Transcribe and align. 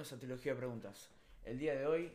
bienvenidos 0.00 0.12
a 0.12 0.18
Trilogía 0.18 0.52
de 0.52 0.58
Preguntas. 0.58 1.10
El 1.44 1.58
día 1.58 1.74
de 1.74 1.86
hoy 1.86 2.10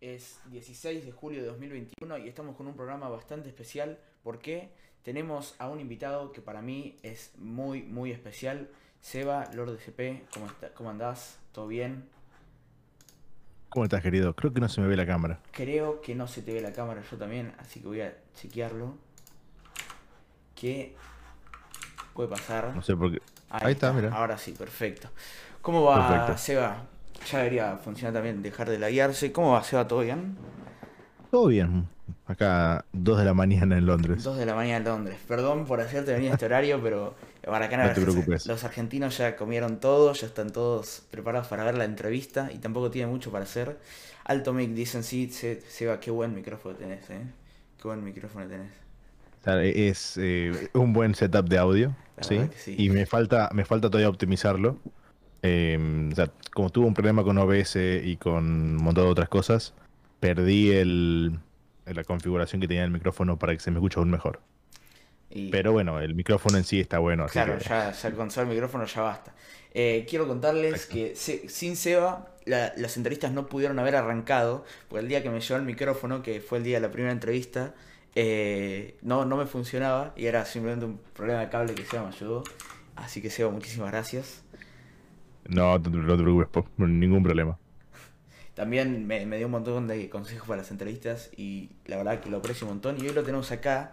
es 0.00 0.38
16 0.50 1.04
de 1.04 1.10
julio 1.10 1.40
de 1.42 1.48
2021 1.48 2.18
y 2.18 2.28
estamos 2.28 2.54
con 2.54 2.68
un 2.68 2.76
programa 2.76 3.08
bastante 3.08 3.48
especial 3.48 3.98
porque 4.22 4.70
tenemos 5.02 5.56
a 5.58 5.68
un 5.68 5.80
invitado 5.80 6.30
que 6.30 6.40
para 6.40 6.62
mí 6.62 6.96
es 7.02 7.32
muy, 7.36 7.82
muy 7.82 8.12
especial. 8.12 8.68
Seba, 9.00 9.50
Lord 9.52 9.78
CP, 9.78 10.26
¿cómo, 10.32 10.46
está, 10.46 10.72
¿cómo 10.74 10.90
andás? 10.90 11.40
¿Todo 11.50 11.66
bien? 11.66 12.08
¿Cómo 13.68 13.84
estás, 13.84 14.00
querido? 14.00 14.36
Creo 14.36 14.52
que 14.52 14.60
no 14.60 14.68
se 14.68 14.80
me 14.80 14.86
ve 14.86 14.96
la 14.96 15.06
cámara. 15.06 15.40
Creo 15.50 16.00
que 16.02 16.14
no 16.14 16.28
se 16.28 16.40
te 16.40 16.54
ve 16.54 16.60
la 16.60 16.72
cámara 16.72 17.02
yo 17.10 17.16
también, 17.18 17.52
así 17.58 17.80
que 17.80 17.88
voy 17.88 18.00
a 18.00 18.16
chequearlo. 18.36 18.94
¿Qué 20.54 20.94
puede 22.12 22.28
pasar? 22.28 22.76
No 22.76 22.82
sé 22.82 22.94
por 22.94 23.10
qué. 23.10 23.20
Ahí, 23.50 23.72
está, 23.72 23.92
mira. 23.92 24.12
Ahora 24.14 24.38
sí, 24.38 24.52
perfecto. 24.52 25.08
¿Cómo 25.62 25.82
va, 25.82 26.38
Seba? 26.38 26.93
Ya 27.30 27.38
debería 27.38 27.76
funcionar 27.76 28.14
también, 28.14 28.42
dejar 28.42 28.68
de 28.68 28.78
laguearse. 28.78 29.32
¿Cómo 29.32 29.52
va, 29.52 29.64
Seba? 29.64 29.86
¿Todo 29.86 30.00
bien? 30.00 30.36
Todo 31.30 31.46
bien. 31.46 31.88
Acá, 32.26 32.84
2 32.92 33.18
de 33.18 33.24
la 33.24 33.34
mañana 33.34 33.76
en 33.78 33.86
Londres. 33.86 34.22
2 34.22 34.36
de 34.36 34.46
la 34.46 34.54
mañana 34.54 34.78
en 34.78 34.84
Londres. 34.84 35.18
Perdón 35.26 35.64
por 35.64 35.80
hacerte 35.80 36.12
venir 36.12 36.30
a 36.30 36.34
este 36.34 36.46
horario, 36.46 36.80
pero 36.82 37.14
para 37.44 37.66
acá 37.66 37.76
no 37.76 37.92
te 37.92 38.00
preocupes. 38.00 38.46
Los 38.46 38.64
argentinos 38.64 39.18
ya 39.18 39.36
comieron 39.36 39.80
todo, 39.80 40.12
ya 40.12 40.26
están 40.26 40.50
todos 40.50 41.02
preparados 41.10 41.48
para 41.48 41.64
ver 41.64 41.76
la 41.76 41.84
entrevista 41.84 42.50
y 42.52 42.58
tampoco 42.58 42.90
tiene 42.90 43.10
mucho 43.10 43.30
para 43.30 43.44
hacer. 43.44 43.78
Alto 44.24 44.52
mic, 44.52 44.70
dicen 44.70 45.02
sí, 45.02 45.30
Seba, 45.30 46.00
qué 46.00 46.10
buen 46.10 46.34
micrófono 46.34 46.74
tenés, 46.76 47.08
¿eh? 47.10 47.20
Qué 47.80 47.88
buen 47.88 48.02
micrófono 48.02 48.46
tenés. 48.46 48.72
Es 49.44 50.16
eh, 50.16 50.70
un 50.72 50.94
buen 50.94 51.14
setup 51.14 51.48
de 51.48 51.58
audio, 51.58 51.94
¿sí? 52.20 52.40
Y 52.78 52.88
me 52.88 53.04
falta, 53.04 53.50
me 53.52 53.64
falta 53.66 53.90
todavía 53.90 54.08
optimizarlo. 54.08 54.78
Em, 55.46 56.10
o 56.10 56.14
sea, 56.14 56.30
como 56.54 56.70
tuve 56.70 56.86
un 56.86 56.94
problema 56.94 57.22
con 57.22 57.36
OBS 57.36 57.76
y 58.02 58.16
con 58.16 58.44
un 58.44 58.76
montón 58.76 59.04
de 59.04 59.10
otras 59.10 59.28
cosas, 59.28 59.74
perdí 60.18 60.70
el, 60.70 61.38
la 61.84 62.02
configuración 62.02 62.62
que 62.62 62.66
tenía 62.66 62.82
el 62.82 62.90
micrófono 62.90 63.38
para 63.38 63.52
que 63.52 63.60
se 63.60 63.70
me 63.70 63.76
escuche 63.76 63.98
aún 63.98 64.10
mejor. 64.10 64.40
Pero 65.50 65.72
bueno, 65.72 66.00
el 66.00 66.14
micrófono 66.14 66.56
en 66.56 66.64
sí 66.64 66.80
está 66.80 66.98
bueno. 66.98 67.26
claro, 67.26 67.58
ya, 67.58 67.92
ya 67.92 68.10
con 68.12 68.30
el 68.34 68.46
micrófono 68.46 68.86
ya 68.86 69.02
basta. 69.02 69.34
Eh, 69.74 70.06
quiero 70.08 70.26
contarles 70.26 70.86
que 70.86 71.14
sin 71.14 71.76
Seba 71.76 72.30
las 72.46 72.96
entrevistas 72.96 73.30
no 73.32 73.46
pudieron 73.46 73.78
haber 73.78 73.96
arrancado, 73.96 74.64
porque 74.88 75.02
el 75.02 75.08
día 75.08 75.22
que 75.22 75.28
me 75.28 75.40
llevó 75.40 75.58
el 75.58 75.66
micrófono, 75.66 76.22
que 76.22 76.40
fue 76.40 76.56
el 76.56 76.64
día 76.64 76.76
de 76.76 76.86
la 76.86 76.90
primera 76.90 77.12
entrevista, 77.12 77.74
eh, 78.14 78.96
no, 79.02 79.26
no 79.26 79.36
me 79.36 79.44
funcionaba 79.44 80.14
y 80.16 80.24
era 80.24 80.46
simplemente 80.46 80.86
un 80.86 81.00
problema 81.12 81.40
de 81.40 81.50
cable 81.50 81.74
que 81.74 81.84
Seba 81.84 82.04
me 82.04 82.14
ayudó. 82.14 82.44
Así 82.96 83.20
que 83.20 83.28
Seba, 83.28 83.50
muchísimas 83.50 83.90
gracias. 83.90 84.43
No, 85.48 85.78
no 85.78 85.82
te 85.82 86.22
preocupes, 86.22 86.64
ningún 86.78 87.22
problema. 87.22 87.58
También 88.54 89.06
me, 89.06 89.24
dio 89.36 89.46
un 89.46 89.52
montón 89.52 89.88
de 89.88 90.08
consejos 90.08 90.46
para 90.46 90.62
las 90.62 90.70
entrevistas 90.70 91.30
y 91.36 91.70
la 91.86 91.96
verdad 91.96 92.20
que 92.20 92.30
lo 92.30 92.36
aprecio 92.36 92.66
un 92.66 92.74
montón. 92.74 92.96
Y 92.98 93.08
hoy 93.08 93.14
lo 93.14 93.22
tenemos 93.22 93.50
acá. 93.50 93.92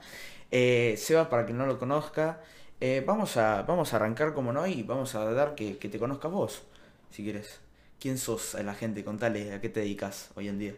Eh, 0.52 0.96
Seba, 0.98 1.30
para 1.30 1.46
quien 1.46 1.58
no 1.58 1.66
lo 1.66 1.80
conozca, 1.80 2.42
eh, 2.80 3.04
vamos, 3.06 3.38
a, 3.38 3.64
vamos 3.64 3.94
a 3.94 3.96
arrancar 3.96 4.34
como 4.34 4.54
no 4.54 4.68
y 4.68 4.84
vamos 4.84 5.16
a 5.16 5.24
dar 5.32 5.56
que, 5.56 5.74
te 5.74 5.98
conozcas 5.98 6.32
vos, 6.32 6.64
si 7.10 7.24
quieres. 7.24 7.60
¿Quién 8.00 8.18
sos 8.18 8.56
a 8.56 8.62
la 8.62 8.76
gente? 8.76 9.04
Contale, 9.04 9.54
¿a 9.54 9.62
qué 9.62 9.70
te 9.70 9.80
dedicas 9.80 10.32
hoy 10.36 10.48
en 10.48 10.60
día? 10.60 10.74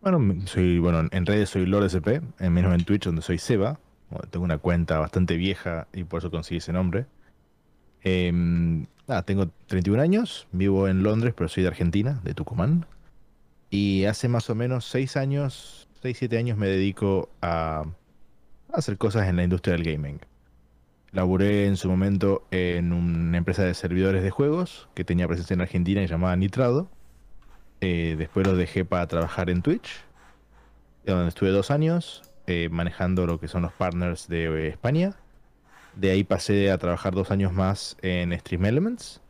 Bueno, 0.00 0.46
soy, 0.46 0.78
bueno, 0.78 1.08
en 1.10 1.26
redes 1.26 1.50
soy 1.50 1.66
LordSP, 1.66 2.22
en 2.38 2.52
menos 2.52 2.74
en 2.74 2.84
Twitch 2.84 3.04
donde 3.04 3.22
soy 3.22 3.38
Seba. 3.38 3.78
tengo 4.30 4.44
una 4.44 4.58
cuenta 4.58 4.98
bastante 4.98 5.36
vieja 5.36 5.88
y 5.92 6.04
por 6.04 6.18
eso 6.18 6.30
conseguí 6.30 6.58
ese 6.58 6.72
nombre. 6.72 7.06
Eh, 8.04 8.32
tengo 9.20 9.50
31 9.66 10.00
años, 10.00 10.46
vivo 10.52 10.88
en 10.88 11.02
Londres, 11.02 11.34
pero 11.36 11.48
soy 11.48 11.62
de 11.62 11.68
Argentina, 11.68 12.20
de 12.24 12.32
Tucumán. 12.32 12.86
Y 13.68 14.06
hace 14.06 14.28
más 14.28 14.48
o 14.48 14.54
menos 14.54 14.86
6 14.86 15.18
años, 15.18 15.88
6, 16.00 16.16
7 16.18 16.38
años 16.38 16.56
me 16.56 16.68
dedico 16.68 17.28
a, 17.42 17.84
hacer 18.72 18.96
cosas 18.96 19.28
en 19.28 19.36
la 19.36 19.44
industria 19.44 19.76
del 19.76 19.84
gaming. 19.84 20.20
Laburé 21.10 21.66
en 21.66 21.76
su 21.76 21.90
momento 21.90 22.46
en 22.50 22.94
una 22.94 23.36
empresa 23.36 23.62
de 23.62 23.74
servidores 23.74 24.22
de 24.22 24.30
juegos 24.30 24.88
que 24.94 25.04
tenía 25.04 25.28
presencia 25.28 25.52
en 25.52 25.60
Argentina 25.60 26.02
y 26.02 26.06
llamada 26.06 26.34
Nitrado. 26.36 26.88
Eh, 27.82 28.14
después 28.16 28.46
lo 28.46 28.56
dejé 28.56 28.86
para 28.86 29.06
trabajar 29.08 29.50
en 29.50 29.60
Twitch, 29.60 29.90
donde 31.04 31.28
estuve 31.28 31.50
dos 31.50 31.70
años 31.70 32.22
eh, 32.46 32.70
manejando 32.70 33.26
lo 33.26 33.38
que 33.38 33.48
son 33.48 33.62
los 33.62 33.72
partners 33.74 34.26
de 34.28 34.44
eh, 34.46 34.68
España 34.68 35.16
de 35.94 36.10
ahí 36.10 36.24
pasé 36.24 36.70
a 36.70 36.78
trabajar 36.78 37.14
dos 37.14 37.30
años 37.30 37.52
más 37.52 37.96
en 38.02 38.38
Stream 38.38 38.64
Elements, 38.64 39.20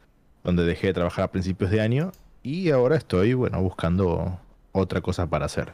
donde 0.45 0.65
dejé 0.65 0.89
de 0.89 0.95
trabajar 0.95 1.25
a 1.25 1.33
principios 1.33 1.71
de 1.71 1.81
año 1.81 2.13
y 2.43 2.71
ahora 2.71 2.97
estoy, 2.97 3.35
bueno, 3.35 3.61
buscando 3.61 4.41
otra 4.73 5.01
cosa 5.01 5.29
para 5.29 5.47
hacer. 5.47 5.73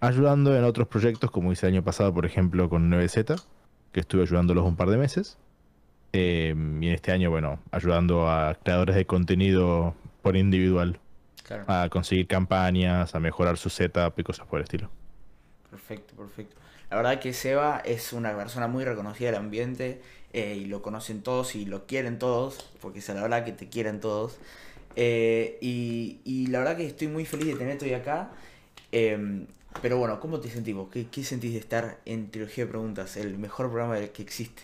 Ayudando 0.00 0.56
en 0.56 0.64
otros 0.64 0.88
proyectos, 0.88 1.30
como 1.30 1.52
hice 1.52 1.66
el 1.66 1.74
año 1.74 1.84
pasado, 1.84 2.14
por 2.14 2.24
ejemplo, 2.24 2.68
con 2.68 2.90
9Z, 2.90 3.42
que 3.92 4.00
estuve 4.00 4.22
ayudándolos 4.22 4.64
un 4.64 4.76
par 4.76 4.88
de 4.88 4.96
meses. 4.96 5.36
Eh, 6.12 6.54
y 6.56 6.86
en 6.86 6.92
este 6.92 7.12
año, 7.12 7.30
bueno, 7.30 7.60
ayudando 7.70 8.28
a 8.28 8.56
creadores 8.62 8.96
de 8.96 9.06
contenido 9.06 9.94
por 10.22 10.36
individual 10.36 10.98
a 11.66 11.88
conseguir 11.90 12.26
campañas, 12.26 13.14
a 13.14 13.20
mejorar 13.20 13.56
su 13.56 13.70
setup 13.70 14.18
y 14.18 14.22
cosas 14.22 14.46
por 14.46 14.60
el 14.60 14.64
estilo. 14.64 14.90
Perfecto, 15.70 16.14
perfecto. 16.14 16.56
La 16.90 16.96
verdad 16.96 17.20
que 17.20 17.32
Seba 17.32 17.80
es 17.84 18.12
una 18.12 18.36
persona 18.36 18.66
muy 18.66 18.84
reconocida 18.84 19.28
del 19.28 19.36
ambiente 19.36 20.00
eh, 20.32 20.56
y 20.60 20.64
lo 20.66 20.82
conocen 20.82 21.22
todos 21.22 21.54
y 21.54 21.64
lo 21.64 21.86
quieren 21.86 22.18
todos, 22.18 22.68
porque 22.80 22.98
es 22.98 23.08
la 23.08 23.22
verdad 23.22 23.44
que 23.44 23.52
te 23.52 23.68
quieren 23.68 24.00
todos. 24.00 24.38
Eh, 24.96 25.56
y, 25.60 26.48
la 26.48 26.58
verdad 26.58 26.76
que 26.76 26.86
estoy 26.86 27.06
muy 27.06 27.24
feliz 27.24 27.46
de 27.46 27.54
tenerte 27.54 27.84
hoy 27.84 27.94
acá. 27.94 28.32
Em, 28.90 29.46
pero 29.82 29.98
bueno, 29.98 30.18
¿cómo 30.18 30.40
te 30.40 30.50
sentís 30.50 30.74
vos? 30.74 30.88
¿Qué, 30.90 31.24
sentís 31.24 31.52
de 31.52 31.58
estar 31.60 32.00
en 32.06 32.28
Trilogía 32.30 32.64
de 32.64 32.70
Preguntas, 32.70 33.16
el 33.16 33.38
mejor 33.38 33.68
programa 33.70 33.96
que 34.08 34.22
existe? 34.22 34.62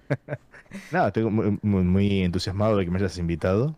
Nada, 0.92 1.08
estoy 1.08 1.24
muy, 1.24 2.22
entusiasmado 2.22 2.76
de 2.76 2.84
que 2.84 2.90
me 2.90 2.98
hayas 2.98 3.16
invitado. 3.16 3.74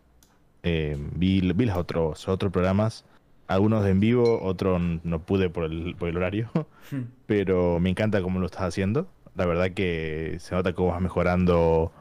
Em, 0.65 1.11
vi, 1.15 1.41
vi 1.53 1.67
los 1.67 1.77
otros, 1.77 2.29
otros 2.29 2.51
programas 2.51 3.05
algunos 3.47 3.87
en 3.87 4.01
vivo, 4.01 4.43
otros 4.43 4.81
no 5.05 5.21
pude 5.21 5.51
por 5.51 5.65
el, 5.65 5.95
por 5.97 6.09
el 6.09 6.17
horario, 6.17 6.51
hmm. 6.91 7.03
pero 7.27 7.81
me 7.81 7.91
encanta 7.91 8.23
cómo 8.23 8.41
lo 8.41 8.47
estás 8.47 8.63
haciendo. 8.63 9.09
La 9.35 9.47
verdad 9.47 9.73
que 9.73 10.39
se 10.41 10.55
nota 10.55 10.73
cómo 10.73 10.93
vas 10.93 11.01
mejorando 11.01 11.93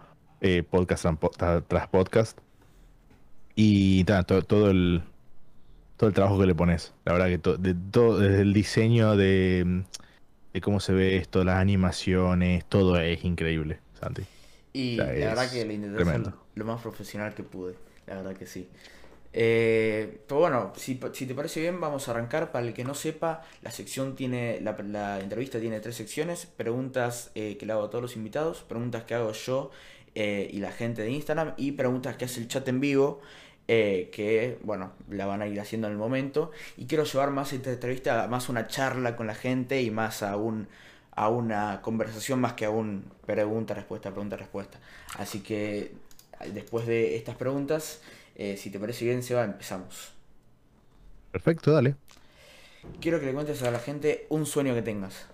eh, 0.42 0.64
podcast 0.64 1.06
tras 1.68 1.88
podcast. 1.90 2.40
Y 3.56 4.04
todo, 4.04 4.42
todo, 4.42 4.70
el 4.70 5.02
todo 5.98 6.10
el 6.10 6.14
trabajo 6.14 6.40
que 6.40 6.46
le 6.46 6.56
pones. 6.56 6.94
La 7.06 7.14
verdad 7.14 7.28
que 7.28 7.58
de, 7.58 7.76
todo, 7.92 8.20
desde 8.20 8.42
el 8.42 8.54
diseño 8.54 9.16
de, 9.16 9.84
de, 10.54 10.62
cómo 10.62 10.80
se 10.80 10.94
ve 10.94 11.18
esto, 11.18 11.44
las 11.44 11.58
animaciones, 11.58 12.66
todo 12.66 13.00
es 13.00 13.24
increíble, 13.24 13.80
Santi. 14.00 14.24
Y 14.74 14.98
la 14.98 15.06
verdad 15.06 15.50
que 15.50 15.66
le 15.66 15.74
intenté 15.74 16.32
lo 16.56 16.66
más 16.66 16.82
profesional 16.82 17.34
que 17.34 17.44
pude. 17.44 17.76
La 18.08 18.16
verdad 18.16 18.36
que 18.36 18.46
sí. 18.46 18.70
Eh, 19.38 20.22
pero 20.30 20.40
bueno, 20.40 20.72
si, 20.78 20.96
te 20.96 21.36
parece 21.36 21.60
bien, 21.60 21.82
vamos 21.82 22.08
a 22.08 22.12
arrancar. 22.12 22.54
Para 22.54 22.66
el 22.66 22.74
que 22.74 22.86
no 22.86 22.96
sepa, 22.96 23.42
la 23.62 23.70
sección 23.70 24.16
tiene, 24.16 24.62
la, 24.62 25.20
entrevista 25.20 25.60
tiene 25.60 25.82
tres 25.82 25.98
secciones. 25.98 26.46
Preguntas 26.46 27.32
eh, 27.36 27.58
que 27.58 27.66
le 27.66 27.74
hago 27.74 27.84
a 27.84 27.90
todos 27.90 28.02
los 28.02 28.16
invitados, 28.16 28.64
preguntas 28.64 29.04
que 29.04 29.14
hago 29.14 29.34
yo 29.34 29.72
eh, 30.16 30.50
y 30.54 30.60
la 30.60 30.72
gente 30.72 31.02
de 31.02 31.12
Instagram 31.12 31.54
y 31.58 31.74
preguntas 31.74 32.16
que 32.16 32.26
hace 32.26 32.40
el 32.40 32.48
chat 32.48 32.66
en 32.70 32.80
vivo. 32.80 33.22
que 33.68 34.58
bueno, 34.64 34.94
la 35.10 35.26
van 35.26 35.42
a 35.42 35.48
ir 35.48 35.60
haciendo 35.60 35.88
en 35.88 35.94
el 35.94 36.00
momento. 36.00 36.52
Y 36.78 36.86
quiero 36.86 37.04
llevar 37.04 37.32
más 37.32 37.52
esta 37.52 37.74
entrevista, 37.74 38.28
más 38.28 38.48
una 38.48 38.68
charla 38.68 39.18
con 39.18 39.28
la 39.28 39.36
gente 39.36 39.82
y 39.82 39.92
más 39.92 40.24
a 40.24 40.38
un 40.38 40.68
a 41.18 41.30
una 41.30 41.82
conversación 41.82 42.42
más 42.42 42.54
que 42.54 42.66
a 42.66 42.70
un 42.70 43.06
pregunta-respuesta, 43.26 44.12
pregunta-respuesta. 44.12 44.80
Así 45.18 45.40
que 45.42 45.94
después 46.54 46.86
de 46.88 47.16
estas 47.16 47.36
preguntas 47.38 48.02
eh, 48.36 48.58
si 48.58 48.70
te 48.70 48.80
parece 48.80 49.06
bien, 49.06 49.24
Seba, 49.24 49.44
empezamos. 49.44 50.14
Perfecto, 51.32 51.72
dale. 51.72 51.96
Quiero 53.02 53.20
que 53.20 53.26
le 53.26 53.34
cuentes 53.34 53.64
a 53.64 53.72
la 53.72 53.80
gente 53.80 54.28
un 54.30 54.46
sueño 54.46 54.74
que 54.74 54.82
tengas. 54.82 55.28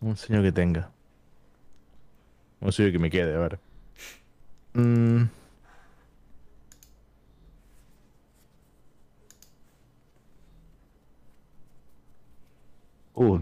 un 0.00 0.16
sueño 0.16 0.42
que 0.42 0.52
tenga. 0.52 0.90
Un 2.60 2.72
sueño 2.72 2.92
que 2.92 2.98
me 2.98 3.10
quede, 3.10 3.34
a 3.34 3.38
ver. 3.38 3.58
Mm. 4.74 5.24
Uh, 13.20 13.36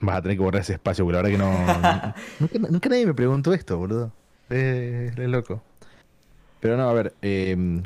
vas 0.00 0.16
a 0.16 0.22
tener 0.22 0.38
que 0.38 0.42
borrar 0.42 0.62
ese 0.62 0.72
espacio, 0.72 1.04
porque 1.04 1.16
la 1.16 1.22
verdad 1.22 2.14
que 2.40 2.40
no. 2.40 2.68
nunca, 2.70 2.88
nadie 2.88 3.04
me 3.04 3.12
preguntó 3.12 3.52
esto, 3.52 3.76
boludo. 3.76 4.10
Es, 4.48 5.14
loco. 5.18 5.62
Pero 6.60 6.78
no, 6.78 6.88
a 6.88 6.94
ver. 6.94 7.14
Em, 7.20 7.82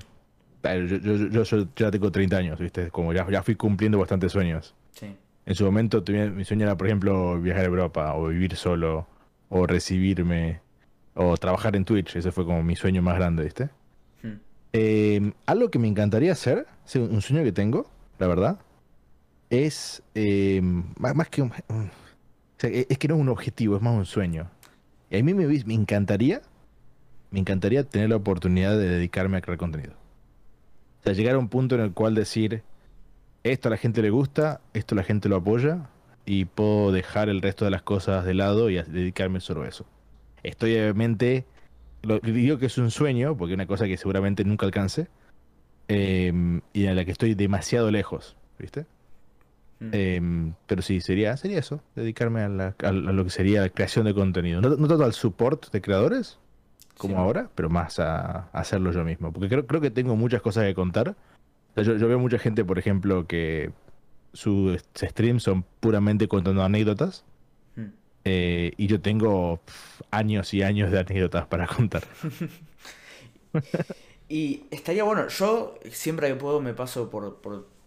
yo, 0.63 1.43
ya 1.75 1.91
tengo 1.91 2.13
30 2.13 2.37
años, 2.37 2.61
¿viste? 2.61 2.91
Como 2.91 3.13
ya, 3.13 3.29
ya 3.29 3.43
fui 3.43 3.57
cumpliendo 3.57 3.99
bastantes 3.99 4.31
sueños. 4.31 4.77
Sí. 4.93 5.17
En 5.47 5.55
su 5.57 5.65
momento 5.65 6.05
mi 6.07 6.45
sueño 6.45 6.67
era, 6.67 6.77
por 6.77 6.87
ejemplo, 6.87 7.41
viajar 7.41 7.65
a 7.65 7.67
Europa, 7.67 8.15
o 8.15 8.29
vivir 8.29 8.55
solo, 8.55 9.09
o 9.49 9.67
recibirme. 9.67 10.61
O 11.15 11.37
trabajar 11.37 11.75
en 11.75 11.85
Twitch, 11.85 12.15
ese 12.15 12.31
fue 12.31 12.45
como 12.45 12.63
mi 12.63 12.77
sueño 12.77 13.03
más 13.03 13.17
grande, 13.17 13.43
¿viste? 13.43 13.69
Hmm. 14.23 14.39
Em, 14.73 15.33
algo 15.47 15.73
que 15.73 15.81
me 15.81 15.89
encantaría 15.89 16.31
hacer, 16.31 16.69
un 16.95 17.21
sueño 17.21 17.43
que 17.43 17.51
tengo, 17.51 17.91
la 18.21 18.29
verdad, 18.29 18.61
es 19.51 20.03
em, 20.15 20.85
más, 20.99 21.29
que 21.29 21.43
un, 21.43 21.53
e, 22.63 22.87
es 22.89 22.99
que 22.99 23.09
no 23.09 23.17
es 23.17 23.21
un 23.21 23.29
objetivo, 23.29 23.77
es 23.77 23.83
más 23.83 23.95
un 23.95 24.07
sueño. 24.07 24.51
Y 25.11 25.19
a 25.19 25.23
mí 25.23 25.35
me, 25.35 25.47
me 25.47 25.75
encantaría, 25.75 26.41
me 27.31 27.41
encantaría 27.41 27.85
tener 27.85 28.09
la 28.09 28.17
oportunidad 28.17 28.79
de 28.79 28.89
dedicarme 28.89 29.37
a 29.37 29.41
crear 29.41 29.59
contenido. 29.59 29.95
O 31.01 31.03
sea, 31.03 31.13
llegar 31.13 31.35
a 31.35 31.39
un 31.39 31.49
punto 31.49 31.75
en 31.75 31.81
el 31.81 31.93
cual 31.93 32.15
decir, 32.15 32.63
esto 33.43 33.69
a 33.69 33.71
la 33.71 33.77
gente 33.77 34.03
le 34.03 34.11
gusta, 34.11 34.61
esto 34.73 34.95
la 34.95 35.03
gente 35.03 35.29
lo 35.29 35.37
apoya, 35.37 35.89
y 36.27 36.45
puedo 36.45 36.93
dejar 36.93 37.29
el 37.29 37.43
resto 37.43 37.65
de 37.65 37.71
las 37.71 37.83
cosas 37.83 38.25
de 38.25 38.35
lado 38.35 38.71
y 38.71 38.75
dedicarme 38.77 39.41
solo 39.41 39.63
a 39.63 39.69
eso. 39.69 39.87
Estoy 40.43 40.75
obviamente, 40.75 41.45
lo, 42.03 42.21
digo 42.21 42.59
que 42.59 42.67
es 42.67 42.79
un 42.79 42.91
sueño, 42.91 43.37
porque 43.37 43.55
es 43.55 43.57
una 43.57 43.67
cosa 43.67 43.87
que 43.87 43.97
seguramente 43.97 44.45
nunca 44.45 44.67
alcance, 44.67 45.09
em, 45.89 46.61
y 46.73 46.87
en 46.87 46.97
la 46.97 47.05
que 47.05 47.11
estoy 47.11 47.35
demasiado 47.35 47.91
lejos, 47.91 48.37
¿viste? 48.59 48.87
Mm. 49.81 49.89
Em, 49.93 50.55
pero 50.67 50.83
sí, 50.83 51.01
sería, 51.01 51.37
sería 51.37 51.59
eso, 51.59 51.83
dedicarme 51.97 52.43
a, 52.43 52.93
lo 52.93 53.25
que 53.25 53.31
sería 53.31 53.63
la 53.63 53.71
creación 53.71 54.05
de 54.05 54.15
contenido. 54.15 54.61
No, 54.61 54.89
tanto 54.89 55.05
al 55.05 55.15
support 55.15 55.71
de 55.71 55.81
creadores, 55.81 56.39
como 56.99 57.19
ahora, 57.19 57.49
pero 57.55 57.71
más 57.71 57.99
a, 57.99 58.51
hacerlo 58.53 58.93
yo 58.93 59.05
mismo. 59.05 59.33
Porque 59.33 59.49
creo, 59.49 59.67
creo 59.67 59.81
que 59.81 59.91
tengo 59.91 60.17
muchas 60.17 60.43
cosas 60.43 60.65
que 60.65 60.75
contar. 60.75 61.17
yo, 61.77 61.97
yo, 61.97 62.09
veo 62.09 62.19
mucha 62.19 62.39
gente, 62.39 62.65
por 62.65 62.79
ejemplo, 62.79 63.27
que 63.27 63.71
sus 64.33 64.83
streams 64.97 65.43
son 65.43 65.65
puramente 65.81 66.29
contando 66.29 66.63
anécdotas. 66.63 67.25
Hmm. 67.75 67.89
Eh, 68.25 68.73
y 68.77 68.87
yo 68.87 69.01
tengo 69.01 69.61
años 70.11 70.53
y 70.53 70.63
años 70.63 70.91
de 70.91 71.01
anécdotas 71.01 71.47
para 71.47 71.67
contar. 71.67 72.05
y 74.29 74.65
estaría 74.71 75.05
bueno, 75.05 75.27
yo 75.29 75.79
siempre 75.91 76.29
que 76.29 76.35
puedo 76.35 76.61
me 76.61 76.75
paso 76.75 77.09
por, 77.09 77.41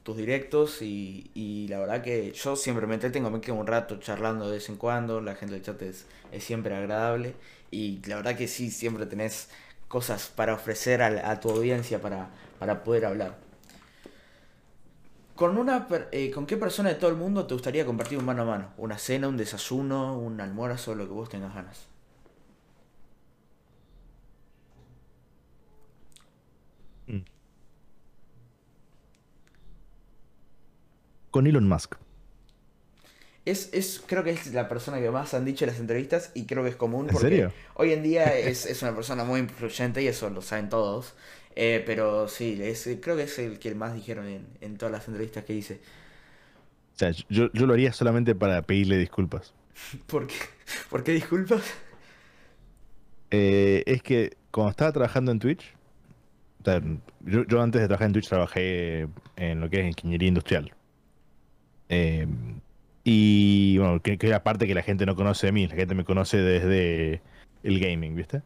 tus 0.04 0.18
directos 0.18 0.82
y, 0.82 1.68
la 1.70 1.80
verdad 1.80 2.02
que 2.02 2.34
yo 2.34 2.56
siempre 2.56 2.88
me 2.88 2.96
entretengo, 2.96 3.30
me 3.30 3.42
quedo 3.42 3.56
un 3.56 3.68
rato 3.68 3.98
charlando 4.00 4.48
de 4.48 4.58
vez 4.58 4.70
en 4.70 4.78
cuando, 4.78 5.22
la 5.22 5.36
gente 5.36 5.56
del 5.56 5.64
chat 5.64 5.82
es, 5.82 6.06
es 6.32 6.44
siempre 6.44 6.76
agradable 6.76 7.36
y 7.72 8.02
la 8.06 8.18
verdad 8.18 8.36
que 8.36 8.48
sí, 8.48 8.70
siempre 8.72 9.06
tenés 9.06 9.50
cosas 9.88 10.32
para 10.36 10.54
ofrecer 10.54 11.02
a, 11.02 11.32
a 11.32 11.40
tu 11.40 11.50
audiencia 11.50 12.02
para, 12.02 12.30
para 12.60 12.84
poder 12.84 13.06
hablar. 13.06 13.38
¿Con, 15.36 15.58
una, 15.58 15.88
eh, 16.12 16.32
¿Con 16.32 16.46
qué 16.48 16.58
persona 16.58 16.90
de 16.90 16.96
todo 16.96 17.10
el 17.12 17.16
mundo 17.16 17.46
te 17.48 17.54
gustaría 17.54 17.86
compartir 17.86 18.18
un 18.18 18.26
mano 18.26 18.44
a 18.44 18.46
mano? 18.46 18.74
¿Una 18.78 18.98
cena, 18.98 19.28
un 19.28 19.38
desayuno, 19.38 20.18
un 20.18 20.40
almuerzo, 20.42 20.96
lo 20.96 21.08
que 21.08 21.14
vos 21.14 21.30
tengas 21.30 21.54
ganas? 21.56 21.88
Mm. 27.08 27.24
Con 31.34 31.48
Elon 31.48 31.68
Musk. 31.68 31.96
Es, 33.44 33.72
es, 33.74 34.04
creo 34.06 34.24
que 34.24 34.30
es 34.30 34.54
la 34.54 34.70
persona 34.70 35.00
que 35.00 35.10
más 35.10 35.34
han 35.34 35.46
dicho 35.46 35.66
en 35.66 35.72
las 35.72 35.80
entrevistas 35.80 36.32
y 36.36 36.46
creo 36.46 36.62
que 36.62 36.70
es 36.70 36.76
común. 36.76 37.08
porque 37.08 37.28
serio? 37.28 37.52
Hoy 37.74 37.92
en 37.92 38.04
día 38.04 38.38
es, 38.38 38.68
es, 38.68 38.84
una 38.84 38.94
persona 38.94 39.24
muy 39.24 39.40
influyente 39.40 40.04
y 40.04 40.08
eso 40.08 40.30
lo 40.30 40.44
saben 40.44 40.70
todos. 40.70 41.16
Eh, 41.56 41.82
pero 41.88 42.28
sí, 42.28 42.60
es, 42.62 42.88
creo 43.02 43.16
que 43.16 43.24
es 43.24 43.40
el 43.40 43.58
que 43.58 43.74
más 43.74 43.96
dijeron 43.96 44.46
en, 44.62 44.78
todas 44.78 44.92
las 44.92 45.08
entrevistas 45.08 45.44
que 45.44 45.56
hice. 45.56 45.80
O 46.94 47.00
sea, 47.00 47.10
yo, 47.30 47.50
lo 47.52 47.74
haría 47.74 47.92
solamente 47.94 48.36
para 48.36 48.62
pedirle 48.62 49.00
disculpas. 49.00 49.56
¿Por 50.06 50.28
qué, 50.28 50.36
¿Por 50.92 51.04
qué 51.04 51.14
disculpas? 51.14 51.64
Eh, 53.32 53.82
es 53.88 54.04
que 54.04 54.38
cuando 54.52 54.70
estaba 54.70 54.92
trabajando 54.92 55.32
en 55.32 55.40
Twitch, 55.40 55.74
yo, 57.22 57.60
antes 57.60 57.82
de 57.82 57.88
trabajar 57.88 58.06
en 58.06 58.14
Twitch 58.14 58.30
trabajé 58.30 59.08
en 59.36 59.60
lo 59.60 59.68
que 59.68 59.80
es 59.80 59.88
ingeniería 59.88 60.28
industrial. 60.28 60.72
Eh, 61.90 62.28
y 63.04 63.78
bueno, 63.78 64.02
que, 64.02 64.18
que 64.18 64.34
aparte 64.34 64.68
que 64.68 64.74
la 64.74 64.84
gente 64.84 65.06
no 65.06 65.16
conoce 65.16 65.48
de 65.48 65.52
mí, 65.52 65.68
la 65.68 65.76
gente 65.76 65.96
me 65.96 66.06
conoce 66.06 66.38
desde 66.38 67.22
el 67.64 67.80
gaming, 67.80 68.16
¿viste? 68.16 68.42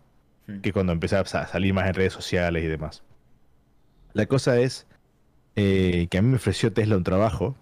que 0.62 0.72
cuando 0.72 0.94
empecé 0.94 1.18
a 1.18 1.26
salir 1.26 1.74
más 1.74 1.88
en 1.88 1.94
redes 1.94 2.14
sociales 2.14 2.64
y 2.64 2.68
demás. 2.68 3.04
La 4.14 4.26
cosa 4.26 4.60
es 4.60 4.88
eh, 5.56 6.08
que 6.10 6.18
a 6.18 6.22
mí 6.22 6.30
me 6.30 6.38
ofreció 6.38 6.72
Tesla 6.72 6.98
un 6.98 7.04
trabajo 7.04 7.56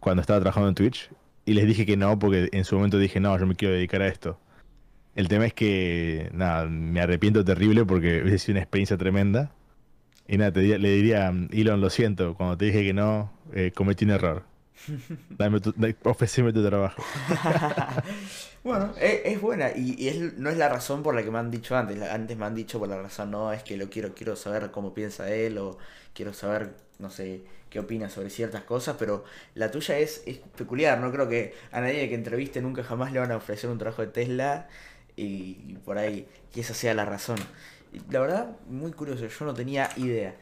cuando 0.00 0.20
estaba 0.20 0.40
trabajando 0.40 0.68
en 0.68 0.74
Twitch 0.74 1.10
y 1.44 1.54
les 1.54 1.66
dije 1.66 1.86
que 1.86 1.96
no 1.96 2.18
porque 2.18 2.48
en 2.52 2.64
su 2.64 2.76
momento 2.76 2.98
dije, 2.98 3.20
no, 3.20 3.38
yo 3.38 3.46
me 3.46 3.54
quiero 3.54 3.74
dedicar 3.74 4.02
a 4.02 4.08
esto. 4.08 4.38
El 5.14 5.28
tema 5.28 5.46
es 5.46 5.54
que, 5.54 6.30
nada, 6.32 6.66
me 6.66 7.00
arrepiento 7.00 7.44
terrible 7.44 7.84
porque 7.84 8.22
hubiese 8.22 8.38
sido 8.38 8.54
una 8.54 8.62
experiencia 8.62 8.96
tremenda. 8.96 9.52
Y 10.28 10.38
nada, 10.38 10.60
le 10.60 10.88
diría, 10.90 11.32
Elon, 11.50 11.80
lo 11.80 11.90
siento, 11.90 12.34
cuando 12.34 12.56
te 12.56 12.66
dije 12.66 12.84
que 12.84 12.94
no, 12.94 13.32
eh, 13.54 13.72
cometí 13.74 14.04
un 14.04 14.12
error. 14.12 14.44
Dame 15.30 15.60
tu, 15.60 15.72
tu 15.72 16.66
trabajo. 16.66 17.02
bueno, 18.64 18.92
es, 18.98 19.40
buena 19.40 19.70
y, 19.70 20.32
no 20.36 20.50
es 20.50 20.56
la 20.56 20.68
razón 20.68 21.02
por 21.02 21.14
la 21.14 21.22
que 21.22 21.30
me 21.30 21.38
han 21.38 21.50
dicho 21.50 21.76
antes. 21.76 22.00
Antes 22.02 22.36
me 22.36 22.46
han 22.46 22.54
dicho 22.54 22.78
por 22.78 22.88
la 22.88 23.00
razón, 23.00 23.30
no, 23.30 23.52
es 23.52 23.62
que 23.62 23.76
lo 23.76 23.88
quiero, 23.88 24.14
quiero 24.14 24.36
saber 24.36 24.70
cómo 24.70 24.94
piensa 24.94 25.32
él 25.32 25.58
o 25.58 25.78
quiero 26.14 26.32
saber, 26.32 26.74
no 26.98 27.10
sé, 27.10 27.42
qué 27.70 27.80
opina 27.80 28.10
sobre 28.10 28.30
ciertas 28.30 28.64
cosas, 28.64 28.96
pero 28.98 29.24
la 29.54 29.70
tuya 29.70 29.98
es, 29.98 30.22
es 30.26 30.38
peculiar. 30.56 30.98
No 30.98 31.10
creo 31.12 31.28
que 31.28 31.54
a 31.70 31.80
nadie 31.80 32.08
que 32.08 32.14
entreviste 32.14 32.60
nunca 32.60 32.82
jamás 32.82 33.12
le 33.12 33.18
van 33.18 33.32
a 33.32 33.36
ofrecer 33.36 33.70
un 33.70 33.78
trabajo 33.78 34.02
de 34.02 34.08
Tesla 34.08 34.68
y, 35.16 35.54
por 35.84 35.98
ahí 35.98 36.26
que 36.52 36.60
esa 36.60 36.74
sea 36.74 36.94
la 36.94 37.04
razón. 37.04 37.38
la 38.10 38.20
verdad, 38.20 38.56
muy 38.68 38.92
curioso, 38.92 39.26
yo 39.26 39.44
no 39.46 39.54
tenía 39.54 39.90
idea. 39.96 40.34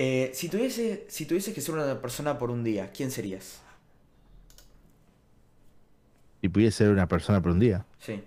Eh, 0.00 0.30
si, 0.32 0.48
tuviese, 0.48 1.06
si 1.08 1.26
tuvieses 1.26 1.52
que 1.52 1.60
ser 1.60 1.74
una 1.74 2.00
persona 2.00 2.38
por 2.38 2.52
un 2.52 2.62
día, 2.62 2.92
¿quién 2.92 3.10
serías? 3.10 3.60
Si 6.40 6.48
pudiese 6.48 6.78
ser 6.78 6.90
una 6.90 7.08
persona 7.08 7.42
por 7.42 7.50
un 7.50 7.58
día. 7.58 7.84
Sí. 7.98 8.22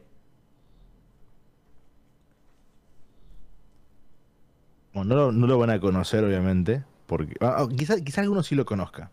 no, 4.93 5.31
lo, 5.31 5.57
van 5.57 5.69
a 5.69 5.79
conocer, 5.79 6.25
obviamente. 6.25 6.83
Porque. 7.07 7.35
Ah, 7.39 7.55
ah, 7.59 7.67
quizás 7.73 8.01
quizá 8.01 8.19
alguno 8.19 8.43
sí 8.43 8.55
lo 8.55 8.65
conozca. 8.65 9.09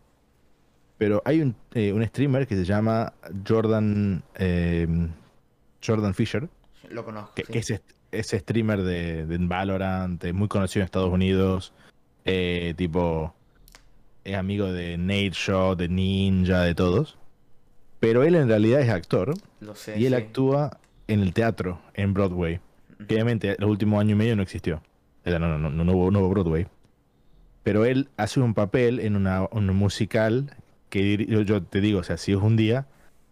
Pero 0.97 1.21
hay 1.23 1.39
un, 1.39 1.55
eh, 1.73 1.93
un 1.93 2.05
streamer 2.05 2.45
que 2.45 2.55
se 2.55 2.65
llama 2.65 3.13
Jordan. 3.47 4.21
Em, 4.35 5.09
Jordan 5.81 6.13
Fisher. 6.13 6.49
Lo 6.89 7.05
conozco. 7.05 7.35
Que, 7.35 7.59
es, 8.11 8.27
streamer 8.27 8.81
de, 8.81 9.25
de 9.25 9.37
Valorant, 9.37 10.21
muy 10.33 10.49
conocido 10.49 10.81
en 10.81 10.85
Estados 10.85 11.13
Unidos. 11.13 11.71
Eh, 12.25 12.73
tipo, 12.77 13.33
es 14.23 14.35
amigo 14.35 14.71
de 14.71 14.97
Nate 14.97 15.31
Shaw, 15.31 15.75
de 15.75 15.89
Ninja, 15.89 16.61
de 16.61 16.75
todos. 16.75 17.17
Pero 17.99 18.23
él 18.23 18.35
en 18.35 18.47
realidad 18.47 18.81
es 18.81 18.89
actor. 18.89 19.33
y 19.95 20.05
él 20.05 20.13
actúa 20.13 20.79
en 21.07 21.21
el 21.21 21.33
teatro, 21.33 21.81
en 21.93 22.13
Broadway. 22.13 22.59
Que 23.07 23.15
obviamente 23.15 23.55
los 23.59 23.69
últimos 23.69 23.99
años 23.99 24.13
y 24.13 24.15
medio 24.15 24.35
no 24.35 24.43
existió. 24.43 24.81
No, 25.25 25.39
no, 25.39 25.57
no, 25.57 25.69
no, 25.69 25.93
hubo, 25.93 26.29
Broadway. 26.29 26.67
Pero 27.63 27.85
él 27.85 28.09
hace 28.17 28.39
un 28.39 28.53
papel 28.53 28.99
en 28.99 29.15
una, 29.15 29.47
un 29.51 29.67
musical 29.75 30.55
que 30.89 31.25
yo, 31.25 31.41
yo, 31.41 31.61
te 31.61 31.81
digo, 31.81 31.99
o 31.99 32.03
sea, 32.03 32.17
si 32.17 32.31
es 32.31 32.37
un 32.37 32.55
día, 32.55 32.87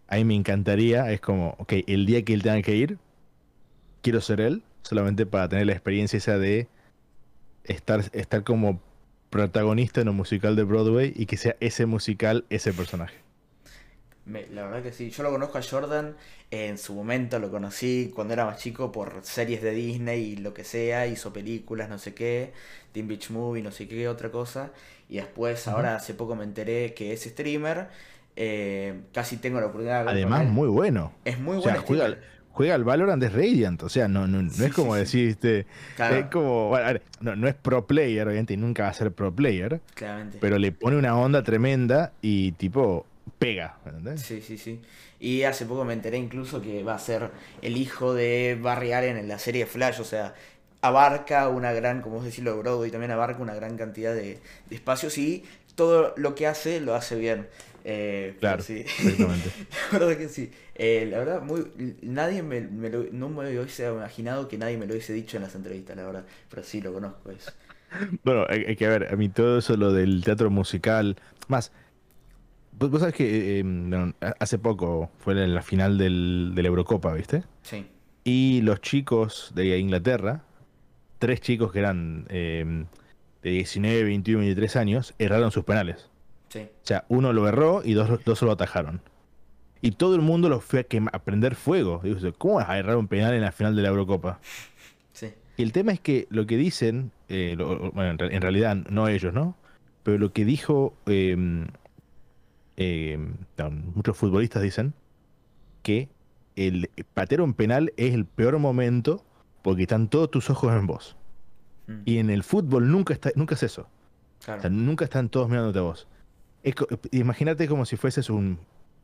a 0.06 0.16
mí 0.16 0.24
me 0.24 0.34
encantaría, 0.34 1.10
es 1.10 1.20
como, 1.20 1.56
ok, 1.58 1.72
el 1.86 2.06
día 2.06 2.24
que 2.24 2.34
él 2.34 2.42
tenga 2.42 2.62
que 2.62 2.76
ir, 2.76 2.98
quiero 4.02 4.20
ser 4.20 4.40
él, 4.40 4.62
solamente 4.82 5.26
para 5.26 5.48
tener 5.48 5.66
la 5.66 5.72
experiencia 5.72 6.18
esa 6.18 6.38
de 6.38 6.68
estar, 7.64 8.04
estar 8.12 8.44
como 8.44 8.80
protagonista 9.30 10.00
en 10.00 10.08
un 10.08 10.16
musical 10.16 10.56
de 10.56 10.64
Broadway 10.64 11.12
y 11.14 11.26
que 11.26 11.36
sea 11.36 11.56
ese 11.60 11.86
musical 11.86 12.44
ese 12.50 12.72
personaje. 12.72 13.16
la 14.26 14.64
verdad 14.64 14.82
que 14.82 14.92
sí, 14.92 15.10
yo 15.10 15.22
lo 15.22 15.30
conozco 15.30 15.58
a 15.58 15.62
Jordan 15.62 16.16
en 16.50 16.78
su 16.78 16.94
momento, 16.94 17.38
lo 17.38 17.50
conocí 17.50 18.10
cuando 18.14 18.32
era 18.34 18.46
más 18.46 18.58
chico 18.58 18.90
por 18.90 19.20
series 19.22 19.62
de 19.62 19.72
Disney 19.72 20.22
y 20.32 20.36
lo 20.36 20.54
que 20.54 20.64
sea, 20.64 21.06
hizo 21.06 21.32
películas, 21.32 21.90
no 21.90 21.98
sé 21.98 22.14
qué, 22.14 22.52
Teen 22.92 23.06
Beach 23.06 23.30
Movie, 23.30 23.62
no 23.62 23.70
sé 23.70 23.86
qué 23.86 24.08
otra 24.08 24.30
cosa, 24.30 24.70
y 25.08 25.16
después 25.16 25.68
ahora 25.68 25.96
hace 25.96 26.14
poco 26.14 26.34
me 26.34 26.44
enteré 26.44 26.94
que 26.94 27.12
es 27.12 27.22
streamer, 27.22 27.88
eh, 28.36 29.00
casi 29.12 29.36
tengo 29.36 29.60
la 29.60 29.66
oportunidad 29.66 30.04
de 30.04 30.10
Además, 30.12 30.46
muy 30.46 30.68
bueno. 30.68 31.12
Es 31.24 31.38
muy 31.38 31.58
bueno 31.58 31.82
juega 31.84 32.18
al 32.66 32.84
Valorant 32.84 33.22
es 33.22 33.32
Radiant, 33.32 33.82
o 33.82 33.88
sea, 33.88 34.08
no, 34.08 34.26
no, 34.26 34.42
no 34.42 34.64
es 34.64 34.72
como 34.72 34.94
decir, 34.94 35.28
este, 35.28 35.66
es 35.98 36.26
como, 36.30 36.76
no, 37.20 37.36
no, 37.36 37.48
es 37.48 37.54
pro 37.54 37.86
player, 37.86 38.26
obviamente, 38.26 38.54
y 38.54 38.56
nunca 38.56 38.84
va 38.84 38.88
a 38.88 38.94
ser 38.94 39.12
pro 39.12 39.32
player, 39.32 39.80
Claramente. 39.94 40.38
pero 40.40 40.58
le 40.58 40.72
pone 40.72 40.96
una 40.96 41.16
onda 41.16 41.42
tremenda 41.42 42.12
y 42.20 42.52
tipo 42.52 43.06
pega, 43.38 43.76
¿entendés? 43.86 44.22
Sí, 44.22 44.40
sí, 44.40 44.58
sí. 44.58 44.80
Y 45.20 45.42
hace 45.44 45.66
poco 45.66 45.84
me 45.84 45.92
enteré 45.92 46.18
incluso 46.18 46.60
que 46.60 46.82
va 46.82 46.94
a 46.94 46.98
ser 46.98 47.30
el 47.62 47.76
hijo 47.76 48.14
de 48.14 48.58
Barry 48.60 48.92
Allen 48.92 49.16
en 49.16 49.28
la 49.28 49.38
serie 49.38 49.66
Flash, 49.66 50.00
o 50.00 50.04
sea, 50.04 50.34
abarca 50.80 51.48
una 51.48 51.72
gran, 51.72 52.02
como 52.02 52.16
vos 52.16 52.24
decís, 52.24 52.42
lo 52.42 52.56
Broadway 52.58 52.90
también 52.90 53.10
abarca 53.10 53.42
una 53.42 53.54
gran 53.54 53.76
cantidad 53.76 54.14
de, 54.14 54.38
de 54.68 54.74
espacios 54.74 55.18
y 55.18 55.44
todo 55.74 56.12
lo 56.16 56.34
que 56.34 56.46
hace 56.46 56.80
lo 56.80 56.94
hace 56.94 57.16
bien. 57.16 57.46
Eh, 57.90 58.36
claro, 58.38 58.62
sí. 58.62 58.80
Exactamente. 58.80 59.50
la 59.92 59.98
verdad 59.98 60.18
que 60.18 60.28
sí. 60.28 60.50
Eh, 60.74 61.08
la 61.10 61.20
verdad, 61.20 61.42
muy, 61.42 61.96
nadie 62.02 62.42
me, 62.42 62.60
lo, 62.60 63.04
no 63.12 63.30
me 63.30 63.44
lo 63.44 63.62
hubiese 63.62 63.88
imaginado 63.88 64.46
que 64.46 64.58
nadie 64.58 64.76
me 64.76 64.86
lo 64.86 64.92
hubiese 64.92 65.14
dicho 65.14 65.38
en 65.38 65.44
las 65.44 65.54
entrevistas, 65.54 65.96
la 65.96 66.04
verdad. 66.04 66.26
Pero 66.50 66.62
sí, 66.62 66.82
lo 66.82 66.92
conozco 66.92 67.30
eso. 67.30 67.50
Bueno, 68.22 68.44
hay, 68.46 68.76
que 68.76 68.86
ver, 68.86 69.10
a 69.10 69.16
mí 69.16 69.30
todo 69.30 69.60
eso, 69.60 69.74
lo 69.74 69.94
del 69.94 70.22
teatro 70.22 70.50
musical, 70.50 71.16
más, 71.46 71.72
vos, 72.72 73.00
sabés 73.00 73.14
que 73.14 73.60
eh, 73.60 74.12
hace 74.38 74.58
poco 74.58 75.10
fue 75.20 75.32
en 75.42 75.54
la 75.54 75.62
final 75.62 75.96
del, 75.96 76.52
de 76.54 76.60
la 76.60 76.68
Eurocopa, 76.68 77.14
¿viste? 77.14 77.44
Sí. 77.62 77.86
Y 78.24 78.60
los 78.60 78.82
chicos 78.82 79.52
de 79.54 79.78
Inglaterra, 79.78 80.42
tres 81.18 81.40
chicos 81.40 81.72
que 81.72 81.78
eran 81.78 82.26
de 82.26 82.86
19, 83.42 84.04
21, 84.04 84.40
23 84.40 84.76
años, 84.76 85.14
erraron 85.18 85.50
sus 85.50 85.64
penales. 85.64 86.07
O 86.56 86.86
sea, 86.86 87.04
uno 87.08 87.32
lo 87.32 87.46
erró 87.48 87.82
y 87.84 87.92
dos, 87.92 88.24
dos 88.24 88.42
lo 88.42 88.52
atajaron. 88.52 89.00
Y 89.80 89.92
todo 89.92 90.14
el 90.14 90.22
mundo 90.22 90.48
lo 90.48 90.60
fue 90.60 90.86
a, 91.12 91.18
prender 91.20 91.54
fuego. 91.54 92.02
¿cómo 92.38 92.54
vas 92.54 92.68
a 92.68 92.78
errar 92.78 92.96
un 92.96 93.08
penal 93.08 93.34
en 93.34 93.42
la 93.42 93.52
final 93.52 93.76
de 93.76 93.82
la 93.82 93.88
Eurocopa? 93.88 94.40
Sí. 95.12 95.32
Y 95.56 95.62
el 95.62 95.72
tema 95.72 95.92
es 95.92 96.00
que 96.00 96.26
lo 96.30 96.46
que 96.46 96.56
dicen, 96.56 97.12
eh, 97.28 97.56
bueno, 97.56 98.16
en, 98.24 98.42
realidad 98.42 98.74
no 98.74 99.08
ellos, 99.08 99.32
¿no? 99.32 99.56
Pero 100.02 100.18
lo 100.18 100.32
que 100.32 100.44
dijo 100.44 100.94
em, 101.06 101.66
em, 102.76 103.36
muchos 103.94 104.16
futbolistas 104.16 104.62
dicen 104.62 104.94
que 105.82 106.08
el 106.56 106.90
patear 107.14 107.42
un 107.42 107.54
penal 107.54 107.92
es 107.96 108.14
el 108.14 108.24
peor 108.24 108.58
momento 108.58 109.24
porque 109.62 109.82
están 109.82 110.08
todos 110.08 110.30
tus 110.30 110.50
ojos 110.50 110.72
en 110.72 110.86
vos. 110.86 111.16
Mm. 111.86 112.00
Y 112.04 112.18
en 112.18 112.30
el 112.30 112.42
fútbol 112.42 112.90
nunca, 112.90 113.14
está, 113.14 113.30
nunca 113.36 113.54
es 113.54 113.62
eso. 113.62 113.88
O 114.40 114.60
sea, 114.60 114.70
nunca 114.70 115.04
están 115.04 115.28
todos 115.28 115.48
mirándote 115.48 115.78
a 115.78 115.82
vos 115.82 116.08
imagínate 117.10 117.68
como 117.68 117.84
si 117.84 117.96
fueses 117.96 118.30
un, 118.30 118.58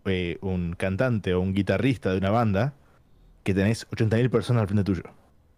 eh, 0.04 0.38
un 0.40 0.74
cantante 0.74 1.34
o 1.34 1.40
un 1.40 1.54
guitarrista 1.54 2.12
de 2.12 2.18
una 2.18 2.30
banda 2.30 2.74
que 3.42 3.54
tenés 3.54 3.88
80.000 3.90 4.30
personas 4.30 4.62
al 4.62 4.68
frente 4.68 4.84
tuyo. 4.84 5.02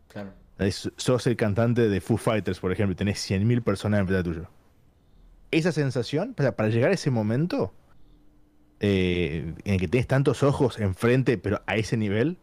Claro. 0.09 0.33
sos 0.97 1.27
el 1.27 1.37
cantante 1.37 1.89
de 1.89 2.01
Foo 2.01 2.17
Fighters, 2.17 2.61
por 2.61 2.73
ejemplo, 2.73 2.93
y 2.93 2.97
tenés 2.97 3.19
100.000 3.31 3.63
personas 3.63 4.01
al 4.01 4.07
frente 4.07 4.25
tuyo. 4.25 4.49
Esa 5.51 5.73
sensación, 5.73 6.35
para, 6.35 6.69
llegar 6.69 6.91
a 6.91 6.95
ese 6.95 7.11
momento, 7.11 7.73
eh, 8.81 9.55
en 9.65 9.75
el 9.75 9.81
que 9.81 9.89
tenés 9.89 10.07
tantos 10.07 10.43
ojos 10.43 10.79
enfrente, 10.81 11.39
pero 11.39 11.63
a 11.67 11.77
ese 11.77 11.97
nivel, 11.97 12.39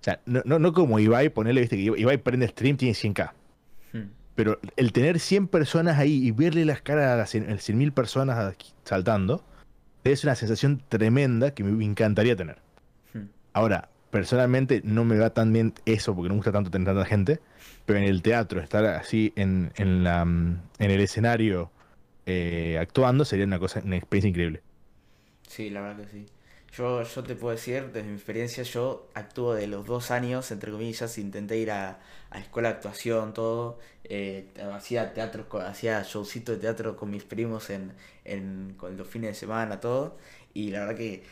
o 0.00 0.04
sea, 0.04 0.20
no, 0.26 0.42
no, 0.44 0.58
no 0.58 0.72
como 0.72 0.98
Ibai, 0.98 1.30
ponerle, 1.30 1.62
viste, 1.62 1.76
que 1.76 1.82
Ibai 1.82 2.18
prende 2.18 2.48
stream, 2.48 2.76
tiene 2.76 2.94
100k. 2.94 3.32
Pero 4.34 4.58
el 4.76 4.92
tener 4.92 5.20
100 5.20 5.48
personas 5.48 5.98
ahí 5.98 6.26
y 6.26 6.30
verle 6.30 6.64
las 6.64 6.80
caras 6.80 7.10
a 7.10 7.16
las 7.16 7.34
100.000 7.34 7.92
personas 7.92 8.56
saltando, 8.84 9.44
es 10.04 10.24
una 10.24 10.34
sensación 10.34 10.82
tremenda 10.88 11.52
que 11.54 11.64
me 11.64 11.84
encantaría 11.84 12.34
tener. 12.34 12.58
Hmm. 13.12 13.26
Ahora, 13.52 13.88
personalmente 14.10 14.80
no 14.84 15.04
me 15.04 15.18
va 15.18 15.30
tan 15.30 15.52
bien 15.52 15.74
eso 15.86 16.14
porque 16.14 16.28
no 16.28 16.34
me 16.34 16.38
gusta 16.38 16.52
tanto 16.52 16.70
tener 16.70 16.86
tanta 16.86 17.04
gente, 17.04 17.40
pero 17.86 17.98
en 17.98 18.04
el 18.06 18.22
teatro, 18.22 18.60
estar 18.60 18.84
así 18.84 19.32
en, 19.36 19.72
en, 19.76 20.04
la, 20.04 20.22
en 20.22 20.60
el 20.78 21.00
escenario 21.00 21.70
eh, 22.26 22.78
actuando 22.80 23.24
sería 23.24 23.46
una 23.46 23.58
cosa, 23.58 23.80
una 23.84 23.96
experiencia 23.96 24.28
increíble. 24.28 24.62
Sí, 25.48 25.70
la 25.70 25.80
verdad 25.80 26.04
que 26.04 26.08
sí. 26.08 26.26
Yo, 26.72 27.02
yo 27.02 27.22
te 27.22 27.34
puedo 27.34 27.54
decir, 27.54 27.90
desde 27.92 28.08
mi 28.08 28.14
experiencia, 28.14 28.62
yo 28.62 29.08
actúo 29.12 29.54
de 29.54 29.66
los 29.66 29.84
dos 29.84 30.10
años, 30.10 30.50
entre 30.50 30.72
comillas, 30.72 31.18
intenté 31.18 31.58
ir 31.58 31.70
a, 31.70 32.00
a 32.30 32.38
escuela 32.38 32.70
de 32.70 32.74
actuación, 32.76 33.34
todo. 33.34 33.78
Eh, 34.04 34.46
hacía 34.72 35.12
teatro, 35.12 35.46
hacía 35.60 36.02
showcito 36.02 36.52
de 36.52 36.58
teatro 36.58 36.96
con 36.96 37.10
mis 37.10 37.24
primos 37.24 37.68
en, 37.68 37.92
en, 38.24 38.74
con 38.78 38.96
los 38.96 39.06
fines 39.06 39.30
de 39.30 39.34
semana, 39.34 39.80
todo. 39.80 40.16
Y 40.54 40.70
la 40.70 40.80
verdad 40.80 40.96
que 40.96 41.24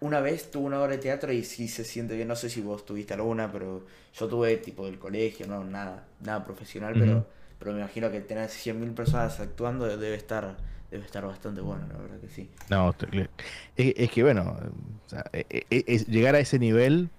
una 0.00 0.20
vez 0.20 0.50
tuve 0.50 0.66
una 0.66 0.80
hora 0.80 0.92
de 0.92 0.98
teatro 0.98 1.32
y 1.32 1.44
sí 1.44 1.68
se 1.68 1.84
siente 1.84 2.16
bien. 2.16 2.26
No 2.26 2.34
sé 2.34 2.50
si 2.50 2.60
vos 2.60 2.84
tuviste 2.84 3.14
alguna, 3.14 3.52
pero 3.52 3.86
yo 4.12 4.26
tuve 4.28 4.56
tipo 4.56 4.86
del 4.86 4.98
colegio, 4.98 5.46
no 5.46 5.62
nada, 5.62 6.06
nada 6.20 6.44
profesional, 6.44 6.94
pero, 6.98 7.26
pero 7.60 7.72
me 7.72 7.78
imagino 7.78 8.10
que 8.10 8.20
tener 8.20 8.48
100.000 8.48 8.92
personas 8.94 9.38
actuando 9.38 9.86
debe 9.86 10.16
estar 10.16 10.56
debe 10.90 11.04
estar 11.04 11.26
bastante 11.26 11.60
bueno, 11.60 11.86
la 11.88 11.98
verdad 11.98 12.18
que 12.20 12.28
sí. 12.28 12.48
No, 12.70 12.94
es, 13.76 14.10
que 14.10 14.22
bueno, 14.22 14.56
e, 15.32 15.44
e, 15.50 15.66
e, 15.70 15.98
llegar 16.04 16.34
a 16.34 16.40
ese 16.40 16.58
nivel, 16.58 17.10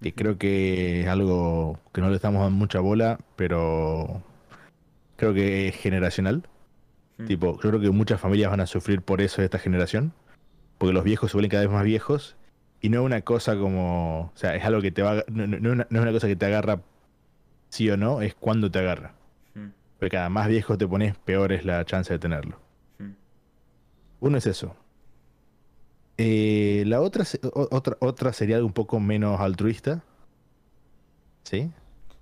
Y 0.00 0.12
creo 0.12 0.38
que 0.38 1.02
es 1.02 1.08
algo 1.08 1.78
que 1.92 2.00
no 2.00 2.08
le 2.08 2.16
estamos 2.16 2.42
dando 2.42 2.56
mucha 2.56 2.80
bola, 2.80 3.18
pero 3.36 4.22
creo 5.16 5.34
que 5.34 5.68
es 5.68 5.76
generacional. 5.76 6.48
Mm. 7.18 7.26
Tipo, 7.26 7.60
yo 7.60 7.70
creo 7.70 7.80
que 7.80 7.90
muchas 7.90 8.20
familias 8.20 8.50
van 8.50 8.60
a 8.60 8.66
sufrir 8.66 9.02
por 9.02 9.20
eso 9.20 9.42
de 9.42 9.46
esta 9.46 9.58
generación. 9.58 10.12
Porque 10.78 10.94
los 10.94 11.04
viejos 11.04 11.30
se 11.30 11.36
vuelven 11.36 11.50
cada 11.50 11.64
vez 11.64 11.72
más 11.72 11.84
viejos. 11.84 12.36
Y 12.80 12.88
no 12.88 13.00
es 13.00 13.06
una 13.06 13.20
cosa 13.22 13.56
como. 13.56 14.32
O 14.34 14.36
sea, 14.36 14.56
es 14.56 14.64
algo 14.64 14.80
que 14.80 14.90
te 14.90 15.02
va. 15.02 15.24
No, 15.28 15.46
no 15.46 15.82
es 15.82 15.86
una 15.90 16.12
cosa 16.12 16.28
que 16.28 16.36
te 16.36 16.46
agarra 16.46 16.80
sí 17.70 17.88
o 17.90 17.96
no, 17.96 18.20
es 18.20 18.34
cuando 18.34 18.70
te 18.70 18.80
agarra. 18.80 19.14
Porque 20.00 20.16
cada 20.16 20.30
más 20.30 20.48
viejo 20.48 20.78
te 20.78 20.88
pones, 20.88 21.14
peor 21.18 21.52
es 21.52 21.66
la 21.66 21.84
chance 21.84 22.10
de 22.10 22.18
tenerlo. 22.18 22.58
Uno 24.18 24.38
es 24.38 24.46
eso. 24.46 24.74
Eh, 26.16 26.84
la 26.86 27.00
otra, 27.00 27.24
otra, 27.52 27.96
otra 28.00 28.32
sería 28.32 28.56
algo 28.56 28.66
un 28.66 28.72
poco 28.72 28.98
menos 28.98 29.40
altruista. 29.40 30.02
¿Sí? 31.42 31.70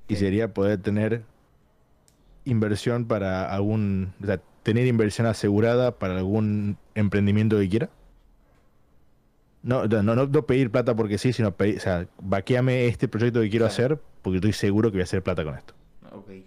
Y 0.08 0.16
sería 0.16 0.52
poder 0.52 0.80
tener 0.80 1.22
inversión 2.44 3.06
para 3.06 3.52
algún. 3.52 4.12
O 4.22 4.26
sea, 4.26 4.40
tener 4.64 4.86
inversión 4.86 5.26
asegurada 5.26 5.98
para 5.98 6.16
algún 6.16 6.78
emprendimiento 6.94 7.58
que 7.58 7.68
quiera. 7.68 7.90
No, 9.62 9.86
no, 9.86 10.02
no, 10.02 10.46
pedir 10.46 10.70
plata 10.70 10.94
porque 10.96 11.18
sí, 11.18 11.32
sino 11.32 11.52
pedir, 11.52 11.78
o 11.78 11.80
sea, 11.80 12.08
vaqueame 12.20 12.86
este 12.86 13.06
proyecto 13.08 13.40
que 13.40 13.50
quiero 13.50 13.66
hacer 13.66 14.00
porque 14.22 14.36
estoy 14.36 14.52
seguro 14.52 14.90
que 14.90 14.96
voy 14.96 15.02
a 15.02 15.04
hacer 15.04 15.22
plata 15.22 15.44
con 15.44 15.54
esto. 15.56 15.74
Okay. 16.12 16.44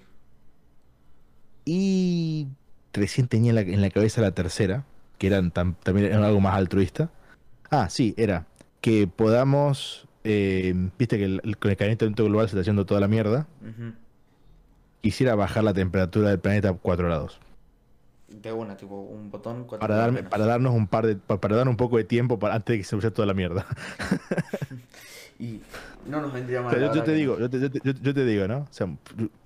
Y 1.66 2.48
recién 2.94 3.28
tenía 3.28 3.52
en 3.60 3.82
la, 3.82 3.90
cabeza 3.90 4.22
la 4.22 4.32
tercera, 4.32 4.86
que 5.18 5.28
eran 5.28 5.52
también 5.52 6.06
era 6.06 6.26
algo 6.26 6.42
más 6.42 6.56
altruista. 6.56 7.10
Ah, 7.70 7.90
sí, 7.90 8.14
era 8.18 8.46
que 8.82 9.08
podamos, 9.08 10.08
eh, 10.24 10.74
viste 10.98 11.18
que 11.18 11.26
el, 11.26 11.58
con 11.58 11.72
el 11.72 11.78
calentamiento 11.78 12.26
global 12.26 12.48
se 12.48 12.52
está 12.52 12.62
haciendo 12.62 12.86
toda 12.86 13.00
la 13.00 13.08
mierda. 13.08 13.48
Quisiera 15.02 15.36
bajar 15.36 15.64
la 15.64 15.74
temperatura 15.74 16.30
del 16.30 16.40
planeta 16.40 16.70
a 16.70 16.74
4 16.74 17.08
grados. 17.08 17.40
De 18.28 18.52
una, 18.52 18.76
tipo 18.78 19.00
un 19.02 19.30
botón. 19.30 19.68
Para, 19.68 19.96
darme, 19.96 20.24
para 20.24 20.46
darnos 20.46 20.74
un 20.74 20.88
par 20.88 21.06
de, 21.06 21.16
para, 21.16 21.56
dar 21.56 21.68
un 21.68 21.76
poco 21.76 21.98
de 21.98 22.04
tiempo 22.04 22.40
para, 22.40 22.56
antes 22.56 22.74
de 22.74 22.78
que 22.80 22.84
se 22.84 22.96
vaya 22.96 23.12
toda 23.12 23.26
la 23.26 23.34
mierda. 23.34 23.66
y 25.40 25.60
no 26.08 26.22
nos 26.22 26.34
vendría 26.34 26.62
mal. 26.62 26.80
yo, 26.80 27.04
te 27.04 27.14
digo, 27.14 27.38
yo 27.40 27.50
te, 27.50 27.60
yo 27.60 28.14
te 28.14 28.26
digo, 28.26 28.48
¿no? 28.48 28.60
O 28.60 28.68
sea, 28.72 28.88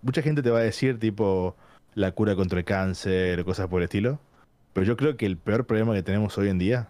mucha 0.01 0.21
gente 0.21 0.41
te 0.41 0.49
va 0.49 0.59
a 0.59 0.63
decir 0.63 0.99
tipo 0.99 1.55
la 1.95 2.11
cura 2.11 2.35
contra 2.35 2.59
el 2.59 2.65
cáncer, 2.65 3.43
cosas 3.45 3.67
por 3.67 3.81
el 3.81 3.85
estilo. 3.85 4.19
Pero 4.73 4.85
yo 4.85 4.97
creo 4.97 5.17
que 5.17 5.25
el 5.25 5.37
peor 5.37 5.65
problema 5.65 5.93
que 5.93 6.03
tenemos 6.03 6.37
hoy 6.37 6.49
en 6.49 6.59
día, 6.59 6.89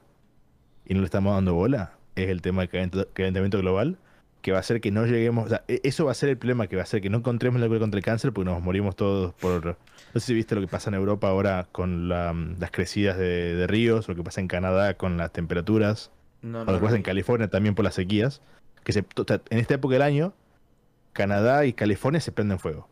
y 0.85 0.95
no 0.95 0.99
le 0.99 1.05
estamos 1.05 1.33
dando 1.35 1.53
bola, 1.53 1.93
es 2.15 2.29
el 2.29 2.41
tema 2.41 2.65
del 2.65 3.05
calentamiento 3.13 3.59
global, 3.59 3.97
que 4.41 4.51
va 4.51 4.57
a 4.57 4.61
hacer 4.61 4.81
que 4.81 4.91
no 4.91 5.05
lleguemos, 5.05 5.45
o 5.45 5.49
sea, 5.49 5.63
e-, 5.67 5.81
eso 5.83 6.05
va 6.05 6.11
a 6.11 6.15
ser 6.15 6.29
el 6.29 6.37
problema, 6.37 6.67
que 6.67 6.75
va 6.75 6.81
a 6.81 6.83
hacer 6.83 7.01
que 7.01 7.09
no 7.09 7.19
encontremos 7.19 7.61
la 7.61 7.67
cura 7.67 7.79
contra 7.79 7.97
el 7.97 8.03
cáncer 8.03 8.33
porque 8.33 8.49
nos 8.49 8.61
morimos 8.61 8.95
todos 8.95 9.33
por... 9.35 9.65
No 10.13 10.19
sé 10.19 10.27
si 10.27 10.33
viste 10.33 10.55
lo 10.55 10.61
que 10.61 10.67
pasa 10.67 10.89
en 10.89 10.95
Europa 10.95 11.29
ahora 11.29 11.67
con 11.71 12.09
las 12.09 12.71
crecidas 12.71 13.17
de, 13.17 13.65
ríos, 13.67 14.07
lo 14.07 14.15
que 14.15 14.23
pasa 14.23 14.41
en 14.41 14.47
Canadá 14.47 14.95
con 14.95 15.17
las 15.17 15.31
temperaturas. 15.31 16.11
No, 16.41 16.63
lo 16.63 16.73
que 16.73 16.79
pasa 16.79 16.95
en 16.95 17.03
California 17.03 17.49
también 17.49 17.75
por 17.75 17.85
las 17.85 17.95
sequías. 17.95 18.41
Que 18.83 18.93
se, 18.93 18.99
en 18.99 19.57
esta 19.57 19.73
época 19.73 19.93
del 19.93 20.03
año, 20.03 20.33
Canadá 21.11 21.65
y 21.65 21.73
California 21.73 22.21
se 22.21 22.31
prenden 22.31 22.59
fuego. 22.59 22.87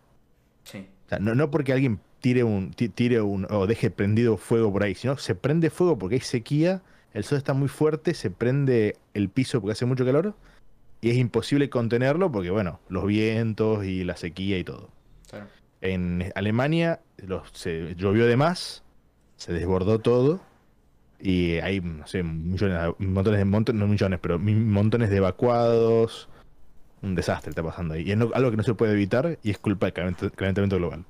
Sí. 0.64 0.88
O 1.06 1.10
sea, 1.10 1.20
no, 1.20 1.36
no 1.36 1.52
porque 1.52 1.74
alguien 1.74 2.00
tire 2.22 2.44
un, 2.44 2.72
tire 2.72 3.22
un 3.22 3.46
o 3.50 3.68
deje 3.68 3.90
prendido 3.90 4.38
fuego 4.38 4.72
por 4.72 4.84
ahí, 4.84 4.96
sino 4.96 5.18
se 5.18 5.36
prende 5.36 5.70
fuego 5.70 5.98
porque 5.98 6.16
hay 6.16 6.22
sequía, 6.22 6.82
el 7.14 7.24
sol 7.26 7.38
está 7.38 7.54
muy 7.54 7.68
fuerte, 7.68 8.14
se 8.14 8.32
prende 8.32 8.96
el 9.14 9.30
piso 9.30 9.60
porque 9.60 9.74
hace 9.74 9.86
mucho 9.86 10.06
calor 10.06 10.34
y 11.02 11.10
es 11.10 11.18
imposible 11.18 11.70
contenerlo 11.70 12.32
porque, 12.32 12.50
bueno, 12.50 12.80
los 12.88 13.06
vientos 13.06 13.84
y 13.86 14.06
la 14.06 14.16
sequía 14.16 14.58
y 14.58 14.64
todo. 14.64 14.90
En 15.82 16.32
Alemania 16.36 17.02
se 17.52 17.94
llovió 17.96 18.26
de 18.26 18.38
más, 18.38 18.84
se 19.36 19.52
desbordó 19.52 20.00
todo 20.00 20.40
y 21.20 21.56
hay, 21.56 21.82
no 21.82 22.08
sé, 22.08 22.24
millones, 22.24 22.96
montones 23.00 23.40
de 23.40 23.46
montones, 23.46 23.80
no 23.82 23.88
millones, 23.88 24.20
pero 24.22 24.40
montones 24.40 25.10
de 25.10 25.18
evacuados. 25.18 26.30
Un 27.04 27.16
desastre 27.16 27.52
está 27.52 27.62
pasando 27.62 27.94
ahí. 27.94 28.04
Y 28.04 28.12
es 28.12 28.18
algo 28.34 28.50
que 28.50 28.58
no 28.58 28.64
se 28.64 28.74
puede 28.74 28.94
evitar 28.94 29.38
y 29.44 29.52
es 29.52 29.60
culpa 29.60 29.92
del 29.92 30.16
calentamiento 30.32 30.78
global. 30.78 31.06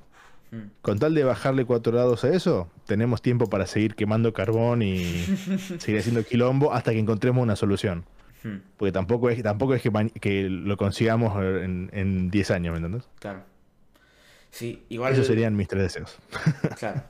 Hmm. 0.51 0.71
Con 0.81 1.00
tal 1.00 1.15
de 1.15 1.23
bajarle 1.23 1.65
4 1.65 1.93
grados 1.93 2.23
a 2.25 2.29
eso, 2.29 2.69
tenemos 2.85 3.21
tiempo 3.21 3.47
para 3.50 3.65
seguir 3.65 3.95
quemando 3.95 4.33
carbón 4.33 4.81
y 4.81 5.05
seguir 5.79 6.00
haciendo 6.00 6.25
quilombo 6.25 6.73
hasta 6.73 6.91
que 6.91 7.00
encontremos 7.00 7.41
una 7.41 7.55
solución. 7.55 8.05
Hmm. 8.43 8.57
Porque 8.75 8.91
tampoco 8.91 9.29
es, 9.29 9.41
tampoco 9.41 9.75
es 9.75 9.81
que, 9.81 10.50
lo 10.50 10.75
consigamos 10.75 11.41
en 11.41 12.29
10 12.29 12.51
años, 12.51 12.71
¿me 12.73 12.77
entiendes? 12.77 13.09
Claro. 13.19 13.53
Sí, 14.53 14.83
igual. 14.89 15.13
Esos 15.13 15.25
serían 15.25 15.55
mis 15.55 15.67
tres 15.67 15.81
deseos. 15.81 16.15
claro. 16.77 17.01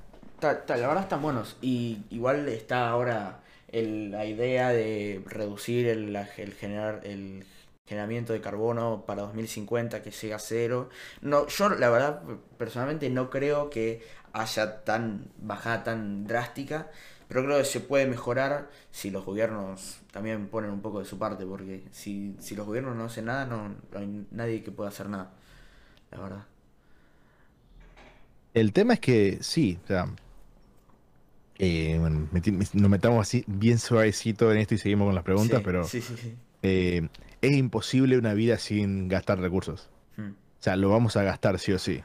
la 0.42 0.88
verdad 0.88 1.04
están 1.04 1.22
buenos. 1.22 1.58
Y 1.62 2.00
igual 2.10 2.48
está 2.48 2.88
ahora 2.88 3.42
la 3.74 4.26
idea 4.26 4.70
de 4.70 5.22
reducir 5.26 5.88
el, 5.88 6.16
el, 6.16 6.54
generar, 6.54 7.02
el 7.04 7.44
generamiento 7.86 8.34
de 8.34 8.42
carbono 8.42 9.06
para 9.06 9.24
2050 9.24 10.02
que 10.02 10.12
llegue 10.12 10.34
a 10.34 10.40
cero. 10.40 10.90
No, 11.22 11.48
yo 11.48 11.70
la 11.70 11.90
verdad 11.90 12.24
personalmente 12.58 13.10
no 13.10 13.30
creo 13.30 13.70
que 13.70 14.02
haya 14.34 14.84
tan 14.84 15.28
bajada 15.38 15.84
tan 15.84 16.26
drástica 16.26 16.90
pero 17.34 17.46
creo 17.46 17.58
que 17.58 17.66
se 17.66 17.80
puede 17.80 18.06
mejorar 18.06 18.70
si 18.92 19.10
los 19.10 19.26
gobiernos 19.26 20.02
también 20.12 20.48
ponen 20.50 20.70
un 20.70 20.82
poco 20.82 21.00
de 21.00 21.06
su 21.06 21.18
parte, 21.18 21.46
porque 21.48 21.84
si, 21.92 22.36
si 22.40 22.56
los 22.56 22.68
gobiernos 22.68 22.96
no 22.96 23.06
hacen 23.06 23.26
nada, 23.26 23.46
no, 23.46 23.74
hay 23.96 24.28
nadie 24.30 24.62
que 24.62 24.72
pueda 24.72 24.90
hacer 24.90 25.10
nada, 25.10 25.32
la 26.12 26.20
verdad. 26.20 26.46
El 28.54 28.72
tema 28.72 28.94
es 28.94 29.00
que 29.00 29.40
sí, 29.42 29.80
o 29.84 29.88
sea, 29.88 30.08
eh, 31.58 31.98
bueno, 32.00 32.28
nos 32.74 32.90
metamos 32.92 33.28
así 33.28 33.44
bien 33.48 33.80
suavecito 33.80 34.52
en 34.52 34.60
esto 34.60 34.76
y 34.76 34.78
seguimos 34.78 35.08
con 35.08 35.16
las 35.16 35.24
preguntas, 35.24 35.62
pero 35.66 35.88
eh, 36.62 37.08
es 37.44 37.58
imposible 37.58 38.18
una 38.18 38.34
vida 38.34 38.58
sin 38.58 39.10
gastar 39.10 39.40
recursos. 39.40 39.90
Hmm. 40.16 40.32
O 40.32 40.64
sea, 40.64 40.78
lo 40.78 40.90
vamos 40.90 41.18
a 41.18 41.24
gastar 41.24 41.60
sí 41.60 41.74
o 41.74 41.78
sí. 41.80 42.02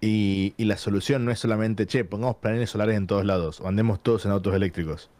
Y, 0.00 0.54
la 0.58 0.76
solución 0.78 1.24
no 1.24 1.30
es 1.30 1.38
solamente, 1.38 1.86
che, 1.86 2.04
pongamos 2.04 2.36
paneles 2.36 2.70
solares 2.70 2.96
en 2.96 3.06
todos 3.06 3.24
lados, 3.24 3.60
o 3.60 3.68
andemos 3.68 4.02
todos 4.02 4.24
en 4.24 4.32
autos 4.32 4.54
eléctricos. 4.54 5.10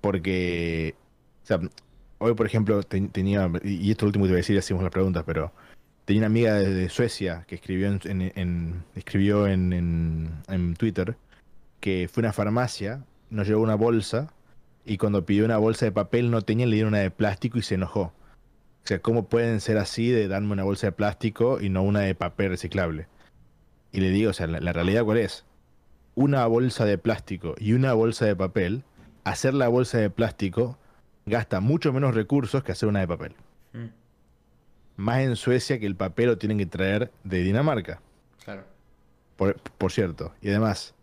Porque, 0.00 0.94
o 1.42 1.46
sea, 1.46 1.60
hoy 2.18 2.34
por 2.34 2.46
ejemplo 2.46 2.82
tenía, 2.82 3.50
y 3.62 3.90
esto 3.90 4.06
último 4.06 4.24
te 4.24 4.30
voy 4.30 4.36
a 4.36 4.38
decir, 4.38 4.56
hacemos 4.58 4.82
las 4.82 4.92
preguntas, 4.92 5.24
pero 5.26 5.52
tenía 6.04 6.20
una 6.20 6.26
amiga 6.28 6.54
de, 6.54 6.88
Suecia 6.88 7.44
que 7.46 7.56
escribió 7.56 7.88
en, 7.88 8.84
escribió 8.94 9.46
en, 9.46 9.72
en, 10.48 10.74
Twitter 10.76 11.16
que 11.80 12.08
fue 12.10 12.22
a 12.22 12.26
una 12.26 12.32
farmacia, 12.32 13.04
nos 13.30 13.46
llevó 13.46 13.62
una 13.62 13.74
bolsa, 13.74 14.32
y 14.84 14.98
cuando 14.98 15.26
pidió 15.26 15.44
una 15.44 15.58
bolsa 15.58 15.84
de 15.84 15.92
papel 15.92 16.30
no 16.30 16.42
tenía, 16.42 16.66
le 16.66 16.74
dieron 16.74 16.94
una 16.94 17.02
de 17.02 17.10
plástico 17.10 17.58
y 17.58 17.62
se 17.62 17.74
enojó. 17.74 18.12
O 18.88 18.90
sea, 18.90 19.02
¿cómo 19.02 19.28
pueden 19.28 19.60
ser 19.60 19.76
así 19.76 20.08
de 20.08 20.28
darme 20.28 20.50
una 20.50 20.64
bolsa 20.64 20.86
de 20.86 20.92
plástico 20.92 21.60
y 21.60 21.68
no 21.68 21.82
una 21.82 22.00
de 22.00 22.14
papel 22.14 22.48
reciclable? 22.48 23.06
Y 23.92 24.00
le 24.00 24.08
digo, 24.08 24.30
o 24.30 24.32
sea, 24.32 24.46
la, 24.46 24.72
realidad 24.72 25.04
cuál 25.04 25.18
es. 25.18 25.44
Una 26.14 26.46
bolsa 26.46 26.86
de 26.86 26.96
plástico 26.96 27.54
y 27.58 27.74
una 27.74 27.92
bolsa 27.92 28.24
de 28.24 28.34
papel, 28.34 28.84
hacer 29.24 29.52
la 29.52 29.68
bolsa 29.68 29.98
de 29.98 30.08
plástico 30.08 30.78
gasta 31.26 31.60
mucho 31.60 31.92
menos 31.92 32.14
recursos 32.14 32.64
que 32.64 32.72
hacer 32.72 32.88
una 32.88 33.00
de 33.00 33.08
papel. 33.08 33.34
Mm. 33.74 33.88
Más 34.96 35.18
en 35.18 35.36
Suecia 35.36 35.78
que 35.78 35.84
el 35.84 35.94
papel 35.94 36.28
lo 36.28 36.38
tienen 36.38 36.56
que 36.56 36.64
traer 36.64 37.12
de 37.24 37.42
Dinamarca. 37.42 38.00
Claro. 38.42 38.64
Por, 39.36 39.92
cierto. 39.92 40.32
Y 40.40 40.48
además, 40.48 40.94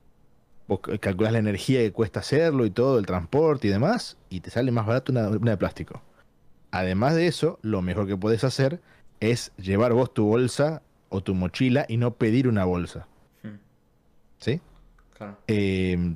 vos 0.67 0.79
calculás 0.99 1.33
la 1.33 1.39
energía 1.39 1.81
que 1.81 1.91
cuesta 1.91 2.21
hacerlo 2.21 2.65
y 2.65 2.71
todo, 2.71 2.97
el 2.97 3.05
transporte 3.05 3.67
y 3.67 3.69
demás, 3.69 4.17
y 4.31 4.39
te 4.39 4.49
sale 4.49 4.71
más 4.71 4.87
barato 4.87 5.11
una, 5.11 5.29
una 5.29 5.51
de 5.51 5.57
plástico. 5.57 6.01
Además 6.75 7.15
de 7.15 7.27
eso, 7.27 7.57
lo 7.61 7.81
mejor 7.81 8.05
que 8.05 8.17
puedes 8.17 8.43
hacer 8.43 8.81
es 9.21 9.53
llevar 9.55 9.93
vos 9.93 10.13
tu 10.13 10.25
bolsa 10.25 10.81
o 11.07 11.23
tu 11.23 11.33
mochila 11.33 11.85
y 11.87 11.95
no 11.95 12.15
pedir 12.15 12.49
una 12.49 12.65
bolsa. 12.65 13.07
Hmm. 13.43 13.55
¿Sí? 14.39 14.59
Claro. 15.15 15.37
Eh, 15.47 16.15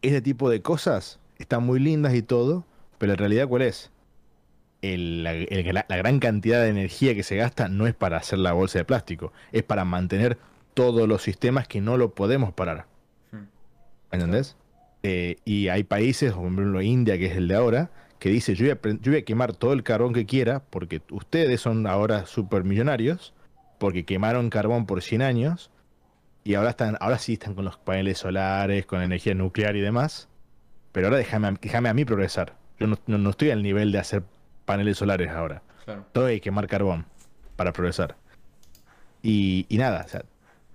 ese 0.00 0.22
tipo 0.22 0.48
de 0.48 0.62
cosas 0.62 1.20
están 1.36 1.62
muy 1.64 1.78
lindas 1.78 2.14
y 2.14 2.22
todo, 2.22 2.64
pero 2.96 3.12
en 3.12 3.18
realidad 3.18 3.48
¿cuál 3.48 3.62
es? 3.62 3.90
la, 4.80 5.84
gran 5.88 6.20
cantidad 6.20 6.62
de 6.62 6.68
energía 6.68 7.14
que 7.14 7.22
se 7.22 7.36
gasta 7.36 7.68
no 7.68 7.86
es 7.86 7.94
para 7.94 8.16
hacer 8.16 8.38
la 8.38 8.54
bolsa 8.54 8.78
de 8.78 8.86
plástico, 8.86 9.34
es 9.52 9.62
para 9.62 9.84
mantener 9.84 10.38
todos 10.72 11.06
los 11.06 11.20
sistemas 11.20 11.68
que 11.68 11.82
no 11.82 11.98
lo 11.98 12.14
podemos 12.14 12.54
parar. 12.54 12.86
Hmm. 13.30 13.44
¿Entendés? 14.10 14.56
Eh, 15.02 15.36
y 15.44 15.68
hay 15.68 15.84
países, 15.84 16.32
como 16.32 16.44
por 16.44 16.60
ejemplo 16.62 16.80
India, 16.80 17.18
que 17.18 17.26
es 17.26 17.36
el 17.36 17.48
de 17.48 17.56
ahora, 17.56 17.90
que 18.18 18.28
dice 18.30 18.54
yo 18.54 18.66
voy, 18.66 18.72
a, 18.72 18.96
yo 19.00 19.12
voy 19.12 19.20
a 19.20 19.24
quemar 19.24 19.54
todo 19.54 19.72
el 19.72 19.82
carbón 19.82 20.12
que 20.12 20.26
quiera 20.26 20.62
porque 20.70 21.02
ustedes 21.10 21.60
son 21.60 21.86
ahora 21.86 22.24
millonarios 22.64 23.34
porque 23.78 24.04
quemaron 24.04 24.50
carbón 24.50 24.86
por 24.86 25.02
100 25.02 25.22
años 25.22 25.70
y 26.46 26.54
ahora 26.54 26.70
están 26.70 26.96
ahora 27.00 27.18
sí 27.18 27.34
están 27.34 27.54
con 27.54 27.64
los 27.64 27.76
paneles 27.76 28.18
solares, 28.18 28.86
con 28.86 29.02
energía 29.02 29.34
nuclear 29.34 29.74
y 29.74 29.80
demás. 29.80 30.28
Pero 30.92 31.08
ahora 31.08 31.18
déjame, 31.18 31.52
déjame 31.60 31.88
a 31.88 31.94
mí 31.94 32.04
progresar. 32.04 32.54
Yo 32.78 32.86
no, 32.86 33.30
estoy 33.30 33.50
al 33.50 33.62
nivel 33.62 33.90
de 33.90 33.98
hacer 33.98 34.22
paneles 34.64 34.98
solares 34.98 35.30
ahora. 35.30 35.62
Todo 36.12 36.26
hay 36.26 36.36
que 36.36 36.42
quemar 36.42 36.68
carbón 36.68 37.04
para 37.56 37.72
progresar. 37.72 38.16
Y, 39.22 39.66
nada, 39.70 40.04
o 40.06 40.08
sea, 40.08 40.24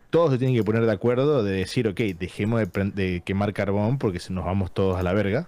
todos 0.10 0.32
se 0.32 0.38
tienen 0.38 0.58
que 0.58 0.64
poner 0.64 0.86
de 0.86 0.92
acuerdo 0.92 1.42
de 1.42 1.54
decir, 1.54 1.88
ok, 1.88 2.00
dejemos 2.20 2.60
de, 2.60 2.92
de, 2.92 3.22
quemar 3.22 3.54
carbón 3.54 3.98
porque 3.98 4.20
nos 4.30 4.44
vamos 4.44 4.74
todos 4.74 4.98
a 4.98 5.04
la 5.04 5.14
verga. 5.14 5.48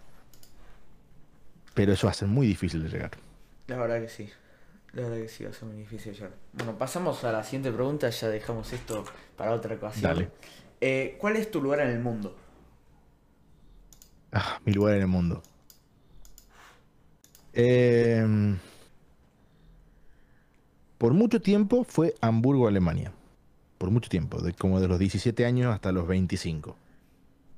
Pero 1.73 1.93
eso 1.93 2.07
va 2.07 2.11
a 2.11 2.15
ser 2.15 2.27
muy 2.27 2.47
difícil 2.47 2.83
de 2.83 2.89
llegar. 2.89 3.11
La 3.67 3.77
verdad 3.77 4.01
que 4.01 4.09
sí. 4.09 4.29
La 4.93 5.03
verdad 5.03 5.17
que 5.17 5.27
sí, 5.27 5.43
va 5.43 5.49
a 5.49 5.53
ser 5.53 5.67
muy 5.67 5.77
difícil 5.77 6.13
ya. 6.13 6.29
Bueno, 6.53 6.77
pasamos 6.77 7.23
a 7.23 7.31
la 7.31 7.43
siguiente 7.43 7.71
pregunta, 7.71 8.09
ya 8.09 8.29
dejamos 8.29 8.71
esto 8.73 9.03
para 9.35 9.51
otra 9.51 9.75
ocasión. 9.75 10.03
Dale. 10.03 10.29
Eh, 10.79 11.17
¿Cuál 11.19 11.37
es 11.37 11.49
tu 11.49 11.61
lugar 11.61 11.79
en 11.79 11.89
el 11.89 11.99
mundo? 11.99 12.35
Ah, 14.31 14.59
mi 14.65 14.73
lugar 14.73 14.95
en 14.95 15.01
el 15.01 15.07
mundo. 15.07 15.41
Em, 17.53 18.57
por 20.97 21.13
mucho 21.13 21.41
tiempo 21.41 21.83
fue 21.83 22.15
Hamburgo, 22.21 22.67
Alemania. 22.67 23.13
Por 23.77 23.91
mucho 23.91 24.09
tiempo, 24.09 24.41
de, 24.41 24.53
como 24.53 24.79
de 24.79 24.87
los 24.87 24.99
17 24.99 25.45
años 25.45 25.73
hasta 25.73 25.91
los 25.91 26.07
25. 26.07 26.75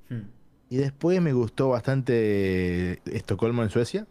Hmm. 0.10 0.35
Y 0.69 0.78
después 0.78 1.21
me 1.21 1.34
gustó 1.34 1.69
bastante 1.69 2.99
Estocolmo 3.06 3.63
en 3.63 3.69
Suecia 3.69 4.08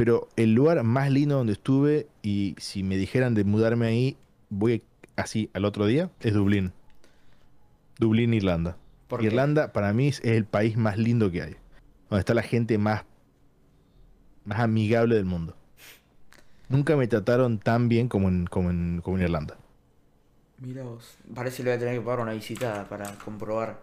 pero 0.00 0.28
el 0.36 0.54
lugar 0.54 0.82
más 0.82 1.10
lindo 1.10 1.36
donde 1.36 1.52
estuve, 1.52 2.08
y 2.22 2.54
si 2.58 2.82
me 2.82 2.96
dijeran 2.96 3.34
de 3.34 3.44
mudarme 3.44 3.86
ahí, 3.86 4.16
voy 4.48 4.82
así 5.16 5.50
al 5.52 5.66
otro 5.66 5.84
día, 5.84 6.10
es 6.20 6.32
Dublín. 6.32 6.72
Dublín, 7.98 8.32
Irlanda. 8.32 8.78
Irlanda 9.20 9.74
para 9.74 9.92
mí 9.92 10.08
es 10.08 10.20
el 10.24 10.46
país 10.46 10.78
más 10.78 10.96
lindo 10.96 11.30
que 11.30 11.42
hay. 11.42 11.56
Donde 12.08 12.20
está 12.20 12.32
la 12.32 12.40
gente 12.40 12.78
más, 12.78 13.04
más 14.46 14.60
amigable 14.60 15.16
del 15.16 15.26
mundo. 15.26 15.54
Nunca 16.70 16.96
me 16.96 17.06
trataron 17.06 17.58
tan 17.58 17.90
bien 17.90 18.08
como 18.08 18.28
en, 18.28 18.46
como 18.46 18.70
en, 18.70 19.02
como 19.02 19.18
en 19.18 19.24
Irlanda. 19.24 19.58
Mira 20.60 20.82
vos, 20.82 21.18
parece 21.34 21.58
que 21.58 21.64
le 21.64 21.70
voy 21.72 21.76
a 21.76 21.78
tener 21.78 21.98
que 21.98 22.00
pagar 22.06 22.20
una 22.20 22.32
visita 22.32 22.86
para 22.88 23.12
comprobar. 23.16 23.82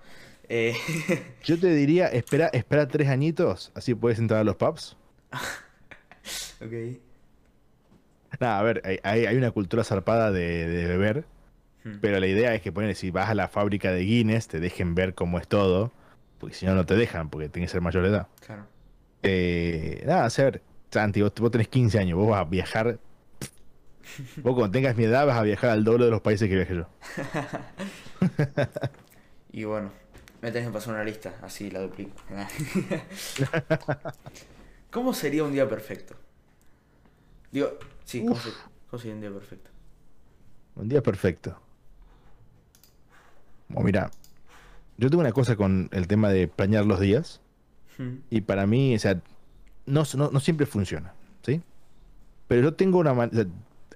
Eh, 0.49 0.75
Yo 1.43 1.59
te 1.59 1.73
diría, 1.73 2.07
espera, 2.07 2.47
espera 2.47 2.87
tres 2.87 3.09
añitos, 3.09 3.71
así 3.75 3.95
puedes 3.95 4.19
entrar 4.19 4.41
a 4.41 4.43
los 4.43 4.55
pubs. 4.55 4.95
ok. 6.61 6.99
Nada, 8.39 8.59
a 8.59 8.63
ver, 8.63 9.01
hay, 9.03 9.35
una 9.35 9.51
cultura 9.51 9.83
zarpada 9.83 10.31
de, 10.31 10.85
beber, 10.87 11.25
hmm. 11.83 11.97
pero 12.01 12.19
la 12.19 12.27
idea 12.27 12.53
es 12.53 12.61
que 12.61 12.71
ponen, 12.71 12.93
si 12.95 13.09
vas 13.09 13.29
a 13.29 13.35
la 13.35 13.47
fábrica 13.47 13.91
de 13.91 14.01
Guinness, 14.01 14.47
te 14.47 14.59
dejen 14.59 14.95
ver 14.95 15.15
cómo 15.15 15.39
es 15.39 15.47
todo, 15.47 15.91
porque 16.39 16.55
si 16.55 16.65
no, 16.65 16.75
no 16.75 16.85
te 16.85 16.95
dejan, 16.95 17.29
porque 17.29 17.49
tienes 17.49 17.69
que 17.69 17.73
ser 17.73 17.81
mayor 17.81 18.03
de 18.03 18.09
edad. 18.09 18.27
Claro. 18.45 18.67
Eh, 19.23 20.03
nada, 20.05 20.25
a 20.25 20.41
ver, 20.43 20.61
Santi, 20.91 21.21
vos, 21.21 21.33
tenés 21.51 21.67
15 21.67 21.99
años, 21.99 22.17
vos 22.17 22.29
vas 22.29 22.41
a 22.41 22.43
viajar. 22.45 22.99
vos 24.37 24.55
cuando 24.55 24.71
tengas 24.71 24.95
mi 24.95 25.05
edad 25.05 25.25
vas 25.25 25.37
a 25.37 25.43
viajar 25.43 25.71
al 25.71 25.83
doble 25.83 26.05
de 26.05 26.11
los 26.11 26.21
países 26.21 26.47
que 26.47 26.55
viaje 26.55 26.75
yo. 26.75 26.87
y 29.51 29.63
bueno, 29.63 29.91
me 30.41 30.51
tenés 30.51 30.67
que 30.67 30.73
pasar 30.73 30.93
una 30.93 31.03
lista, 31.03 31.35
así 31.41 31.71
la 31.71 31.81
duplico. 31.81 32.15
¿Cómo 34.91 35.13
sería 35.13 35.43
un 35.43 35.51
día 35.51 35.67
perfecto? 35.67 36.15
Digo, 37.51 37.77
sí, 38.03 38.25
¿cómo, 38.25 38.99
sería 38.99 39.15
un 39.15 39.21
día 39.21 39.31
perfecto? 39.31 39.71
Un 40.75 40.89
día 40.89 41.01
perfecto. 41.01 41.59
Bueno, 43.69 43.85
mira, 43.85 44.11
yo 44.97 45.09
tengo 45.09 45.21
una 45.21 45.31
cosa 45.31 45.55
con 45.55 45.89
el 45.91 46.07
tema 46.07 46.29
de 46.29 46.47
planear 46.47 46.85
los 46.85 46.99
días. 46.99 47.41
Hmm. 47.97 48.17
Y 48.29 48.41
para 48.41 48.67
mí, 48.67 48.95
o 48.95 48.99
sea, 48.99 49.21
no, 49.85 50.03
no, 50.15 50.39
siempre 50.39 50.65
funciona, 50.65 51.13
¿sí? 51.41 51.61
Pero 52.47 52.61
yo 52.61 52.73
tengo 52.75 52.99
una... 52.99 53.29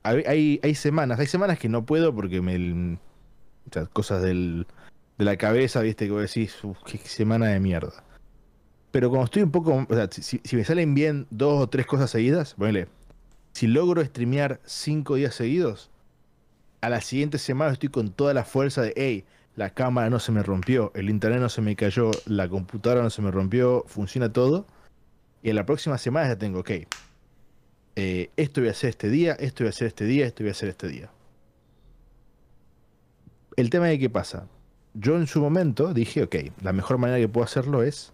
hay, 0.03 0.59
hay, 0.63 0.75
semanas, 0.75 1.19
hay 1.19 1.27
semanas 1.27 1.59
que 1.59 1.69
no 1.69 1.85
puedo 1.85 2.15
porque 2.15 2.41
me... 2.41 2.97
O 3.69 3.73
sea, 3.73 3.85
cosas 3.85 4.23
del, 4.23 4.65
de 5.21 5.25
la 5.25 5.37
cabeza, 5.37 5.81
viste, 5.81 6.05
que 6.07 6.11
vos 6.11 6.23
decís, 6.23 6.57
qué 6.83 6.97
semana 6.97 7.45
de 7.45 7.59
mierda. 7.59 8.03
Pero 8.89 9.11
cuando 9.11 9.25
estoy 9.25 9.43
un 9.43 9.51
poco, 9.51 9.85
sea, 9.91 10.09
si, 10.11 10.41
me 10.55 10.65
salen 10.65 10.95
bien 10.95 11.27
dos 11.29 11.61
o 11.61 11.69
tres 11.69 11.85
cosas 11.85 12.09
seguidas, 12.09 12.55
ponele, 12.55 12.87
si 13.51 13.67
logro 13.67 14.03
streamear 14.03 14.59
cinco 14.65 15.13
días 15.13 15.35
seguidos, 15.35 15.91
a 16.81 16.89
la 16.89 17.01
siguiente 17.01 17.37
semana 17.37 17.71
estoy 17.71 17.89
con 17.89 18.09
toda 18.09 18.33
la 18.33 18.43
fuerza 18.43 18.81
de, 18.81 18.93
hey, 18.95 19.23
la 19.55 19.69
cámara 19.69 20.09
no 20.09 20.17
se 20.17 20.31
me 20.31 20.41
rompió, 20.41 20.91
el 20.95 21.07
internet 21.07 21.39
no 21.39 21.49
se 21.49 21.61
me 21.61 21.75
cayó, 21.75 22.09
la 22.25 22.49
computadora 22.49 23.03
no 23.03 23.11
se 23.11 23.21
me 23.21 23.29
rompió, 23.29 23.83
funciona 23.85 24.33
todo. 24.33 24.65
Y 25.43 25.51
en 25.51 25.55
la 25.55 25.67
próxima 25.67 25.99
semana 25.99 26.29
ya 26.29 26.39
tengo, 26.39 26.61
ok, 26.61 26.71
eh, 27.95 28.31
esto 28.37 28.61
voy 28.61 28.69
a 28.69 28.71
hacer 28.71 28.89
este 28.89 29.07
día, 29.07 29.33
esto 29.33 29.65
voy 29.65 29.67
a 29.67 29.69
hacer 29.69 29.85
este 29.85 30.05
día, 30.05 30.25
esto 30.25 30.41
voy 30.41 30.49
a 30.49 30.53
hacer 30.53 30.69
este 30.69 30.87
día. 30.87 31.11
El 33.55 33.69
tema 33.69 33.85
de 33.85 33.99
qué 33.99 34.09
pasa. 34.09 34.47
Yo 34.93 35.15
en 35.15 35.27
su 35.27 35.39
momento 35.39 35.93
dije, 35.93 36.23
ok, 36.23 36.35
la 36.61 36.73
mejor 36.73 36.97
manera 36.97 37.19
que 37.19 37.29
puedo 37.29 37.45
hacerlo 37.45 37.83
es 37.83 38.11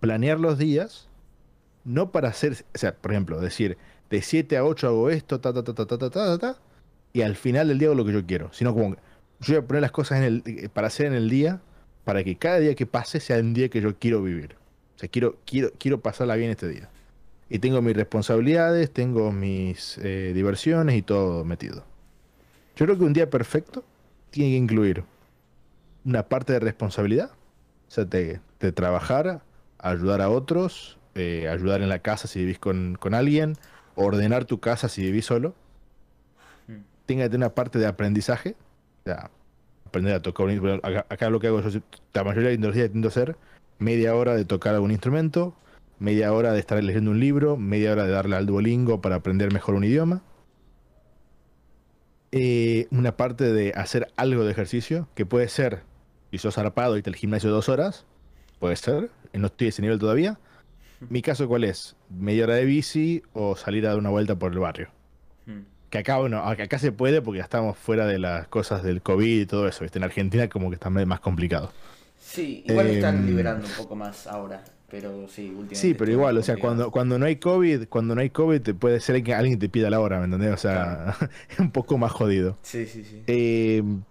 planear 0.00 0.38
los 0.38 0.58
días, 0.58 1.08
no 1.84 2.10
para 2.12 2.28
hacer, 2.28 2.64
o 2.74 2.78
sea, 2.78 2.94
por 2.94 3.12
ejemplo, 3.12 3.40
decir, 3.40 3.78
de 4.10 4.22
7 4.22 4.56
a 4.56 4.64
8 4.64 4.88
hago 4.88 5.10
esto, 5.10 5.40
ta, 5.40 5.52
ta, 5.52 5.64
ta, 5.64 5.74
ta, 5.74 5.86
ta, 5.86 5.98
ta, 5.98 6.10
ta, 6.10 6.38
ta, 6.38 6.56
y 7.12 7.22
al 7.22 7.34
final 7.34 7.68
del 7.68 7.78
día 7.78 7.88
hago 7.88 7.96
lo 7.96 8.04
que 8.04 8.12
yo 8.12 8.26
quiero, 8.26 8.52
sino 8.52 8.74
como, 8.74 8.96
yo 9.40 9.54
voy 9.54 9.56
a 9.56 9.66
poner 9.66 9.82
las 9.82 9.92
cosas 9.92 10.18
en 10.18 10.24
el, 10.24 10.42
eh, 10.44 10.68
para 10.68 10.88
hacer 10.88 11.06
en 11.06 11.14
el 11.14 11.30
día, 11.30 11.60
para 12.04 12.22
que 12.24 12.36
cada 12.36 12.58
día 12.58 12.74
que 12.74 12.86
pase 12.86 13.20
sea 13.20 13.38
un 13.38 13.54
día 13.54 13.68
que 13.68 13.80
yo 13.80 13.98
quiero 13.98 14.22
vivir. 14.22 14.54
O 14.96 14.98
sea, 14.98 15.08
quiero, 15.08 15.36
quiero, 15.44 15.70
quiero 15.78 16.00
pasarla 16.00 16.36
bien 16.36 16.50
este 16.50 16.68
día. 16.68 16.88
Y 17.48 17.58
tengo 17.58 17.82
mis 17.82 17.96
responsabilidades, 17.96 18.90
tengo 18.90 19.32
mis 19.32 19.98
eh, 19.98 20.32
diversiones 20.34 20.96
y 20.96 21.02
todo 21.02 21.44
metido. 21.44 21.84
Yo 22.76 22.86
creo 22.86 22.98
que 22.98 23.04
un 23.04 23.12
día 23.12 23.28
perfecto 23.28 23.84
tiene 24.30 24.52
que 24.52 24.56
incluir 24.56 25.04
una 26.06 26.28
parte 26.28 26.52
de 26.52 26.60
responsabilidad, 26.60 27.32
o 27.88 27.90
sea, 27.90 28.04
de, 28.04 28.40
de 28.60 28.72
trabajar, 28.72 29.42
ayudar 29.78 30.22
a 30.22 30.30
otros, 30.30 30.98
eh, 31.14 31.48
ayudar 31.48 31.82
en 31.82 31.88
la 31.88 31.98
casa 31.98 32.28
si 32.28 32.40
vivís 32.40 32.58
con, 32.58 32.98
alguien, 33.12 33.54
ordenar 33.94 34.44
tu 34.44 34.60
casa 34.60 34.88
si 34.88 35.02
vivís 35.02 35.26
solo. 35.26 35.54
Mm. 36.68 36.80
Tenga 37.06 37.36
una 37.36 37.54
parte 37.54 37.78
de 37.78 37.86
aprendizaje, 37.86 38.54
o 39.00 39.04
sea, 39.04 39.30
aprender 39.86 40.14
a 40.14 40.22
tocar 40.22 40.46
un 40.46 40.80
acá, 40.82 41.06
acá 41.08 41.30
lo 41.30 41.40
que 41.40 41.48
hago 41.48 41.60
yo, 41.60 41.80
la 42.12 42.24
mayoría 42.24 42.50
de 42.50 42.58
los 42.58 42.74
días 42.74 42.86
intento 42.88 43.08
hacer 43.08 43.36
media 43.78 44.14
hora 44.14 44.34
de 44.34 44.44
tocar 44.44 44.74
algún 44.74 44.90
instrumento, 44.90 45.54
media 45.98 46.32
hora 46.32 46.52
de 46.52 46.60
estar 46.60 46.82
leyendo 46.82 47.10
un 47.10 47.20
libro, 47.20 47.56
media 47.56 47.92
hora 47.92 48.04
de 48.04 48.10
darle 48.10 48.36
al 48.36 48.46
Duolingo 48.46 49.00
para 49.00 49.16
aprender 49.16 49.52
mejor 49.52 49.74
un 49.74 49.84
idioma. 49.84 50.22
Eh, 52.32 52.88
una 52.90 53.16
parte 53.16 53.52
de 53.52 53.72
hacer 53.74 54.12
algo 54.16 54.44
de 54.44 54.50
ejercicio, 54.50 55.08
que 55.14 55.24
puede 55.24 55.48
ser, 55.48 55.82
si 56.30 56.38
sos 56.38 56.54
zarpado 56.54 56.96
y 56.96 57.02
te 57.02 57.10
el 57.10 57.16
gimnasio 57.16 57.50
dos 57.50 57.68
horas, 57.68 58.04
puede 58.58 58.76
ser, 58.76 59.10
no 59.32 59.46
estoy 59.46 59.66
a 59.66 59.70
ese 59.70 59.82
nivel 59.82 59.98
todavía. 59.98 60.38
Mi 61.10 61.20
caso, 61.20 61.46
¿cuál 61.46 61.64
es? 61.64 61.94
Media 62.08 62.44
hora 62.44 62.54
de 62.54 62.64
bici 62.64 63.22
o 63.34 63.54
salir 63.56 63.86
a 63.86 63.90
dar 63.90 63.98
una 63.98 64.08
vuelta 64.08 64.36
por 64.36 64.52
el 64.52 64.58
barrio. 64.58 64.88
Hmm. 65.44 65.60
Que 65.90 65.98
acá, 65.98 66.18
bueno, 66.18 66.38
acá 66.38 66.78
se 66.78 66.90
puede 66.90 67.20
porque 67.20 67.38
ya 67.38 67.44
estamos 67.44 67.76
fuera 67.76 68.06
de 68.06 68.18
las 68.18 68.48
cosas 68.48 68.82
del 68.82 69.02
COVID 69.02 69.40
y 69.42 69.46
todo 69.46 69.68
eso. 69.68 69.84
En 69.84 70.04
Argentina 70.04 70.48
como 70.48 70.70
que 70.70 70.74
está 70.74 70.90
más 70.90 71.20
complicado. 71.20 71.70
Sí, 72.18 72.64
igual 72.66 72.88
están 72.88 73.16
em, 73.18 73.26
liberando 73.26 73.66
un 73.66 73.74
poco 73.74 73.94
más 73.94 74.26
ahora. 74.26 74.64
Pero 74.90 75.26
sí, 75.28 75.48
últimamente. 75.48 75.74
Sí, 75.76 75.94
pero 75.94 76.12
igual, 76.12 76.38
o 76.38 76.42
sea, 76.42 76.56
cuando, 76.56 76.90
cuando 76.90 77.18
no 77.18 77.26
hay 77.26 77.36
COVID, 77.36 77.88
cuando 77.88 78.14
no 78.14 78.20
hay 78.20 78.30
COVID, 78.30 78.60
te 78.60 78.74
puede 78.74 79.00
ser 79.00 79.22
que 79.22 79.34
alguien 79.34 79.58
te 79.58 79.68
pida 79.68 79.90
la 79.90 80.00
hora, 80.00 80.18
¿me 80.18 80.26
entendés? 80.26 80.52
O 80.52 80.56
sea, 80.56 81.16
es 81.50 81.58
un 81.58 81.70
poco 81.70 81.98
más 81.98 82.12
jodido. 82.12 82.56
Sí, 82.62 82.86
sí, 82.86 83.04
sí. 83.04 83.22
Em, 83.26 84.02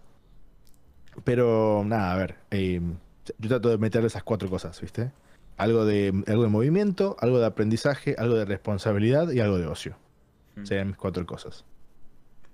pero 1.24 1.84
nada, 1.86 2.14
a 2.14 2.18
ver. 2.18 2.36
Em, 2.52 2.96
yo 3.40 3.50
trato 3.50 3.70
de 3.70 3.78
meter 3.78 4.04
esas 4.06 4.24
cuatro 4.24 4.50
cosas, 4.50 4.80
¿viste? 4.82 5.12
Algo 5.58 5.86
de, 5.86 6.24
algo 6.28 6.44
de 6.44 6.50
movimiento, 6.50 7.16
algo 7.20 7.40
de 7.40 7.46
aprendizaje, 7.46 8.16
algo 8.18 8.36
de 8.36 8.46
responsabilidad 8.46 9.32
y 9.32 9.40
algo 9.40 9.58
de 9.58 9.68
ocio. 9.68 9.98
Mm. 10.56 10.66
Serían 10.66 10.88
mis 10.88 10.98
cuatro 10.98 11.26
cosas. 11.26 11.66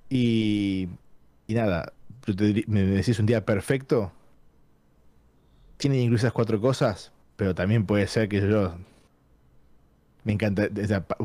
Y, 0.09 0.89
y 1.47 1.53
nada, 1.53 1.93
me 2.67 2.83
decís 2.83 3.19
un 3.19 3.25
día 3.25 3.45
perfecto. 3.45 4.11
Tiene 5.77 5.99
incluso 5.99 6.27
esas 6.27 6.33
cuatro 6.33 6.61
cosas, 6.61 7.11
pero 7.35 7.55
también 7.55 7.85
puede 7.85 8.07
ser 8.07 8.29
que 8.29 8.41
yo. 8.41 8.75
Me 10.23 10.33
encanta. 10.33 10.69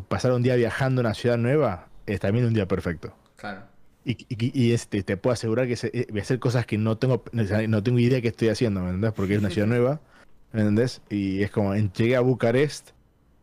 pasar 0.09 0.33
un 0.33 0.43
día 0.43 0.57
viajando 0.57 1.01
a 1.01 1.05
una 1.05 1.15
ciudad 1.15 1.37
nueva 1.37 1.89
es 2.07 2.21
también 2.21 2.47
un 2.47 2.55
día 2.55 2.67
perfecto. 2.67 3.13
Claro. 3.37 3.63
Y, 4.09 4.71
este, 4.71 5.03
te 5.03 5.17
puedo 5.17 5.35
asegurar 5.35 5.67
que 5.67 5.75
eh, 5.83 6.07
voy 6.11 6.21
a 6.21 6.23
hacer 6.23 6.39
cosas 6.39 6.65
que 6.65 6.79
no 6.79 6.97
tengo, 6.97 7.25
no 7.33 7.83
tengo 7.83 7.99
idea 7.99 8.21
que 8.23 8.29
estoy 8.29 8.49
haciendo, 8.49 8.81
¿me 8.81 8.87
entendés? 8.87 9.13
Porque 9.13 9.35
es 9.35 9.41
una 9.41 9.51
ciudad 9.51 9.67
nueva, 9.67 10.01
¿me 10.53 10.61
entendés? 10.61 11.03
Y 11.11 11.43
es 11.43 11.51
como, 11.51 11.75
llegué 11.75 12.15
a 12.15 12.21
Bucarest 12.21 12.91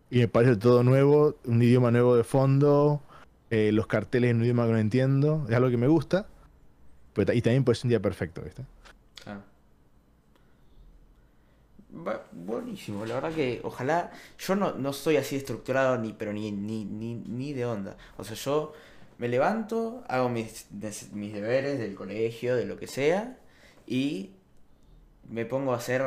y 0.10 0.19
me 0.19 0.30
parece 0.30 0.56
todo 0.56 0.82
nuevo, 0.84 1.36
un 1.43 1.62
idioma 1.62 1.91
nuevo 1.91 2.15
de 2.15 2.23
fondo, 2.23 3.02
eh, 3.49 3.73
los 3.73 3.88
carteles 3.88 4.32
en 4.32 4.38
un 4.38 4.43
idioma 4.43 4.65
que 4.65 4.71
no 4.71 4.78
entiendo, 4.78 5.45
es 5.49 5.56
algo 5.56 5.69
que 5.69 5.76
me 5.76 5.88
gusta, 5.88 6.28
y 7.17 7.41
también 7.41 7.65
puede 7.65 7.76
ser 7.76 7.88
un 7.88 7.89
día 7.89 8.02
perfecto, 8.02 8.41
¿viste? 8.41 8.63
Claro. 9.21 9.41
Buenísimo, 12.32 13.06
la 13.06 13.15
verdad 13.15 13.34
que 13.34 13.60
ojalá, 13.65 14.12
yo 14.39 14.56
no, 14.56 14.71
no 14.73 14.93
soy 14.93 15.17
así 15.17 15.36
estructurado 15.36 15.97
ni, 15.97 16.13
pero 16.13 16.32
ni, 16.32 16.54
ni, 16.54 16.86
ni, 16.86 17.15
ni 17.15 17.52
de 17.52 17.65
onda. 17.65 17.97
O 18.17 18.23
sea, 18.23 18.36
yo 18.36 18.73
me 19.17 19.28
levanto, 19.28 20.04
hago 20.08 20.30
mis, 20.30 20.67
mis 21.13 21.34
deberes 21.34 21.80
del 21.80 21.95
colegio, 21.95 22.56
de 22.56 22.65
lo 22.65 22.78
que 22.78 22.88
sea, 22.88 23.38
y 23.88 24.32
me 25.30 25.45
pongo 25.45 25.73
a 25.73 25.78
hacer 25.78 26.04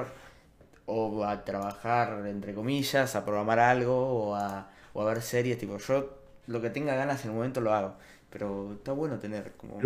o 0.86 1.24
a 1.24 1.44
trabajar, 1.44 2.26
entre 2.26 2.54
comillas, 2.54 3.16
a 3.16 3.24
programar 3.24 3.58
algo 3.58 3.96
o 3.96 4.34
a, 4.34 4.70
o 4.92 5.02
a 5.02 5.04
ver 5.04 5.22
series, 5.22 5.58
tipo, 5.58 5.78
yo 5.78 6.16
lo 6.46 6.60
que 6.60 6.70
tenga 6.70 6.94
ganas 6.94 7.24
en 7.24 7.30
el 7.30 7.36
momento 7.36 7.60
lo 7.60 7.74
hago. 7.74 7.96
Pero 8.30 8.74
está 8.74 8.92
bueno 8.92 9.18
tener 9.18 9.52
como... 9.56 9.80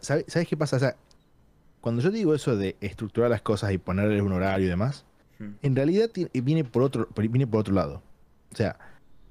¿sabes, 0.00 0.48
qué 0.48 0.56
pasa? 0.56 0.76
O 0.76 0.80
sea, 0.80 0.96
cuando 1.80 2.02
yo 2.02 2.10
digo 2.10 2.34
eso 2.34 2.56
de 2.56 2.76
estructurar 2.80 3.30
las 3.30 3.42
cosas 3.42 3.72
y 3.72 3.78
ponerle 3.78 4.20
un 4.22 4.32
horario 4.32 4.66
y 4.66 4.68
demás, 4.68 5.04
en 5.62 5.76
realidad 5.76 6.10
viene 6.32 6.64
por, 6.64 6.82
otro, 6.82 7.08
viene 7.14 7.46
por 7.46 7.60
otro 7.60 7.74
lado. 7.74 8.02
O 8.52 8.56
sea, 8.56 8.78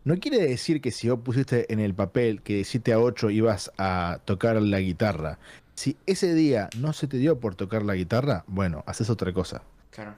no 0.06 0.18
quiere 0.18 0.38
decir 0.38 0.82
que 0.82 0.92
si 0.92 1.10
vos 1.10 1.20
pusiste 1.20 1.72
en 1.74 1.80
el 1.80 1.96
papel 1.96 2.44
que 2.44 2.58
de 2.58 2.64
7 2.64 2.94
a 2.94 3.00
8 3.00 3.32
ibas 3.32 3.72
a 3.80 4.20
tocar 4.24 4.62
la 4.62 4.80
guitarra, 4.80 5.40
si 5.74 5.98
ese 6.06 6.36
día 6.36 6.70
no 6.78 6.94
se 6.94 7.08
te 7.08 7.18
dio 7.18 7.40
por 7.40 7.56
tocar 7.56 7.82
la 7.82 7.96
guitarra, 7.96 8.44
bueno, 8.48 8.84
haces 8.86 9.10
otra 9.10 9.34
cosa. 9.34 9.64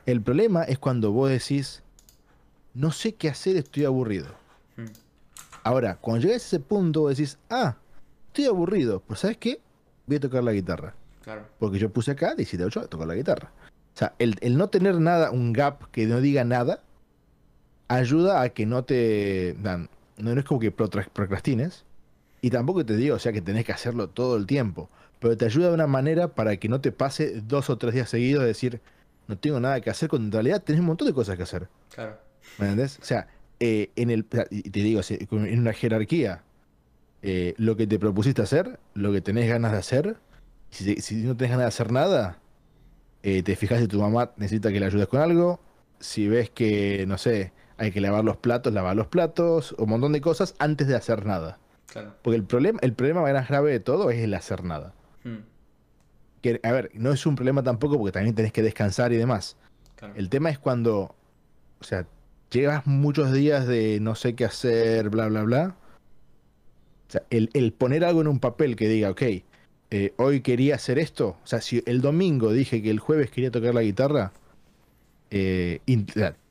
El 0.06 0.22
problema 0.22 0.64
es 0.64 0.78
cuando 0.78 1.14
vos 1.14 1.30
decís, 1.30 1.84
no 2.74 2.92
sé 2.92 3.16
qué 3.16 3.30
hacer, 3.30 3.56
estoy 3.56 3.86
aburrido. 3.86 4.28
Hmm. 4.76 4.88
Ahora, 5.64 5.96
cuando 5.96 6.28
llegas 6.28 6.44
a 6.44 6.48
ese 6.48 6.60
punto, 6.60 7.02
vos 7.02 7.16
decís, 7.16 7.38
ah, 7.50 7.78
estoy 8.28 8.46
aburrido, 8.46 9.00
pues 9.00 9.22
¿sabes 9.22 9.38
qué? 9.38 9.62
Voy 10.06 10.18
a 10.18 10.20
tocar 10.20 10.44
la 10.44 10.52
guitarra. 10.52 10.96
Porque 11.60 11.80
yo 11.80 11.90
puse 11.90 12.12
acá 12.12 12.36
de 12.36 12.44
7 12.44 12.64
a 12.64 12.68
8 12.68 12.80
a 12.82 12.88
tocar 12.88 13.08
la 13.08 13.16
guitarra. 13.16 13.52
O 13.94 13.98
sea, 13.98 14.14
el, 14.20 14.36
el 14.42 14.58
no 14.58 14.68
tener 14.68 15.00
nada, 15.00 15.32
un 15.32 15.54
gap 15.54 15.90
que 15.92 16.08
no 16.08 16.20
diga 16.20 16.44
nada, 16.44 16.82
ayuda 17.88 18.42
a 18.42 18.50
que 18.50 18.66
no 18.66 18.84
te... 18.84 19.56
Dan, 19.60 19.90
no 20.18 20.32
es 20.32 20.46
como 20.46 20.60
que 20.60 20.72
procrastines. 20.72 21.86
Y 22.42 22.50
tampoco 22.50 22.86
te 22.86 22.96
digo, 22.96 23.16
o 23.16 23.20
sea, 23.20 23.34
que 23.34 23.42
tenés 23.42 23.66
que 23.66 23.72
hacerlo 23.72 24.10
todo 24.10 24.38
el 24.38 24.46
tiempo. 24.46 24.90
Pero 25.20 25.36
te 25.36 25.46
ayuda 25.46 25.70
de 25.70 25.74
una 25.74 25.88
manera 25.88 26.30
para 26.30 26.58
que 26.58 26.70
no 26.70 26.82
te 26.82 26.92
pase 26.92 27.42
dos 27.42 27.70
o 27.70 27.78
tres 27.78 27.94
días 27.94 28.10
seguidos 28.10 28.44
de 28.44 28.48
decir, 28.48 28.82
no 29.28 29.38
tengo 29.38 29.60
nada 29.60 29.82
que 29.82 29.90
hacer, 29.90 30.10
cuando 30.10 30.28
en 30.28 30.32
realidad 30.32 30.64
tenés 30.64 30.80
un 30.80 30.88
montón 30.88 31.08
de 31.08 31.14
cosas 31.14 31.38
que 31.38 31.44
hacer. 31.44 31.68
Claro. 31.94 32.18
¿Me 32.60 32.66
entendés? 32.66 33.00
O 33.02 33.06
sea, 33.06 33.28
eh, 33.60 33.92
en 33.96 34.12
el, 34.12 34.26
y 34.52 34.70
te 34.70 34.80
digo, 34.82 35.02
en 35.10 35.60
una 35.60 35.74
jerarquía, 35.74 36.44
eh, 37.24 37.56
lo 37.58 37.76
que 37.76 37.88
te 37.88 37.98
propusiste 37.98 38.42
hacer, 38.42 38.80
lo 38.94 39.12
que 39.12 39.22
tenés 39.22 39.50
ganas 39.50 39.72
de 39.72 39.78
hacer, 39.80 40.18
si, 40.70 40.96
si 40.98 41.16
no 41.16 41.36
tenés 41.36 41.52
ganas 41.52 41.64
de 41.64 41.68
hacer 41.68 41.92
nada, 41.92 42.40
eh, 43.24 43.42
te 43.42 43.56
fijas 43.56 43.80
si 43.82 43.88
tu 43.88 44.00
mamá 44.00 44.32
necesita 44.38 44.72
que 44.72 44.80
le 44.80 44.86
ayudes 44.86 45.08
con 45.08 45.22
algo, 45.22 45.60
si 46.00 46.28
ves 46.28 46.50
que, 46.52 47.06
no 47.08 47.18
sé, 47.18 47.52
hay 47.78 47.92
que 47.92 48.02
lavar 48.02 48.24
los 48.24 48.38
platos, 48.38 48.74
lavar 48.74 48.96
los 48.96 49.08
platos, 49.08 49.74
un 49.78 49.90
montón 49.90 50.14
de 50.14 50.22
cosas 50.22 50.56
antes 50.60 50.88
de 50.88 50.96
hacer 50.96 51.26
nada. 51.26 51.60
Porque 52.22 52.36
el 52.36 52.44
problema, 52.44 52.80
el 52.82 52.94
problema 52.94 53.22
más 53.22 53.48
grave 53.48 53.72
de 53.72 53.80
todo 53.80 54.12
es 54.12 54.20
el 54.20 54.34
hacer 54.34 54.64
nada. 54.64 54.94
Hmm. 55.24 55.40
Que, 56.42 56.60
a 56.64 56.72
ver, 56.72 56.92
no 56.94 57.12
es 57.12 57.26
un 57.26 57.36
problema 57.36 57.64
tampoco 57.64 57.98
porque 57.98 58.12
también 58.12 58.36
tenés 58.36 58.54
que 58.54 58.62
descansar 58.62 59.14
y 59.14 59.18
demás. 59.18 59.58
El 60.16 60.30
tema 60.30 60.52
es 60.52 60.60
cuando, 60.60 61.16
o 61.80 61.84
sea, 61.84 62.06
llevas 62.52 62.86
muchos 62.86 63.34
días 63.34 63.66
de 63.68 64.00
no 64.00 64.14
sé 64.14 64.36
qué 64.36 64.46
hacer, 64.46 65.10
bla, 65.10 65.28
bla, 65.28 65.44
bla. 65.44 65.76
O 67.08 67.12
sea, 67.12 67.24
el, 67.32 67.50
el 67.54 67.74
poner 67.74 68.06
algo 68.06 68.22
en 68.22 68.28
un 68.28 68.40
papel 68.40 68.76
que 68.76 68.88
diga, 68.88 69.10
ok, 69.10 69.22
eh, 69.90 70.14
hoy 70.18 70.42
quería 70.42 70.76
hacer 70.76 71.00
esto. 71.00 71.38
O 71.44 71.48
sea, 71.48 71.62
si 71.62 71.82
el 71.86 72.02
domingo 72.02 72.52
dije 72.52 72.82
que 72.82 72.92
el 72.92 73.00
jueves 73.00 73.32
quería 73.32 73.50
tocar 73.50 73.74
la 73.74 73.82
guitarra, 73.82 74.34
eh, 75.32 75.80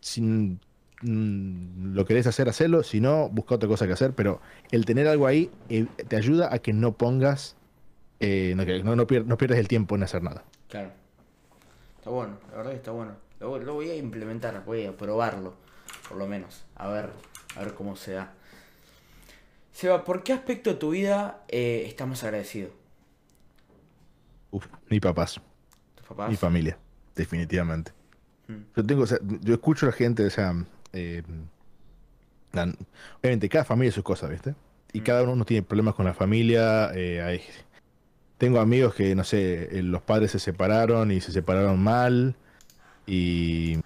si 0.01 0.59
mm, 1.07 1.95
lo 1.95 2.05
querés 2.05 2.27
hacer, 2.27 2.49
hacelo. 2.49 2.83
Si 2.83 3.01
no, 3.01 3.29
busca 3.29 3.55
otra 3.55 3.69
cosa 3.69 3.87
que 3.87 3.93
hacer. 3.93 4.13
Pero 4.13 4.41
el 4.71 4.85
tener 4.85 5.07
algo 5.09 5.27
ahí 5.27 5.51
eh, 5.69 5.87
te 6.09 6.17
ayuda 6.17 6.53
a 6.53 6.59
que 6.59 6.73
no 6.73 6.93
pongas, 6.93 7.57
no, 8.21 8.97
no, 8.97 9.07
pierdas 9.07 9.59
el 9.59 9.69
tiempo 9.69 9.95
en 9.97 10.03
hacer 10.03 10.23
nada. 10.23 10.45
Claro. 10.69 10.91
Está 11.99 12.11
bueno, 12.11 12.39
la 12.51 12.57
verdad 12.59 12.71
que 12.71 12.77
está 12.77 12.91
bueno. 12.93 13.17
Lo, 13.41 13.59
lo, 13.59 13.75
voy 13.75 13.91
a 13.91 13.97
implementar, 13.97 14.63
voy 14.65 14.87
a 14.87 14.97
probarlo, 14.97 15.55
por 16.09 16.17
lo 16.17 16.27
menos. 16.27 16.65
A 16.75 16.89
ver, 16.89 17.11
a 17.57 17.61
ver 17.61 17.75
cómo 17.75 17.97
se 17.97 18.13
da. 18.13 18.33
Seba, 19.73 20.05
¿por 20.05 20.23
qué 20.23 20.33
aspecto 20.33 20.71
de 20.71 20.77
tu 20.77 20.91
vida 20.91 21.45
estás 21.49 22.25
agradecido? 22.25 22.71
Uf, 24.51 24.67
mi 24.89 25.01
papás. 25.01 25.41
Mi 26.29 26.37
familia, 26.37 26.79
definitivamente. 27.15 27.93
Hmm. 28.49 28.63
Yo 28.77 28.87
tengo, 28.87 29.05
yo 29.05 29.55
escucho 29.55 29.87
a 29.87 29.91
la 29.91 29.95
gente, 29.95 30.25
o 30.25 30.31
sea, 30.31 30.55
eh, 30.93 31.23
obviamente 33.21 33.49
cada 33.49 33.65
familia 33.65 33.93
sus 33.93 34.05
cosas, 34.05 34.31
¿viste? 34.31 34.55
Y 34.93 35.01
cada 35.01 35.23
uno 35.25 35.45
tiene 35.45 35.63
problemas 35.63 35.95
con 35.95 36.07
la 36.07 36.15
familia. 36.15 36.91
Eh, 36.95 37.43
tengo 38.39 38.61
amigos 38.61 38.95
que, 38.95 39.15
no 39.15 39.25
sé, 39.25 39.79
eh, 39.79 39.83
los 39.83 40.03
padres 40.03 40.31
se 40.31 40.39
separaron 40.39 41.11
y 41.11 41.21
se 41.21 41.33
separaron 41.33 41.83
mal. 41.83 42.35
Y, 43.07 43.79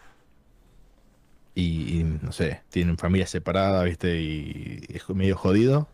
y, 1.55 2.05
no 2.23 2.33
sé, 2.33 2.63
tienen 2.71 2.97
familia 2.97 3.27
separada, 3.27 3.85
¿viste? 3.85 4.21
Y 4.21 4.85
es 4.89 5.09
medio 5.11 5.37
jodido. 5.37 5.89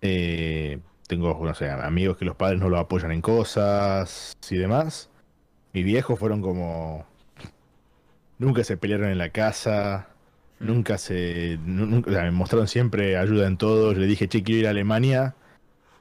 Eh, 0.00 0.80
tengo, 1.06 1.38
no 1.44 1.54
sé, 1.54 1.70
amigos 1.70 2.16
que 2.16 2.24
los 2.24 2.36
padres 2.36 2.60
no 2.60 2.68
lo 2.68 2.78
apoyan 2.78 3.12
en 3.12 3.20
cosas 3.20 4.36
y 4.50 4.56
demás. 4.56 5.10
Mis 5.72 5.84
viejos 5.84 6.18
fueron 6.18 6.42
como... 6.42 7.06
Nunca 8.42 8.64
se 8.64 8.76
pelearon 8.76 9.08
en 9.10 9.18
la 9.18 9.30
casa, 9.30 10.08
mm. 10.60 10.66
nunca 10.66 10.98
se... 10.98 11.58
Nunca, 11.64 12.10
me 12.10 12.30
mostraron 12.30 12.68
siempre 12.68 13.16
ayuda 13.16 13.46
en 13.46 13.56
todo. 13.56 13.94
Le 13.94 14.06
dije, 14.06 14.28
che, 14.28 14.42
quiero 14.42 14.60
ir 14.60 14.66
a 14.66 14.70
Alemania. 14.70 15.34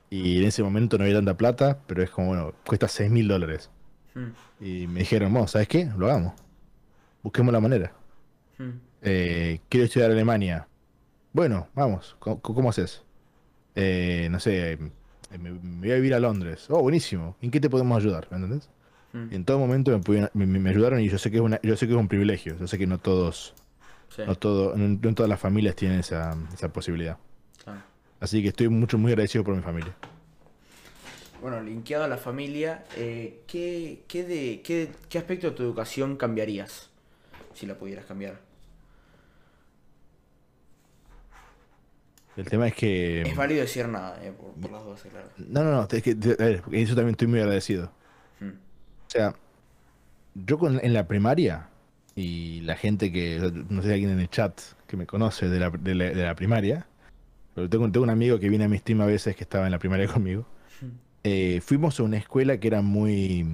Y 0.10 0.40
en 0.40 0.48
ese 0.48 0.64
momento 0.64 0.98
no 0.98 1.04
había 1.04 1.16
tanta 1.16 1.38
plata, 1.38 1.80
pero 1.88 2.04
es 2.04 2.10
como, 2.10 2.30
bueno, 2.30 2.54
cuesta 2.66 2.88
6 2.88 3.10
mil 3.12 3.28
dólares. 3.28 3.70
Mm. 4.16 4.66
Y 4.66 4.88
me 4.88 5.00
dijeron, 5.02 5.34
vos, 5.34 5.52
¿sabes 5.52 5.68
qué? 5.68 5.90
Lo 5.98 6.08
hagamos. 6.08 6.34
Busquemos 7.24 7.54
la 7.54 7.60
manera. 7.60 7.94
Mm. 8.58 8.70
Eh, 9.04 9.60
quiero 9.70 9.86
estudiar 9.86 10.12
Alemania. 10.12 10.68
Bueno, 11.34 11.68
vamos, 11.74 12.16
¿cómo, 12.20 12.42
cómo 12.42 12.70
haces? 12.70 13.04
Eh, 13.76 14.28
no 14.30 14.40
sé, 14.40 14.74
eh, 14.74 14.78
me, 15.40 15.52
voy 15.52 15.92
a 15.92 15.96
vivir 15.96 16.14
a 16.14 16.20
Londres. 16.20 16.66
Oh, 16.70 16.82
buenísimo. 16.82 17.38
¿En 17.42 17.52
qué 17.52 17.60
te 17.60 17.70
podemos 17.70 17.98
ayudar? 17.98 18.28
¿Me 18.32 18.38
entendés? 18.38 18.70
Mm. 19.13 19.34
en 19.34 19.45
todo 19.45 19.60
momento 19.60 20.00
me, 20.34 20.45
me, 20.45 20.69
ayudaron 20.69 21.02
y 21.02 21.10
yo 21.10 21.17
sé 21.17 21.30
que 21.32 21.38
es 21.38 21.41
una, 21.41 21.60
yo 21.63 21.76
sé 21.76 21.86
que 21.86 21.93
es 21.93 22.00
un 22.00 22.08
privilegio. 22.08 22.58
Yo 22.58 22.67
sé 22.67 22.78
que 22.78 22.88
no 22.88 22.97
todos, 22.97 23.54
no, 24.26 24.36
todo, 24.36 24.76
no, 24.78 25.15
todas 25.15 25.30
las 25.30 25.39
familias 25.39 25.76
tienen 25.76 26.00
esa, 26.00 26.36
esa 26.54 26.71
posibilidad. 26.71 27.17
Así 28.19 28.41
que 28.43 28.50
estoy 28.50 28.69
mucho, 28.69 29.00
muy 29.00 29.12
agradecido 29.12 29.43
por 29.43 29.56
mi 29.56 29.63
familia. 29.63 29.95
Bueno, 31.41 31.60
linkeado 31.62 32.04
a 32.04 32.08
la 32.08 32.17
familia, 32.17 32.84
eh, 32.95 33.41
¿qué, 33.47 34.04
qué, 34.08 34.24
de, 34.24 34.62
qué, 34.62 34.91
¿qué 35.10 35.17
aspecto 35.17 35.50
de 35.50 35.56
tu 35.56 35.63
educación 35.63 36.15
cambiarías? 36.15 36.91
Si 37.56 37.65
la 37.65 37.74
pudieras 37.74 38.06
cambiar. 38.06 38.39
El 42.38 42.45
tema 42.45 42.67
es 42.67 42.76
que. 42.76 43.24
Es 43.24 43.36
válido 43.36 43.62
decir 43.62 43.88
nada, 43.88 44.24
eh, 44.24 44.32
por, 44.32 44.71
las 44.71 44.84
dos, 44.84 45.02
claro. 45.02 45.28
No, 45.38 45.63
no, 45.63 45.71
no, 45.71 45.88
es 45.91 46.04
que 46.04 46.12
eso 46.12 46.95
también 46.95 47.10
estoy 47.10 47.28
muy 47.28 47.39
agradecido. 47.39 47.91
Hmm. 48.39 48.52
O 49.12 49.13
sea, 49.13 49.36
yo 50.36 50.58
con, 50.58 50.80
en 50.82 50.93
la 50.93 51.06
primaria, 51.06 51.67
y 52.15 52.62
la 52.62 52.78
gente 52.78 53.12
que, 53.12 53.39
no 53.69 53.82
sé 53.82 53.89
si 53.89 53.93
alguien 53.93 54.12
en 54.12 54.21
el 54.21 54.30
chat 54.30 54.58
que 54.88 54.95
me 54.95 55.06
conoce 55.06 55.50
de 55.50 55.60
la, 55.60 55.69
de 55.69 56.15
la, 56.15 56.34
primaria, 56.36 56.88
pero 57.54 57.69
tengo, 57.69 57.91
tengo, 57.91 58.06
un 58.06 58.10
amigo 58.10 58.39
que 58.39 58.47
viene 58.47 58.63
a 58.63 58.69
mi 58.69 58.78
stream 58.78 59.02
a 59.02 59.06
veces 59.06 59.36
que 59.36 59.43
estaba 59.43 59.65
en 59.65 59.71
la 59.71 59.80
primaria 59.80 60.08
conmigo. 60.13 60.45
Eh, 61.26 61.60
fuimos 61.62 62.00
a 62.00 62.04
una 62.04 62.17
escuela 62.17 62.58
que 62.58 62.67
era 62.67 62.82
muy. 62.82 63.45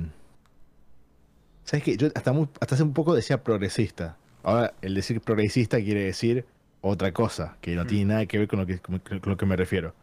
¿Sabes 1.64 1.84
qué? 1.84 1.98
Yo 1.98 2.10
hasta, 2.14 2.34
muy, 2.34 2.48
hasta 2.62 2.76
hace 2.76 2.84
un 2.84 2.94
poco 2.94 3.16
decía 3.16 3.44
progresista. 3.44 4.16
Ahora, 4.44 4.76
el 4.84 4.94
decir 4.94 5.22
progresista 5.22 5.82
quiere 5.82 6.04
decir 6.04 6.46
otra 6.82 7.12
cosa, 7.14 7.58
que 7.62 7.76
no 7.76 7.88
tiene 7.88 8.06
nada 8.06 8.26
que 8.28 8.38
ver 8.38 8.48
con 8.48 8.60
lo 8.60 8.68
que, 8.68 8.78
con, 8.78 9.02
lo 9.24 9.38
que 9.38 9.46
me 9.48 9.56
refiero. 9.56 9.96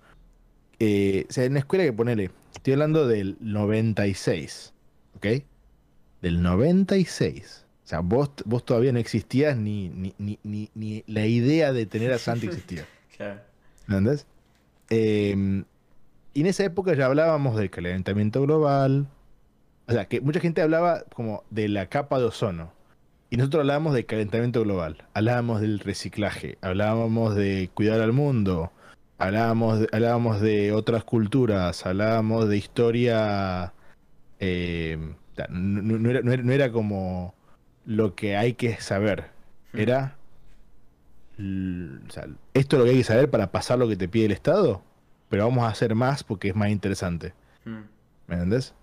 Eh, 0.81 1.27
o 1.31 1.33
sea, 1.33 1.45
en 1.45 1.55
la 1.55 1.61
escuela 1.61 1.85
que 1.85 1.93
ponele, 1.93 2.33
estoy 2.55 2.73
hablando 2.73 3.07
del 3.07 3.37
96, 3.41 4.74
¿ok? 5.25 5.45
Del 6.23 6.43
96. 6.43 7.65
O 7.85 7.87
sea, 7.87 8.01
vos, 8.01 8.31
vos 8.45 8.65
todavía 8.65 8.93
no 8.93 8.99
existías 8.99 9.57
ni, 9.57 9.89
ni, 9.91 10.15
ni, 10.19 10.71
ni, 10.75 11.05
la 11.07 11.27
idea 11.27 11.73
de 11.73 11.87
tener 11.87 12.13
a 12.13 12.19
Santi 12.19 12.47
existía. 12.47 12.87
claro. 13.17 13.41
¿Entendés? 13.87 14.27
Em, 14.89 15.65
y 16.33 16.41
en 16.41 16.47
esa 16.47 16.65
época 16.65 16.95
ya 16.95 17.07
hablábamos 17.07 17.57
del 17.57 17.71
calentamiento 17.71 18.41
global. 18.43 19.07
O 19.87 19.93
sea, 19.93 20.07
que 20.07 20.21
mucha 20.23 20.41
gente 20.41 20.63
hablaba 20.63 21.05
como 21.15 21.45
de 21.51 21.69
la 21.69 21.89
capa 21.89 22.19
de 22.19 22.25
ozono. 22.25 22.73
Y 23.29 23.37
nosotros 23.37 23.61
hablábamos 23.61 23.95
de 23.95 24.07
calentamiento 24.07 24.63
global, 24.63 25.05
hablábamos 25.13 25.61
del 25.61 25.81
reciclaje, 25.81 26.57
hablábamos 26.61 27.35
de 27.35 27.69
cuidar 27.75 28.01
al 28.01 28.13
mundo, 28.13 28.71
hablábamos 29.19 29.81
de, 29.81 29.89
hablábamos 29.91 30.41
de 30.41 30.73
otras 30.73 31.03
culturas, 31.05 31.85
hablábamos 31.85 32.49
de 32.49 32.57
historia. 32.57 33.74
Eh, 34.47 34.99
no, 35.49 36.53
era, 36.53 36.71
como 36.71 37.35
lo 37.87 38.15
que 38.15 38.37
hay 38.37 38.53
que 38.53 38.77
saber, 38.81 39.31
hmm. 39.73 39.79
era. 39.79 40.17
esto 42.53 42.77
es 42.77 42.79
lo 42.79 42.85
que 42.85 42.91
hay 42.91 42.99
que 42.99 43.05
saber 43.05 43.31
para 43.31 43.51
pasar 43.51 43.79
lo 43.79 43.89
que 43.89 43.97
te 43.97 44.07
pide 44.07 44.27
el 44.27 44.33
Estado, 44.33 44.83
pero 45.31 45.45
vamos 45.45 45.65
a 45.65 45.69
hacer 45.69 45.95
más 45.95 46.25
porque 46.25 46.49
es 46.49 46.55
más 46.55 46.69
interesante. 46.69 47.33
Hmm. 47.65 47.85
¿Me 48.27 48.35
entendés? 48.35 48.75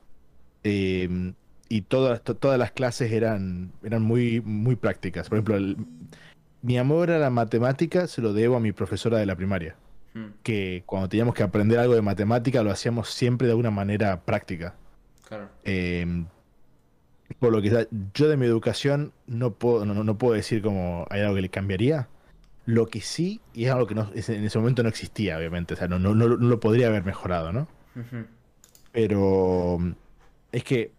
Eh, 0.63 1.33
y 1.69 1.81
todas, 1.83 2.21
todas 2.23 2.57
las 2.57 2.71
clases 2.71 3.11
eran, 3.11 3.71
eran 3.83 4.01
muy, 4.01 4.41
muy 4.41 4.75
prácticas. 4.75 5.29
Por 5.29 5.37
ejemplo, 5.37 5.85
mi 6.63 6.77
amor 6.77 7.11
a 7.11 7.19
la 7.19 7.29
matemática 7.29 8.07
se 8.07 8.21
lo 8.21 8.33
debo 8.33 8.57
a 8.57 8.59
mi 8.59 8.71
profesora 8.71 9.19
de 9.19 9.27
la 9.27 9.35
primaria. 9.35 9.75
Hmm. 10.15 10.31
Que 10.41 10.83
cuando 10.87 11.07
teníamos 11.07 11.35
que 11.35 11.43
aprender 11.43 11.77
algo 11.77 11.93
de 11.93 12.01
matemática 12.01 12.63
lo 12.63 12.71
hacíamos 12.71 13.11
siempre 13.11 13.47
de 13.47 13.53
una 13.53 13.69
manera 13.69 14.21
práctica. 14.21 14.75
Claro. 15.31 15.49
Em, 15.63 16.25
por 17.39 17.53
lo 17.53 17.61
que 17.61 17.87
yo 18.13 18.27
de 18.27 18.35
mi 18.35 18.45
educación 18.45 19.13
no 19.27 19.53
puedo, 19.53 19.85
no, 19.85 20.17
puedo 20.17 20.33
decir 20.33 20.61
como 20.61 21.07
hay 21.09 21.21
algo 21.21 21.35
que 21.35 21.41
le 21.41 21.49
cambiaría. 21.49 22.09
Lo 22.65 22.87
que 22.87 22.99
sí, 22.99 23.39
y 23.53 23.63
es 23.63 23.71
algo 23.71 23.87
que 23.87 23.95
no, 23.95 24.11
en 24.13 24.43
ese 24.43 24.59
momento 24.59 24.83
no 24.83 24.89
existía, 24.89 25.37
obviamente, 25.37 25.73
o 25.73 25.77
sea, 25.77 25.87
no, 25.87 25.99
no, 25.99 26.13
no, 26.13 26.27
lo 26.27 26.59
podría 26.59 26.87
haber 26.87 27.05
mejorado, 27.05 27.53
¿no? 27.53 27.69
Pero 28.91 29.79
es 30.51 30.65
que 30.65 30.91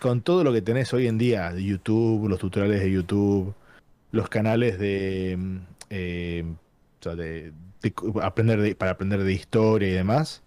con 0.00 0.22
todo 0.22 0.44
lo 0.44 0.52
que 0.54 0.62
tenés 0.62 0.94
hoy 0.94 1.06
en 1.06 1.18
día 1.18 1.52
de 1.52 1.62
YouTube, 1.62 2.26
los 2.26 2.38
tutoriales 2.38 2.80
de 2.80 2.90
YouTube, 2.90 3.54
los 4.12 4.30
canales 4.30 4.78
de, 4.78 5.36
mm, 5.38 5.58
eh, 5.90 6.44
aprender 8.22 8.78
para 8.78 8.92
aprender 8.92 9.22
de 9.22 9.32
historia 9.34 9.88
y 9.88 9.92
demás, 9.92 10.42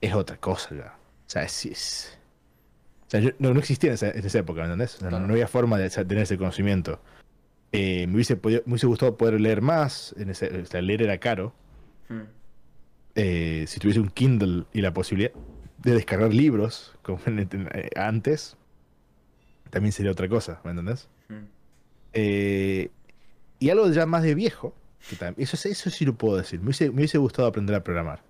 es 0.00 0.14
otra 0.14 0.36
cosa 0.36 0.72
ya. 0.72 0.94
O 1.26 1.30
sea, 1.30 1.42
es, 1.42 2.19
no, 3.38 3.58
existía 3.58 3.90
en 3.90 3.94
esa, 3.94 4.38
época, 4.38 4.60
¿me 4.60 4.66
entendés? 4.66 5.00
No, 5.02 5.16
había 5.16 5.48
forma 5.48 5.78
de 5.78 5.90
tener 5.90 6.18
ese 6.18 6.38
conocimiento. 6.38 7.00
Eh, 7.72 8.06
me, 8.06 8.14
hubiese 8.14 8.86
gustado 8.86 9.16
poder 9.16 9.40
leer 9.40 9.62
más, 9.62 10.14
en 10.18 10.30
ese, 10.30 10.82
leer 10.82 11.02
era 11.02 11.18
caro. 11.18 11.54
Hmm. 12.08 12.22
Eh, 13.14 13.64
si 13.66 13.80
tuviese 13.80 14.00
un 14.00 14.08
Kindle 14.08 14.64
y 14.72 14.80
la 14.80 14.92
posibilidad 14.92 15.32
de 15.78 15.92
descargar 15.94 16.32
libros 16.32 16.96
como 17.02 17.18
antes, 17.96 18.56
también 19.70 19.92
sería 19.92 20.12
otra 20.12 20.28
cosa, 20.28 20.60
¿me 20.64 20.70
entendés? 20.70 21.08
Hmm. 21.28 21.46
Eh, 22.12 22.90
y 23.58 23.70
algo 23.70 23.88
ya 23.90 24.06
más 24.06 24.22
de 24.22 24.34
viejo, 24.34 24.74
eso, 25.36 25.68
eso 25.68 25.90
sí 25.90 26.04
lo 26.04 26.14
puedo 26.14 26.36
decir, 26.36 26.60
me 26.60 26.70
hubiese, 26.70 27.18
gustado 27.18 27.48
aprender 27.48 27.76
a 27.76 27.84
programar. 27.84 28.22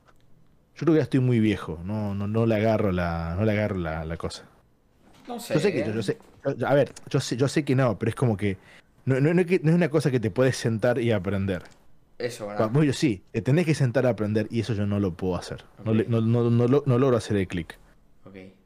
Yo 0.74 0.84
creo 0.84 0.94
que 0.94 0.98
ya 0.98 1.04
estoy 1.04 1.20
muy 1.20 1.40
viejo, 1.40 1.80
no, 1.84 2.14
no, 2.14 2.26
no 2.26 2.46
le 2.46 2.56
agarro 2.56 2.92
la, 2.92 3.34
no 3.38 3.44
le 3.44 3.52
agarro 3.52 3.76
la, 3.76 4.16
cosa. 4.16 4.44
No 5.28 5.38
sé. 5.40 5.54
Yo 5.54 5.60
sé 5.60 5.72
que 5.72 5.92
yo, 5.92 6.02
sé, 6.02 6.18
a 6.66 6.74
ver, 6.74 6.92
yo 7.08 7.20
sé, 7.20 7.36
yo 7.36 7.48
sé 7.48 7.64
que 7.64 7.74
no, 7.74 7.98
pero 7.98 8.10
es 8.10 8.14
como 8.14 8.36
que 8.36 8.56
no, 9.04 9.20
no, 9.20 9.40
es 9.40 9.60
una 9.64 9.88
cosa 9.88 10.10
que 10.10 10.20
te 10.20 10.30
puedes 10.30 10.56
sentar 10.56 11.00
y 11.00 11.12
aprender. 11.12 11.62
Eso, 12.18 12.48
¿verdad? 12.48 12.70
Yo 12.82 12.92
sí, 12.92 13.22
te 13.32 13.40
tenés 13.40 13.64
que 13.64 13.74
sentar 13.74 14.06
a 14.06 14.10
aprender 14.10 14.46
y 14.50 14.60
eso 14.60 14.74
yo 14.74 14.86
no 14.86 15.00
lo 15.00 15.14
puedo 15.14 15.36
hacer. 15.36 15.64
No, 15.84 15.94
no, 15.94 16.50
no, 16.50 16.98
logro 16.98 17.16
hacer 17.16 17.36
el 17.36 17.48
clic. 17.48 17.78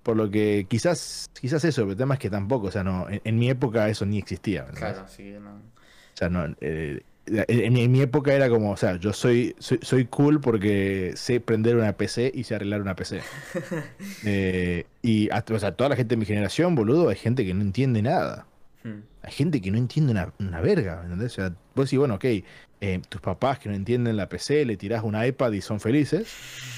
Por 0.02 0.16
lo 0.16 0.30
que 0.30 0.66
quizás, 0.68 1.30
quizás 1.40 1.64
eso, 1.64 1.82
pero 1.82 1.92
el 1.92 1.96
tema 1.96 2.14
es 2.14 2.20
que 2.20 2.28
tampoco, 2.28 2.66
o 2.66 2.70
sea, 2.70 2.84
no, 2.84 3.06
en, 3.08 3.38
mi 3.38 3.48
época 3.48 3.88
eso 3.88 4.04
ni 4.04 4.18
existía. 4.18 4.66
Claro, 4.66 5.08
sí, 5.08 5.34
no. 5.40 5.54
O 5.54 6.16
sea, 6.16 6.28
no, 6.28 6.54
eh, 6.60 7.00
en, 7.26 7.90
mi 7.90 8.02
época 8.02 8.34
era 8.34 8.50
como, 8.50 8.72
o 8.72 8.76
sea, 8.76 8.96
yo 8.96 9.14
soy, 9.14 9.56
soy, 9.58 10.04
cool 10.04 10.42
porque 10.42 11.12
sé 11.16 11.40
prender 11.40 11.76
una 11.76 11.94
PC 11.94 12.30
y 12.34 12.44
sé 12.44 12.54
arreglar 12.54 12.82
una 12.82 12.94
PC. 12.94 13.22
Eh, 14.26 14.84
y, 15.04 15.28
o 15.28 15.58
sea, 15.58 15.72
toda 15.72 15.90
la 15.90 15.96
gente 15.96 16.14
de 16.14 16.16
mi 16.18 16.24
generación, 16.24 16.74
boludo, 16.74 17.10
hay 17.10 17.16
gente 17.16 17.44
que 17.44 17.52
no 17.52 17.60
entiende 17.60 18.00
nada. 18.00 18.46
Hmm. 18.82 19.00
Hay 19.20 19.32
gente 19.32 19.60
que 19.60 19.70
no 19.70 19.76
entiende 19.76 20.12
una, 20.38 20.60
verga, 20.62 21.02
¿entendés? 21.04 21.32
O 21.32 21.34
sea, 21.34 21.54
vos 21.74 21.84
decís, 21.84 21.98
bueno, 21.98 22.14
ok, 22.14 22.24
eh, 22.24 23.02
tus 23.10 23.20
papás 23.20 23.58
que 23.58 23.68
no 23.68 23.74
entienden 23.74 24.16
la 24.16 24.30
PC, 24.30 24.64
le 24.64 24.78
tirás 24.78 25.04
un 25.04 25.22
iPad 25.22 25.52
y 25.52 25.60
son 25.60 25.78
felices. 25.78 26.26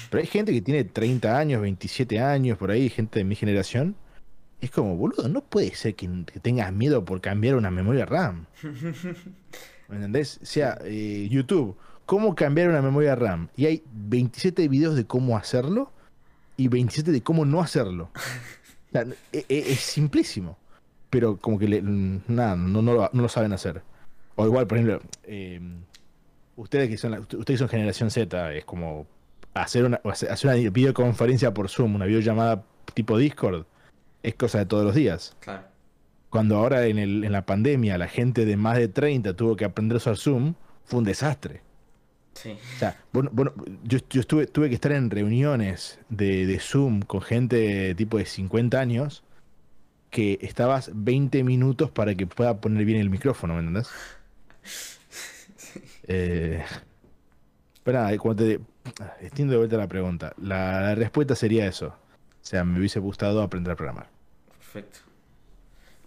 Pero 0.09 0.19
hay 0.19 0.27
gente 0.27 0.51
que 0.51 0.61
tiene 0.61 0.83
30 0.83 1.37
años, 1.37 1.61
27 1.61 2.19
años, 2.19 2.57
por 2.57 2.69
ahí, 2.69 2.89
gente 2.89 3.19
de 3.19 3.23
mi 3.23 3.35
generación. 3.35 3.95
Es 4.59 4.71
como, 4.71 4.97
boludo, 4.97 5.29
no 5.29 5.39
puede 5.39 5.73
ser 5.73 5.95
que, 5.95 6.09
tengas 6.41 6.73
miedo 6.73 7.05
por 7.05 7.21
cambiar 7.21 7.55
una 7.55 7.71
memoria 7.71 8.05
RAM. 8.05 8.45
¿Me 9.87 9.95
entendés? 9.95 10.41
O 10.43 10.45
sea, 10.45 10.77
eh, 10.83 11.29
YouTube, 11.31 11.77
¿cómo 12.05 12.35
cambiar 12.35 12.67
una 12.67 12.81
memoria 12.81 13.15
RAM? 13.15 13.47
Y 13.55 13.67
hay 13.67 13.83
27 13.93 14.67
videos 14.67 14.97
de 14.97 15.05
cómo 15.05 15.37
hacerlo 15.37 15.93
y 16.57 16.67
27 16.67 17.11
de 17.11 17.21
cómo 17.21 17.45
no 17.45 17.61
hacerlo. 17.61 18.09
E, 19.33 19.45
e, 19.49 19.71
es, 19.73 19.81
simplísimo. 19.81 20.57
Pero 21.11 21.37
como 21.37 21.59
que 21.59 21.67
nada, 22.27 22.55
no, 22.55 22.81
no, 22.81 23.09
lo, 23.11 23.29
saben 23.29 23.53
hacer. 23.53 23.83
O 24.35 24.45
igual, 24.45 24.65
por 24.65 24.77
ejemplo, 24.77 25.01
eh, 25.23 25.59
ustedes 26.55 26.89
que 26.89 26.97
son 26.97 27.27
ustedes 27.37 27.59
son 27.59 27.69
generación 27.69 28.09
Z, 28.09 28.53
es 28.53 28.65
como 28.65 29.05
hacer 29.53 29.85
una, 29.85 30.01
hacer 30.03 30.49
una 30.49 30.71
videoconferencia 30.71 31.53
por 31.53 31.69
Zoom, 31.69 31.95
una 31.95 32.05
videollamada 32.05 32.63
tipo 32.93 33.17
Discord, 33.17 33.65
es 34.23 34.35
cosa 34.35 34.59
de 34.59 34.65
todos 34.65 34.85
los 34.85 34.95
días. 34.95 35.35
Claro. 35.41 35.67
Cuando 36.29 36.55
ahora 36.55 36.85
en, 36.87 36.97
el, 36.97 37.23
en 37.23 37.31
la 37.33 37.45
pandemia 37.45 37.97
la 37.97 38.07
gente 38.07 38.45
de 38.45 38.57
más 38.57 38.77
de 38.77 38.87
30 38.87 39.35
tuvo 39.35 39.55
que 39.55 39.65
aprender 39.65 39.97
a 39.97 39.97
usar 39.97 40.17
Zoom, 40.17 40.55
fue 40.85 40.99
un 40.99 41.05
desastre. 41.05 41.61
Sí. 42.37 42.51
O 42.51 42.79
sea, 42.79 42.95
bueno, 43.11 43.31
yo, 43.83 43.97
estuve, 43.97 44.45
tuve 44.47 44.69
que 44.69 44.75
estar 44.75 44.91
en 44.91 45.09
reuniones 45.09 45.99
de, 46.09 46.45
de, 46.45 46.59
Zoom 46.59 47.01
con 47.01 47.21
gente 47.21 47.95
tipo 47.95 48.17
de 48.17 48.25
50 48.25 48.79
años 48.79 49.23
que 50.11 50.37
estabas 50.41 50.91
20 50.93 51.43
minutos 51.43 51.91
para 51.91 52.15
que 52.15 52.27
pueda 52.27 52.61
poner 52.61 52.85
bien 52.85 52.99
el 52.99 53.09
micrófono, 53.09 53.53
¿me 53.53 53.59
entendés? 53.59 53.89
Eh, 56.09 56.63
pero 57.83 57.99
nada, 57.99 58.17
cuando 58.17 58.45
te, 58.45 58.59
extiendo 59.21 59.51
de 59.51 59.57
vuelta 59.57 59.77
la 59.77 59.87
pregunta. 59.87 60.33
La, 60.41 60.95
respuesta 60.95 61.35
sería 61.35 61.67
eso. 61.67 61.87
O 61.87 62.45
sea, 62.45 62.63
me 62.63 62.79
hubiese 62.79 62.99
gustado 62.99 63.41
aprender 63.41 63.73
a 63.73 63.75
programar. 63.75 64.09
Perfecto. 64.57 64.99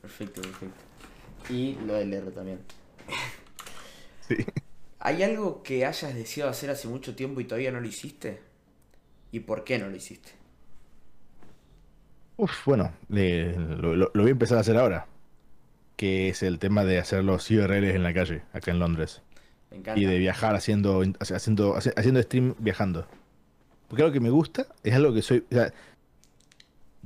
Perfecto, 0.01 0.41
perfecto. 0.41 0.75
Y 1.51 1.75
lo 1.87 1.95
del 1.95 2.15
R 2.15 2.31
también. 2.31 2.61
Sí. 4.27 4.37
¿Hay 5.01 5.23
algo 5.23 5.63
que 5.63 5.87
hayas 5.87 6.15
deseado 6.15 6.51
hacer 6.51 6.69
hace 6.69 6.87
mucho 6.87 7.15
tiempo 7.15 7.41
y 7.41 7.45
todavía 7.45 7.73
no 7.73 7.81
lo 7.81 7.87
hiciste? 7.87 8.41
¿Y 9.33 9.41
por 9.41 9.65
qué 9.65 9.79
no 9.79 9.89
lo 9.89 9.97
hiciste? 9.97 10.31
Uf, 12.37 12.65
bueno, 12.67 12.93
lo, 13.09 14.11
voy 14.15 14.29
a 14.29 14.31
empezar 14.31 14.59
a 14.59 14.61
hacer 14.61 14.77
ahora. 14.77 15.07
Que 15.97 16.29
es 16.29 16.43
el 16.43 16.59
tema 16.59 16.85
de 16.85 16.99
hacer 16.99 17.25
los 17.25 17.51
URLs 17.51 17.95
en 17.95 18.03
la 18.03 18.13
calle, 18.13 18.43
acá 18.53 18.71
en 18.71 18.79
Londres. 18.79 19.23
Me 19.71 19.79
encanta. 19.79 20.01
Y 20.01 20.05
de 20.05 20.19
viajar 20.19 20.55
haciendo, 20.55 21.03
haciendo, 21.19 21.77
haciendo 21.77 22.23
stream 22.23 22.55
viajando. 22.59 23.07
Porque 23.89 24.03
algo 24.03 24.13
que 24.13 24.21
me 24.21 24.31
gusta 24.31 24.67
es 24.85 24.95
algo 24.95 25.13
que 25.15 25.23
soy. 25.23 25.45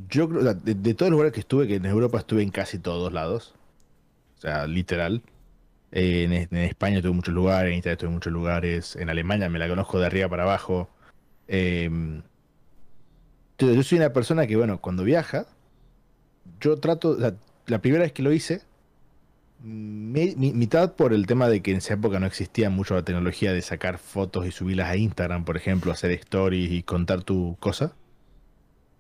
Yo 0.09 0.28
creo, 0.28 0.54
de, 0.54 0.94
todos 0.94 1.11
los 1.11 1.16
lugares 1.16 1.33
que 1.33 1.40
estuve, 1.40 1.68
que 1.68 1.76
en 1.76 1.87
Europa 1.87 2.18
estuve 2.18 2.42
en 2.42 2.50
casi 2.50 2.78
todos 2.78 3.12
lados, 3.12 3.54
o 4.38 4.40
sea, 4.40 4.66
literal. 4.66 5.22
En, 5.96 6.33
España 6.57 7.00
tuve 7.00 7.12
muchos 7.12 7.33
lugares, 7.33 7.72
en 7.72 7.78
Italia 7.78 7.96
tuve 7.96 8.11
muchos 8.11 8.33
lugares, 8.33 8.96
en 8.96 9.11
Alemania 9.11 9.48
me 9.48 9.61
la 9.61 9.68
conozco 9.68 10.00
de 10.00 10.07
arriba 10.07 10.28
para 10.28 10.42
abajo. 10.42 10.88
Em, 11.46 12.22
yo 13.59 13.83
soy 13.85 13.98
una 13.98 14.12
persona 14.12 14.46
que, 14.48 14.57
bueno, 14.57 14.80
cuando 14.80 15.04
viaja, 15.04 15.46
yo 16.61 16.78
trato, 16.78 17.16
la, 17.16 17.78
primera 17.78 18.02
vez 18.02 18.12
que 18.12 18.24
lo 18.24 18.33
hice, 18.33 18.62
mitad 19.62 20.94
por 20.94 21.12
el 21.12 21.26
tema 21.26 21.48
de 21.48 21.62
que 21.62 21.70
en 21.70 21.76
esa 21.76 21.94
época 21.94 22.18
no 22.18 22.26
existía 22.26 22.70
mucho 22.70 22.94
la 22.96 23.04
tecnología 23.04 23.52
de 23.52 23.62
sacar 23.62 23.98
fotos 23.98 24.46
y 24.46 24.50
subirlas 24.50 24.90
a 24.90 24.96
Instagram, 24.96 25.44
por 25.44 25.57
ejemplo, 25.57 25.92
hacer 25.92 26.11
stories 26.11 26.72
y 26.72 26.83
contar 26.83 27.22
tu 27.22 27.57
cosa. 27.61 27.94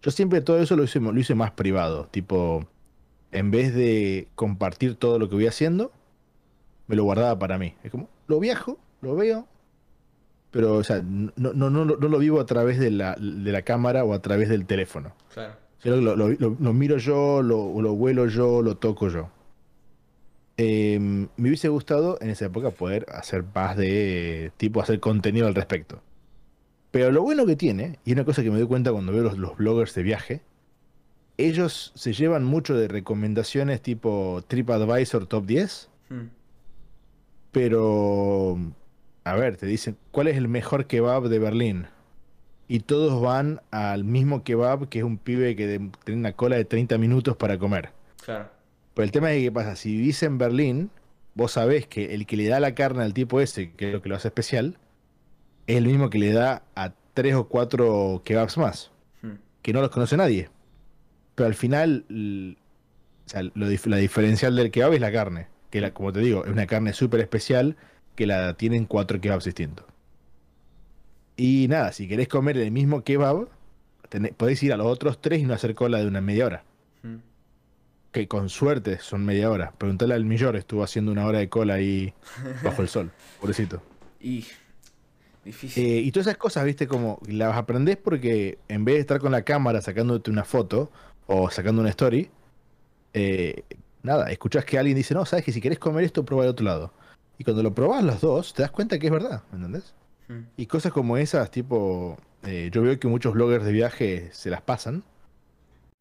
Yo 0.00 0.12
siempre 0.12 0.42
todo 0.42 0.60
eso 0.60 0.76
lo 0.76 0.84
hice, 0.84 1.00
lo 1.00 1.18
hice 1.18 1.34
más 1.34 1.50
privado, 1.50 2.06
tipo, 2.06 2.68
en 3.32 3.50
vez 3.50 3.74
de 3.74 4.28
compartir 4.36 4.94
todo 4.94 5.18
lo 5.18 5.28
que 5.28 5.34
voy 5.34 5.48
haciendo, 5.48 5.90
me 6.86 6.96
lo 6.96 7.04
guardaba 7.04 7.38
para 7.38 7.58
mí. 7.58 7.74
Es 7.82 7.90
como, 7.90 8.08
lo 8.26 8.40
viajo, 8.40 8.78
lo 9.00 9.14
veo, 9.16 9.46
pero, 10.54 10.74
o 10.76 10.84
sea, 10.84 11.02
no, 11.02 11.32
no, 11.34 11.68
no, 11.68 11.84
no 11.84 12.08
lo 12.08 12.18
vivo 12.18 12.38
a 12.38 12.46
través 12.46 12.78
de 12.78 12.92
la, 12.92 13.16
de 13.16 13.50
la, 13.50 13.62
cámara 13.62 14.04
o 14.04 14.14
a 14.14 14.22
través 14.22 14.48
del 14.48 14.66
teléfono. 14.66 15.12
Claro. 15.32 15.54
Lo, 15.82 16.14
lo, 16.14 16.28
lo, 16.38 16.72
miro 16.72 16.96
yo, 16.96 17.42
lo, 17.42 17.82
lo 17.82 17.94
vuelo 17.96 18.28
yo, 18.28 18.62
lo 18.62 18.76
toco 18.76 19.08
yo. 19.08 19.30
Em, 20.56 21.26
me 21.36 21.48
hubiese 21.48 21.68
gustado 21.68 22.18
en 22.20 22.30
esa 22.30 22.44
época 22.44 22.70
poder 22.70 23.04
hacer 23.10 23.44
más 23.52 23.76
de 23.76 24.52
tipo 24.56 24.80
hacer 24.80 25.00
contenido 25.00 25.48
al 25.48 25.56
respecto. 25.56 26.00
Pero 26.92 27.10
lo 27.10 27.22
bueno 27.22 27.46
que 27.46 27.56
tiene, 27.56 27.98
y 28.04 28.12
una 28.12 28.24
cosa 28.24 28.44
que 28.44 28.50
me 28.52 28.58
doy 28.58 28.68
cuenta 28.68 28.92
cuando 28.92 29.10
veo 29.10 29.24
los, 29.34 29.56
bloggers 29.56 29.92
de 29.96 30.02
viaje, 30.04 30.42
ellos 31.36 31.90
se 31.96 32.12
llevan 32.12 32.44
mucho 32.44 32.76
de 32.76 32.86
recomendaciones 32.86 33.82
tipo 33.82 34.44
TripAdvisor 34.46 35.26
Top 35.26 35.46
10. 35.46 35.90
Hmm. 36.10 36.26
Pero, 37.54 38.58
a 39.22 39.36
ver, 39.36 39.56
te 39.56 39.66
dicen, 39.66 39.96
¿cuál 40.10 40.26
es 40.26 40.36
el 40.36 40.48
mejor 40.48 40.88
kebab 40.88 41.28
de 41.28 41.38
Berlín? 41.38 41.86
Y 42.66 42.80
todos 42.80 43.22
van 43.22 43.60
al 43.70 44.02
mismo 44.02 44.42
kebab, 44.42 44.88
que 44.88 44.98
es 44.98 45.04
un 45.04 45.18
pibe 45.18 45.54
que 45.54 45.80
tiene 46.02 46.20
una 46.20 46.32
cola 46.32 46.56
de 46.56 46.64
30 46.64 46.98
minutos 46.98 47.36
para 47.36 47.56
comer. 47.56 47.90
Claro. 48.24 48.50
Pero 48.92 49.04
el 49.04 49.12
tema 49.12 49.30
es 49.30 49.38
que, 49.38 49.44
¿qué 49.44 49.52
pasa? 49.52 49.76
Si 49.76 49.92
vivís 49.92 50.20
en 50.24 50.36
Berlín, 50.36 50.90
vos 51.36 51.52
sabés 51.52 51.86
que 51.86 52.12
el 52.14 52.26
que 52.26 52.36
le 52.36 52.48
da 52.48 52.58
la 52.58 52.74
carne 52.74 53.04
al 53.04 53.14
tipo 53.14 53.40
ese, 53.40 53.70
que 53.70 53.86
es 53.86 53.92
lo 53.92 54.02
que 54.02 54.08
lo 54.08 54.16
hace 54.16 54.28
especial, 54.28 54.76
es 55.68 55.76
el 55.76 55.86
mismo 55.86 56.10
que 56.10 56.18
le 56.18 56.32
da 56.32 56.64
a 56.74 56.92
tres 57.14 57.36
o 57.36 57.46
cuatro 57.46 58.22
kebabs 58.24 58.58
más, 58.58 58.90
hmm. 59.22 59.34
que 59.62 59.72
no 59.72 59.80
los 59.80 59.90
conoce 59.90 60.16
nadie. 60.16 60.50
Pero 61.36 61.46
al 61.46 61.54
final, 61.54 62.04
la 63.54 63.96
diferencial 63.96 64.56
del 64.56 64.72
kebab 64.72 64.94
es 64.94 65.00
la 65.00 65.12
carne, 65.12 65.53
que 65.74 65.80
la, 65.80 65.92
como 65.92 66.12
te 66.12 66.20
digo, 66.20 66.44
es 66.44 66.52
una 66.52 66.68
carne 66.68 66.92
súper 66.92 67.18
especial 67.18 67.76
que 68.14 68.28
la 68.28 68.54
tienen 68.54 68.84
cuatro 68.84 69.20
kebabs 69.20 69.44
distintos. 69.44 69.84
Y 71.36 71.66
nada, 71.68 71.90
si 71.90 72.06
querés 72.06 72.28
comer 72.28 72.58
el 72.58 72.70
mismo 72.70 73.02
kebab, 73.02 73.48
podéis 74.36 74.62
ir 74.62 74.72
a 74.72 74.76
los 74.76 74.86
otros 74.86 75.20
tres 75.20 75.40
y 75.40 75.42
no 75.42 75.52
hacer 75.52 75.74
cola 75.74 75.98
de 75.98 76.06
una 76.06 76.20
media 76.20 76.46
hora. 76.46 76.62
Hmm. 77.02 77.16
Que 78.12 78.28
con 78.28 78.50
suerte 78.50 79.00
son 79.00 79.24
media 79.24 79.50
hora. 79.50 79.72
Preguntale 79.76 80.14
al 80.14 80.24
millor, 80.24 80.54
estuvo 80.54 80.84
haciendo 80.84 81.10
una 81.10 81.26
hora 81.26 81.40
de 81.40 81.48
cola 81.48 81.74
ahí 81.74 82.14
bajo 82.62 82.80
el 82.80 82.86
sol, 82.86 83.10
pobrecito. 83.40 83.82
Y 84.20 84.44
eh, 85.44 86.02
y 86.04 86.12
todas 86.12 86.28
esas 86.28 86.38
cosas, 86.38 86.64
viste, 86.64 86.86
como 86.86 87.18
las 87.26 87.56
aprendés 87.56 87.96
porque 87.96 88.58
en 88.68 88.84
vez 88.84 88.94
de 88.94 89.00
estar 89.00 89.18
con 89.18 89.32
la 89.32 89.42
cámara 89.42 89.80
sacándote 89.82 90.30
una 90.30 90.44
foto 90.44 90.92
o 91.26 91.50
sacando 91.50 91.82
una 91.82 91.90
story, 91.90 92.30
eh, 93.12 93.64
nada, 94.04 94.30
escuchás 94.30 94.64
que 94.64 94.78
alguien 94.78 94.96
dice, 94.96 95.14
no, 95.14 95.26
sabes 95.26 95.44
que 95.44 95.52
si 95.52 95.60
querés 95.60 95.80
comer 95.80 96.04
esto, 96.04 96.24
prueba 96.24 96.44
de 96.44 96.50
otro 96.50 96.64
lado. 96.64 96.92
Y 97.38 97.42
cuando 97.42 97.64
lo 97.64 97.74
probás 97.74 98.04
los 98.04 98.20
dos, 98.20 98.54
te 98.54 98.62
das 98.62 98.70
cuenta 98.70 98.98
que 99.00 99.06
es 99.06 99.12
verdad, 99.12 99.42
¿me 99.50 99.56
entendés? 99.56 99.94
Hmm. 100.28 100.42
Y 100.56 100.66
cosas 100.66 100.92
como 100.92 101.16
esas, 101.16 101.50
tipo, 101.50 102.16
eh, 102.44 102.70
yo 102.72 102.82
veo 102.82 103.00
que 103.00 103.08
muchos 103.08 103.34
bloggers 103.34 103.64
de 103.64 103.72
viaje 103.72 104.28
se 104.32 104.50
las 104.50 104.62
pasan 104.62 105.02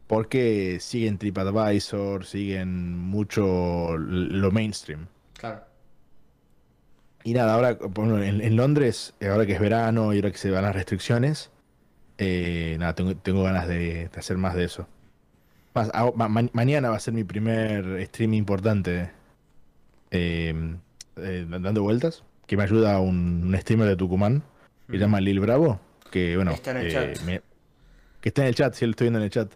porque 0.08 0.78
siguen 0.80 1.18
TripAdvisor, 1.18 2.26
siguen 2.26 2.97
mucho 2.97 3.97
lo 3.97 4.51
mainstream. 4.51 5.08
Claro. 5.39 5.64
Y 7.24 7.34
nada, 7.34 7.54
ahora 7.54 7.78
en, 8.22 8.56
Londres, 8.56 9.14
eh, 9.22 9.30
ahora 9.30 9.45
que 9.45 9.54
es 9.54 9.60
verano 9.60 10.14
y 10.14 10.18
ahora 10.18 10.32
que 10.32 10.38
se 10.38 10.51
van 10.51 10.64
las 10.64 10.76
restricciones, 10.76 11.51
eh, 12.18 12.76
nada, 12.80 12.93
tengo, 12.95 13.43
ganas 13.43 13.68
de, 13.68 14.10
hacer 14.16 14.38
más 14.38 14.56
de 14.56 14.66
eso. 14.66 14.88
Ah, 15.76 16.11
mañana 16.53 16.89
va 16.89 16.97
a 16.97 16.99
ser 16.99 17.13
mi 17.13 17.24
primer 17.24 18.05
stream 18.07 18.34
importante 18.36 19.09
em, 20.11 20.78
eh, 21.17 21.45
dando 21.47 21.82
vueltas, 21.82 22.24
que 22.45 22.57
me 22.57 22.63
ayuda 22.63 22.99
un, 22.99 23.55
streamer 23.59 23.88
de 23.88 23.95
Tucumán, 23.95 24.43
que 24.88 24.93
se 24.93 24.99
llama 24.99 25.19
Lil 25.19 25.39
Bravo, 25.39 25.80
que 26.11 26.36
bueno, 26.36 26.51
está 26.51 26.71
en 26.71 26.78
el 26.78 26.91
chat. 26.91 27.17
que 28.21 28.30
está 28.30 28.43
en 28.43 28.47
el 28.49 28.55
chat, 28.55 28.74
sí, 28.76 28.86
lo 28.86 28.91
estoy 28.91 29.05
viendo 29.05 29.19
en 29.19 29.26
el 29.26 29.32
chat. 29.32 29.51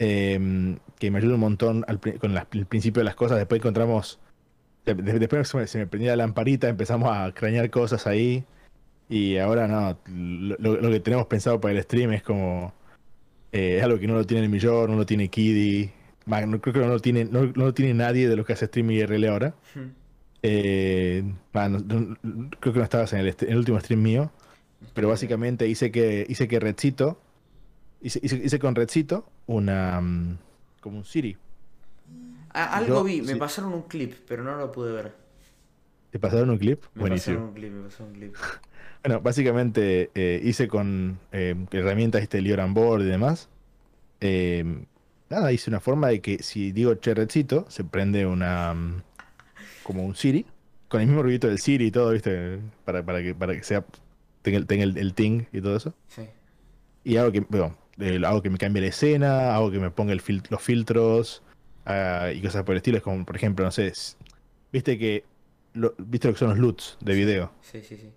Em, 0.00 0.78
que 0.98 1.10
me 1.10 1.18
ayuda 1.18 1.34
un 1.34 1.40
montón 1.40 1.84
con 2.20 2.36
el 2.36 2.66
principio 2.66 3.00
de 3.00 3.04
las 3.04 3.14
cosas. 3.14 3.38
Después 3.38 3.60
encontramos 3.60 4.18
Después 4.84 5.48
se 5.48 5.78
me, 5.78 5.86
prendía 5.86 6.10
la 6.10 6.24
lamparita, 6.24 6.68
empezamos 6.68 7.10
a 7.10 7.28
extrañar 7.28 7.70
cosas 7.70 8.06
ahí. 8.06 8.44
Y 9.08 9.38
ahora 9.38 9.66
no, 9.66 9.98
lo, 10.06 10.90
que 10.90 11.00
tenemos 11.00 11.26
pensado 11.26 11.60
para 11.60 11.72
el 11.72 11.82
stream 11.82 12.12
es 12.12 12.22
como. 12.22 12.74
Eh, 13.54 13.76
es 13.78 13.84
algo 13.84 14.00
que 14.00 14.08
no 14.08 14.14
lo 14.14 14.26
tiene 14.26 14.42
el 14.42 14.50
Millor, 14.50 14.90
no 14.90 14.96
lo 14.96 15.06
tiene 15.06 15.28
Kiddy. 15.28 15.88
No, 16.26 16.60
creo 16.60 16.74
que 16.74 16.80
no 16.80 16.88
lo 16.88 16.98
tiene, 16.98 17.24
no, 17.24 17.44
lo 17.44 17.72
tiene 17.72 17.94
nadie 17.94 18.28
de 18.28 18.34
los 18.34 18.44
que 18.44 18.54
hace 18.54 18.66
stream 18.66 18.90
IRL 18.90 19.28
ahora. 19.28 19.54
Eh, 20.42 21.22
creo 21.52 22.72
que 22.72 22.78
no 22.78 22.82
estabas 22.82 23.12
en 23.12 23.20
el, 23.20 23.56
último 23.56 23.78
stream 23.78 24.02
mío, 24.02 24.32
pero 24.92 25.08
básicamente 25.08 25.68
hice 25.68 25.92
que 25.92 26.26
hice 26.28 26.48
que 26.48 26.58
Redcito 26.58 27.20
hice, 28.02 28.20
hice, 28.22 28.58
con 28.58 28.74
Redcito 28.74 29.24
una 29.46 30.00
mm, 30.00 30.38
como 30.80 30.98
un 30.98 31.04
Siri. 31.04 31.36
Ah, 32.52 32.76
algo 32.76 33.04
vi, 33.04 33.22
me 33.22 33.36
pasaron 33.36 33.72
un 33.72 33.82
clip, 33.82 34.14
pero 34.26 34.42
no 34.42 34.56
lo 34.56 34.72
pude 34.72 34.92
ver. 34.92 35.12
¿Te 36.10 36.18
pasaron 36.18 36.50
un 36.50 36.58
clip? 36.58 36.82
Me 36.94 37.02
Buenísimo. 37.02 37.36
pasaron 37.36 37.48
un 37.50 37.54
clip, 37.54 37.72
me 37.72 37.84
pasaron 37.84 38.08
un 38.08 38.14
clip. 38.14 38.34
Bueno, 39.04 39.20
básicamente 39.20 40.10
eh, 40.14 40.40
hice 40.42 40.66
con 40.66 41.18
eh, 41.30 41.54
herramientas 41.72 42.22
este 42.22 42.40
Lioran 42.40 42.72
Board 42.72 43.02
y 43.02 43.04
demás. 43.04 43.50
Eh, 44.22 44.64
nada, 45.28 45.52
hice 45.52 45.68
una 45.68 45.80
forma 45.80 46.08
de 46.08 46.22
que 46.22 46.42
si 46.42 46.72
digo 46.72 46.94
Redcito, 46.94 47.66
se 47.68 47.84
prende 47.84 48.24
una 48.24 48.72
mm, 48.72 49.02
como 49.82 50.06
un 50.06 50.16
Siri, 50.16 50.46
con 50.88 51.02
el 51.02 51.08
mismo 51.08 51.22
ruido 51.22 51.48
del 51.48 51.58
Siri 51.58 51.86
y 51.86 51.90
todo, 51.90 52.12
¿viste? 52.12 52.60
Para, 52.86 53.04
para, 53.04 53.22
que, 53.22 53.34
para 53.34 53.54
que 53.54 53.62
sea 53.62 53.84
tenga, 54.40 54.58
el, 54.58 54.96
el, 54.96 55.12
ting 55.12 55.44
y 55.52 55.60
todo 55.60 55.76
eso. 55.76 55.92
Sí. 56.08 56.22
Y 57.04 57.18
hago 57.18 57.30
que, 57.30 57.40
bueno, 57.40 57.76
hago 58.26 58.40
que 58.40 58.48
me 58.48 58.56
cambie 58.56 58.80
la 58.80 58.88
escena, 58.88 59.54
hago 59.54 59.70
que 59.70 59.80
me 59.80 59.90
ponga 59.90 60.14
el 60.14 60.22
los 60.48 60.62
filtros 60.62 61.42
ah, 61.84 62.30
y 62.34 62.40
cosas 62.40 62.62
por 62.62 62.72
el 62.72 62.78
estilo. 62.78 62.96
Es 62.96 63.02
como, 63.02 63.22
por 63.26 63.36
ejemplo, 63.36 63.66
no 63.66 63.70
sé, 63.70 63.92
viste 64.72 64.96
que 64.96 65.24
lo, 65.74 65.94
viste 65.98 66.28
lo 66.28 66.32
que 66.32 66.38
son 66.38 66.48
los 66.48 66.58
LUTs 66.58 66.96
de 67.02 67.14
video. 67.14 67.52
Sí, 67.60 67.82
sí, 67.82 67.98
sí. 67.98 68.10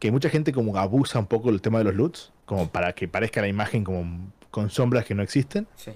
Que 0.00 0.10
mucha 0.10 0.28
gente 0.28 0.52
como 0.52 0.76
abusa 0.76 1.20
un 1.20 1.26
poco 1.26 1.50
el 1.50 1.60
tema 1.60 1.78
de 1.78 1.84
los 1.84 1.94
LUTs, 1.94 2.32
como 2.46 2.68
para 2.68 2.92
que 2.94 3.06
parezca 3.06 3.40
la 3.40 3.48
imagen 3.48 3.84
como 3.84 4.32
con 4.50 4.70
sombras 4.70 5.04
que 5.04 5.14
no 5.14 5.22
existen. 5.22 5.68
Sí. 5.76 5.92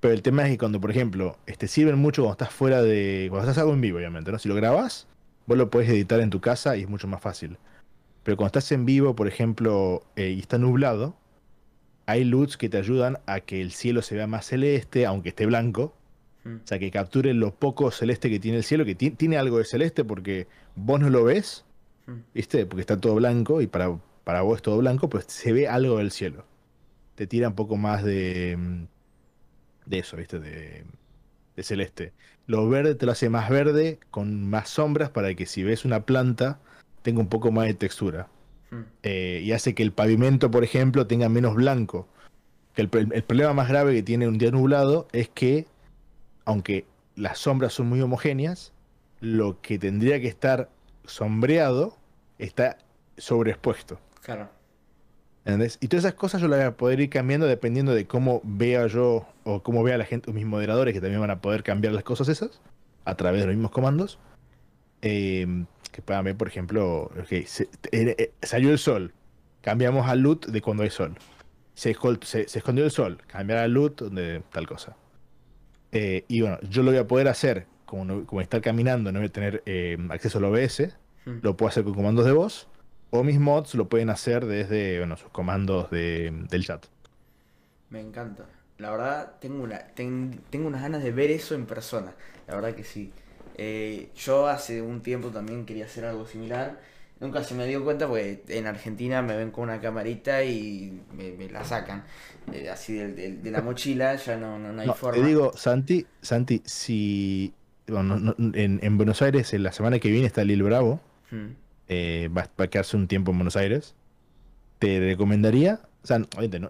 Pero 0.00 0.12
el 0.12 0.22
tema 0.22 0.44
es 0.44 0.50
que 0.50 0.58
cuando, 0.58 0.80
por 0.80 0.90
ejemplo, 0.90 1.38
este, 1.46 1.68
sirven 1.68 1.98
mucho 1.98 2.22
cuando 2.22 2.32
estás 2.32 2.50
fuera 2.50 2.82
de. 2.82 3.28
Cuando 3.30 3.48
estás 3.48 3.62
algo 3.62 3.72
en 3.72 3.80
vivo, 3.80 3.98
obviamente, 3.98 4.30
¿no? 4.30 4.38
Si 4.38 4.48
lo 4.48 4.54
grabas, 4.54 5.06
vos 5.46 5.56
lo 5.56 5.70
puedes 5.70 5.88
editar 5.88 6.20
en 6.20 6.30
tu 6.30 6.40
casa 6.40 6.76
y 6.76 6.82
es 6.82 6.88
mucho 6.88 7.08
más 7.08 7.22
fácil. 7.22 7.56
Pero 8.22 8.36
cuando 8.36 8.48
estás 8.48 8.70
en 8.72 8.84
vivo, 8.84 9.14
por 9.16 9.28
ejemplo, 9.28 10.02
eh, 10.16 10.30
y 10.30 10.40
está 10.40 10.58
nublado, 10.58 11.16
hay 12.06 12.24
LUTs 12.24 12.56
que 12.56 12.68
te 12.68 12.76
ayudan 12.76 13.18
a 13.26 13.40
que 13.40 13.60
el 13.60 13.72
cielo 13.72 14.02
se 14.02 14.14
vea 14.14 14.26
más 14.26 14.46
celeste, 14.46 15.06
aunque 15.06 15.30
esté 15.30 15.46
blanco. 15.46 15.94
Mm. 16.44 16.56
O 16.56 16.66
sea, 16.66 16.78
que 16.78 16.90
capture 16.90 17.32
lo 17.34 17.54
poco 17.54 17.90
celeste 17.90 18.28
que 18.30 18.38
tiene 18.38 18.58
el 18.58 18.64
cielo, 18.64 18.84
que 18.84 18.94
tiene 18.94 19.36
algo 19.36 19.58
de 19.58 19.64
celeste 19.64 20.04
porque 20.04 20.46
vos 20.74 21.00
no 21.00 21.10
lo 21.10 21.24
ves. 21.24 21.64
¿Viste? 22.34 22.66
Porque 22.66 22.80
está 22.80 23.00
todo 23.00 23.14
blanco 23.14 23.60
y 23.60 23.66
para, 23.66 23.98
para 24.24 24.42
vos 24.42 24.56
es 24.56 24.62
todo 24.62 24.78
blanco, 24.78 25.08
pues 25.08 25.24
se 25.28 25.52
ve 25.52 25.68
algo 25.68 25.98
del 25.98 26.10
cielo. 26.10 26.44
Te 27.14 27.26
tira 27.26 27.48
un 27.48 27.54
poco 27.54 27.76
más 27.76 28.04
de 28.04 28.56
mm, 28.56 28.84
de 29.86 29.98
eso, 30.00 30.16
¿viste? 30.16 30.38
De, 30.38 30.84
celeste. 31.62 32.12
Lo 32.46 32.68
verde 32.68 32.94
te 32.94 33.06
lo 33.06 33.12
hace 33.12 33.30
más 33.30 33.48
verde, 33.48 33.98
con 34.10 34.48
más 34.50 34.68
sombras, 34.68 35.08
para 35.08 35.34
que 35.34 35.46
si 35.46 35.62
ves 35.62 35.86
una 35.86 36.04
planta 36.04 36.60
tenga 37.00 37.20
un 37.20 37.28
poco 37.28 37.50
más 37.50 37.66
de 37.66 37.74
textura. 37.74 38.28
Hmm. 38.70 38.82
Eh, 39.02 39.40
y 39.42 39.52
hace 39.52 39.74
que 39.74 39.82
el 39.82 39.92
pavimento, 39.92 40.50
por 40.50 40.64
ejemplo, 40.64 41.06
tenga 41.06 41.30
menos 41.30 41.54
blanco. 41.54 42.06
Que 42.74 42.82
el, 42.82 42.88
problema 42.88 43.54
más 43.54 43.68
grave 43.68 43.94
que 43.94 44.02
tiene 44.02 44.28
un 44.28 44.36
día 44.36 44.50
nublado 44.50 45.08
es 45.12 45.30
que, 45.30 45.66
aunque 46.44 46.84
las 47.14 47.38
sombras 47.38 47.72
son 47.72 47.88
muy 47.88 48.02
homogéneas, 48.02 48.74
lo 49.20 49.62
que 49.62 49.78
tendría 49.78 50.20
que 50.20 50.28
estar 50.28 50.68
sombreado 51.06 51.96
está 52.38 52.78
sobreexpuesto. 53.16 53.98
Claro. 54.22 54.48
Y 55.80 55.86
todas 55.86 56.04
esas 56.04 56.14
cosas 56.14 56.40
yo 56.40 56.48
las 56.48 56.58
voy 56.58 56.66
a 56.66 56.76
poder 56.76 56.98
ir 56.98 57.08
cambiando 57.08 57.46
dependiendo 57.46 57.94
de 57.94 58.06
cómo 58.06 58.40
vea 58.42 58.88
yo 58.88 59.28
o 59.44 59.62
cómo 59.62 59.84
vea 59.84 59.96
la 59.96 60.04
gente, 60.04 60.32
mis 60.32 60.44
moderadores 60.44 60.92
que 60.92 61.00
también 61.00 61.20
van 61.20 61.30
a 61.30 61.40
poder 61.40 61.62
cambiar 61.62 61.92
las 61.92 62.02
cosas 62.02 62.28
esas 62.28 62.60
a 63.04 63.14
través 63.14 63.42
de 63.42 63.46
los 63.46 63.54
mismos 63.54 63.70
comandos. 63.70 64.18
Em, 65.02 65.66
que 65.92 66.02
puedan 66.02 66.24
ver, 66.24 66.36
por 66.36 66.48
ejemplo, 66.48 67.12
okay, 67.22 67.46
eh, 67.92 68.32
salió 68.42 68.70
el 68.70 68.78
sol, 68.78 69.12
cambiamos 69.60 70.08
al 70.08 70.20
loot 70.20 70.46
de 70.46 70.60
cuando 70.60 70.82
hay 70.82 70.90
sol. 70.90 71.16
Se, 71.74 71.90
escondió 71.90 72.84
el 72.84 72.90
sol, 72.90 73.18
cambiar 73.28 73.60
al 73.60 73.72
loot 73.72 74.02
de 74.02 74.42
tal 74.50 74.66
cosa. 74.66 74.96
Eh, 75.92 76.24
y 76.26 76.40
bueno, 76.40 76.58
yo 76.68 76.82
lo 76.82 76.90
voy 76.90 76.98
a 76.98 77.06
poder 77.06 77.28
hacer 77.28 77.66
como, 77.86 78.26
como 78.26 78.40
estar 78.40 78.60
caminando, 78.60 79.10
no 79.10 79.20
voy 79.20 79.28
a 79.28 79.32
tener 79.32 79.62
em, 79.64 80.10
acceso 80.10 80.38
al 80.38 80.44
OBS, 80.44 80.94
hmm. 81.24 81.38
lo 81.42 81.56
puedo 81.56 81.70
hacer 81.70 81.84
con 81.84 81.94
comandos 81.94 82.26
de 82.26 82.32
voz 82.32 82.68
o 83.10 83.22
mis 83.22 83.38
mods 83.38 83.74
lo 83.74 83.88
pueden 83.88 84.10
hacer 84.10 84.46
desde 84.46 84.98
bueno, 84.98 85.16
sus 85.16 85.30
comandos 85.30 85.90
de, 85.90 86.32
del 86.50 86.64
chat. 86.64 86.86
Me 87.90 88.00
encanta. 88.00 88.46
La 88.78 88.90
verdad, 88.90 89.34
tengo, 89.40 89.62
una, 89.62 89.78
tengo 89.94 90.66
unas 90.66 90.82
ganas 90.82 91.02
de 91.02 91.12
ver 91.12 91.30
eso 91.30 91.54
en 91.54 91.66
persona. 91.66 92.12
La 92.46 92.56
verdad 92.56 92.74
que 92.74 92.84
sí. 92.84 93.12
Eh, 93.54 94.10
yo 94.14 94.48
hace 94.48 94.82
un 94.82 95.00
tiempo 95.00 95.28
también 95.28 95.64
quería 95.64 95.86
hacer 95.86 96.04
algo 96.04 96.26
similar. 96.26 96.78
Nunca 97.20 97.42
se 97.42 97.54
me 97.54 97.66
dio 97.66 97.82
cuenta 97.82 98.06
porque 98.06 98.42
en 98.48 98.66
Argentina 98.66 99.22
me 99.22 99.34
ven 99.34 99.50
con 99.50 99.64
una 99.64 99.80
camarita 99.80 100.44
y 100.44 101.00
me, 101.14 101.48
la 101.48 101.64
sacan. 101.64 102.04
Eh, 102.52 102.68
así 102.68 102.92
de, 102.92 103.50
la 103.50 103.62
mochila, 103.62 104.16
ya 104.16 104.36
no, 104.36 104.58
no, 104.58 104.78
hay 104.78 104.88
forma. 104.88 105.22
Te 105.22 105.26
digo, 105.26 105.52
Santi, 105.56 106.06
Santi, 106.20 106.60
si 106.66 107.54
en, 107.88 108.96
Buenos 108.96 109.22
Aires 109.22 109.52
en 109.54 109.62
la 109.62 109.72
semana 109.72 109.98
que 109.98 110.10
viene 110.10 110.26
está 110.26 110.44
Lil 110.44 110.62
Bravo. 110.62 111.00
Hmm. 111.30 111.54
Eh, 111.88 112.28
va, 112.36 112.48
a 112.56 112.66
quedarse 112.66 112.96
un 112.96 113.06
tiempo 113.06 113.30
en 113.30 113.38
Buenos 113.38 113.56
Aires, 113.56 113.94
te 114.80 114.98
recomendaría, 114.98 115.80
o 116.02 116.06
sea, 116.06 116.20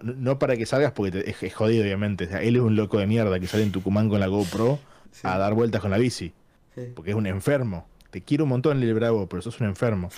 no, 0.03 0.39
para 0.39 0.55
que 0.55 0.65
salgas 0.65 0.91
porque 0.91 1.35
es, 1.41 1.53
jodido, 1.53 1.83
obviamente. 1.83 2.29
él 2.41 2.55
es 2.55 2.61
un 2.61 2.75
loco 2.75 2.99
de 2.99 3.07
mierda 3.07 3.39
que 3.39 3.47
sale 3.47 3.63
en 3.63 3.71
Tucumán 3.71 4.09
con 4.09 4.19
la 4.19 4.27
GoPro 4.27 4.79
a 5.23 5.37
dar 5.37 5.53
vueltas 5.53 5.81
con 5.81 5.91
la 5.91 5.97
bici. 5.97 6.33
Porque 6.95 7.11
es 7.11 7.17
un 7.17 7.25
enfermo. 7.25 7.87
Te 8.11 8.21
quiero 8.21 8.43
un 8.43 8.51
montón, 8.51 8.79
Lil 8.79 8.93
Bravo, 8.93 9.27
pero 9.27 9.41
sos 9.41 9.59
un 9.59 9.67
enfermo. 9.67 10.09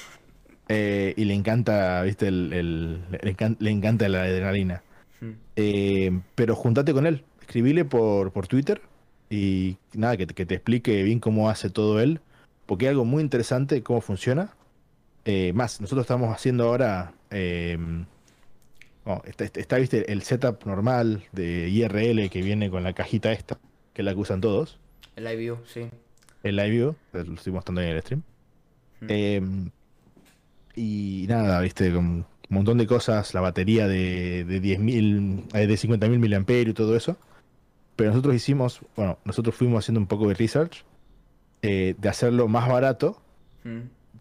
Eh, 0.67 1.13
y 1.15 1.23
le 1.23 1.33
encanta, 1.33 2.03
viste, 2.03 2.27
el, 2.27 3.01
le, 3.09 3.71
encanta, 3.71 4.09
la 4.09 4.23
adrenalina. 4.23 4.83
Hmm. 5.21 5.31
Eh, 5.55 6.19
pero 6.35 6.55
juntate 6.55 6.93
con 6.93 7.07
él, 7.07 7.23
escribile 7.41 7.85
por, 7.85 8.31
por 8.33 8.47
Twitter 8.47 8.81
y 9.29 9.77
nada, 9.93 10.17
que, 10.17 10.27
que, 10.27 10.45
te 10.45 10.55
explique 10.55 11.03
bien 11.03 11.19
cómo 11.19 11.49
hace 11.49 11.69
todo 11.69 11.99
él, 11.99 12.19
porque 12.65 12.85
hay 12.85 12.91
algo 12.91 13.05
muy 13.05 13.21
interesante 13.21 13.83
cómo 13.83 14.01
funciona. 14.01 14.53
Eh, 15.25 15.53
más, 15.53 15.79
nosotros 15.81 16.03
estamos 16.03 16.33
haciendo 16.33 16.65
ahora. 16.65 17.13
Em, 17.29 18.05
oh, 19.05 19.21
está, 19.25 19.77
viste, 19.77 20.11
el 20.11 20.23
setup 20.23 20.65
normal 20.65 21.23
de 21.31 21.69
IRL 21.69 22.29
que 22.29 22.41
viene 22.41 22.69
con 22.69 22.83
la 22.83 22.93
cajita 22.93 23.31
esta, 23.31 23.59
que 23.93 24.01
es 24.01 24.05
la 24.05 24.13
que 24.13 24.19
usan 24.19 24.41
todos. 24.41 24.79
El 25.15 25.25
live 25.25 25.35
view, 25.35 25.57
sí. 25.65 25.89
El 26.41 26.55
live 26.55 26.69
view, 26.69 26.95
lo 27.13 27.33
estoy 27.33 27.53
mostrando 27.53 27.81
en 27.81 27.89
el 27.89 28.01
stream. 28.01 28.23
Em, 29.07 29.69
y 30.75 31.25
nada, 31.27 31.61
viste, 31.61 31.91
con 31.93 32.05
un 32.05 32.25
montón 32.49 32.77
de 32.77 32.87
cosas, 32.87 33.33
la 33.33 33.41
batería 33.41 33.87
de, 33.87 34.45
de 34.45 34.61
10.000, 34.61 35.43
eh, 35.53 35.67
de 35.67 35.75
50.000 35.75 36.39
mAh 36.39 36.69
y 36.69 36.73
todo 36.73 36.95
eso. 36.95 37.17
Pero 37.99 38.11
nosotros 38.11 38.33
hicimos, 38.33 38.79
bueno, 38.95 39.19
nosotros 39.25 39.53
fuimos 39.53 39.83
haciendo 39.83 39.99
un 39.99 40.07
poco 40.07 40.29
de 40.29 40.33
research 40.33 40.85
eh, 41.61 41.95
de 41.97 42.07
hacerlo 42.07 42.47
más 42.47 42.69
barato 42.69 43.21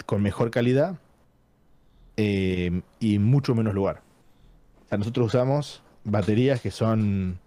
con 0.05 0.21
mejor 0.21 0.51
calidad 0.51 0.99
eh, 2.17 2.83
y 2.99 3.21
mucho 3.21 3.55
menos 3.55 3.75
lugar. 3.75 4.03
O 4.85 4.89
sea, 4.89 4.99
nosotros 4.99 5.29
usamos 5.29 5.81
baterías 6.03 6.61
que 6.61 6.73
son... 6.73 7.39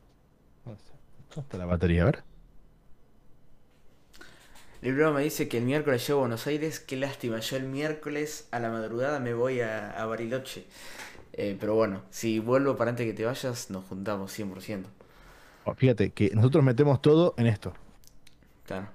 ¿Dónde 0.63 1.41
está 1.41 1.57
la 1.57 1.65
batería? 1.65 2.03
A 2.03 2.05
ver. 2.05 2.23
Libro 4.81 5.11
me 5.11 5.23
dice 5.23 5.49
que 5.49 5.57
el 5.57 5.65
miércoles 5.65 6.07
llego 6.07 6.19
a 6.19 6.21
Buenos 6.21 6.47
Aires. 6.47 6.79
Qué 6.79 6.95
lástima. 6.95 7.41
Yo 7.41 7.57
el 7.57 7.65
miércoles 7.65 8.47
a 8.51 8.59
la 8.61 8.69
madrugada 8.69 9.19
me 9.19 9.33
voy 9.33 9.59
a, 9.59 10.05
Bariloche. 10.05 10.63
Eh, 11.33 11.57
pero 11.59 11.75
bueno, 11.75 12.03
si 12.09 12.39
vuelvo 12.39 12.77
para 12.77 12.91
antes 12.91 13.05
que 13.05 13.11
te 13.11 13.25
vayas, 13.25 13.69
nos 13.69 13.83
juntamos 13.83 14.39
100%. 14.39 14.85
Fíjate 15.75 16.11
que 16.11 16.31
nosotros 16.33 16.63
metemos 16.63 17.01
todo 17.01 17.33
en 17.37 17.47
esto. 17.47 17.73
Claro. 18.65 18.87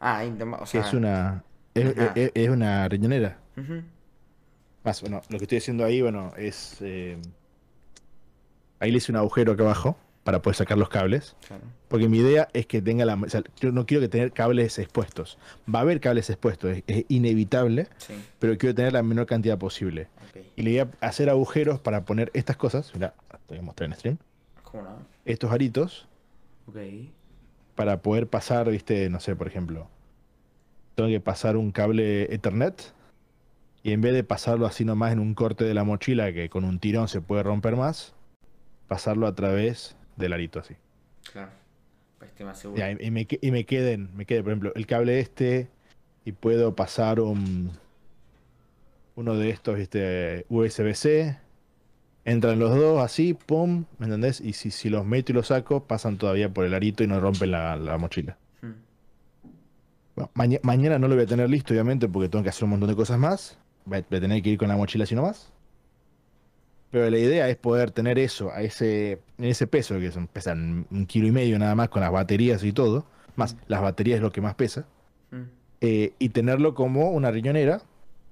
Ah, 0.00 0.22
o 0.60 0.66
sea, 0.66 0.82
es 0.82 0.92
una 0.92 1.42
es, 2.34 2.48
una 2.48 2.88
riñonera. 2.88 3.38
Más, 4.84 5.00
bueno, 5.00 5.22
lo 5.28 5.38
que 5.38 5.44
estoy 5.44 5.58
haciendo 5.58 5.84
ahí, 5.84 6.02
bueno, 6.02 6.32
es. 6.36 6.76
Eh, 6.80 7.18
ahí 8.80 8.90
le 8.90 8.98
hice 8.98 9.12
un 9.12 9.16
agujero 9.16 9.52
acá 9.52 9.64
abajo 9.64 9.96
para 10.24 10.40
poder 10.42 10.56
sacar 10.56 10.78
los 10.78 10.88
cables. 10.88 11.36
Porque 11.88 12.08
mi 12.08 12.18
idea 12.18 12.48
es 12.52 12.66
que 12.66 12.80
tenga 12.80 13.04
la. 13.04 13.14
O 13.14 13.28
sea, 13.28 13.42
yo 13.60 13.72
no 13.72 13.86
quiero 13.86 14.00
que 14.02 14.08
tener 14.08 14.32
cables 14.32 14.78
expuestos. 14.78 15.38
Va 15.72 15.80
a 15.80 15.82
haber 15.82 16.00
cables 16.00 16.30
expuestos, 16.30 16.76
es, 16.86 17.04
inevitable, 17.08 17.88
pero 18.38 18.56
quiero 18.56 18.74
tener 18.74 18.92
la 18.92 19.02
menor 19.02 19.26
cantidad 19.26 19.58
posible. 19.58 20.08
Y 20.54 20.62
le 20.62 20.70
voy 20.70 20.92
a 21.00 21.06
hacer 21.06 21.30
agujeros 21.30 21.80
para 21.80 22.04
poner 22.04 22.30
estas 22.34 22.56
cosas. 22.56 22.92
Mira, 22.94 23.14
te 23.30 23.54
voy 23.54 23.58
a 23.58 23.62
mostrar 23.62 23.88
en 23.88 23.96
stream. 23.96 24.18
Estos 25.24 25.52
aritos. 25.52 26.08
Para 27.74 28.02
poder 28.02 28.26
pasar, 28.26 28.70
viste, 28.70 29.08
no 29.08 29.20
sé, 29.20 29.36
por 29.36 29.46
ejemplo 29.46 29.88
tengo 30.98 31.10
que 31.10 31.20
pasar 31.20 31.56
un 31.56 31.70
cable 31.70 32.34
Ethernet 32.34 32.92
y 33.84 33.92
en 33.92 34.00
vez 34.00 34.14
de 34.14 34.24
pasarlo 34.24 34.66
así 34.66 34.84
nomás 34.84 35.12
en 35.12 35.20
un 35.20 35.32
corte 35.32 35.62
de 35.62 35.72
la 35.72 35.84
mochila 35.84 36.32
que 36.32 36.50
con 36.50 36.64
un 36.64 36.80
tirón 36.80 37.06
se 37.06 37.20
puede 37.20 37.44
romper 37.44 37.76
más, 37.76 38.14
pasarlo 38.88 39.28
a 39.28 39.34
través 39.36 39.94
del 40.16 40.32
arito 40.32 40.58
así. 40.58 40.74
Claro. 41.30 41.52
Pues 42.18 42.32
y, 43.00 43.10
me, 43.12 43.28
y 43.30 43.50
me 43.52 43.64
queden, 43.64 44.10
me 44.16 44.26
quede, 44.26 44.42
por 44.42 44.50
ejemplo, 44.50 44.72
el 44.74 44.88
cable 44.88 45.20
este 45.20 45.68
y 46.24 46.32
puedo 46.32 46.74
pasar 46.74 47.20
un 47.20 47.70
uno 49.14 49.36
de 49.36 49.50
estos 49.50 49.78
este, 49.78 50.46
USB-C. 50.48 51.38
Entran 52.28 52.58
los 52.58 52.76
dos 52.76 53.02
así, 53.02 53.32
pum, 53.32 53.86
¿me 53.98 54.04
entendés? 54.04 54.42
Y 54.42 54.52
si, 54.52 54.70
si 54.70 54.90
los 54.90 55.06
meto 55.06 55.32
y 55.32 55.34
los 55.34 55.46
saco, 55.46 55.84
pasan 55.84 56.18
todavía 56.18 56.52
por 56.52 56.66
el 56.66 56.74
arito 56.74 57.02
y 57.02 57.06
no 57.06 57.18
rompen 57.20 57.52
la, 57.52 57.96
mochila. 57.98 58.36
Hmm. 58.60 58.74
mañana 60.62 60.98
no 60.98 61.08
lo 61.08 61.14
voy 61.14 61.24
a 61.24 61.26
tener 61.26 61.48
listo, 61.48 61.72
obviamente, 61.72 62.06
porque 62.06 62.28
tengo 62.28 62.42
que 62.42 62.50
hacer 62.50 62.64
un 62.64 62.70
montón 62.70 62.90
de 62.90 62.96
cosas 62.96 63.18
más. 63.18 63.56
Voy 63.86 64.00
a, 64.00 64.02
tener 64.02 64.42
que 64.42 64.50
ir 64.50 64.58
con 64.58 64.68
la 64.68 64.76
mochila 64.76 65.04
así 65.04 65.14
nomás. 65.14 65.50
Pero 66.90 67.08
la 67.08 67.18
idea 67.18 67.48
es 67.48 67.56
poder 67.56 67.92
tener 67.92 68.18
eso 68.18 68.52
a 68.52 68.60
ese, 68.60 69.22
en 69.38 69.46
ese 69.46 69.66
peso, 69.66 69.98
que 69.98 70.12
son, 70.12 70.26
pesan 70.26 70.86
un 70.90 71.06
kilo 71.06 71.28
y 71.28 71.32
medio 71.32 71.58
nada 71.58 71.74
más 71.74 71.88
con 71.88 72.02
las 72.02 72.12
baterías 72.12 72.62
y 72.62 72.74
todo. 72.74 73.06
Más, 73.36 73.54
hmm. 73.54 73.58
las 73.68 73.80
baterías 73.80 74.16
es 74.16 74.22
lo 74.22 74.32
que 74.32 74.42
más 74.42 74.54
pesa. 74.54 74.84
Hmm. 75.30 75.44
Eh, 75.80 76.12
y 76.18 76.28
tenerlo 76.28 76.74
como 76.74 77.10
una 77.10 77.30
riñonera 77.30 77.80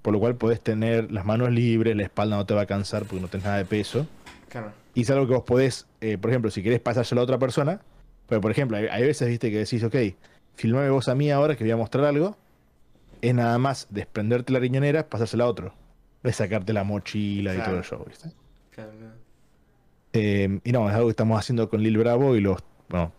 por 0.07 0.13
lo 0.13 0.21
cual 0.21 0.37
podés 0.37 0.61
tener 0.61 1.11
las 1.11 1.25
manos 1.25 1.51
libres, 1.51 1.97
la 1.97 2.05
espalda 2.05 2.37
no 2.37 2.47
te 2.47 2.55
va 2.55 2.61
a 2.61 2.67
cansar 2.67 3.07
porque 3.07 3.21
no 3.21 3.27
tenés 3.27 3.45
nada 3.45 3.59
de 3.59 3.65
peso. 3.65 4.07
Claro. 4.49 4.71
Y 4.95 5.01
es 5.01 5.11
algo 5.11 5.27
que 5.27 5.35
vos 5.35 5.43
podés, 5.43 5.89
eh, 6.01 6.17
por 6.17 6.31
ejemplo, 6.31 6.49
si 6.53 6.63
querés 6.63 6.79
pasárselo 6.79 7.23
a 7.23 7.25
otra 7.25 7.39
persona, 7.39 7.81
pero 8.29 8.41
por 8.41 8.53
ejemplo, 8.53 8.77
hay, 8.77 9.03
veces, 9.03 9.27
viste, 9.27 9.51
que 9.51 9.59
decís, 9.59 9.83
ok, 9.83 9.97
filmame 10.55 10.91
vos 10.91 11.09
a 11.09 11.17
mí 11.17 11.33
ahora 11.33 11.57
que 11.57 11.65
voy 11.65 11.73
a 11.73 11.77
mostrar 11.77 12.05
algo, 12.05 12.37
es 13.21 13.35
nada 13.35 13.59
más 13.59 13.89
desprenderte 13.91 14.53
la 14.53 14.61
riñonera, 14.61 15.09
pasársela 15.09 15.43
a 15.43 15.49
otro. 15.49 15.75
De 16.23 16.33
sacarte 16.33 16.73
la 16.73 16.85
mochila 16.85 17.57
y 17.57 17.59
todo 17.59 17.77
el 17.77 17.83
show, 17.83 18.05
¿viste? 18.07 18.31
Claro, 18.71 18.93
claro. 18.97 19.15
Eh, 20.13 20.61
y 20.63 20.71
no, 20.71 20.89
es 20.89 20.95
algo 20.95 21.09
que 21.09 21.15
estamos 21.15 21.37
haciendo 21.37 21.69
con 21.69 21.83
Lil 21.83 21.99
Bravo 21.99 22.37
y 22.37 22.41
los, 22.41 22.63
bueno, 22.89 23.11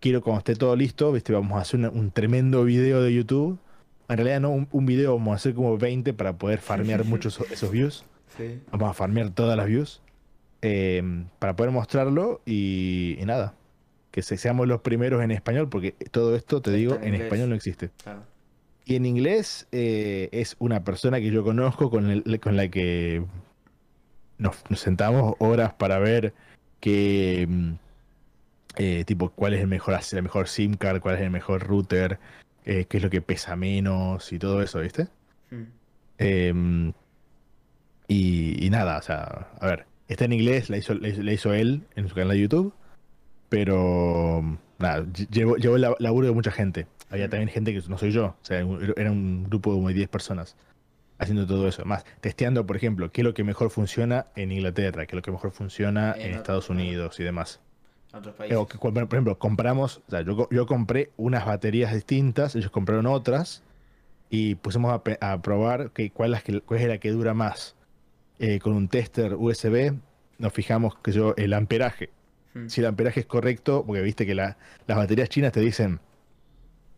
quiero 0.00 0.20
cuando 0.20 0.38
esté 0.38 0.56
todo 0.56 0.74
listo, 0.74 1.12
viste, 1.12 1.32
vamos 1.32 1.56
a 1.56 1.60
hacer 1.60 1.78
un 1.78 2.10
tremendo 2.10 2.64
video 2.64 3.00
de 3.02 3.14
YouTube 3.14 3.60
en 4.08 4.16
realidad 4.16 4.40
no, 4.40 4.66
un, 4.70 4.86
video 4.86 5.16
vamos 5.16 5.32
a 5.32 5.36
hacer 5.36 5.54
como 5.54 5.76
20 5.76 6.12
para 6.14 6.36
poder 6.36 6.60
farmear 6.60 7.04
muchos 7.06 7.40
esos 7.50 7.70
views. 7.70 8.04
Vamos 8.70 8.90
a 8.90 8.94
farmear 8.94 9.30
todas 9.30 9.56
las 9.56 9.66
views. 9.66 10.02
Em, 10.62 11.26
para 11.38 11.54
poder 11.54 11.72
mostrarlo 11.72 12.40
y, 12.46 13.18
nada. 13.24 13.54
Que 14.10 14.22
seamos 14.22 14.66
los 14.66 14.80
primeros 14.80 15.22
en 15.22 15.30
español, 15.30 15.68
porque 15.68 15.92
todo 16.10 16.34
esto, 16.36 16.62
te 16.62 16.70
digo, 16.70 16.98
en, 17.02 17.14
español 17.14 17.50
no 17.50 17.54
existe. 17.54 17.90
Y 18.84 18.96
en 18.96 19.04
inglés 19.04 19.66
eh, 19.72 20.28
es 20.32 20.56
una 20.58 20.84
persona 20.84 21.18
que 21.18 21.30
yo 21.30 21.44
conozco 21.44 21.90
con, 21.90 22.22
con 22.40 22.56
la 22.56 22.68
que 22.68 23.22
nos, 24.38 24.56
sentamos 24.74 25.34
horas 25.38 25.74
para 25.74 25.98
ver 25.98 26.32
qué 26.80 27.42
em, 27.42 27.76
eh, 28.76 29.04
tipo 29.04 29.30
cuál 29.30 29.54
es 29.54 29.60
el 29.60 29.66
mejor, 29.66 29.98
la 30.10 30.22
mejor 30.22 30.48
SIM 30.48 30.74
card, 30.74 31.00
cuál 31.00 31.16
es 31.16 31.20
el 31.20 31.30
mejor 31.30 31.66
router, 31.66 32.18
eh, 32.66 32.86
qué 32.88 32.96
es 32.96 33.02
lo 33.02 33.10
que 33.10 33.22
pesa 33.22 33.54
menos 33.54 34.32
y 34.32 34.40
todo 34.40 34.60
eso, 34.60 34.80
¿viste? 34.80 35.06
Em, 36.18 36.92
y, 38.08 38.68
nada, 38.70 38.98
o 38.98 39.02
sea, 39.02 39.48
a 39.60 39.66
ver, 39.66 39.86
está 40.08 40.24
en 40.24 40.32
inglés, 40.32 40.68
la 40.68 40.76
hizo, 40.76 40.94
la 40.94 41.32
hizo 41.32 41.54
él 41.54 41.82
en 41.94 42.08
su 42.08 42.14
canal 42.16 42.30
de 42.30 42.40
YouTube, 42.40 42.74
pero 43.48 44.58
nada, 44.78 45.06
llevó, 45.30 45.56
llevó 45.56 45.76
el 45.76 45.82
laburo 46.00 46.26
de 46.26 46.32
mucha 46.32 46.50
gente. 46.50 46.88
Había 47.08 47.28
hmm. 47.28 47.30
también 47.30 47.48
gente 47.50 47.72
que 47.72 47.88
no 47.88 47.98
soy 47.98 48.10
yo, 48.10 48.26
o 48.26 48.44
sea, 48.44 48.58
era 48.96 49.12
un 49.12 49.44
grupo 49.44 49.70
de 49.70 49.76
como 49.76 49.88
10 49.88 50.08
personas 50.08 50.56
haciendo 51.18 51.46
todo 51.46 51.68
eso. 51.68 51.84
Más, 51.84 52.04
testeando, 52.20 52.66
por 52.66 52.76
ejemplo, 52.76 53.12
qué 53.12 53.20
es 53.20 53.24
lo 53.24 53.32
que 53.32 53.44
mejor 53.44 53.70
funciona 53.70 54.26
en 54.34 54.50
Inglaterra, 54.50 55.06
qué 55.06 55.12
es 55.12 55.16
lo 55.16 55.22
que 55.22 55.30
mejor 55.30 55.52
funciona 55.52 56.14
en 56.18 56.32
Estados 56.34 56.68
Unidos 56.68 57.20
y 57.20 57.22
demás 57.22 57.60
por 58.20 59.14
ejemplo, 59.14 59.38
compramos, 59.38 60.02
o 60.06 60.10
sea, 60.10 60.22
yo, 60.22 60.66
compré 60.66 61.10
unas 61.16 61.46
baterías 61.46 61.92
distintas, 61.92 62.54
ellos 62.54 62.70
compraron 62.70 63.06
otras 63.06 63.62
y 64.30 64.56
pusimos 64.56 65.00
a, 65.20 65.42
probar 65.42 65.90
que, 65.90 66.10
cuál, 66.10 66.34
es 66.34 66.40
la 66.40 66.60
que, 66.60 66.76
es 66.76 66.88
la 66.88 66.98
que 66.98 67.10
dura 67.10 67.34
más. 67.34 67.74
Eh, 68.38 68.58
con 68.60 68.74
un 68.74 68.88
tester 68.88 69.34
USB 69.34 69.94
nos 70.38 70.52
fijamos 70.52 70.94
que 70.98 71.12
yo 71.12 71.34
el 71.36 71.54
amperaje. 71.54 72.10
Hmm. 72.52 72.68
Si 72.68 72.80
el 72.80 72.86
amperaje 72.86 73.20
es 73.20 73.26
correcto, 73.26 73.84
porque 73.86 74.02
viste 74.02 74.26
que 74.26 74.34
las 74.34 74.56
baterías 74.86 75.28
chinas 75.28 75.52
te 75.52 75.60
dicen, 75.60 76.00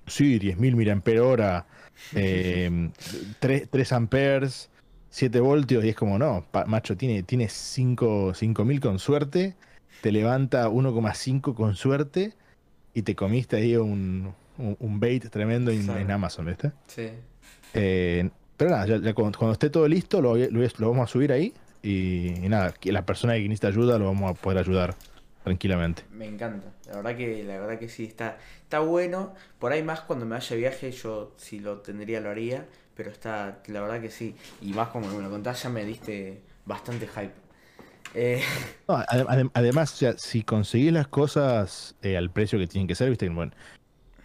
sí, 0.07 0.39
10.000 0.39 1.39
mAh, 1.39 1.67
eh, 2.15 2.91
3, 3.39 3.69
3 3.71 3.93
amperes, 3.93 4.71
7 5.11 5.41
voltios, 5.41 5.85
y 5.85 5.91
es 5.91 5.97
como, 5.97 6.19
no, 6.19 6.45
macho, 6.67 6.97
tiene, 6.97 7.23
tiene 7.23 7.47
5.000 7.47 8.81
con 8.81 8.99
suerte 8.99 9.55
te 10.01 10.13
levanta 10.13 10.69
1,5 10.69 11.55
con 11.55 11.75
suerte 11.75 12.35
y 12.95 13.03
te 13.03 13.15
comiste 13.15 13.57
ahí 13.57 13.77
un, 13.77 14.35
un, 14.59 15.01
bait 15.01 15.29
tremendo 15.29 15.71
en, 15.71 16.11
Amazon, 16.11 16.47
¿viste? 16.47 16.73
Sí. 16.87 17.11
Eh, 17.75 18.31
pero 18.57 18.71
nada, 18.71 18.99
ya, 18.99 19.15
cuando, 19.15 19.53
esté 19.53 19.71
todo 19.71 19.87
listo 19.87 20.21
lo, 20.21 20.37
lo, 20.37 20.91
vamos 20.91 21.09
a 21.09 21.13
subir 21.13 21.33
ahí 21.33 21.55
y, 21.83 22.35
nada, 22.49 22.73
que 22.73 22.91
la 22.91 23.07
persona 23.07 23.35
que 23.35 23.43
necesita 23.43 23.69
ayuda 23.69 23.99
lo 23.99 24.07
vamos 24.07 24.31
a 24.31 24.35
poder 24.35 24.59
ayudar 24.59 24.97
tranquilamente. 25.45 26.03
Me 26.13 26.27
encanta, 26.27 26.73
la 26.87 26.97
verdad 26.97 27.17
que 27.17 27.45
la 27.45 27.59
verdad 27.59 27.79
que 27.79 27.89
sí 27.89 28.05
está 28.05 28.39
está 28.65 28.81
bueno. 28.81 29.35
Por 29.59 29.73
ahí 29.73 29.83
más 29.83 30.01
cuando 30.01 30.27
me 30.27 30.33
vaya 30.33 30.51
de 30.51 30.57
viaje 30.57 30.91
yo 30.91 31.35
si 31.37 31.61
lo 31.61 31.79
tendría 31.79 32.21
lo 32.21 32.31
haría, 32.31 32.67
pero 32.97 33.11
está 33.11 33.61
la 33.67 33.81
verdad 33.81 34.01
que 34.01 34.11
sí 34.11 34.35
y 34.61 34.73
más 34.73 34.89
como 34.89 35.09
me 35.09 35.23
lo 35.23 35.31
contás 35.31 35.63
ya 35.63 35.71
me 35.71 35.85
diste 35.85 36.43
bastante 36.67 37.07
hype. 37.07 37.48
Eh, 38.15 38.43
además, 39.55 40.03
si 40.17 40.43
conseguís 40.43 40.93
las 40.93 41.09
cosas 41.09 41.97
eh, 42.03 42.17
al 42.17 42.31
precio 42.31 42.59
que 42.59 42.67
tienen 42.67 42.87
que 42.87 42.95
ser, 42.95 43.11
viste, 43.11 43.29
bueno, 43.29 43.53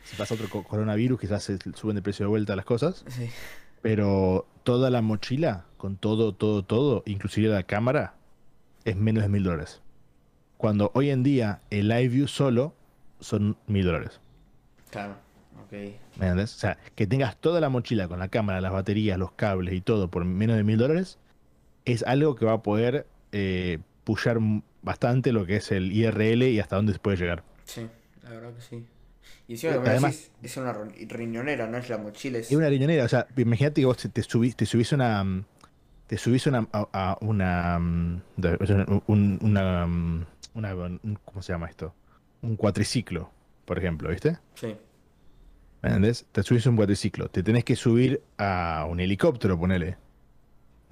si 0.03 0.15
pasa 0.15 0.36
otro 0.36 0.49
coronavirus, 0.49 1.19
quizás 1.19 1.43
se 1.43 1.57
suben 1.75 1.95
de 1.95 2.01
precio 2.01 2.25
de 2.25 2.29
vuelta 2.29 2.55
las 2.55 2.65
cosas. 2.65 3.05
Pero 3.81 4.47
toda 4.63 4.89
la 4.89 5.01
mochila, 5.01 5.65
con 5.77 5.97
todo, 5.97 6.34
todo, 6.34 6.63
todo, 6.63 7.03
inclusive 7.05 7.49
la 7.49 7.63
cámara, 7.63 8.15
es 8.86 8.95
menos 8.95 9.23
de 9.23 9.29
mil 9.29 9.43
dólares. 9.43 9.81
Cuando 10.57 10.91
hoy 10.93 11.09
en 11.09 11.23
día 11.23 11.61
el 11.69 11.89
live 11.89 12.09
view 12.09 12.27
solo 12.27 12.73
son 13.19 13.57
mil 13.67 13.86
dólares. 13.86 14.19
Claro, 14.91 15.15
ok. 15.65 15.71
¿Me 15.71 16.27
entiendes? 16.27 16.55
O 16.55 16.59
sea, 16.59 16.77
que 16.95 17.07
tengas 17.07 17.38
toda 17.38 17.59
la 17.59 17.69
mochila 17.69 18.07
con 18.07 18.19
la 18.19 18.27
cámara, 18.27 18.61
las 18.61 18.71
baterías, 18.71 19.17
los 19.17 19.31
cables 19.31 19.73
y 19.73 19.81
todo 19.81 20.09
por 20.09 20.23
menos 20.25 20.55
de 20.55 20.63
mil 20.63 20.77
dólares, 20.77 21.17
es 21.86 22.03
algo 22.03 22.36
que 22.36 22.45
va 22.45 22.53
a 22.53 22.63
poder 22.63 23.07
eh, 23.34 23.79
pushar 24.03 24.38
bastante 24.81 25.31
lo 25.31 25.45
que 25.45 25.57
es 25.57 25.71
el 25.71 25.91
IRL 25.91 26.43
y 26.43 26.59
hasta 26.59 26.75
dónde 26.75 26.93
se 26.93 26.99
puede 26.99 27.17
llegar. 27.17 27.43
Sí, 27.65 27.88
la 28.23 28.29
verdad 28.29 28.53
que 28.53 28.61
sí. 28.61 28.86
Y 29.47 29.53
encima 29.53 29.73
Además, 29.73 30.31
es 30.41 30.57
una 30.57 30.73
riñonera, 31.09 31.67
no 31.67 31.77
es 31.77 31.89
la 31.89 31.97
mochila. 31.97 32.38
Es, 32.38 32.51
una 32.51 32.69
riñonera, 32.69 33.03
o 33.03 33.09
sea, 33.09 33.27
imagínate 33.36 33.81
que 33.81 33.86
vos 33.86 33.97
te, 33.97 34.23
subís, 34.23 34.55
te 34.55 34.65
subís 34.65 34.91
una. 34.93 35.43
Te 36.07 36.17
subís 36.17 36.47
una, 36.47 36.67
a, 36.71 37.17
una, 37.21 37.77
una, 39.07 39.86
una, 40.53 40.99
¿Cómo 41.25 41.41
se 41.41 41.53
llama 41.53 41.67
esto? 41.67 41.93
Un 42.41 42.55
cuatriciclo, 42.55 43.31
por 43.65 43.79
ejemplo, 43.79 44.09
¿viste? 44.09 44.38
Sí. 44.55 44.75
¿Me 45.81 45.89
entendés? 45.89 46.25
Te 46.31 46.43
subís 46.43 46.65
un 46.65 46.75
cuatriciclo. 46.75 47.29
Te 47.29 47.41
tenés 47.41 47.63
que 47.63 47.75
subir 47.75 48.21
a 48.38 48.86
un 48.88 48.99
helicóptero, 48.99 49.57
ponele. 49.57 49.97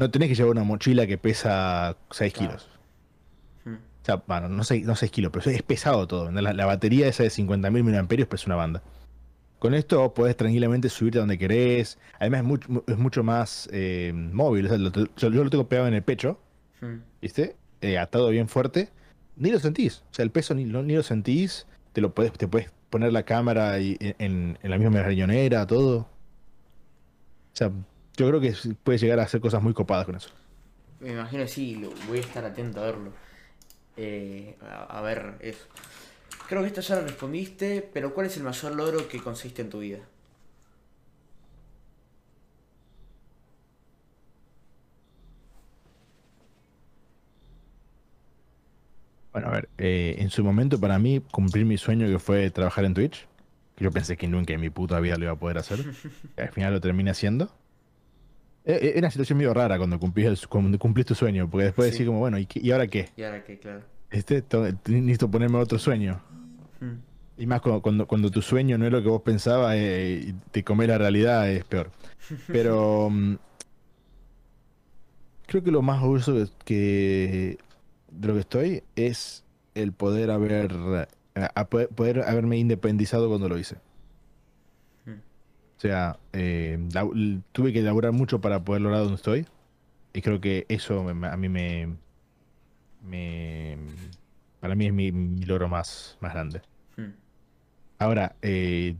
No 0.01 0.09
tenés 0.09 0.29
que 0.29 0.35
llevar 0.35 0.53
una 0.53 0.63
mochila 0.63 1.05
que 1.05 1.19
pesa 1.19 1.95
6 2.09 2.33
kilos. 2.33 2.67
Hmm. 3.63 3.75
O 3.75 4.03
sea, 4.05 4.15
bueno, 4.25 4.49
no 4.49 4.63
6, 4.63 4.83
no 4.83 4.95
kilos, 4.95 5.31
pero 5.31 5.51
es 5.51 5.61
pesado 5.61 6.07
todo. 6.07 6.31
La, 6.31 6.65
batería 6.65 7.07
esa 7.07 7.21
de 7.21 7.29
50.000 7.29 7.83
mAh 7.83 8.25
pesa 8.25 8.45
una 8.47 8.55
banda. 8.55 8.81
Con 9.59 9.75
esto 9.75 10.11
podés 10.15 10.35
tranquilamente 10.35 10.89
subirte 10.89 11.19
a 11.19 11.21
donde 11.21 11.37
querés. 11.37 11.99
Además 12.17 12.39
es 12.39 12.47
mucho, 12.47 12.83
es 12.87 12.97
mucho 12.97 13.21
más 13.21 13.69
eh, 13.71 14.11
móvil. 14.15 14.69
yo, 15.17 15.29
lo 15.29 15.49
tengo 15.51 15.69
pegado 15.69 15.87
en 15.87 15.93
el 15.93 16.01
pecho. 16.01 16.39
Hmm. 16.81 17.01
¿Viste? 17.21 17.55
Eh, 17.81 17.99
atado 17.99 18.29
bien 18.29 18.49
fuerte. 18.49 18.89
Ni 19.35 19.51
lo 19.51 19.59
sentís. 19.59 20.03
O 20.09 20.15
sea, 20.15 20.23
el 20.23 20.31
peso 20.31 20.55
ni, 20.55 20.65
ni 20.65 20.95
lo 20.95 21.03
sentís. 21.03 21.67
Te 21.93 22.01
lo 22.01 22.15
puedes, 22.15 22.33
te 22.33 22.47
puedes 22.47 22.71
poner 22.89 23.13
la 23.13 23.21
cámara 23.21 23.79
y, 23.79 23.97
en, 23.99 24.57
en, 24.63 24.69
la 24.71 24.79
misma 24.79 25.03
riñonera, 25.03 25.67
todo. 25.67 25.97
O 25.99 26.07
sea, 27.53 27.71
yo 28.22 28.28
creo 28.28 28.39
que 28.39 28.55
puede 28.84 28.99
llegar 28.99 29.19
a 29.19 29.24
hacer 29.24 29.41
cosas 29.41 29.63
muy 29.63 29.74
copadas 29.74 30.05
con 30.05 30.15
eso. 30.15 30.30
Me 30.99 31.13
imagino 31.13 31.47
sí, 31.47 31.84
voy 32.07 32.19
a 32.19 32.22
estar 32.22 32.45
atento 32.45 32.80
a 32.80 32.86
verlo. 32.86 33.11
Eh, 33.97 34.55
a, 34.61 35.01
ver 35.01 35.38
eso. 35.39 35.65
Creo 36.47 36.61
que 36.61 36.67
esto 36.67 36.82
ya 36.82 36.97
lo 36.97 37.01
respondiste, 37.01 37.89
pero 37.93 38.13
¿cuál 38.13 38.28
es 38.28 38.38
el 38.38 38.43
mayor 38.43 38.76
logro 38.76 39.07
que 39.07 39.19
conseguiste 39.19 39.63
en 39.63 39.69
tu 39.69 39.80
vida? 39.80 39.99
Bueno, 49.34 49.47
a 49.47 49.51
ver, 49.51 49.69
eh, 49.80 50.17
en 50.19 50.30
su 50.30 50.43
momento 50.43 50.80
para 50.80 50.99
mí 50.99 51.22
cumplir 51.32 51.65
mi 51.65 51.78
sueño 51.78 52.07
que 52.07 52.19
fue 52.19 52.51
trabajar 52.51 52.86
en 52.86 52.93
Twitch, 52.93 53.28
que 53.76 53.84
yo 53.86 53.91
pensé 53.91 54.15
que 54.15 54.28
nunca 54.28 54.53
en 54.53 54.61
mi 54.61 54.69
puta 54.69 54.99
vida 54.99 55.17
lo 55.17 55.24
iba 55.24 55.34
a 55.34 55.39
poder 55.39 55.57
hacer, 55.57 55.80
al 56.38 56.49
final 56.49 56.74
lo 56.74 56.82
terminé 56.82 57.09
haciendo. 57.09 57.51
Era 58.64 58.78
eh, 58.78 58.93
una 58.97 59.09
situación 59.09 59.38
medio 59.38 59.53
rara 59.53 59.78
cuando 59.78 59.99
cumplís, 59.99 60.47
cuando 60.47 60.78
cumplís 60.78 61.05
tu 61.05 61.16
sueño, 61.16 61.49
porque 61.49 61.66
después 61.66 61.91
decís 61.91 62.05
como, 62.05 62.20
bueno, 62.20 62.38
¿y, 62.38 62.72
ahora 62.72 62.88
qué? 62.88 63.09
¿Y 63.16 63.24
ahora 63.24 63.43
qué, 63.43 63.57
claro? 63.57 63.82
Este, 64.09 64.43
necesito 64.88 65.32
ponerme 65.32 65.57
otro 65.57 65.80
sueño. 65.80 66.22
Hmm. 66.80 66.97
Y 67.38 67.47
más 67.47 67.62
cuando, 67.62 68.05
cuando, 68.05 68.30
tu 68.30 68.41
sueño 68.41 68.78
no 68.78 68.86
es 68.86 68.91
lo 68.91 69.01
que 69.01 69.09
vos 69.09 69.22
pensabas 69.24 69.76
eh, 69.76 70.26
y 70.28 70.34
te 70.51 70.64
comes 70.64 70.88
la 70.88 70.97
realidad, 70.97 71.49
es 71.49 71.64
peor. 71.64 71.89
Pero 72.47 73.09
mm, 73.09 73.36
creo 75.47 75.64
que 75.64 75.72
lo 75.72 75.82
más 75.82 76.03
orgulloso 76.03 76.47
que, 76.64 77.57
de 78.12 78.28
lo 78.28 78.34
que 78.36 78.39
estoy 78.41 78.84
es 78.95 79.43
el 79.74 79.91
poder 79.93 80.30
haber 80.30 81.07
poder, 81.95 82.24
haberme 82.24 82.57
independizado 82.57 83.28
cuando 83.30 83.49
lo 83.49 83.57
hice. 83.57 83.78
O 85.82 85.88
sea, 85.88 86.19
eh, 86.32 86.77
tuve 87.53 87.73
que 87.73 87.82
laburar 87.82 88.11
mucho 88.11 88.39
para 88.39 88.63
poder 88.63 88.84
lograr 88.84 89.01
donde 89.01 89.15
estoy. 89.15 89.47
Y 90.13 90.21
creo 90.21 90.39
que 90.39 90.67
eso 90.69 91.09
a 91.09 91.38
mí 91.38 91.49
me, 91.49 91.95
me 93.03 93.77
para 94.59 94.75
mí 94.75 94.86
es 94.86 94.93
mi, 94.93 95.09
logro 95.43 95.67
más, 95.67 96.19
más 96.21 96.34
grande. 96.34 96.61
Hmm. 96.97 97.13
Ahora, 97.97 98.36
eh, 98.43 98.95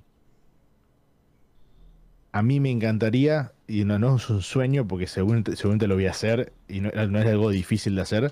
a 2.32 2.42
mí 2.42 2.60
me 2.60 2.72
encantaría, 2.72 3.52
y 3.68 3.84
no, 3.86 4.00
no 4.00 4.16
es 4.16 4.28
un 4.32 4.42
sueño, 4.42 4.88
porque 4.88 5.06
según, 5.06 5.44
seguramente 5.56 5.86
lo 5.86 5.94
voy 5.94 6.08
a 6.08 6.12
hacer, 6.12 6.52
y 6.68 6.80
no, 6.80 6.90
es 6.90 7.28
algo 7.28 7.52
difícil 7.52 7.94
de 7.94 8.02
hacer, 8.02 8.32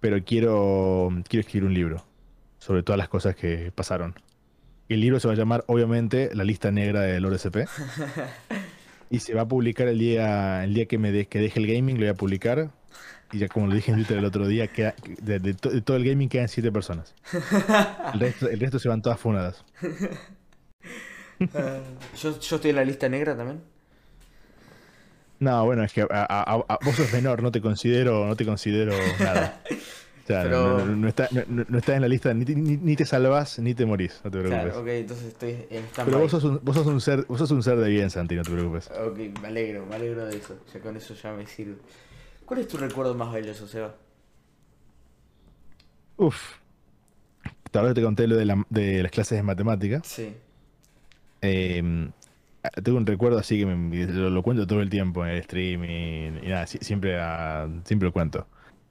pero 0.00 0.24
quiero, 0.24 1.10
quiero 1.28 1.40
escribir 1.42 1.66
un 1.66 1.74
libro 1.74 2.06
sobre 2.58 2.82
todas 2.82 2.96
las 2.96 3.10
cosas 3.10 3.36
que 3.36 3.70
pasaron. 3.70 4.14
El 4.94 5.00
libro 5.00 5.20
se 5.20 5.28
va 5.28 5.34
a 5.34 5.36
llamar, 5.36 5.64
obviamente, 5.68 6.30
La 6.34 6.42
lista 6.42 6.72
negra 6.72 7.02
del 7.02 7.24
SP. 7.30 7.62
y 9.10 9.20
se 9.20 9.34
va 9.34 9.42
a 9.42 9.48
publicar 9.48 9.86
el 9.86 10.00
día, 10.00 10.64
el 10.64 10.74
día 10.74 10.86
que 10.86 10.98
me 10.98 11.26
que 11.26 11.38
deje 11.38 11.60
el 11.60 11.66
gaming, 11.68 11.94
lo 11.94 12.00
voy 12.00 12.08
a 12.08 12.14
publicar. 12.14 12.70
Y 13.32 13.38
ya 13.38 13.46
como 13.46 13.68
lo 13.68 13.74
dije 13.74 13.92
en 13.92 13.98
Twitter 13.98 14.18
el 14.18 14.24
otro 14.24 14.48
día, 14.48 14.68
de, 15.22 15.54
todo 15.54 15.96
el 15.96 16.04
gaming 16.04 16.28
quedan 16.28 16.48
siete 16.48 16.72
personas. 16.72 17.14
El 18.12 18.20
resto, 18.20 18.48
el 18.48 18.58
resto 18.58 18.80
se 18.80 18.88
van 18.88 19.00
todas 19.00 19.20
funadas. 19.20 19.64
Ah, 21.54 21.78
¿yo, 22.20 22.30
estoy 22.30 22.70
en 22.70 22.76
la 22.76 22.84
lista 22.84 23.08
negra 23.08 23.36
también. 23.36 23.60
No, 25.38 25.64
bueno, 25.64 25.84
es 25.84 25.92
que 25.92 26.02
vos 26.04 26.96
sos 26.96 27.12
menor, 27.12 27.44
no 27.44 27.52
te 27.52 27.60
considero, 27.60 28.26
no 28.26 28.34
te 28.34 28.44
considero 28.44 28.92
nada. 29.20 29.62
O 30.30 30.42
sea, 30.42 30.44
no, 30.44 30.84
no, 30.84 31.08
estás 31.08 31.32
en 31.32 32.00
la 32.00 32.08
lista, 32.08 32.32
ni, 32.32 32.96
te 32.96 33.04
salvas 33.04 33.58
ni 33.58 33.74
te 33.74 33.84
morís, 33.84 34.20
no 34.24 34.30
te 34.30 34.38
preocupes. 34.38 34.64
Claro, 34.64 34.80
ok, 34.80 34.88
entonces 34.88 35.26
estoy 35.26 35.50
en 35.70 35.84
Pero 36.04 36.18
vos 36.18 36.30
sos, 36.30 36.44
un, 36.44 36.60
vos 36.62 36.76
sos, 36.76 36.86
un, 36.86 37.00
ser, 37.00 37.24
vos 37.26 37.38
sos 37.38 37.50
un 37.50 37.62
ser 37.62 37.78
de 37.78 37.88
bien, 37.88 38.10
Santi, 38.10 38.36
no 38.36 38.42
te 38.42 38.50
preocupes. 38.50 38.90
Ok, 38.90 39.18
me 39.40 39.48
alegro, 39.48 39.86
me 39.86 39.96
alegro 39.96 40.26
de 40.26 40.36
eso. 40.36 40.56
Ya 40.72 40.80
con 40.80 40.96
eso 40.96 41.14
ya 41.14 41.32
me 41.32 41.46
sirve. 41.46 41.76
¿Cuál 42.44 42.60
es 42.60 42.68
tu 42.68 42.76
recuerdo 42.76 43.14
más 43.14 43.32
valioso, 43.32 43.66
Seba? 43.66 43.94
Uf. 46.16 46.58
Tal 47.70 47.84
vez 47.84 47.94
te 47.94 48.02
conté 48.02 48.26
lo 48.26 48.36
de, 48.36 48.44
las 49.02 49.10
clases 49.10 49.38
de 49.38 49.42
matemática. 49.42 50.00
Sí. 50.04 50.34
Em, 51.40 52.10
tengo 52.82 52.98
un 52.98 53.06
recuerdo 53.06 53.38
así 53.38 53.58
que 53.58 53.66
lo, 53.66 54.42
cuento 54.42 54.66
todo 54.66 54.82
el 54.82 54.90
tiempo 54.90 55.24
en 55.24 55.32
el 55.32 55.42
stream 55.42 55.84
y, 55.84 56.30
nada, 56.48 56.66
siempre, 56.66 57.18
ah, 57.18 57.68
siempre 57.84 58.06
lo 58.08 58.12
cuento. 58.12 58.46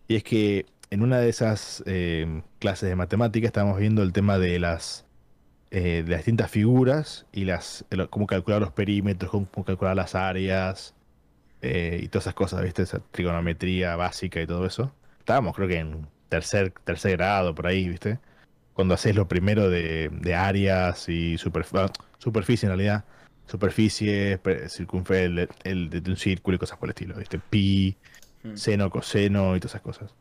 Y 0.07 0.15
es 0.15 0.23
que 0.23 0.65
en 0.89 1.01
una 1.01 1.19
de 1.19 1.29
esas 1.29 1.83
em, 1.85 2.41
clases 2.59 2.89
de 2.89 2.95
matemática 2.95 3.47
estábamos 3.47 3.77
viendo 3.79 4.03
el 4.03 4.13
tema 4.13 4.39
de 4.39 4.59
las, 4.59 5.05
eh, 5.71 6.03
de 6.03 6.09
las 6.09 6.19
distintas 6.19 6.51
figuras 6.51 7.25
y 7.31 7.45
las 7.45 7.85
cómo 8.09 8.27
calcular 8.27 8.61
los 8.61 8.71
perímetros, 8.71 9.31
cómo 9.31 9.65
calcular 9.65 9.95
las 9.95 10.15
áreas, 10.15 10.95
eh, 11.61 11.99
y 12.01 12.07
todas 12.07 12.23
esas 12.23 12.35
cosas, 12.35 12.63
¿viste? 12.63 12.83
Esa 12.83 12.99
trigonometría 13.11 13.95
básica 13.95 14.41
y 14.41 14.47
todo 14.47 14.65
eso. 14.65 14.93
Estábamos, 15.19 15.55
creo 15.55 15.67
que 15.67 15.79
en 15.79 16.07
tercer, 16.29 16.71
tercer 16.85 17.17
grado, 17.17 17.53
por 17.53 17.67
ahí, 17.67 17.89
¿viste? 17.89 18.19
Cuando 18.73 18.93
haces 18.93 19.15
lo 19.15 19.27
primero 19.27 19.69
de, 19.69 20.09
áreas 20.35 21.09
y 21.09 21.37
superficie 21.37 22.67
en 22.67 22.69
realidad. 22.69 23.03
Superficie, 23.47 24.39
circunferencia 24.67 25.47
el, 25.63 25.89
de 25.89 26.11
un 26.11 26.17
círculo 26.17 26.55
y 26.55 26.59
cosas 26.59 26.77
por 26.77 26.87
el 26.87 26.91
estilo, 26.91 27.15
¿viste? 27.15 27.39
Pi, 27.39 27.97
hmm. 28.43 28.55
seno, 28.55 28.89
coseno 28.89 29.55
y 29.55 29.59
todas 29.59 29.71
esas 29.71 29.81
cosas. 29.81 30.13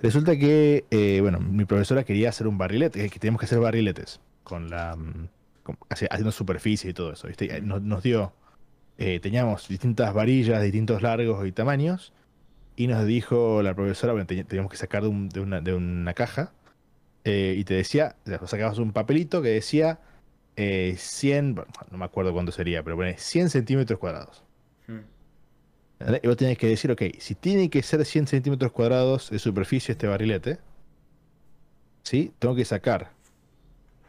Resulta 0.00 0.36
que, 0.38 0.84
eh, 0.90 1.18
bueno, 1.20 1.40
mi 1.40 1.64
profesora 1.64 2.04
quería 2.04 2.28
hacer 2.28 2.46
un 2.46 2.58
barrilete, 2.58 3.08
que 3.10 3.18
tenemos 3.18 3.40
que 3.40 3.46
hacer 3.46 3.58
barriletes 3.58 4.20
con 4.44 4.70
la. 4.70 4.96
Mm, 4.96 5.28
haciendo 5.90 6.32
superficie 6.32 6.90
y 6.90 6.94
todo 6.94 7.12
eso, 7.12 7.28
¿viste? 7.28 7.60
nos 7.60 8.02
dio 8.02 8.32
eh, 9.00 9.20
teníamos 9.20 9.68
distintas 9.68 10.12
varillas 10.12 10.58
de 10.58 10.64
distintos 10.64 11.02
largos 11.02 11.46
y 11.46 11.52
tamaños. 11.52 12.12
Y 12.74 12.88
nos 12.88 13.06
dijo 13.06 13.62
la 13.62 13.74
profesora, 13.74 14.12
bueno, 14.12 14.26
teníamos 14.26 14.70
que 14.70 14.76
sacar 14.76 15.02
de, 15.02 15.08
una, 15.08 16.14
caja. 16.14 16.52
Eh, 17.24 17.54
y 17.56 17.64
te 17.64 17.74
decía, 17.74 18.16
sacabas 18.46 18.78
un 18.78 18.92
papelito 18.92 19.42
que 19.42 19.48
decía 19.48 20.00
100, 20.56 20.56
eh, 20.56 21.64
no 21.90 21.98
me 21.98 22.04
acuerdo 22.04 22.32
cuánto 22.32 22.52
sería, 22.52 22.82
pero 22.82 22.96
pone 22.96 23.16
100 23.18 23.50
centímetros 23.50 23.98
cuadrados. 23.98 24.44
Hmm. 24.86 25.00
Y 26.22 26.26
vos 26.26 26.36
tenés 26.36 26.58
que 26.58 26.68
decir, 26.68 26.90
ok, 26.92 27.02
si 27.18 27.34
tiene 27.34 27.70
que 27.70 27.82
ser 27.82 28.04
100 28.04 28.28
centímetros 28.28 28.70
cuadrados 28.72 29.30
de 29.30 29.38
superficie 29.38 29.92
este 29.92 30.06
barrilete, 30.06 30.58
¿sí? 32.02 32.32
Tengo 32.38 32.54
que 32.54 32.64
sacar 32.64 33.10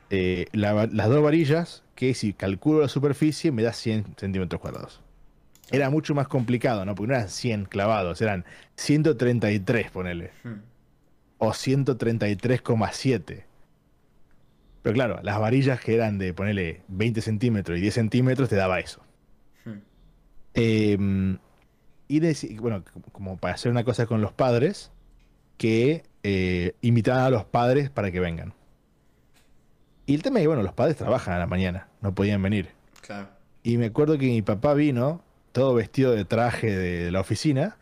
las 0.09 1.09
dos 1.09 1.23
varillas 1.23 1.83
que 1.95 2.13
si 2.13 2.33
calculo 2.33 2.81
la 2.81 2.87
superficie 2.87 3.51
me 3.51 3.63
da 3.63 3.73
100 3.73 4.15
centímetros 4.17 4.61
cuadrados. 4.61 5.01
Era 5.71 5.89
mucho 5.89 6.15
más 6.15 6.27
complicado, 6.27 6.83
¿no? 6.85 6.95
Porque 6.95 7.09
no 7.09 7.15
eran 7.15 7.29
100 7.29 7.65
clavados, 7.65 8.21
eran 8.21 8.45
133, 8.75 9.91
ponele. 9.91 10.31
Hmm. 10.43 10.61
O 11.37 11.51
133,7. 11.51 13.43
Pero 14.81 14.93
claro, 14.93 15.19
las 15.21 15.39
varillas 15.39 15.79
que 15.79 15.93
eran 15.93 16.17
de, 16.17 16.33
ponele, 16.33 16.81
20 16.87 17.21
centímetros 17.21 17.77
y 17.77 17.81
10 17.81 17.93
centímetros, 17.93 18.49
te 18.49 18.55
daba 18.55 18.79
eso. 18.79 19.01
Hmm. 19.65 19.79
Em, 20.55 21.37
y 22.09 22.57
bueno, 22.57 22.83
como 23.11 23.37
para 23.37 23.53
hacer 23.53 23.71
una 23.71 23.83
cosa 23.83 24.07
con 24.07 24.19
los 24.19 24.33
padres, 24.33 24.91
que 25.57 26.03
eh, 26.23 26.73
invitaban 26.81 27.23
a 27.23 27.29
los 27.29 27.45
padres 27.45 27.89
para 27.89 28.11
que 28.11 28.19
vengan. 28.19 28.53
Y 30.07 30.15
el 30.15 30.23
tema 30.23 30.39
es 30.39 30.43
que, 30.43 30.47
bueno, 30.47 30.63
los 30.63 30.73
padres 30.73 30.97
trabajan 30.97 31.35
a 31.35 31.39
la 31.39 31.45
mañana, 31.45 31.87
no 32.01 32.15
podían 32.15 32.41
venir. 32.41 32.69
Claro. 33.01 33.29
Y 33.61 33.77
me 33.77 33.87
acuerdo 33.87 34.17
que 34.17 34.25
mi 34.25 34.41
papá 34.41 34.73
vino, 34.73 35.21
todo 35.51 35.75
vestido 35.75 36.13
de 36.13 36.25
traje 36.25 36.75
de 36.75 37.11
la 37.11 37.19
oficina, 37.19 37.77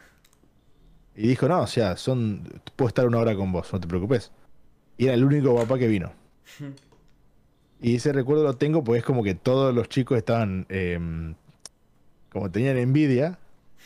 y 1.15 1.27
dijo, 1.27 1.47
no, 1.47 1.61
o 1.61 1.67
sea, 1.67 1.95
son 1.95 2.61
puedo 2.75 2.89
estar 2.89 3.07
una 3.07 3.19
hora 3.19 3.35
con 3.35 3.51
vos, 3.51 3.71
no 3.71 3.79
te 3.79 3.87
preocupes. 3.87 4.31
Y 4.97 5.05
era 5.05 5.13
el 5.13 5.23
único 5.23 5.55
papá 5.55 5.79
que 5.79 5.87
vino. 5.87 6.11
y 7.81 7.95
ese 7.95 8.11
recuerdo 8.11 8.43
lo 8.43 8.55
tengo 8.55 8.83
porque 8.83 8.99
es 8.99 9.05
como 9.05 9.23
que 9.23 9.35
todos 9.35 9.73
los 9.73 9.87
chicos 9.87 10.17
estaban, 10.17 10.65
em, 10.67 11.35
como 12.29 12.51
tenían 12.51 12.77
envidia 12.77 13.39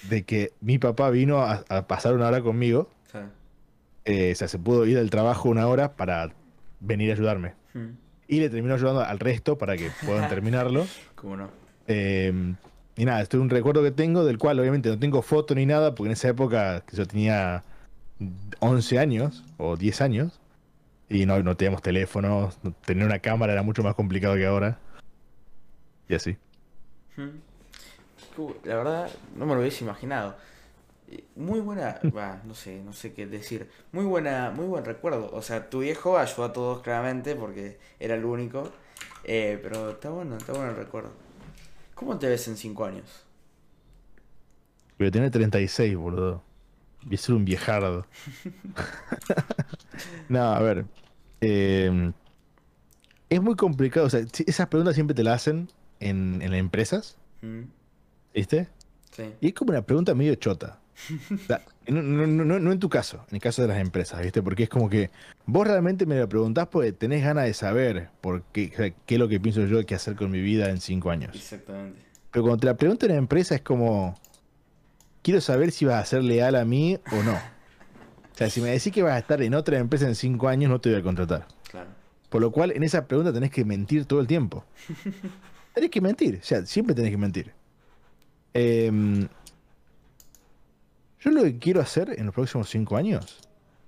de 0.10 0.24
que 0.24 0.54
mi 0.62 0.78
papá 0.78 1.10
vino 1.10 1.42
a, 1.42 1.64
pasar 1.88 2.14
una 2.14 2.28
hora 2.28 2.42
conmigo. 2.42 2.90
Eh, 4.04 4.32
o 4.32 4.36
sea, 4.36 4.48
se 4.48 4.58
pudo 4.58 4.86
ir 4.88 4.98
al 4.98 5.12
trabajo 5.12 5.48
una 5.48 5.68
hora 5.68 5.96
para 5.96 6.34
venir 6.80 7.12
a 7.12 7.14
ayudarme 7.14 7.54
y 8.32 8.40
le 8.40 8.50
terminó 8.50 8.76
ayudando 8.76 9.02
al 9.02 9.20
resto 9.20 9.58
para 9.58 9.76
que 9.76 9.92
puedan 10.06 10.30
terminarlo. 10.30 10.88
¿Cómo 11.16 11.36
no? 11.36 11.50
Em, 11.86 12.56
y 12.96 13.04
nada, 13.04 13.22
esto 13.22 13.36
es 13.36 13.44
un 13.44 13.50
recuerdo 13.50 13.84
que 13.84 13.92
tengo, 13.92 14.24
del 14.24 14.38
cual 14.38 14.58
obviamente 14.58 14.88
no 14.88 14.98
tengo 14.98 15.22
foto 15.22 15.54
ni 15.54 15.66
nada, 15.66 15.94
porque 15.94 16.08
en 16.08 16.14
esa 16.14 16.30
época 16.30 16.82
que 16.88 16.96
yo 16.96 17.06
tenía 17.06 17.64
11 18.60 19.00
años 19.00 19.44
o 19.58 19.76
10 19.76 20.02
años, 20.02 20.40
y 21.10 21.26
no, 21.26 21.44
no 21.44 21.58
teníamos 21.58 21.82
teléfonos, 21.82 22.58
tener 22.86 23.06
una 23.06 23.20
cámara 23.20 23.52
era 23.52 23.64
mucho 23.64 23.84
más 23.84 23.96
complicado 23.96 24.36
que 24.36 24.46
ahora. 24.46 24.80
Y 26.08 26.16
así. 26.16 26.38
La 28.64 28.76
verdad, 28.76 29.10
no 29.36 29.46
me 29.46 29.54
lo 29.54 29.62
hubiese 29.62 29.84
imaginado 29.84 30.36
muy 31.36 31.60
buena, 31.60 32.00
no 32.46 32.54
sé, 32.54 32.82
no 32.84 32.94
sé 32.94 33.14
qué 33.14 33.26
decir. 33.26 33.70
Muy 33.92 34.06
buena, 34.06 34.52
muy 34.52 34.66
buen 34.66 34.86
recuerdo. 34.86 35.30
O 35.34 35.42
sea, 35.42 35.70
tu 35.70 35.80
viejo 35.80 36.18
ayudó 36.18 36.44
a 36.44 36.54
todos 36.54 36.82
claramente 36.82 37.36
porque 37.36 37.80
era 38.00 38.16
el 38.16 38.26
único. 38.26 38.72
Eh, 39.24 39.60
pero 39.62 39.92
está 39.92 40.10
bueno, 40.10 40.38
está 40.38 40.54
bueno 40.54 40.72
el 40.72 40.78
recuerdo. 40.78 41.12
¿Cómo 41.96 42.18
te 42.18 42.28
ves 42.28 42.48
en 42.48 42.58
5 42.58 42.86
años? 42.86 43.26
Voy 44.98 45.08
a 45.08 45.12
tener 45.12 45.32
36, 45.32 45.96
boludo. 45.96 46.44
Voy 47.04 47.16
a 47.16 47.18
ser 47.18 47.36
un 47.36 47.46
viejardo. 47.46 48.06
no, 50.30 50.42
a 50.42 50.60
ver. 50.60 50.86
Em, 51.42 52.14
es 53.30 53.42
muy 53.42 53.56
complicado. 53.56 54.08
O 54.08 54.10
sea, 54.10 54.22
esas 54.46 54.68
preguntas 54.68 54.96
siempre 54.96 55.16
te 55.16 55.24
las 55.24 55.36
hacen 55.36 55.70
en, 56.00 56.42
en 56.42 56.54
empresas. 56.54 57.18
Mm. 57.42 57.64
¿Viste? 58.34 58.68
Sí. 59.12 59.24
Y 59.42 59.48
es 59.48 59.54
como 59.54 59.72
una 59.72 59.82
pregunta 59.82 60.16
medio 60.16 60.36
chota. 60.36 60.80
No, 61.88 62.00
no, 62.04 62.72
en 62.72 62.80
tu 62.80 62.90
caso, 62.90 63.26
en 63.30 63.36
el 63.36 63.42
caso 63.42 63.64
de 63.64 63.68
las 63.68 63.80
empresas, 63.80 64.22
¿viste? 64.22 64.44
Porque 64.44 64.64
es 64.64 64.70
como 64.70 64.88
que 64.88 65.10
vos 65.48 65.66
realmente 65.66 66.06
me 66.06 66.18
lo 66.18 66.30
preguntás 66.30 66.68
porque 66.68 66.94
tenés 66.94 67.24
ganas 67.24 67.46
de 67.46 67.56
saber 67.56 68.10
por 68.22 68.44
qué, 68.54 68.94
qué 69.06 69.16
es 69.16 69.20
lo 69.20 69.28
que 69.28 69.40
pienso 69.40 69.66
yo 69.66 69.84
que 69.86 69.96
hacer 69.96 70.16
con 70.16 70.30
mi 70.30 70.42
vida 70.42 70.70
en 70.70 70.80
cinco 70.80 71.10
años. 71.10 71.36
Exactamente. 71.36 72.00
Pero 72.32 72.44
cuando 72.44 72.60
te 72.60 72.68
la 72.68 72.78
pregunto 72.78 73.08
en 73.08 73.14
la 73.14 73.18
empresa 73.18 73.56
es 73.56 73.62
como, 73.62 74.16
quiero 75.22 75.42
saber 75.42 75.72
si 75.72 75.86
vas 75.86 76.02
a 76.02 76.06
ser 76.06 76.24
leal 76.24 76.56
a 76.56 76.66
mí 76.66 76.98
o 77.12 77.24
no. 77.24 77.34
O 77.34 78.38
sea, 78.38 78.50
si 78.50 78.62
me 78.62 78.70
decís 78.70 78.94
que 78.94 79.04
vas 79.04 79.14
a 79.14 79.20
estar 79.20 79.42
en 79.42 79.54
otra 79.54 79.78
empresa 79.80 80.08
en 80.08 80.16
cinco 80.16 80.48
años, 80.48 80.70
no 80.70 80.80
te 80.80 80.90
voy 80.90 81.00
a 81.00 81.04
contratar. 81.04 81.48
Claro. 81.70 81.90
Por 82.30 82.42
lo 82.42 82.52
cual, 82.52 82.72
en 82.72 82.84
esa 82.84 83.08
pregunta 83.08 83.34
tenés 83.34 83.52
que 83.52 83.66
mentir 83.66 84.06
todo 84.06 84.22
el 84.22 84.28
tiempo. 84.28 84.64
tenés 85.74 85.90
que 85.90 86.00
mentir, 86.00 86.40
o 86.42 86.46
sea, 86.46 86.66
siempre 86.66 86.96
tenés 86.96 87.12
que 87.12 87.18
mentir. 87.18 87.54
Em, 88.54 89.28
yo 91.20 91.32
lo 91.32 91.44
que 91.44 91.60
quiero 91.60 91.82
hacer 91.82 92.14
en 92.18 92.26
los 92.26 92.36
próximos 92.36 92.70
cinco 92.70 92.98
años 92.98 93.40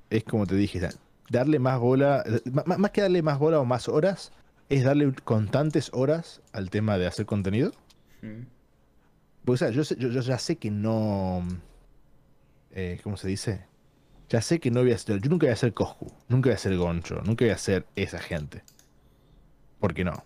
es, 0.10 0.24
como 0.24 0.46
te 0.46 0.56
dije, 0.56 0.88
darle 1.30 1.60
más 1.60 1.80
bola, 1.80 2.24
más 2.66 2.92
que 2.92 3.02
darle 3.02 3.22
más 3.22 3.40
bola 3.40 3.60
o 3.60 3.66
más 3.66 3.90
horas, 3.90 4.32
es 4.70 4.84
darle 4.84 5.14
constantes 5.24 5.90
horas 5.94 6.42
al 6.52 6.70
tema 6.70 6.98
de 6.98 7.08
hacer 7.08 7.26
contenido. 7.26 7.72
Mm. 8.22 8.44
Porque, 9.46 9.54
o 9.54 9.58
sea, 9.58 9.70
yo, 9.72 9.84
yo, 9.84 10.22
ya 10.22 10.38
sé 10.38 10.56
que 10.56 10.72
no. 10.72 11.44
Eh, 12.72 13.00
¿Cómo 13.04 13.18
se 13.18 13.28
dice? 13.28 13.66
Ya 14.30 14.42
sé 14.42 14.60
que 14.60 14.72
no 14.72 14.82
voy 14.82 14.94
a 14.94 14.98
ser. 14.98 15.20
Yo 15.20 15.30
nunca 15.30 15.46
voy 15.46 15.54
a 15.54 15.58
ser 15.58 15.74
Coscu, 15.74 16.12
nunca 16.30 16.50
voy 16.50 16.56
a 16.56 16.58
ser 16.58 16.78
Goncho, 16.78 17.22
nunca 17.26 17.46
voy 17.46 17.52
a 17.52 17.58
ser 17.58 17.86
esa 17.96 18.20
gente. 18.20 18.64
¿Por 19.80 19.94
qué 19.94 20.04
no? 20.04 20.24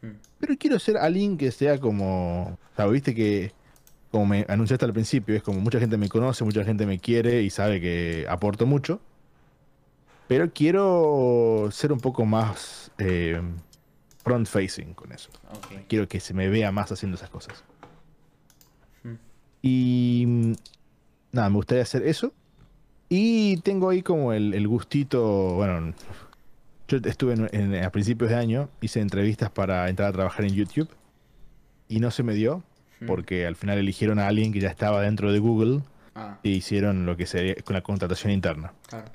Mm. 0.00 0.16
Pero 0.40 0.54
quiero 0.58 0.78
ser 0.78 0.96
alguien 0.96 1.36
que 1.36 1.50
sea 1.52 1.78
como. 1.78 2.58
O 2.72 2.76
sea, 2.76 2.86
viste 2.86 3.14
que. 3.14 3.52
Como 4.16 4.24
me 4.24 4.46
anunciaste 4.48 4.82
al 4.86 4.94
principio, 4.94 5.36
es 5.36 5.42
como 5.42 5.60
mucha 5.60 5.78
gente 5.78 5.98
me 5.98 6.08
conoce, 6.08 6.42
mucha 6.42 6.64
gente 6.64 6.86
me 6.86 6.98
quiere 6.98 7.42
y 7.42 7.50
sabe 7.50 7.82
que 7.82 8.24
aporto 8.30 8.64
mucho. 8.64 8.98
Pero 10.26 10.50
quiero 10.54 11.68
ser 11.70 11.92
un 11.92 12.00
poco 12.00 12.24
más 12.24 12.90
eh, 12.96 13.42
front 14.24 14.48
facing 14.48 14.94
con 14.94 15.12
eso. 15.12 15.28
Quiero 15.86 16.08
que 16.08 16.20
se 16.20 16.32
me 16.32 16.48
vea 16.48 16.72
más 16.72 16.90
haciendo 16.90 17.16
esas 17.18 17.28
cosas. 17.28 17.62
Hmm. 19.02 19.16
Y 19.60 20.54
nada, 21.32 21.50
me 21.50 21.56
gustaría 21.56 21.82
hacer 21.82 22.02
eso. 22.06 22.32
Y 23.10 23.58
tengo 23.58 23.90
ahí 23.90 24.00
como 24.00 24.32
el, 24.32 24.66
gustito, 24.66 25.56
bueno, 25.56 25.92
yo 26.88 26.96
estuve 27.04 27.84
a 27.84 27.90
principios 27.90 28.30
de 28.30 28.36
año, 28.36 28.70
hice 28.80 29.02
entrevistas 29.02 29.50
para 29.50 29.90
entrar 29.90 30.08
a 30.08 30.12
trabajar 30.12 30.46
en 30.46 30.54
YouTube 30.54 30.88
y 31.86 32.00
no 32.00 32.10
se 32.10 32.22
me 32.22 32.32
dio 32.32 32.62
hmm. 33.00 33.06
porque 33.06 33.46
al 33.46 33.56
final 33.56 33.78
eligieron 33.78 34.18
a 34.18 34.28
alguien 34.28 34.52
que 34.52 34.60
ya 34.60 34.68
estaba 34.68 35.02
dentro 35.02 35.32
de 35.32 35.38
Google 35.38 35.82
ah. 36.14 36.38
e 36.42 36.50
hicieron 36.50 37.06
lo 37.06 37.16
que 37.16 37.26
sería 37.26 37.54
con 37.64 37.74
la 37.74 37.82
contratación 37.82 38.32
interna. 38.32 38.72
Claro. 38.88 39.10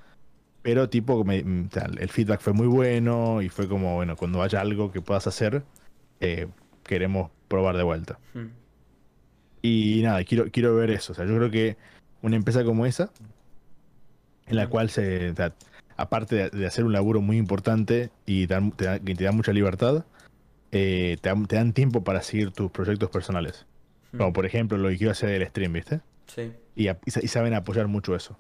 Pero 0.62 0.90
tipo, 0.90 1.26
el 1.28 2.10
feedback 2.10 2.40
fue 2.40 2.54
muy 2.54 2.68
bueno 2.68 3.42
y 3.42 3.50
fue 3.50 3.68
como, 3.68 3.96
bueno, 3.96 4.16
cuando 4.16 4.44
haya 4.44 4.62
algo 4.62 4.92
que 4.92 5.02
puedas 5.02 5.26
hacer, 5.26 5.64
eh, 6.20 6.48
queremos 6.84 7.32
probar 7.48 7.78
de 7.78 7.84
vuelta. 7.84 8.20
Hmm. 8.34 8.50
Y 9.64 10.02
nada, 10.04 10.24
quiero, 10.24 10.46
quiero 10.52 10.76
ver 10.76 10.92
eso. 10.92 11.14
O 11.14 11.16
sea, 11.16 11.26
yo 11.26 11.36
creo 11.36 11.50
que 11.50 11.78
una 12.22 12.36
empresa 12.36 12.64
como 12.64 12.86
esa, 12.86 13.12
en 14.46 14.56
la 14.56 14.68
hmm. 14.68 14.70
cual 14.70 14.90
se, 14.92 15.34
aparte 15.98 16.50
de, 16.52 16.66
hacer 16.68 16.86
un 16.86 16.94
laburo 16.94 17.22
muy 17.22 17.38
importante 17.38 18.12
y 18.28 18.46
te, 18.46 18.56
te 18.78 19.24
da 19.24 19.32
mucha 19.32 19.54
libertad, 19.54 20.06
eh, 20.72 21.18
te, 21.22 21.56
dan 21.56 21.74
tiempo 21.74 22.04
para 22.04 22.22
seguir 22.22 22.52
tus 22.52 22.72
proyectos 22.72 23.10
personales. 23.10 23.66
Como 24.18 24.34
por 24.34 24.46
ejemplo 24.46 24.78
lo 24.78 24.90
que 24.90 24.98
quiero 24.98 25.12
hacer 25.12 25.30
del 25.30 25.48
stream, 25.48 25.74
¿viste? 25.74 26.02
Sí. 26.28 26.52
y 26.76 27.28
saben 27.28 27.54
apoyar 27.54 27.88
mucho 27.88 28.16
eso. 28.16 28.38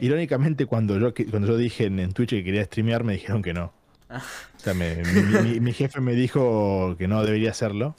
Irónicamente, 0.00 0.66
cuando 0.66 0.98
yo, 0.98 1.12
cuando 1.30 1.48
yo 1.48 1.56
dije 1.56 1.84
en, 1.84 2.12
Twitch 2.12 2.30
que 2.30 2.44
quería 2.44 2.64
streamear, 2.64 3.04
me 3.04 3.12
dijeron 3.12 3.42
que 3.42 3.52
no. 3.52 3.72
Ah. 4.08 4.22
O 4.56 4.60
sea, 4.60 4.74
mi, 4.74 5.72
jefe 5.72 6.00
me 6.00 6.14
dijo 6.14 6.96
que 6.98 7.08
no 7.08 7.22
debería 7.24 7.50
hacerlo. 7.50 7.94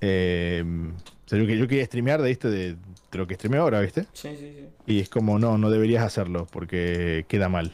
Eh, 0.00 0.64
o 0.64 1.28
sea, 1.28 1.38
yo, 1.38 1.44
yo, 1.44 1.68
quería 1.68 1.84
streamear 1.86 2.20
de, 2.22 2.28
¿viste? 2.28 2.50
De, 2.50 2.76
lo 3.12 3.26
que 3.26 3.34
streameo 3.34 3.62
ahora, 3.62 3.80
¿viste? 3.80 4.06
Sí, 4.12 4.36
sí, 4.36 4.54
sí. 4.56 4.68
Y 4.86 5.00
es 5.00 5.08
como, 5.08 5.38
no, 5.38 5.56
no 5.56 5.70
deberías 5.70 6.02
hacerlo 6.02 6.46
porque 6.50 7.24
queda 7.28 7.48
mal. 7.48 7.72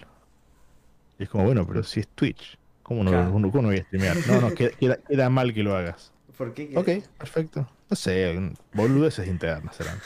Y 1.19 1.25
es 1.25 1.29
como, 1.29 1.45
bueno, 1.45 1.67
pero 1.67 1.83
si 1.83 2.01
es 2.01 2.09
Twitch, 2.09 2.59
¿cómo 2.83 3.03
no, 3.03 3.11
cómo 3.33 3.63
no 3.63 3.69
voy 3.69 3.79
a 3.79 3.83
streamear? 3.85 4.17
No, 4.29 4.41
no, 4.41 4.55
queda, 4.55 4.99
queda, 5.09 5.31
mal 5.31 5.55
que 5.55 5.63
lo 5.63 5.75
hagas. 5.75 6.13
¿Por 6.41 6.55
qué? 6.55 6.73
Ok, 6.75 6.89
perfecto. 7.19 7.69
No 7.91 7.97
sé, 7.97 8.35
boludeces 8.73 9.29
internas 9.29 9.77
serán. 9.77 9.99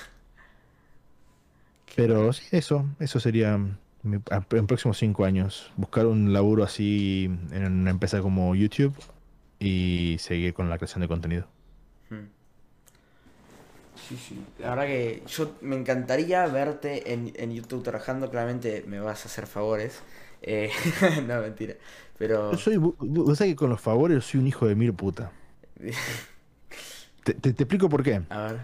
Pero 1.95 2.33
sí, 2.33 2.43
eso, 2.51 2.85
eso 2.99 3.21
sería 3.21 3.55
en 3.55 4.67
próximos 4.67 4.99
cinco 4.99 5.25
años. 5.25 5.71
Buscar 5.77 6.07
un 6.07 6.33
laburo 6.33 6.65
así 6.65 7.31
en 7.53 7.65
una 7.67 7.93
empresa 7.93 8.21
como 8.21 8.53
YouTube 8.57 8.97
y 9.61 10.17
seguir 10.19 10.55
con 10.55 10.69
la 10.69 10.77
creación 10.77 11.03
de 11.03 11.07
contenido. 11.07 11.47
Hmm. 12.11 12.27
Sí, 13.95 14.17
sí. 14.17 14.45
La 14.59 14.71
verdad 14.71 14.87
que 14.87 15.23
yo 15.29 15.55
me 15.61 15.77
encantaría 15.77 16.45
verte 16.47 17.13
en, 17.13 17.53
YouTube 17.53 17.85
trabajando. 17.85 18.29
Claramente 18.29 18.83
me 18.89 18.99
vas 18.99 19.25
a 19.25 19.29
hacer 19.29 19.47
favores. 19.47 20.01
Eh, 20.43 20.73
no, 21.29 21.41
mentira. 21.43 21.77
Pero. 22.19 22.51
Yo 22.51 22.59
soy. 22.59 23.47
Que 23.51 23.55
con 23.55 23.71
los 23.71 23.81
favores 23.81 24.25
soy 24.25 24.41
un 24.41 24.49
hijo 24.49 24.67
de 24.67 24.75
mil 24.75 24.93
puta. 24.93 25.31
Te, 27.25 27.35
te, 27.35 27.51
explico 27.51 27.89
por 27.89 28.03
qué. 28.03 28.23
A 28.29 28.41
ver. 28.41 28.61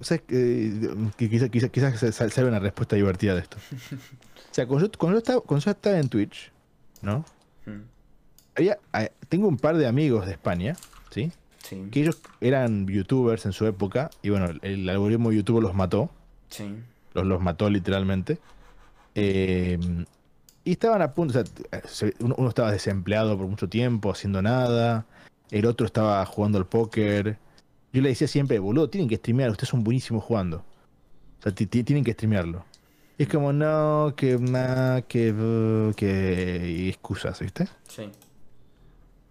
¿Sabes 0.00 0.22
que 0.22 1.28
quizás 1.28 1.50
quizá, 1.50 1.68
quizá 1.68 2.12
salga 2.12 2.48
una 2.48 2.58
respuesta 2.58 2.96
divertida 2.96 3.34
de 3.34 3.40
esto? 3.40 3.56
O 4.50 4.52
sea, 4.52 4.66
cuando 4.66 4.90
yo, 5.20 5.68
estaba, 5.70 5.96
en 6.00 6.08
Twitch, 6.08 6.50
¿no? 7.02 7.24
Hmm. 7.66 7.82
Había, 8.56 8.78
tengo 9.28 9.46
un 9.46 9.56
par 9.56 9.76
de 9.76 9.86
amigos 9.86 10.26
de 10.26 10.32
España, 10.32 10.74
¿sí? 11.10 11.30
Sí. 11.62 11.86
Que 11.92 12.00
ellos 12.00 12.20
eran 12.40 12.84
youtubers 12.88 13.46
en 13.46 13.52
su 13.52 13.64
época 13.66 14.10
y 14.22 14.30
bueno, 14.30 14.48
el 14.62 14.88
algoritmo 14.88 15.30
de 15.30 15.36
YouTube 15.36 15.60
los 15.60 15.72
mató. 15.72 16.10
Sí. 16.48 16.74
Los, 17.14 17.26
los 17.26 17.40
mató 17.40 17.70
literalmente. 17.70 18.40
Eh, 19.14 19.78
y 20.64 20.72
estaban 20.72 21.00
a 21.02 21.14
punto, 21.14 21.38
o 21.38 21.88
sea, 21.88 22.10
uno, 22.20 22.48
estaba 22.48 22.70
desempleado 22.72 23.36
por 23.36 23.46
mucho 23.46 23.68
tiempo, 23.68 24.10
haciendo 24.10 24.42
nada. 24.42 25.06
El 25.50 25.66
otro 25.66 25.86
estaba 25.86 26.24
jugando 26.26 26.58
al 26.58 26.66
póker. 26.66 27.38
Yo 27.92 28.02
le 28.02 28.10
decía 28.10 28.28
siempre, 28.28 28.58
boludo, 28.58 28.88
tienen 28.88 29.08
que 29.08 29.16
streamear, 29.16 29.50
ustedes 29.50 29.68
son 29.68 29.82
buenísimos 29.82 30.22
jugando. 30.24 30.64
O 31.38 31.42
sea, 31.42 31.52
tienen 31.52 32.04
que 32.04 32.12
streamearlo. 32.12 32.64
Y 33.18 33.24
es 33.24 33.28
como, 33.28 33.52
no, 33.52 34.14
que, 34.16 34.38
que, 35.08 35.32
uh, 35.32 35.92
que, 35.94 36.76
y 36.78 36.88
excusas, 36.88 37.40
¿viste? 37.40 37.68
Sí. 37.88 38.10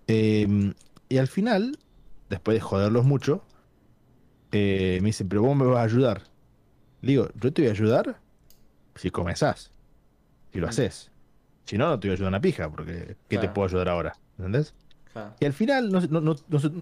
Em, 0.08 0.74
y 1.08 1.18
al 1.18 1.28
final, 1.28 1.78
después 2.30 2.56
de 2.56 2.62
joderlos 2.62 3.06
mucho, 3.06 3.44
eh, 4.52 5.00
me 5.02 5.08
dicen, 5.08 5.30
pero 5.30 5.42
vos 5.44 5.56
me 5.56 5.66
vas 5.66 5.80
a 5.80 5.84
ayudar. 5.84 6.24
Le 7.02 7.12
digo, 7.12 7.30
yo 7.36 7.54
te 7.54 7.62
voy 7.62 7.70
a 7.70 7.72
ayudar 7.72 8.20
si 8.96 9.10
comenzás, 9.10 9.72
si 10.52 10.60
lo 10.60 10.68
mm. 10.68 10.70
haces. 10.70 11.12
Si 11.66 11.78
no, 11.78 11.90
no 11.90 12.00
te 12.00 12.08
voy 12.08 12.14
a 12.14 12.16
ayudar 12.16 12.30
una 12.30 12.42
pija, 12.42 12.70
porque 12.70 13.16
¿qué 13.28 13.38
te 13.38 13.50
puedo 13.50 13.68
ayudar 13.68 13.90
ahora? 13.90 14.16
¿Entendés? 14.38 14.74
Y 15.40 15.46
al 15.46 15.54
final, 15.54 15.92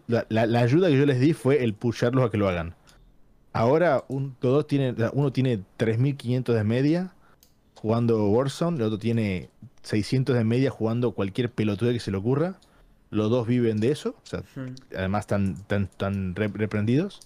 la, 0.07 0.59
ayuda 0.59 0.89
que 0.89 0.97
yo 0.97 1.05
les 1.05 1.19
di 1.19 1.33
fue 1.33 1.63
el 1.63 1.73
pusharlos 1.73 2.25
a 2.25 2.29
que 2.29 2.37
lo 2.37 2.47
hagan. 2.47 2.75
Ahora 3.53 4.03
un, 4.07 4.35
todos 4.39 4.67
tienen, 4.67 4.95
uno 5.13 5.31
tiene 5.31 5.61
3500 5.77 6.55
de 6.55 6.63
media 6.63 7.13
jugando 7.75 8.29
Warzone, 8.29 8.77
el 8.77 8.83
otro 8.83 8.99
tiene 8.99 9.49
600 9.83 10.35
de 10.35 10.43
media 10.43 10.69
jugando 10.69 11.11
cualquier 11.11 11.51
pelotuda 11.51 11.93
que 11.93 11.99
se 11.99 12.11
le 12.11 12.17
ocurra. 12.17 12.55
Los 13.09 13.29
dos 13.29 13.47
viven 13.47 13.79
de 13.79 13.91
eso, 13.91 14.15
además 14.95 15.21
están 15.21 15.55
tan, 15.67 15.87
tan 15.87 16.35
reprendidos. 16.35 17.21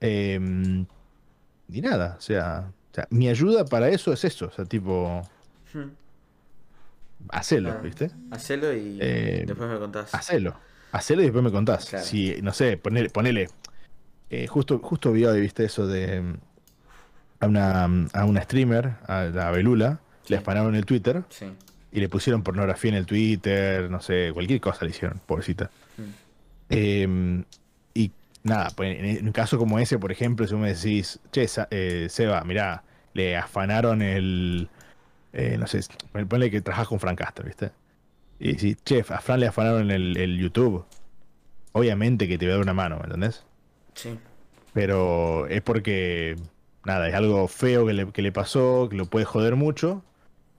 Em, 0.00 0.86
y 1.68 1.80
nada, 1.80 2.14
o 2.18 2.20
sea, 2.20 2.70
mi 3.10 3.28
ayuda 3.28 3.64
para 3.64 3.88
eso 3.88 4.12
es 4.12 4.24
eso, 4.24 4.46
o 4.46 4.50
sea, 4.52 4.64
tipo 4.64 5.22
hacelo, 7.28 7.80
¿viste? 7.80 8.10
Hacelo 8.30 8.72
y 8.72 8.98
eh, 9.00 9.44
después 9.46 9.68
me 9.68 9.78
contás. 9.78 10.14
Hacelo. 10.14 10.54
Hacelo 10.92 11.22
y 11.22 11.24
después 11.24 11.44
me 11.44 11.50
contás. 11.50 11.84
Si, 12.04 12.36
no 12.42 12.52
sé, 12.52 12.76
ponele. 12.76 13.10
ponele 13.10 13.48
eh, 14.30 14.46
justo, 14.46 14.78
justo 14.80 15.12
vi 15.12 15.24
hoy, 15.24 15.40
viste, 15.40 15.64
eso 15.64 15.86
de. 15.86 16.36
A 17.38 17.46
una, 17.46 17.84
a 18.14 18.24
una 18.24 18.42
streamer, 18.42 18.94
a 19.06 19.24
la 19.24 19.50
Belula, 19.50 20.00
le 20.28 20.36
dispararon 20.36 20.74
el 20.74 20.86
Twitter. 20.86 21.22
Sí. 21.28 21.46
Y 21.92 22.00
le 22.00 22.08
pusieron 22.08 22.42
pornografía 22.42 22.90
en 22.90 22.96
el 22.96 23.06
Twitter, 23.06 23.90
no 23.90 24.00
sé, 24.00 24.30
cualquier 24.32 24.60
cosa 24.60 24.84
le 24.84 24.90
hicieron, 24.90 25.20
pobrecita. 25.24 25.70
Mm. 25.96 26.02
Em, 26.68 27.44
y 27.94 28.10
nada, 28.42 28.70
pues 28.74 28.98
en 28.98 29.26
un 29.26 29.32
caso 29.32 29.58
como 29.58 29.78
ese, 29.78 29.98
por 29.98 30.12
ejemplo, 30.12 30.46
si 30.46 30.54
vos 30.54 30.62
me 30.62 30.74
decís, 30.74 31.20
che, 31.30 31.46
eh, 31.70 32.06
Seba, 32.10 32.42
mirá, 32.44 32.82
le 33.14 33.36
afanaron 33.36 34.02
el, 34.02 34.68
eh, 35.36 35.58
no 35.58 35.66
sé, 35.66 35.80
ponle 36.28 36.50
que 36.50 36.62
trabajas 36.62 36.88
con 36.88 36.98
Frank 36.98 37.18
Castro, 37.18 37.44
¿viste? 37.44 37.70
Y 38.38 38.54
si, 38.54 38.74
chef, 38.74 39.10
a 39.10 39.20
Fran 39.20 39.40
le 39.40 39.46
afanaron 39.46 39.90
el, 39.90 40.16
el 40.16 40.38
YouTube, 40.38 40.86
obviamente 41.72 42.26
que 42.26 42.38
te 42.38 42.46
voy 42.46 42.52
a 42.52 42.54
dar 42.54 42.62
una 42.62 42.72
mano, 42.72 42.96
¿me 42.96 43.04
entendés? 43.04 43.44
Sí. 43.92 44.18
Pero 44.72 45.46
es 45.48 45.60
porque, 45.60 46.36
nada, 46.86 47.06
es 47.06 47.14
algo 47.14 47.48
feo 47.48 47.86
que 47.86 47.92
le, 47.92 48.12
que 48.12 48.22
le 48.22 48.32
pasó, 48.32 48.88
que 48.88 48.96
lo 48.96 49.04
puede 49.04 49.26
joder 49.26 49.56
mucho, 49.56 50.02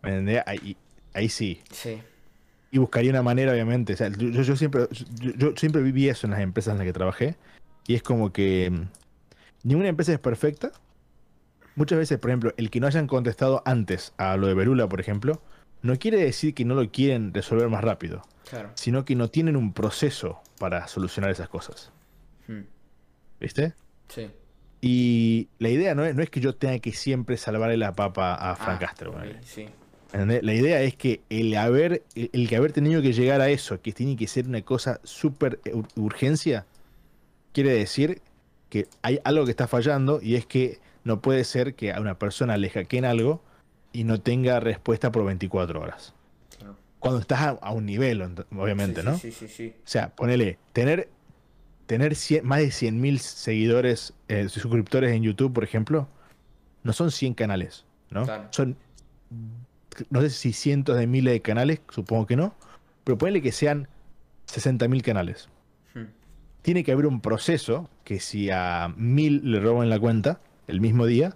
¿me 0.04 0.10
entendés? 0.10 0.44
Ahí, 0.46 0.78
ahí 1.16 1.28
sí. 1.30 1.60
Sí. 1.72 2.00
Y 2.70 2.78
buscaría 2.78 3.10
una 3.10 3.24
manera, 3.24 3.54
obviamente. 3.54 3.94
O 3.94 3.98
sea, 3.98 4.10
yo, 4.10 4.30
yo, 4.30 4.56
siempre, 4.56 4.88
yo, 5.38 5.56
siempre 5.56 5.82
viví 5.82 6.08
eso 6.08 6.28
en 6.28 6.32
las 6.32 6.42
empresas 6.42 6.74
en 6.74 6.78
las 6.78 6.86
que 6.86 6.94
trabajé. 6.94 7.36
Y 7.88 7.96
es 7.96 8.04
como 8.04 8.32
que 8.32 8.70
mm, 8.70 8.82
ninguna 9.64 9.90
empresa 9.90 10.14
es 10.14 10.20
perfecta, 10.20 10.72
muchas 11.78 11.98
veces, 11.98 12.20
por 12.20 12.30
ejemplo, 12.30 12.54
el 12.58 12.70
que 12.70 12.82
no 12.82 12.88
hayan 12.88 13.08
contestado 13.08 13.62
antes 13.66 14.14
a 14.18 14.36
lo 14.36 14.48
de 14.48 14.54
Berula, 14.54 14.90
por 14.90 15.00
ejemplo, 15.00 15.42
no 15.82 15.98
quiere 15.98 16.18
decir 16.18 16.54
que 16.54 16.66
no 16.66 16.76
lo 16.76 16.92
quieren 16.92 17.34
resolver 17.34 17.70
más 17.70 17.84
rápido, 17.84 18.24
Claro. 18.50 18.72
sino 18.76 19.06
que 19.06 19.16
no 19.16 19.30
tienen 19.30 19.56
un 19.56 19.72
proceso 19.74 20.42
para 20.60 20.88
solucionar 20.88 21.32
esas 21.32 21.48
cosas. 21.50 21.92
Hmm. 22.48 22.62
¿Viste? 23.40 23.74
Sí. 24.10 24.30
Y 24.82 25.48
la 25.60 25.70
idea 25.70 25.96
no 25.96 26.04
es, 26.06 26.16
no 26.16 26.22
es 26.24 26.30
que 26.30 26.40
yo 26.40 26.54
tenga 26.56 26.80
que 26.80 26.92
siempre 26.92 27.38
salvarle 27.38 27.78
la 27.78 27.94
papa 27.94 28.34
a 28.36 28.56
Frank 28.56 28.78
Ah, 28.78 28.86
Castro. 28.86 29.16
La 30.14 30.54
idea 30.54 30.82
es 30.82 30.96
que 30.96 31.22
el 31.30 31.56
haber, 31.58 32.04
el, 32.16 32.30
el 32.34 32.48
que 32.48 32.56
haber 32.56 32.72
tenido 32.72 33.02
que 33.02 33.12
llegar 33.14 33.42
a 33.42 33.50
eso, 33.50 33.82
que 33.82 33.92
tiene 33.92 34.16
que 34.16 34.28
ser 34.28 34.48
una 34.48 34.62
cosa 34.62 35.00
súper 35.04 35.60
ur- 35.66 35.88
urgencia, 35.96 36.66
quiere 37.54 37.72
decir 37.74 38.22
que 38.70 38.88
hay 39.02 39.20
algo 39.24 39.46
que 39.46 39.52
está 39.52 39.68
fallando 39.68 40.20
y 40.22 40.36
es 40.36 40.46
que 40.46 40.80
no 41.08 41.22
puede 41.22 41.44
ser 41.46 41.74
que 41.74 41.92
a 41.94 42.00
una 42.02 42.20
persona 42.20 42.58
le 42.58 42.70
hackeen 42.70 43.06
algo 43.06 43.42
y 43.94 44.04
no 44.04 44.20
tenga 44.20 44.60
respuesta 44.60 45.12
por 45.12 45.26
24 45.26 45.82
horas. 45.82 46.14
Cuando 47.00 47.20
estás 47.22 47.40
a, 47.42 47.50
a 47.50 47.72
un 47.72 47.86
nivel, 47.86 48.22
ent- 48.22 48.46
obviamente, 48.56 49.02
Sí, 49.02 49.08
¿no? 49.08 49.18
Sí, 49.18 49.32
sí, 49.32 49.48
sí. 49.48 49.74
O 49.78 49.82
sea, 49.88 50.10
ponele, 50.10 50.58
tener, 50.74 51.10
tener 51.86 52.16
100 52.16 52.46
más 52.46 52.60
de 52.60 52.68
100.000 52.72 53.20
seguidores, 53.20 54.14
eh, 54.28 54.50
suscriptores 54.50 55.12
en 55.14 55.24
YouTube, 55.24 55.54
por 55.54 55.64
ejemplo, 55.64 56.08
no 56.84 56.92
son 56.94 57.12
100 57.12 57.34
canales, 57.36 57.86
¿no? 58.10 58.26
Claro. 58.26 58.48
Son, 58.52 58.76
no 60.10 60.22
sé 60.22 60.30
si 60.32 60.54
cientos 60.54 60.98
de 60.98 61.08
miles 61.08 61.34
de 61.34 61.42
canales, 61.42 61.82
supongo 61.90 62.26
que 62.26 62.36
no, 62.36 62.54
pero 63.04 63.18
ponele 63.18 63.42
que 63.42 63.52
sean 63.52 63.88
60.000 64.48 65.02
canales. 65.04 65.50
Hmm. 65.94 66.06
Tiene 66.64 66.84
que 66.84 66.92
haber 66.92 67.06
un 67.06 67.22
proceso 67.22 67.90
que 68.04 68.20
si 68.20 68.50
a 68.50 68.92
mil 68.98 69.42
le 69.52 69.60
roban 69.60 69.90
la 69.90 70.00
cuenta 70.00 70.42
el 70.68 70.82
mismo 70.82 71.06
día, 71.06 71.36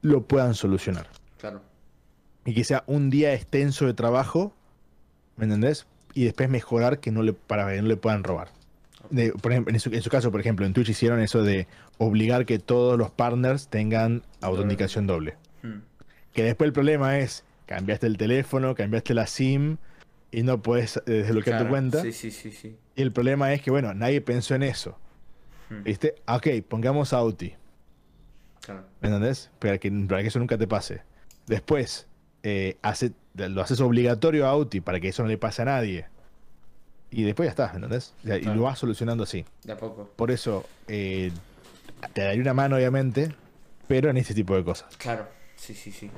lo 0.00 0.22
puedan 0.26 0.54
solucionar 0.54 1.08
Claro. 1.38 1.62
y 2.44 2.54
que 2.54 2.64
sea 2.64 2.84
un 2.86 3.10
día 3.10 3.34
extenso 3.34 3.86
de 3.86 3.94
trabajo, 3.94 4.52
¿me 5.36 5.44
entendés? 5.44 5.86
Y 6.14 6.24
después 6.24 6.48
mejorar 6.48 7.00
que 7.00 7.10
no 7.10 7.22
le, 7.22 7.32
para 7.32 7.70
que 7.72 7.82
no 7.82 7.88
le 7.88 7.96
puedan 7.96 8.24
robar. 8.24 8.48
De- 9.10 9.32
por 9.32 9.52
ejemplo, 9.52 9.72
en 9.74 9.80
su, 9.80 9.90
en 9.92 10.02
su 10.02 10.10
caso, 10.10 10.30
por 10.30 10.40
ejemplo, 10.40 10.66
en 10.66 10.72
Twitch 10.72 10.88
hicieron 10.88 11.20
eso 11.20 11.42
de 11.42 11.66
obligar 11.98 12.46
que 12.46 12.58
todos 12.58 12.98
los 12.98 13.10
partners 13.10 13.68
tengan 13.68 14.22
autenticación 14.40 15.06
doble. 15.06 15.36
Hmm. 15.62 15.80
Que 16.32 16.42
después 16.44 16.66
el 16.68 16.72
problema 16.72 17.18
es, 17.18 17.44
cambiaste 17.66 18.06
el 18.06 18.16
teléfono, 18.16 18.74
cambiaste 18.74 19.14
la 19.14 19.26
SIM 19.26 19.76
y 20.30 20.42
no 20.42 20.60
puedes 20.62 20.96
eh, 20.98 21.02
desbloquear 21.06 21.56
Claro. 21.58 21.64
tu 21.64 21.70
cuenta. 21.70 22.02
Sí, 22.02 22.12
sí, 22.12 22.30
sí, 22.30 22.50
sí. 22.52 22.76
Y 22.96 23.02
el 23.02 23.12
problema 23.12 23.52
es 23.52 23.62
que, 23.62 23.70
bueno, 23.70 23.94
nadie 23.94 24.20
pensó 24.20 24.54
en 24.54 24.62
eso. 24.64 24.98
Hmm. 25.70 25.82
¿Viste? 25.84 26.14
Ah, 26.26 26.36
Ok, 26.36 26.48
pongamos 26.68 27.12
Auti. 27.12 27.54
Claro. 28.68 28.84
¿Me 29.00 29.08
entendés? 29.08 29.50
Para 29.58 29.78
que, 29.78 29.90
para 29.90 30.20
que 30.20 30.28
eso 30.28 30.38
nunca 30.38 30.58
te 30.58 30.66
pase. 30.68 31.00
Después, 31.46 32.06
eh, 32.42 32.76
hace- 32.82 33.12
lo 33.34 33.62
haces 33.62 33.80
obligatorio 33.80 34.46
a 34.46 34.50
Auti 34.50 34.80
para 34.82 35.00
que 35.00 35.08
eso 35.08 35.22
no 35.22 35.28
le 35.30 35.38
pase 35.38 35.62
a 35.62 35.64
nadie. 35.64 36.06
Y 37.10 37.22
después 37.22 37.46
ya 37.46 37.50
está, 37.50 37.68
¿me 37.70 37.76
entendés? 37.76 38.12
O 38.24 38.26
sea, 38.26 38.36
Y 38.36 38.42
lo 38.44 38.62
vas 38.62 38.78
solucionando 38.78 39.24
así. 39.24 39.46
De 39.64 39.72
a 39.72 39.76
poco. 39.78 40.10
Por 40.16 40.30
eso, 40.30 40.66
eh, 40.86 41.32
te 42.12 42.20
daría 42.20 42.42
una 42.42 42.52
mano, 42.52 42.76
obviamente, 42.76 43.34
pero 43.86 44.10
en 44.10 44.18
ese 44.18 44.34
tipo 44.34 44.54
de 44.54 44.62
cosas. 44.64 44.94
Claro. 44.98 45.26
Sí, 45.56 45.72
sí, 45.74 45.90
sí. 45.90 46.10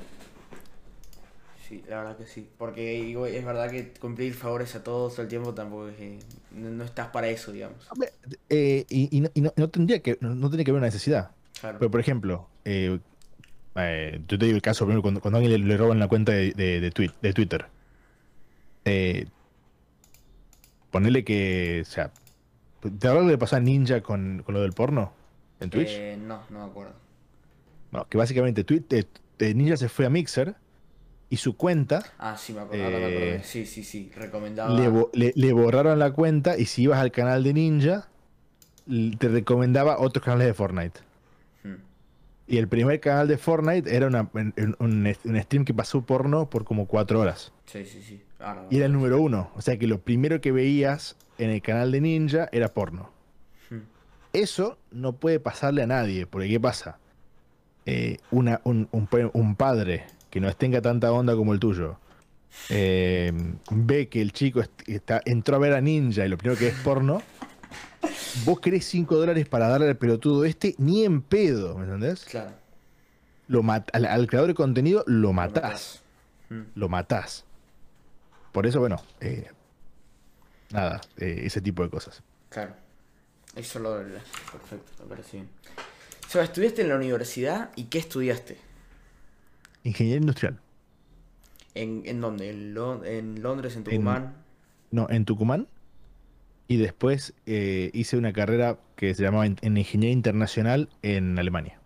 Sí, 1.69 1.81
la 1.87 1.99
verdad 1.99 2.17
que 2.17 2.25
sí. 2.27 2.49
Porque 2.57 3.01
digo, 3.01 3.25
es 3.25 3.45
verdad 3.45 3.69
que 3.71 3.93
cumplir 3.93 4.33
favores 4.33 4.75
a 4.75 4.83
todos 4.83 5.13
todo 5.13 5.21
el 5.21 5.29
tiempo 5.29 5.53
tampoco 5.53 5.87
es 5.87 5.95
que 5.95 6.19
no, 6.51 6.69
no 6.69 6.83
estás 6.83 7.07
para 7.07 7.29
eso, 7.29 7.53
digamos. 7.53 7.89
Hombre, 7.89 8.11
eh, 8.49 8.85
y, 8.89 9.15
y 9.17 9.21
no, 9.21 9.29
y 9.33 9.39
no- 9.39 9.53
no 9.55 9.69
tendría 9.69 10.01
que, 10.01 10.17
no, 10.19 10.49
tiene 10.49 10.65
que 10.65 10.71
haber 10.71 10.79
una 10.81 10.87
necesidad. 10.87 11.31
Claro. 11.61 11.77
Pero, 11.79 11.91
por 11.91 11.99
ejemplo, 11.99 12.47
eh, 12.65 12.99
eh, 13.75 14.21
yo 14.27 14.37
te 14.37 14.45
digo 14.45 14.55
el 14.57 14.61
caso 14.61 14.85
primero 14.85 15.01
cuando, 15.01 15.21
cuando 15.21 15.37
a 15.37 15.41
alguien 15.41 15.61
le, 15.61 15.67
le 15.67 15.77
roban 15.77 15.99
la 15.99 16.07
cuenta 16.07 16.31
de, 16.33 16.51
de, 16.51 16.79
de 16.81 16.91
tweet- 16.91 17.13
de 17.21 17.33
Twitter. 17.33 17.65
Eh, 18.85 19.27
ponerle 20.89 21.23
que, 21.23 21.79
o 21.81 21.85
sea, 21.85 22.11
¿te 22.81 22.87
acuerdas 22.89 23.15
lo 23.15 23.25
que 23.27 23.31
le 23.31 23.37
pasó 23.37 23.55
a 23.55 23.59
Ninja 23.59 24.01
con, 24.01 24.43
con 24.45 24.53
lo 24.55 24.61
del 24.61 24.73
porno 24.73 25.13
en 25.59 25.69
Twitch? 25.69 25.89
Eh, 25.91 26.17
no, 26.19 26.41
no 26.49 26.65
me 26.65 26.65
acuerdo. 26.71 26.93
No, 27.91 28.07
que 28.07 28.17
básicamente 28.17 28.65
eh, 28.89 29.03
eh, 29.39 29.53
Ninja 29.53 29.77
se 29.77 29.89
fue 29.89 30.05
a 30.05 30.09
Mixer 30.09 30.55
y 31.29 31.37
su 31.37 31.55
cuenta 31.55 32.03
Ah, 32.17 32.35
sí, 32.37 32.53
me 32.53 32.61
acuerdo. 32.61 32.83
ahora 32.83 32.97
me 32.97 33.05
acordé. 33.05 33.35
Eh, 33.35 33.41
Sí, 33.43 33.65
sí, 33.65 33.83
sí. 33.83 34.11
Recomendaba. 34.15 34.73
le, 34.73 34.87
bo- 34.89 35.09
le- 35.13 35.33
le 35.35 35.53
borraron 35.53 35.99
la 35.99 36.11
cuenta 36.11 36.57
y 36.57 36.65
si 36.65 36.83
ibas 36.83 36.99
al 36.99 37.11
canal 37.11 37.43
de 37.43 37.53
Ninja 37.53 38.07
te 39.19 39.27
recomendaba 39.29 39.99
otros 39.99 40.25
canales 40.25 40.47
de 40.47 40.53
Fortnite. 40.53 40.99
Y 42.51 42.57
el 42.57 42.67
primer 42.67 42.99
canal 42.99 43.27
de 43.29 43.37
Fortnite 43.37 43.95
era 43.95 44.07
una- 44.07 44.29
un, 44.79 45.13
stream 45.41 45.63
que 45.63 45.73
pasó 45.73 46.01
porno 46.01 46.49
por 46.49 46.65
como 46.65 46.85
cuatro 46.85 47.21
horas. 47.21 47.53
Sí, 47.65 47.85
sí, 47.85 48.01
sí. 48.03 48.21
Ahora, 48.39 48.65
Y 48.69 48.75
era 48.77 48.87
el 48.87 48.91
número 48.93 49.21
uno. 49.21 49.49
O 49.55 49.61
sea 49.61 49.77
que 49.77 49.87
lo 49.87 49.99
primero 50.01 50.41
que 50.41 50.51
veías 50.51 51.15
en 51.37 51.49
el 51.49 51.61
canal 51.61 51.91
de 51.91 52.01
Ninja 52.01 52.49
era 52.51 52.67
porno. 52.67 53.09
Hmm. 53.69 53.79
Eso 54.33 54.77
no 54.91 55.13
puede 55.13 55.39
pasarle 55.39 55.83
a 55.83 55.87
nadie. 55.87 56.25
Porque 56.27 56.49
¿qué 56.49 56.59
pasa? 56.59 56.97
Eh, 57.85 58.17
una- 58.31 58.59
un, 58.65 58.89
un 58.91 59.07
pa- 59.07 59.29
un 59.33 59.55
padre 59.55 60.03
que 60.29 60.41
no 60.41 60.53
tenga 60.53 60.81
tanta 60.81 61.11
onda 61.13 61.35
como 61.35 61.53
el 61.53 61.59
tuyo 61.59 61.97
eh, 62.69 63.31
ve 63.71 64.09
que 64.09 64.21
el 64.21 64.33
chico 64.33 64.59
est- 64.59 64.87
está, 64.89 65.21
entró 65.25 65.55
a 65.55 65.59
ver 65.59 65.73
a 65.73 65.79
Ninja 65.81 66.25
y 66.25 66.29
lo 66.29 66.37
primero 66.37 66.59
que 66.59 66.67
es 66.67 66.75
porno. 66.83 67.21
Vos 68.45 68.59
querés 68.59 68.85
5 68.85 69.15
dólares 69.15 69.47
para 69.47 69.67
darle 69.67 69.89
al 69.89 69.97
pelotudo 69.97 70.45
este, 70.45 70.75
ni 70.77 71.03
en 71.05 71.21
pedo, 71.21 71.77
¿me 71.77 71.83
entendés? 71.85 72.25
Claro. 72.25 72.51
Lo 73.47 73.61
al, 73.69 74.05
al 74.05 74.27
creador 74.27 74.47
de 74.49 74.55
contenido 74.55 75.03
lo 75.07 75.19
Lo 75.27 75.33
matás. 75.33 76.01
Hmm. 76.49 76.61
Lo 76.75 76.89
matás. 76.89 77.45
Por 78.51 78.65
eso, 78.65 78.79
bueno, 78.79 79.01
eh, 79.19 79.49
nada, 80.71 81.01
eh, 81.17 81.41
ese 81.43 81.61
tipo 81.61 81.83
de 81.83 81.89
cosas. 81.89 82.21
Claro. 82.49 82.73
Eso 83.55 83.79
lo 83.79 83.97
perfecto, 83.97 85.03
me 85.03 85.09
parece 85.09 85.37
bien. 85.37 85.49
Estudiaste 86.33 86.81
en 86.83 86.89
la 86.89 86.95
universidad 86.95 87.71
y 87.75 87.85
qué 87.85 87.99
estudiaste? 87.99 88.57
Ingeniería 89.83 90.21
industrial. 90.21 90.59
¿En, 91.73 92.03
en 92.05 92.21
dónde? 92.21 92.49
¿En, 92.49 92.73
Lo- 92.73 93.03
en 93.03 93.41
Londres, 93.41 93.75
en 93.75 93.83
Tucumán? 93.83 94.35
No, 94.91 95.09
en 95.09 95.25
Tucumán. 95.25 95.67
Y 96.71 96.77
después 96.77 97.33
eh, 97.45 97.91
hice 97.93 98.15
una 98.15 98.31
carrera 98.31 98.77
que 98.95 99.13
se 99.13 99.23
llamaba 99.23 99.45
en 99.45 99.77
Ingeniería 99.77 100.13
Internacional 100.13 100.87
en 101.01 101.37
Alemania. 101.37 101.79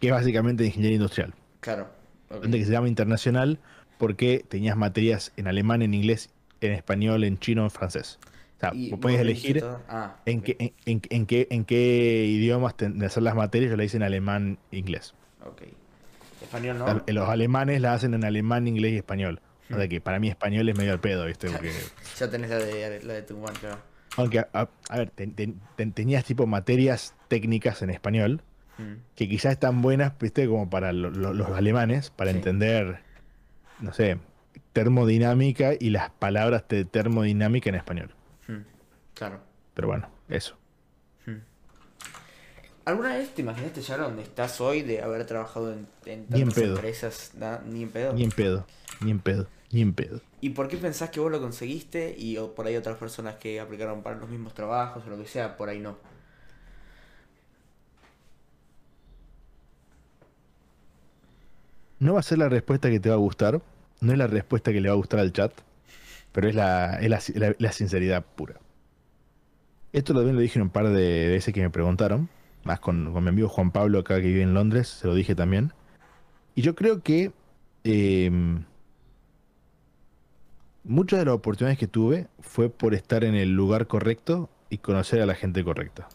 Que 0.00 0.08
es 0.08 0.12
básicamente 0.12 0.64
ingeniería 0.66 0.96
industrial. 0.96 1.32
Claro. 1.60 1.86
ok. 2.28 2.42
Donde 2.42 2.58
que 2.58 2.64
se 2.64 2.72
llama 2.72 2.88
internacional 2.88 3.60
porque 3.98 4.44
tenías 4.48 4.76
materias 4.76 5.32
en 5.36 5.46
alemán, 5.46 5.82
en 5.82 5.94
inglés, 5.94 6.30
en 6.60 6.72
español, 6.72 7.22
en 7.22 7.38
chino, 7.38 7.62
en 7.62 7.70
francés. 7.70 8.18
O 8.56 8.58
sea, 8.58 8.72
vos 8.96 9.12
elegir 9.12 9.64
Ah, 9.88 10.16
en, 10.26 10.40
qué, 10.40 10.56
en, 10.86 11.02
en- 11.08 11.26
qué, 11.26 11.46
en 11.50 11.64
qué 11.64 12.24
idiomas 12.26 12.76
ten- 12.76 13.00
hacer 13.04 13.22
las 13.22 13.36
materias. 13.36 13.70
Yo 13.70 13.76
la 13.76 13.84
hice 13.84 13.96
en 13.98 14.02
alemán, 14.02 14.58
inglés. 14.72 15.14
ok. 15.46 15.62
Español 16.42 16.78
no. 16.78 17.00
Los 17.06 17.28
alemanes 17.28 17.80
la 17.80 17.94
hacen 17.94 18.14
en 18.14 18.24
alemán, 18.24 18.66
inglés 18.66 18.94
y 18.94 18.96
español. 18.96 19.40
O 19.72 19.76
sea 19.76 19.88
que 19.88 20.00
para 20.00 20.18
mí 20.18 20.28
español 20.28 20.68
es 20.68 20.76
medio 20.76 20.92
al 20.92 21.00
pedo, 21.00 21.24
¿viste? 21.26 21.48
Porque, 21.50 21.72
Ya 22.18 22.30
tenés 22.30 22.50
la 22.50 22.56
de, 22.58 23.02
la 23.04 23.12
de 23.14 23.22
Tucumán, 23.22 23.54
claro. 23.60 23.78
aunque, 24.16 24.40
a, 24.40 24.68
ver, 24.96 25.10
ten- 25.10 25.34
ten- 25.34 25.60
ten- 25.76 25.92
tenías 25.92 26.24
tipo 26.24 26.46
materias 26.46 27.14
técnicas 27.28 27.82
en 27.82 27.90
español 27.90 28.42
Hmm. 28.78 28.94
que 29.14 29.28
quizás 29.28 29.52
están 29.52 29.82
buenas, 29.82 30.18
¿viste? 30.18 30.46
Como 30.48 30.70
para 30.70 30.92
lo- 30.94 31.10
lo- 31.10 31.34
los 31.34 31.50
alemanes, 31.50 32.08
para 32.10 32.30
Sí. 32.30 32.38
entender, 32.38 33.00
no 33.80 33.92
sé, 33.92 34.18
termodinámica 34.72 35.72
y 35.78 35.90
las 35.90 36.08
palabras 36.10 36.64
de 36.68 36.84
termodinámica 36.86 37.68
en 37.68 37.74
español. 37.76 38.14
Hmm. 38.48 38.62
Claro. 39.14 39.40
Pero 39.74 39.88
bueno, 39.88 40.08
eso. 40.28 40.56
¿Alguna 42.84 43.10
vez 43.14 43.32
te 43.32 43.42
imaginaste 43.42 43.80
ya 43.80 43.96
donde 43.96 44.22
estás 44.22 44.60
hoy 44.60 44.82
de 44.82 45.02
haber 45.02 45.24
trabajado 45.24 45.72
en, 45.72 45.86
tantas 46.26 46.58
empresas? 46.58 47.32
Ni 47.66 47.82
en 47.84 47.90
pedo. 47.90 48.12
Ni 48.12 48.24
en 48.24 48.30
pedo, 48.32 48.66
ni 49.00 49.10
en 49.12 49.20
pedo, 49.20 49.46
ni 49.72 49.82
en 49.82 49.94
pedo. 49.94 50.20
¿Y 50.42 50.50
por 50.50 50.68
qué 50.68 50.76
pensás 50.76 51.08
que 51.10 51.20
vos 51.20 51.30
lo 51.32 51.40
conseguiste 51.40 52.14
y 52.18 52.36
o 52.36 52.54
por 52.54 52.66
ahí 52.66 52.76
otras 52.76 52.98
personas 52.98 53.36
que 53.36 53.60
aplicaron 53.60 54.02
para 54.02 54.16
los 54.18 54.28
mismos 54.28 54.54
trabajos 54.54 55.04
o 55.06 55.10
lo 55.10 55.16
que 55.18 55.26
sea, 55.26 55.56
por 55.56 55.68
ahí 55.70 55.80
no? 55.80 55.96
No 62.00 62.14
va 62.14 62.20
a 62.20 62.22
ser 62.22 62.36
la 62.38 62.50
respuesta 62.50 62.90
que 62.90 63.00
te 63.00 63.08
va 63.08 63.14
a 63.14 63.18
gustar, 63.18 63.62
no 64.02 64.12
es 64.12 64.18
la 64.18 64.26
respuesta 64.26 64.72
que 64.72 64.80
le 64.82 64.88
va 64.90 64.94
a 64.94 64.96
gustar 64.98 65.20
al 65.20 65.32
chat, 65.32 65.52
pero 66.32 66.48
es 66.48 66.54
la, 66.56 66.96
es 67.00 67.10
la, 67.10 67.20
la- 67.48 67.56
la 67.58 67.72
sinceridad 67.72 68.24
pura. 68.36 68.60
Esto 69.92 70.14
también 70.14 70.36
lo 70.36 70.42
dije 70.42 70.58
en 70.58 70.62
un 70.64 70.70
par 70.70 70.88
de 70.88 71.28
veces 71.28 71.52
que 71.52 71.60
me 71.60 71.70
preguntaron, 71.70 72.28
más 72.64 72.80
con, 72.80 73.12
con 73.12 73.22
mi 73.22 73.28
amigo 73.30 73.48
Juan 73.48 73.70
Pablo 73.70 73.98
acá 73.98 74.16
que 74.16 74.26
vive 74.28 74.42
en 74.42 74.54
Londres, 74.54 74.88
se 74.88 75.06
lo 75.06 75.14
dije 75.14 75.34
también. 75.34 75.72
Y 76.54 76.62
yo 76.62 76.74
creo 76.76 77.02
que 77.02 77.32
eh, 77.84 78.30
muchas 80.84 81.20
de 81.20 81.26
las 81.26 81.34
oportunidades 81.34 81.78
que 81.78 81.86
tuve 81.86 82.28
fue 82.40 82.70
por 82.70 82.94
estar 82.94 83.24
en 83.24 83.34
el 83.34 83.54
lugar 83.54 83.86
correcto 83.86 84.50
y 84.70 84.78
conocer 84.78 85.20
a 85.20 85.26
la 85.26 85.34
gente 85.34 85.64
correcta. 85.64 86.08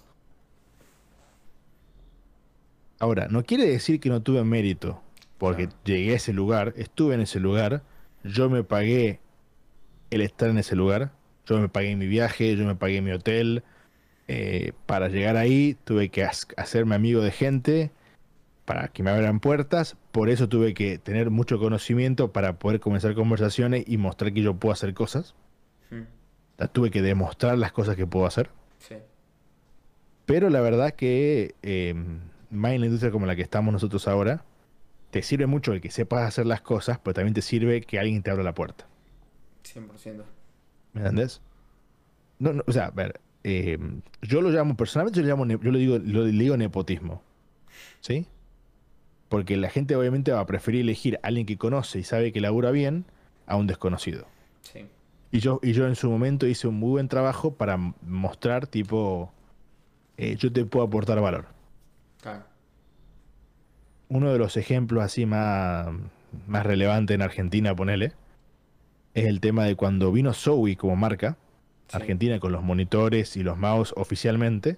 Ahora, 2.99 3.27
no 3.29 3.43
quiere 3.43 3.67
decir 3.67 3.99
que 3.99 4.09
no 4.09 4.23
tuve 4.23 4.43
mérito 4.43 5.03
Porque 5.37 5.69
llegué 5.85 6.13
a 6.13 6.15
ese 6.15 6.33
lugar, 6.33 6.73
estuve 6.77 7.13
en 7.13 7.21
ese 7.21 7.39
lugar, 7.39 7.83
yo 8.23 8.49
me 8.49 8.63
pagué 8.63 9.19
el 10.09 10.21
estar 10.21 10.49
en 10.49 10.57
ese 10.57 10.75
lugar, 10.75 11.11
yo 11.45 11.59
me 11.59 11.69
pagué 11.69 11.95
mi 11.95 12.07
viaje, 12.07 12.55
yo 12.55 12.65
me 12.65 12.75
pagué 12.75 13.01
mi 13.01 13.11
hotel. 13.11 13.63
Eh, 14.27 14.73
para 14.85 15.07
llegar 15.07 15.37
ahí 15.37 15.77
tuve 15.85 16.09
que 16.09 16.27
hacerme 16.57 16.95
amigo 16.95 17.21
de 17.21 17.31
gente 17.31 17.91
para 18.67 18.89
que 18.89 19.01
me 19.01 19.11
abran 19.11 19.39
puertas. 19.39 19.95
Por 20.11 20.29
eso 20.29 20.49
tuve 20.49 20.73
que 20.73 20.97
tener 20.97 21.29
mucho 21.29 21.57
conocimiento 21.57 22.33
para 22.33 22.59
poder 22.59 22.81
comenzar 22.81 23.15
conversaciones 23.15 23.85
y 23.87 23.95
mostrar 23.95 24.33
que 24.33 24.41
yo 24.41 24.55
puedo 24.55 24.73
hacer 24.73 24.93
cosas. 24.93 25.35
Hmm. 25.89 26.03
tuve 26.73 26.91
que 26.91 27.01
demostrar 27.01 27.57
las 27.57 27.71
cosas 27.71 27.95
que 27.95 28.05
puedo 28.05 28.25
hacer. 28.25 28.49
Sí. 28.77 28.95
Pero 30.25 30.49
la 30.49 30.59
verdad 30.59 30.91
que 30.91 31.55
eh, 31.63 31.95
más 32.49 32.73
en 32.73 32.81
la 32.81 32.87
industria 32.87 33.09
como 33.09 33.25
la 33.25 33.37
que 33.37 33.41
estamos 33.41 33.71
nosotros 33.71 34.05
ahora, 34.05 34.43
te 35.11 35.21
sirve 35.21 35.45
mucho 35.45 35.71
el 35.71 35.79
que 35.79 35.89
sepas 35.89 36.27
hacer 36.27 36.45
las 36.45 36.59
cosas, 36.59 36.99
pero 37.01 37.13
también 37.13 37.33
te 37.33 37.41
sirve 37.41 37.79
que 37.79 37.99
alguien 37.99 38.21
te 38.21 38.31
abra 38.31 38.43
la 38.43 38.53
puerta. 38.53 38.85
100%. 39.63 40.23
¿Me 40.91 41.01
entendés? 41.01 41.39
No, 42.37 42.51
no, 42.51 42.63
o 42.67 42.73
sea, 42.73 42.87
a 42.87 42.91
ver, 42.91 43.21
eh, 43.45 43.77
yo 44.23 44.41
lo 44.41 44.49
llamo, 44.49 44.75
personalmente 44.75 45.21
yo, 45.21 45.25
lo 45.25 45.29
llamo, 45.29 45.63
yo 45.63 45.71
lo 45.71 45.77
digo, 45.77 45.99
lo 45.99 46.25
digo 46.25 46.57
nepotismo. 46.57 47.23
¿Sí? 48.01 48.27
Porque 49.29 49.57
la 49.57 49.69
gente 49.69 49.95
obviamente 49.95 50.31
va 50.31 50.39
a 50.39 50.45
preferir 50.45 50.81
elegir 50.81 51.19
a 51.21 51.27
alguien 51.27 51.45
que 51.45 51.57
conoce 51.57 51.99
y 51.99 52.03
sabe 52.03 52.31
que 52.31 52.41
labura 52.41 52.71
bien 52.71 53.05
a 53.45 53.55
un 53.55 53.67
desconocido. 53.67 54.25
Sí. 54.61 54.85
Y 55.31 55.39
yo, 55.39 55.59
y 55.61 55.73
yo 55.73 55.87
en 55.87 55.95
su 55.95 56.09
momento 56.09 56.47
hice 56.47 56.67
un 56.67 56.75
muy 56.75 56.91
buen 56.91 57.09
trabajo 57.09 57.53
para 57.53 57.77
mostrar, 57.77 58.67
tipo, 58.67 59.31
eh, 60.17 60.35
yo 60.37 60.51
te 60.51 60.65
puedo 60.65 60.85
aportar 60.85 61.19
valor. 61.19 61.45
Claro. 62.21 62.45
Uno 64.09 64.31
de 64.31 64.39
los 64.39 64.55
ejemplos 64.55 65.03
así 65.03 65.25
más, 65.25 65.87
más 66.47 66.65
relevantes 66.65 67.15
en 67.15 67.21
Argentina, 67.21 67.75
ponele, 67.75 68.13
es 69.13 69.25
el 69.25 69.41
tema 69.41 69.65
de 69.65 69.75
cuando 69.75 70.11
vino 70.11 70.33
Zoe 70.33 70.77
como 70.77 70.95
marca, 70.95 71.37
Argentina 71.91 72.39
con 72.39 72.51
los 72.51 72.63
monitores 72.63 73.35
y 73.35 73.43
los 73.43 73.57
mouse 73.57 73.93
oficialmente, 73.97 74.77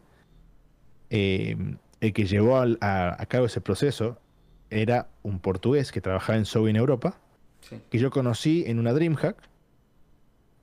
eh, 1.10 1.58
el 2.02 2.14
que 2.14 2.26
llevó 2.26 2.58
a, 2.58 3.26
cabo 3.28 3.46
ese 3.46 3.62
proceso 3.62 4.18
era 4.70 5.08
un 5.24 5.40
portugués 5.40 5.92
que 5.92 6.02
trabajaba 6.02 6.38
en 6.38 6.46
Zoe 6.46 6.70
en 6.70 6.76
Europa, 6.76 7.18
que 7.90 7.98
yo 7.98 8.10
conocí 8.10 8.64
en 8.68 8.80
una 8.80 8.94
DreamHack 8.94 9.38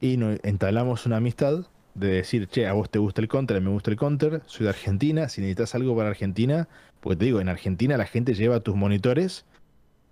y 0.00 0.16
nos 0.16 0.38
entablamos 0.42 1.06
una 1.06 1.18
amistad 1.18 1.66
de 1.94 2.08
decir, 2.08 2.46
che, 2.48 2.66
a 2.66 2.74
vos 2.74 2.90
te 2.90 2.98
gusta 2.98 3.20
el 3.20 3.28
counter, 3.28 3.56
a 3.56 3.60
mí 3.60 3.66
me 3.66 3.72
gusta 3.72 3.90
el 3.90 3.96
counter, 3.96 4.42
soy 4.46 4.64
de 4.64 4.70
Argentina, 4.70 5.28
si 5.28 5.40
necesitas 5.40 5.74
algo 5.74 5.96
para 5.96 6.10
Argentina, 6.10 6.68
porque 7.00 7.16
te 7.16 7.24
digo, 7.26 7.40
en 7.40 7.48
Argentina 7.48 7.96
la 7.96 8.06
gente 8.06 8.34
lleva 8.34 8.60
tus 8.60 8.76
monitores 8.76 9.46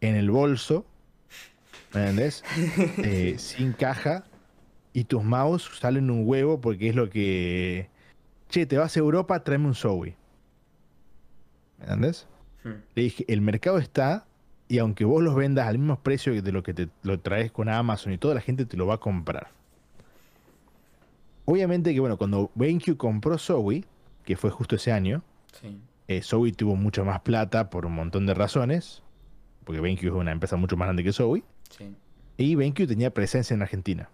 en 0.01 0.17
el 0.17 0.31
bolso, 0.31 0.87
¿me 1.93 2.01
entendés? 2.01 2.43
Eh, 2.99 3.35
sin 3.39 3.73
caja, 3.73 4.25
y 4.93 5.05
tus 5.05 5.23
mouse 5.23 5.71
salen 5.79 6.11
un 6.11 6.27
huevo 6.27 6.61
porque 6.61 6.89
es 6.89 6.95
lo 6.95 7.11
que, 7.11 7.89
che, 8.49 8.65
te 8.65 8.79
vas 8.79 8.97
a 8.97 9.01
Europa, 9.01 9.43
tráeme 9.45 9.67
un 9.67 9.75
Zoe. 9.75 10.17
¿Me 11.79 11.85
entendés? 11.85 12.27
Hmm. 12.65 12.83
Le 12.95 13.03
dije, 13.03 13.25
el 13.29 13.41
mercado 13.41 13.79
está, 13.79 14.27
y 14.69 14.79
aunque 14.79 15.05
vos 15.05 15.23
los 15.23 15.35
vendas 15.35 15.69
al 15.69 15.79
mismo 15.79 16.01
precio 16.01 16.41
de 16.43 16.53
lo 16.53 16.63
que 16.63 16.75
te 16.75 16.89
lo 17.03 17.21
traes 17.21 17.53
con 17.53 17.69
Amazon 17.69 18.13
y 18.13 18.19
toda 18.19 18.35
la 18.35 18.41
gente 18.41 18.67
te 18.67 18.77
lo 18.77 18.87
va 18.87 18.95
a 18.95 19.01
comprar. 19.01 19.49
Obviamente 21.45 21.93
que, 21.93 22.01
bueno, 22.01 22.17
cuando 22.17 22.51
BenQ 22.55 22.97
compró 22.97 23.39
Zoe, 23.39 23.85
que 24.25 24.37
fue 24.37 24.51
justo 24.51 24.77
ese 24.77 24.91
año, 24.93 25.23
sí. 25.53 25.79
Eh, 26.07 26.21
Zoe 26.23 26.53
tuvo 26.53 26.77
mucha 26.77 27.03
más 27.03 27.21
plata 27.21 27.71
por 27.71 27.87
un 27.87 27.95
montón 27.95 28.27
de 28.27 28.35
razones, 28.35 29.03
porque 29.65 29.81
BenQ 29.81 30.05
es 30.05 30.11
una 30.13 30.33
empresa 30.33 30.57
mucho 30.57 30.77
más 30.77 30.87
grande 30.87 31.03
que 31.03 31.13
Zoe, 31.13 31.43
sí. 31.71 31.95
y 32.37 32.55
BenQ 32.55 32.87
tenía 32.87 33.11
presencia 33.11 33.55
en 33.55 33.63
Argentina. 33.63 34.11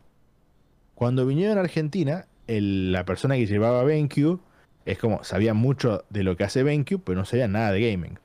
Cuando 0.95 1.27
vinieron 1.27 1.59
a 1.59 1.63
Argentina, 1.63 2.27
la 2.47 3.05
persona 3.05 3.37
que 3.37 3.47
llevaba 3.47 3.83
BenQ 3.85 4.39
es 4.85 4.99
como, 4.99 5.25
sabía 5.25 5.55
mucho 5.55 6.05
de 6.11 6.23
lo 6.23 6.37
que 6.37 6.45
hace 6.45 6.63
BenQ, 6.63 7.01
pero 7.05 7.19
no 7.19 7.25
sabía 7.25 7.49
nada 7.49 7.73
de 7.73 7.91
gaming. 7.91 8.19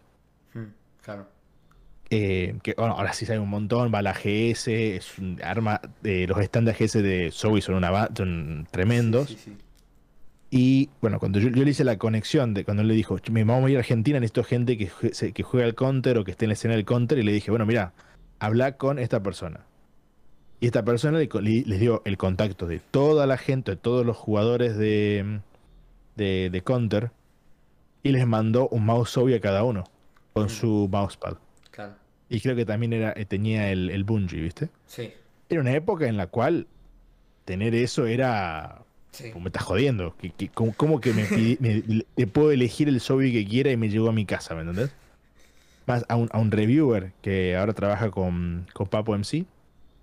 Claro. 1.06 1.28
Eh, 2.10 2.58
que 2.64 2.74
bueno, 2.76 2.95
ahora 2.95 3.14
sí 3.14 3.28
sabe 3.28 3.38
un 3.38 3.49
montón, 3.49 3.91
va 3.93 4.01
la 4.01 4.14
GS, 4.14 4.68
es 4.95 5.20
un 5.20 5.39
arma, 5.43 5.80
de 6.01 6.26
los 6.26 6.39
estándares 6.39 6.80
GS 6.80 7.03
de 7.03 7.30
Zoe 7.32 7.62
son, 7.62 7.76
una, 7.76 8.10
son 8.16 8.68
tremendos. 8.72 9.38
y 10.49 10.89
bueno, 11.01 11.20
cuando 11.20 11.39
yo, 11.39 11.49
le 11.51 11.70
hice 11.70 11.84
la 11.84 11.97
conexión 11.99 12.56
de 12.56 12.66
cuando 12.66 12.82
él 12.82 12.88
le 12.88 12.95
dijo, 12.95 13.18
me 13.32 13.43
vamos 13.43 13.68
a 13.68 13.70
ir 13.72 13.78
a 13.78 13.80
Argentina, 13.82 14.20
necesito 14.20 14.43
gente 14.43 14.78
que, 14.80 14.89
que 15.32 15.43
juegue 15.43 15.66
al 15.66 15.76
counter 15.76 16.18
o 16.18 16.24
que 16.24 16.32
esté 16.32 16.45
en 16.45 16.49
la 16.49 16.53
escena 16.53 16.74
del 16.74 16.86
counter, 16.86 17.20
y 17.20 17.24
le 17.24 17.32
dije, 17.32 17.51
bueno, 17.51 17.68
mira, 17.68 17.93
habla 18.39 18.78
con 18.78 18.97
esta 18.97 19.22
persona. 19.22 19.62
Y 20.60 20.66
esta 20.66 20.84
persona 20.84 21.20
le, 21.20 21.30
les 21.41 21.80
dio 21.80 22.01
el 22.06 22.18
contacto 22.18 22.66
de 22.66 22.80
toda 22.80 23.28
la 23.28 23.38
gente, 23.38 23.72
de 23.72 23.78
todos 23.78 24.06
los 24.06 24.18
jugadores 24.18 24.76
de, 24.76 25.41
de, 26.16 26.49
de 26.51 26.62
counter, 26.62 27.12
y 28.01 28.12
les 28.12 28.26
mandó 28.26 28.68
un 28.70 28.86
mouse 28.86 29.12
Zoe 29.12 29.36
a 29.36 29.41
cada 29.41 29.64
uno, 29.64 29.84
con 30.36 30.48
mm. 30.48 30.50
su 30.50 30.90
mousepad. 30.92 31.38
Y 32.28 32.42
creo 32.42 32.56
que 32.56 32.66
también 32.66 32.92
era, 32.92 33.14
eh, 33.16 33.26
tenía 33.26 33.72
el, 33.72 33.92
el 33.92 34.04
Bungie, 34.04 34.42
¿viste? 34.42 34.70
Sí. 34.88 35.14
Era 35.48 35.62
una 35.62 35.74
época 35.74 36.08
en 36.08 36.18
la 36.18 36.26
cual 36.28 36.68
tener 37.46 37.76
eso 37.76 38.08
era. 38.08 38.82
Sí. 39.12 39.32
me 39.40 39.46
estás 39.46 39.64
jodiendo. 39.64 40.16
Que, 40.18 40.50
¿cómo, 40.50 41.00
que 41.00 41.14
me, 41.14 42.26
puedo 42.28 42.52
elegir 42.52 42.90
el 42.90 43.00
Zombie 43.00 43.32
que 43.32 43.46
quiera 43.46 43.72
y 43.72 43.78
me 43.78 43.90
llegó 43.90 44.10
a 44.10 44.12
mi 44.12 44.26
casa, 44.26 44.56
¿me 44.56 44.62
entendés? 44.62 44.92
Más 45.86 46.04
a 46.10 46.16
un, 46.16 46.30
a 46.32 46.40
un 46.40 46.50
reviewer 46.50 47.14
que 47.22 47.56
ahora 47.56 47.74
trabaja 47.74 48.10
con, 48.10 48.66
con 48.74 48.88
Papo 48.88 49.16
MC 49.16 49.46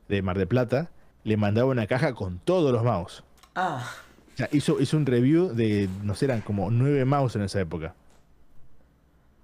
de 0.08 0.22
Mar 0.22 0.38
de 0.38 0.46
Plata, 0.46 0.90
le 1.24 1.36
mandaba 1.36 1.72
una 1.72 1.88
caja 1.88 2.14
con 2.14 2.38
todos 2.38 2.72
los 2.72 2.84
mouse. 2.84 3.24
Ah. 3.56 3.84
O 4.34 4.36
sea, 4.36 4.48
hizo, 4.52 4.80
hizo 4.80 4.96
un 4.96 5.06
review 5.06 5.52
de, 5.52 5.88
no 6.04 6.14
sé, 6.14 6.26
eran 6.26 6.40
como 6.40 6.70
nueve 6.70 7.04
mouse 7.04 7.34
en 7.34 7.42
esa 7.42 7.60
época. 7.60 7.96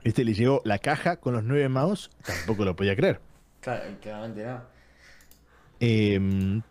Este 0.04 0.24
le 0.24 0.34
llegó 0.34 0.62
la 0.64 0.78
caja 0.78 1.16
con 1.16 1.34
los 1.34 1.44
nueve 1.44 1.68
mouse, 1.68 2.10
tampoco 2.24 2.64
lo 2.64 2.76
podía 2.76 2.94
creer. 2.96 3.20
Claro, 3.60 3.82
claramente 4.00 4.44
no. 4.44 4.60
Em, 5.80 6.62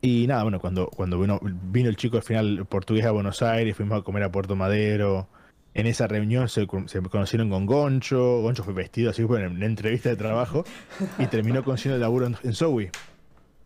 y 0.00 0.26
nada, 0.26 0.42
bueno, 0.42 0.60
cuando, 0.60 0.88
cuando 0.88 1.20
vino, 1.20 1.40
vino 1.42 1.88
el 1.88 1.96
chico 1.96 2.16
al 2.16 2.22
final 2.22 2.66
portugués 2.66 3.04
a 3.04 3.10
Buenos 3.10 3.42
Aires, 3.42 3.76
fuimos 3.76 4.00
a 4.00 4.02
comer 4.02 4.22
a 4.24 4.32
Puerto 4.32 4.56
Madero. 4.56 5.28
En 5.72 5.86
esa 5.86 6.08
reunión 6.08 6.48
se, 6.48 6.66
conocieron 6.66 7.48
con 7.48 7.64
Goncho. 7.64 8.40
Goncho 8.40 8.64
fue 8.64 8.74
vestido 8.74 9.10
así 9.10 9.22
en 9.22 9.28
una 9.28 9.66
entrevista 9.66 10.08
de 10.08 10.16
trabajo 10.16 10.64
y 11.18 11.26
terminó 11.26 11.62
consiguiendo 11.62 11.96
el 11.96 12.00
laburo 12.00 12.26
en, 12.26 12.36
en 12.42 12.90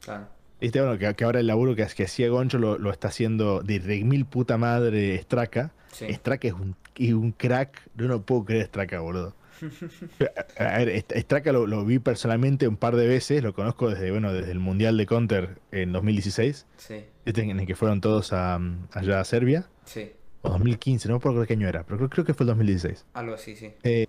Claro. 0.01 0.29
Viste, 0.61 0.81
bueno, 0.81 0.99
que, 0.99 1.25
ahora 1.25 1.41
el 1.41 1.47
laburo 1.47 1.75
que, 1.75 1.87
que 1.87 2.05
hacía 2.05 2.29
Goncho 2.29 2.59
lo, 2.59 2.91
está 2.91 3.09
haciendo 3.09 3.63
de 3.63 3.81
mil 4.05 4.27
puta 4.27 4.59
madre 4.59 5.19
Straka. 5.23 5.73
Sí. 5.93 6.13
Straka 6.13 6.49
es 6.49 6.55
un 6.55 6.77
y 6.97 7.13
un 7.13 7.33
crack. 7.33 7.89
Yo 7.95 8.09
no 8.09 8.23
puedo 8.23 8.45
creer 8.45 8.67
Straka, 8.67 9.01
boludo. 9.01 9.35
A 10.59 10.79
ver, 10.79 11.05
Straka 11.15 11.53
lo, 11.53 11.85
vi 11.85 11.99
personalmente 11.99 12.69
un 12.69 12.77
par 12.77 12.97
de 12.97 13.07
veces, 13.07 13.43
lo 13.43 13.55
conozco 13.55 13.89
desde 13.89 14.11
bueno 14.11 14.33
desde 14.33 14.51
el 14.51 14.59
Mundial 14.59 14.97
de 14.97 15.07
Counter 15.07 15.59
en 15.71 15.93
2016, 15.93 16.67
sí. 16.77 17.05
en 17.25 17.61
el 17.61 17.67
que 17.67 17.75
fueron 17.75 18.01
todos 18.01 18.33
a, 18.33 18.61
allá 18.93 19.21
a 19.21 19.25
Serbia. 19.25 19.69
Sí. 19.85 20.13
O 20.43 20.51
2015, 20.51 21.09
no 21.09 21.15
me 21.15 21.19
acuerdo 21.19 21.47
qué 21.47 21.55
año 21.55 21.69
era, 21.69 21.85
pero 21.85 22.09
creo, 22.11 22.25
que 22.25 22.35
fue 22.35 22.45
el 22.45 22.49
2016. 22.49 23.07
Algo 23.15 23.35
así, 23.35 23.57
sí. 23.57 23.73
Eh, 23.83 24.07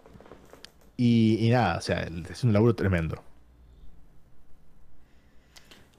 y, 0.97 1.49
nada, 1.51 1.77
o 1.77 1.81
sea, 1.81 2.07
es 2.29 2.43
un 2.43 2.53
laburo 2.53 2.75
tremendo. 2.75 3.21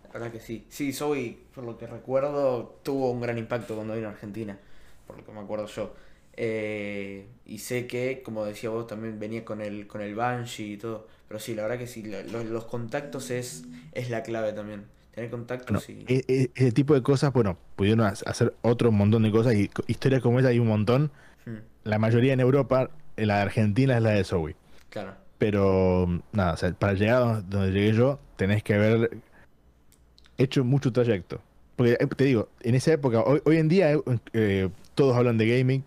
La 0.05 0.11
verdad 0.13 0.33
que 0.33 0.41
sí. 0.41 0.67
Sí, 0.69 0.93
Zoe, 0.93 1.39
por 1.55 1.65
lo 1.65 1.77
que 1.77 1.87
recuerdo, 1.87 2.81
tuvo 2.83 3.11
un 3.11 3.21
gran 3.21 3.37
impacto 3.39 3.75
cuando 3.75 3.95
vino 3.95 4.09
a 4.09 4.11
Argentina, 4.11 4.59
por 5.07 5.19
lo 5.19 5.25
que 5.25 5.33
me 5.33 5.41
acuerdo 5.41 5.67
yo. 5.67 5.95
Eh, 6.37 7.27
y 7.47 7.59
sé 7.59 7.87
que, 7.87 8.23
como 8.23 8.45
decía 8.45 8.71
vos, 8.71 8.87
también 8.87 9.19
venía 9.19 9.45
con 9.45 9.61
el, 9.61 9.87
con 9.87 10.01
el 10.01 10.15
Banshee 10.15 10.75
y 10.75 10.77
todo. 10.77 11.07
Pero 11.29 11.41
sí, 11.41 11.55
la 11.55 11.63
verdad 11.63 11.79
que 11.79 11.87
sí, 11.87 12.05
los 12.31 12.65
contactos 12.67 13.31
es, 13.31 13.65
es 13.93 14.11
la 14.11 14.23
clave 14.23 14.53
también. 14.53 14.85
Tener 15.13 15.31
contactos 15.31 15.89
y... 15.89 16.05
E, 16.07 16.25
e, 16.29 16.51
ese 16.55 16.73
tipo 16.73 16.95
de 16.95 17.03
cosas, 17.03 17.33
bueno, 17.33 17.59
pudieron 17.75 18.03
hacer 18.03 18.55
otro 18.63 18.93
montón 18.93 19.23
de 19.23 19.31
cosas 19.31 19.55
y 19.55 19.71
historias 19.87 20.23
como 20.23 20.39
esa 20.39 20.49
hay 20.49 20.59
un 20.59 20.69
montón. 20.69 21.11
Hmm. 21.47 21.59
La 21.85 21.99
mayoría 21.99 22.33
en 22.33 22.41
Europa, 22.41 22.91
la 23.17 23.37
de 23.37 23.43
Argentina 23.43 23.97
es 23.97 24.03
la 24.03 24.11
de 24.11 24.25
Zoe. 24.25 24.57
Claro. 24.91 25.15
Pero 25.39 26.23
nada, 26.33 26.53
o 26.53 26.57
sea, 26.57 26.73
para 26.73 26.93
llegar 26.93 27.23
a 27.23 27.41
donde 27.41 27.73
llegué 27.73 27.93
yo, 27.93 28.21
tenés 28.37 28.63
que 28.63 28.75
haber 28.75 29.19
hecho 30.39 30.65
mucho 30.65 30.93
trayecto. 30.93 31.41
Porque 31.77 31.93
eh, 31.93 32.07
te 32.07 32.25
digo, 32.25 32.49
en 32.61 32.75
esa 32.75 32.93
época, 32.93 33.23
hoy, 33.23 33.41
hoy 33.45 33.57
en 33.57 33.69
día 33.69 33.99
eh, 34.33 34.69
todos 34.95 35.17
hablan 35.17 35.39
de 35.39 35.59
gaming, 35.59 35.85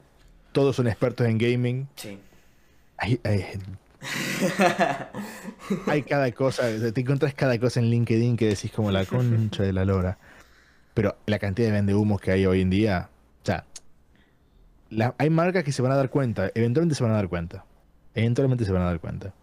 todos 0.52 0.76
son 0.76 0.88
expertos 0.88 1.28
en 1.28 1.38
gaming. 1.38 1.88
Sí. 1.95 2.20
Hay, 2.97 3.20
hay, 3.24 3.45
cada 6.04 6.32
cosa, 6.32 6.64
te 6.93 7.02
encuentras 7.02 7.34
cada 7.34 7.58
cosa 7.60 7.80
en 7.80 7.89
LinkedIn 7.89 8.38
que 8.38 8.47
decís 8.47 8.72
como 8.72 8.91
la 8.91 9.06
concha 9.06 9.64
de 9.64 9.74
la 9.74 9.86
lora. 9.86 10.18
Pero 10.93 11.16
la 11.26 11.39
cantidad 11.39 11.70
de 11.70 11.74
vendehumos 11.74 12.20
que 12.20 12.32
hay 12.32 12.45
hoy 12.45 12.62
en 12.62 12.70
día, 12.70 13.10
o 13.43 13.45
sea, 13.45 13.66
hay 15.18 15.30
marcas 15.30 15.64
que 15.64 15.72
se 15.72 15.82
van 15.82 15.91
a 15.91 15.95
dar 15.95 16.10
cuenta, 16.10 16.52
eventualmente 16.56 16.95
se 16.95 17.04
van 17.04 17.14
a 17.14 17.16
dar 17.16 17.30
cuenta. 17.30 17.66
Eventualmente 18.16 18.66
se 18.66 18.72
van 18.72 18.82
a 18.82 18.86
dar 18.86 19.00
cuenta. 19.00 19.34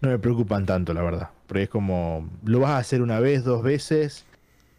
no 0.00 0.10
me 0.10 0.18
preocupan 0.18 0.66
tanto, 0.66 0.94
la 0.94 1.02
verdad. 1.02 1.30
Porque 1.46 1.64
es 1.64 1.68
como, 1.68 2.28
lo 2.44 2.60
vas 2.60 2.72
a 2.72 2.78
hacer 2.78 3.02
una 3.02 3.18
vez, 3.18 3.42
dos 3.42 3.62
veces, 3.62 4.26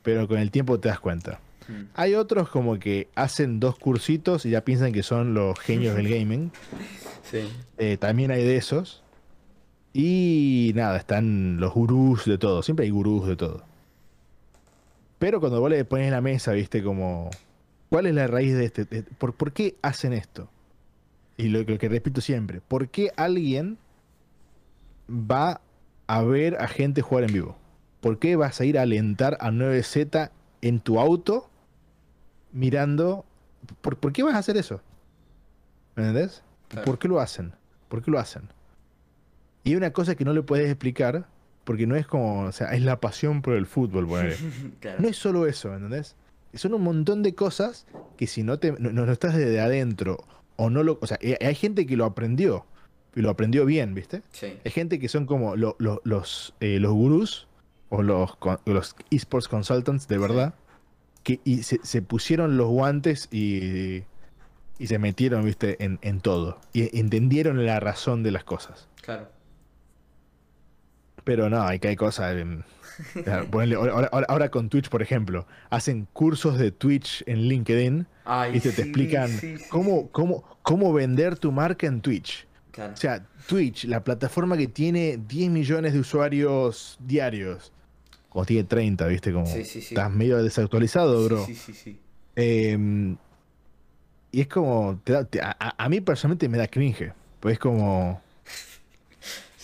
pero 0.03 0.27
con 0.27 0.37
el 0.37 0.51
tiempo 0.51 0.79
te 0.79 0.89
das 0.89 0.99
cuenta. 0.99 1.39
Hmm. 1.67 1.83
Hay 1.93 2.15
otros 2.15 2.49
como 2.49 2.79
que 2.79 3.09
hacen 3.15 3.59
dos 3.59 3.77
cursitos 3.77 4.45
y 4.45 4.51
ya 4.51 4.61
piensan 4.61 4.93
que 4.93 5.03
son 5.03 5.33
los 5.33 5.59
genios 5.59 5.95
del 5.95 6.09
gaming. 6.09 6.51
Sí. 7.29 7.39
Eh, 7.77 7.97
también 7.97 8.31
hay 8.31 8.41
de 8.45 8.55
esos. 8.55 9.03
Y 9.91 10.71
nada, 10.75 10.95
están 10.95 11.59
los 11.59 11.73
gurús 11.73 12.23
de 12.23 12.37
todo. 12.37 12.63
Siempre 12.63 12.85
hay 12.85 12.91
gurús 12.91 13.27
de 13.27 13.35
todo. 13.35 13.65
Pero 15.19 15.39
cuando 15.39 15.59
vos 15.59 15.69
le 15.69 15.83
pones 15.83 16.05
en 16.05 16.13
la 16.13 16.21
mesa, 16.21 16.53
viste, 16.53 16.83
como, 16.83 17.29
¿cuál 17.89 18.05
es 18.05 18.15
la 18.15 18.27
raíz 18.27 18.55
de 18.55 18.65
este? 18.65 18.85
¿Por, 18.85 19.33
por 19.33 19.51
qué 19.51 19.75
hacen 19.81 20.13
esto? 20.13 20.47
Y 21.37 21.49
lo, 21.49 21.63
lo, 21.63 21.77
que 21.77 21.89
repito 21.89 22.21
siempre, 22.21 22.61
¿por 22.61 22.89
qué 22.89 23.11
alguien 23.15 23.77
va 25.09 25.61
a 26.07 26.21
ver 26.21 26.55
a 26.61 26.67
gente 26.67 27.01
jugar 27.01 27.25
en 27.25 27.33
vivo? 27.33 27.57
¿Por 27.99 28.19
qué 28.19 28.35
vas 28.35 28.61
a 28.61 28.65
ir 28.65 28.77
a 28.77 28.83
alentar 28.83 29.37
a 29.39 29.51
9Z 29.51 30.31
en 30.61 30.79
tu 30.79 30.99
auto 30.99 31.49
mirando? 32.57 33.25
¿Por, 33.81 34.11
qué 34.11 34.23
vas 34.23 34.35
a 34.35 34.39
hacer 34.39 34.57
eso? 34.57 34.81
¿Me 35.95 36.07
entendés? 36.07 36.43
¿Por 36.83 36.99
qué 36.99 37.07
lo 37.07 37.19
hacen? 37.19 37.53
¿Por 37.87 38.03
qué 38.03 38.11
lo 38.11 38.19
hacen? 38.19 38.49
Y 39.63 39.71
hay 39.71 39.75
una 39.75 39.91
cosa 39.91 40.15
que 40.15 40.25
no 40.25 40.33
le 40.33 40.41
puedes 40.41 40.69
explicar, 40.69 41.27
porque 41.63 41.87
no 41.87 41.95
es 41.95 42.07
como, 42.07 42.43
o 42.43 42.51
sea, 42.51 42.73
es 42.73 42.81
la 42.81 42.99
pasión 42.99 43.41
por 43.41 43.53
el 43.53 43.65
fútbol, 43.65 44.07
No 44.99 45.07
es 45.07 45.17
solo 45.17 45.45
eso, 45.45 45.73
¿entendés? 45.73 46.15
Son 46.53 46.73
un 46.73 46.81
montón 46.81 47.23
de 47.23 47.35
cosas 47.35 47.85
que 48.15 48.25
si 48.25 48.43
no 48.43 48.57
te 48.57 48.71
no, 48.71 49.11
estás 49.11 49.35
desde 49.35 49.59
adentro 49.59 50.23
o 50.55 50.69
no 50.69 50.81
lo, 50.81 50.97
o 51.01 51.07
sea, 51.07 51.19
hay 51.21 51.55
gente 51.55 51.85
que 51.85 51.97
lo 51.97 52.05
aprendió 52.05 52.65
y 53.15 53.21
lo 53.21 53.29
aprendió 53.29 53.65
bien, 53.65 53.93
¿viste? 53.93 54.23
Sí. 54.31 54.57
Hay 54.63 54.71
gente 54.71 54.97
que 54.97 55.09
son 55.09 55.25
como 55.25 55.55
los, 55.55 56.53
eh, 56.61 56.79
los 56.79 56.93
gurús 56.93 57.47
o 57.89 58.01
los, 58.01 58.37
los 58.65 58.95
esports 59.11 59.47
consultants 59.47 60.07
de 60.07 60.17
verdad, 60.17 60.55
que 61.27 61.41
y 61.43 61.63
se, 61.63 62.01
pusieron 62.01 62.55
los 62.55 62.69
guantes 62.69 63.27
y, 63.33 64.03
y 64.79 64.87
se 64.87 64.97
metieron, 64.97 65.43
¿viste? 65.43 65.83
En, 65.83 65.99
en 66.01 66.21
todo. 66.21 66.61
Y 66.71 66.97
entendieron 66.97 67.65
la 67.65 67.81
razón 67.81 68.23
de 68.23 68.31
las 68.31 68.45
cosas. 68.45 68.87
Claro. 69.01 69.27
Pero 71.25 71.49
no, 71.49 71.63
hay 71.63 71.79
que 71.79 71.89
hay 71.89 71.97
cosas. 71.97 72.33
ahora, 74.29 74.49
con 74.49 74.69
Twitch, 74.69 74.87
por 74.87 75.01
ejemplo, 75.01 75.45
hacen 75.69 76.07
cursos 76.13 76.57
de 76.57 76.71
Twitch 76.71 77.25
en 77.27 77.41
LinkedIn 77.49 78.07
y 78.53 78.59
te, 78.61 78.71
te 78.71 78.83
explican 78.83 79.29
Cómo, 79.67 80.09
cómo, 80.11 80.45
cómo 80.61 80.93
vender 80.93 81.37
tu 81.37 81.51
marca 81.51 81.87
en 81.87 81.99
Twitch. 81.99 82.47
O 82.77 82.95
sea, 82.95 83.25
Twitch, 83.47 83.83
la 83.83 84.01
plataforma 84.01 84.55
que 84.55 84.67
tiene 84.67 85.19
10 85.27 85.49
millones 85.49 85.91
de 85.91 85.99
usuarios 85.99 86.97
diarios, 87.01 87.73
como 88.37 88.45
tiene 88.45 88.65
30, 88.65 89.07
¿viste? 89.07 89.33
Como 89.33 89.47
estás 89.47 90.11
medio 90.11 90.43
desactualizado, 90.43 91.25
bro. 91.25 91.43
Sí, 91.43 91.55
sí, 91.55 91.73
sí. 91.73 91.99
Em, 92.35 93.17
y 94.31 94.41
es 94.41 94.47
como, 94.47 95.01
a, 95.57 95.89
mí 95.89 96.01
personalmente 96.01 96.47
me 96.47 96.59
da 96.59 96.67
cringe, 96.67 97.13
pues 97.39 97.53
es 97.53 97.59
como... 97.59 98.21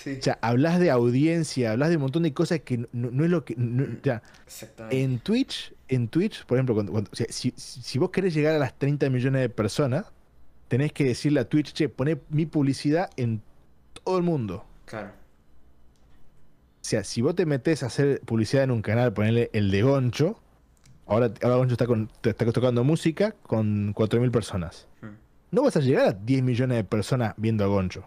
O 0.05 0.21
sea, 0.21 0.39
hablas 0.41 0.79
de 0.79 0.89
audiencia, 0.89 1.73
hablas 1.73 1.89
de 1.89 1.97
un 1.97 2.01
montón 2.01 2.23
de 2.23 2.33
cosas 2.33 2.61
que 2.61 2.83
no, 2.91 3.23
es 3.23 3.29
lo 3.29 3.45
que... 3.45 3.53
en 3.53 5.19
Twitch, 5.19 5.73
en 5.87 6.07
Twitch, 6.07 6.43
por 6.45 6.57
ejemplo, 6.57 6.73
cuando, 6.73 7.09
si, 7.29 7.53
si, 7.55 7.99
vos 7.99 8.09
querés 8.09 8.33
llegar 8.33 8.55
a 8.55 8.57
las 8.57 8.77
30 8.79 9.07
millones 9.11 9.41
de 9.43 9.49
personas, 9.49 10.07
tenés 10.67 10.91
que 10.93 11.03
decirle 11.03 11.41
a 11.41 11.47
Twitch, 11.47 11.73
che, 11.73 11.89
poné 11.89 12.17
mi 12.29 12.47
publicidad 12.47 13.11
en 13.17 13.39
todo 14.03 14.17
el 14.17 14.23
mundo. 14.23 14.65
Claro. 14.85 15.22
O 16.83 16.85
sea, 16.85 17.05
si 17.05 17.21
vos 17.21 17.33
te 17.33 17.45
metes 17.45 17.81
a 17.81 17.85
hacer 17.85 18.19
publicidad 18.25 18.65
en 18.65 18.71
un 18.71 18.81
canal, 18.81 19.13
ponerle 19.13 19.49
el 19.53 19.71
de 19.71 19.83
Goncho, 19.83 20.37
ahora, 21.07 21.31
Goncho 21.41 21.75
está, 21.75 21.87
con, 21.87 22.11
está 22.21 22.51
tocando 22.51 22.83
música 22.83 23.33
con 23.43 23.95
4.000 23.95 24.31
personas. 24.31 24.89
Hmm. 25.01 25.15
No 25.51 25.63
vas 25.63 25.77
a 25.77 25.79
llegar 25.79 26.07
a 26.07 26.11
10 26.11 26.43
millones 26.43 26.75
de 26.75 26.83
personas 26.83 27.35
viendo 27.37 27.63
a 27.63 27.67
Goncho. 27.67 28.03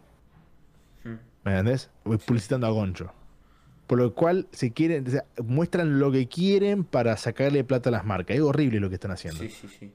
Hmm. 1.05 1.15
¿Me 1.45 1.53
entendés? 1.53 1.89
Publicitando 2.03 2.67
a 2.67 2.71
Goncho. 2.71 3.15
Por 3.87 3.97
lo 3.97 4.13
cual 4.13 4.47
se 4.53 4.73
quieren, 4.73 5.07
muestran 5.43 5.99
lo 5.99 6.13
que 6.13 6.29
quieren 6.29 6.85
para 6.85 7.17
sacarle 7.17 7.65
plata 7.65 7.89
a 7.89 7.93
las 7.93 8.05
marcas. 8.05 8.37
Es 8.37 8.43
horrible 8.43 8.79
lo 8.79 8.91
que 8.91 8.97
están 8.97 9.13
haciendo. 9.13 9.41
Sí, 9.41 9.49
sí, 9.49 9.69
sí. 9.69 9.91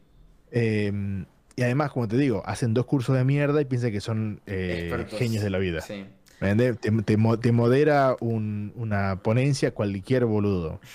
Eh, 0.50 1.24
y 1.56 1.62
además, 1.62 1.92
como 1.92 2.08
te 2.08 2.18
digo, 2.18 2.42
hacen 2.48 2.74
dos 2.74 2.88
cursos 2.88 3.16
de 3.16 3.24
mierda 3.26 3.62
y 3.62 3.66
piensan 3.66 3.92
que 3.92 4.02
son 4.02 4.42
eh, 4.48 5.06
genios 5.10 5.44
de 5.44 5.52
la 5.52 5.60
vida. 5.60 5.82
Sí. 5.82 6.06
Te, 6.42 6.74
te, 6.74 7.18
modera 7.52 8.18
una 8.20 9.20
ponencia 9.22 9.76
cualquier 9.76 10.26
boludo. 10.26 10.80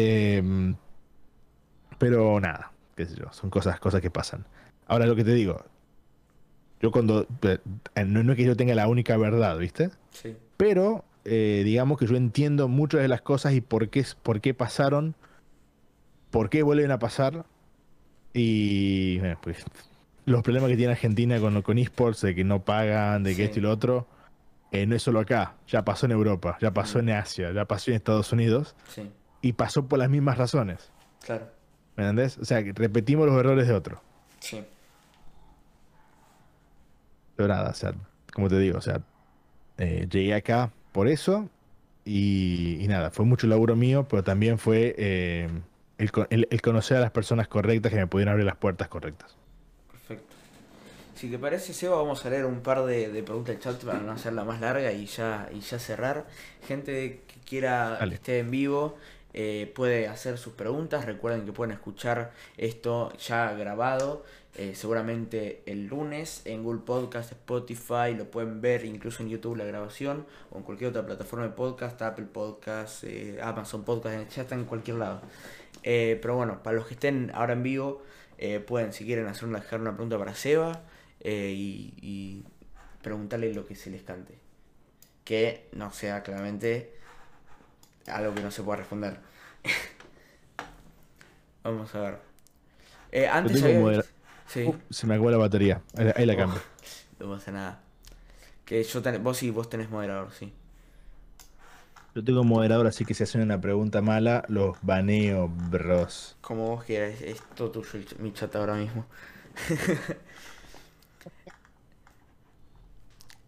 Em, 0.00 0.76
pero 1.98 2.38
nada, 2.38 2.70
qué 2.94 3.04
sé 3.04 3.16
yo, 3.16 3.32
son 3.32 3.50
cosas, 3.50 3.80
cosas 3.80 4.00
que 4.00 4.12
pasan. 4.12 4.46
Ahora 4.86 5.06
lo 5.06 5.16
que 5.16 5.24
te 5.24 5.34
digo, 5.34 5.64
yo 6.80 6.92
cuando. 6.92 7.26
Eh, 7.42 7.58
no, 8.06 8.30
es 8.30 8.36
que 8.36 8.44
yo 8.44 8.56
tenga 8.56 8.76
la 8.76 8.86
única 8.86 9.16
verdad, 9.16 9.58
¿viste? 9.58 9.90
Sí. 10.10 10.36
Pero 10.56 11.04
eh, 11.24 11.62
digamos 11.64 11.98
que 11.98 12.06
yo 12.06 12.14
entiendo 12.14 12.68
muchas 12.68 13.00
de 13.02 13.08
las 13.08 13.22
cosas 13.22 13.54
y 13.54 13.60
por 13.60 13.88
qué, 13.88 14.06
por 14.22 14.40
qué 14.40 14.54
pasaron, 14.54 15.16
por 16.30 16.48
qué 16.48 16.62
vuelven 16.62 16.92
a 16.92 17.00
pasar 17.00 17.44
y 18.32 19.18
pues 19.42 19.64
los 20.28 20.42
problemas 20.42 20.70
que 20.70 20.76
tiene 20.76 20.92
Argentina 20.92 21.40
con, 21.40 21.60
con 21.62 21.78
esports, 21.78 22.22
de 22.22 22.34
que 22.34 22.44
no 22.44 22.64
pagan, 22.64 23.22
de 23.22 23.34
que 23.34 23.44
esto 23.44 23.58
y 23.58 23.62
lo 23.62 23.70
otro, 23.70 24.06
eh, 24.70 24.86
no 24.86 24.94
es 24.94 25.02
solo 25.02 25.20
acá, 25.20 25.54
ya 25.66 25.84
pasó 25.84 26.06
en 26.06 26.12
Europa, 26.12 26.58
ya 26.60 26.72
pasó 26.72 26.98
en 26.98 27.10
Asia, 27.10 27.52
ya 27.52 27.64
pasó 27.64 27.90
en 27.90 27.96
Estados 27.96 28.32
Unidos. 28.32 28.74
Y 29.40 29.52
pasó 29.52 29.86
por 29.86 30.00
las 30.00 30.10
mismas 30.10 30.36
razones. 30.36 30.90
Claro. 31.24 31.46
¿Me 31.96 32.04
entendés? 32.04 32.38
O 32.38 32.44
sea, 32.44 32.62
que 32.62 32.72
repetimos 32.72 33.26
los 33.26 33.38
errores 33.38 33.68
de 33.68 33.74
otro. 33.74 34.02
Sí. 34.40 34.64
Pero 37.36 37.48
nada, 37.48 37.70
o 37.70 37.74
sea, 37.74 37.94
como 38.32 38.48
te 38.48 38.58
digo, 38.58 38.78
o 38.78 38.80
sea, 38.80 39.00
eh, 39.78 40.06
llegué 40.10 40.34
acá 40.34 40.72
por 40.92 41.06
eso 41.06 41.48
y, 42.04 42.84
nada, 42.88 43.10
fue 43.10 43.24
mucho 43.24 43.46
laburo 43.46 43.76
mío, 43.76 44.06
pero 44.08 44.24
también 44.24 44.58
fue 44.58 44.94
eh, 44.98 45.48
el, 45.98 46.62
conocer 46.62 46.96
a 46.96 47.00
las 47.00 47.10
personas 47.10 47.48
correctas 47.48 47.92
que 47.92 47.98
me 47.98 48.06
pudieran 48.06 48.32
abrir 48.32 48.46
las 48.46 48.56
puertas 48.56 48.88
correctas. 48.88 49.36
Si 51.18 51.28
te 51.28 51.36
parece, 51.36 51.72
Seba, 51.72 51.96
vamos 51.96 52.24
a 52.24 52.30
leer 52.30 52.44
un 52.44 52.60
par 52.60 52.84
de, 52.84 53.08
preguntas 53.24 53.52
del 53.52 53.58
chat 53.58 53.84
para 53.84 53.98
no 53.98 54.12
hacerla 54.12 54.44
más 54.44 54.60
larga 54.60 54.92
y 54.92 55.06
ya, 55.06 55.48
y 55.52 55.58
ya 55.58 55.80
cerrar. 55.80 56.28
Gente 56.64 57.22
que 57.26 57.40
quiera 57.40 57.98
que 58.00 58.14
esté 58.14 58.38
en 58.38 58.52
vivo. 58.52 58.94
Eh, 59.34 59.72
puede 59.74 60.06
hacer 60.06 60.38
sus 60.38 60.52
preguntas. 60.52 61.06
Recuerden 61.06 61.44
que 61.44 61.50
pueden 61.52 61.72
escuchar 61.72 62.30
esto 62.56 63.12
ya 63.16 63.52
grabado. 63.54 64.24
Eh, 64.54 64.76
seguramente 64.76 65.64
el 65.66 65.88
lunes 65.88 66.42
en 66.44 66.62
Google 66.62 66.82
Podcast, 66.86 67.32
Spotify, 67.32 68.14
lo 68.16 68.30
pueden 68.30 68.60
ver 68.60 68.84
incluso 68.84 69.24
en 69.24 69.28
YouTube 69.28 69.56
la 69.56 69.64
grabación 69.64 70.24
o 70.52 70.58
en 70.58 70.62
cualquier 70.62 70.90
otra 70.90 71.04
plataforma 71.04 71.46
de 71.46 71.50
podcast, 71.50 72.00
Apple 72.00 72.26
Podcast, 72.26 73.02
eh, 73.02 73.40
Amazon 73.42 73.82
Podcast, 73.82 74.30
ya 74.36 74.42
está 74.42 74.54
en 74.54 74.66
cualquier 74.66 74.98
lado. 74.98 75.22
Eh, 75.82 76.16
pero 76.22 76.36
bueno, 76.36 76.62
para 76.62 76.76
los 76.76 76.86
que 76.86 76.94
estén 76.94 77.32
ahora 77.34 77.54
en 77.54 77.64
vivo, 77.64 78.02
pueden, 78.68 78.92
si 78.92 79.04
quieren, 79.04 79.26
hacer 79.26 79.48
una, 79.48 79.58
dejar 79.58 79.80
una 79.80 79.90
pregunta 79.94 80.16
para 80.16 80.32
Seba 80.32 80.80
eh, 81.20 81.52
y, 81.56 82.44
preguntarle 83.02 83.54
lo 83.54 83.66
que 83.66 83.74
se 83.74 83.90
les 83.90 84.02
cante. 84.02 84.34
Que 85.24 85.68
no 85.72 85.90
sea 85.92 86.22
claramente 86.22 86.94
algo 88.06 88.34
que 88.34 88.42
no 88.42 88.50
se 88.50 88.62
pueda 88.62 88.78
responder. 88.78 89.18
Vamos 91.62 91.94
a 91.94 92.00
ver. 92.00 93.28
antes 93.28 93.60
se 94.90 95.06
me 95.06 95.14
acabó 95.14 95.30
la 95.30 95.38
batería. 95.38 95.82
Ahí, 96.16 96.26
la 96.26 96.36
cambio. 96.36 96.60
no 97.18 97.30
pasa 97.30 97.52
nada. 97.52 97.80
Que 98.64 98.82
yo 98.82 99.02
vos 99.20 99.36
sí, 99.36 99.50
vos 99.50 99.70
tenés 99.70 99.90
moderador, 99.90 100.32
sí. 100.32 100.52
Yo 102.14 102.24
tengo 102.24 102.42
moderador, 102.42 102.86
así 102.86 103.04
que 103.04 103.14
si 103.14 103.22
hacen 103.22 103.42
una 103.42 103.60
pregunta 103.60 104.02
mala, 104.02 104.44
los 104.48 104.76
baneo, 104.82 105.48
bros. 105.48 106.36
Como 106.40 106.68
vos 106.68 106.84
quieras, 106.84 107.20
es 107.22 107.40
todo 107.54 107.70
tuyo 107.70 108.00
mi 108.18 108.32
chat 108.32 108.54
ahora 108.56 108.74
mismo. 108.74 109.06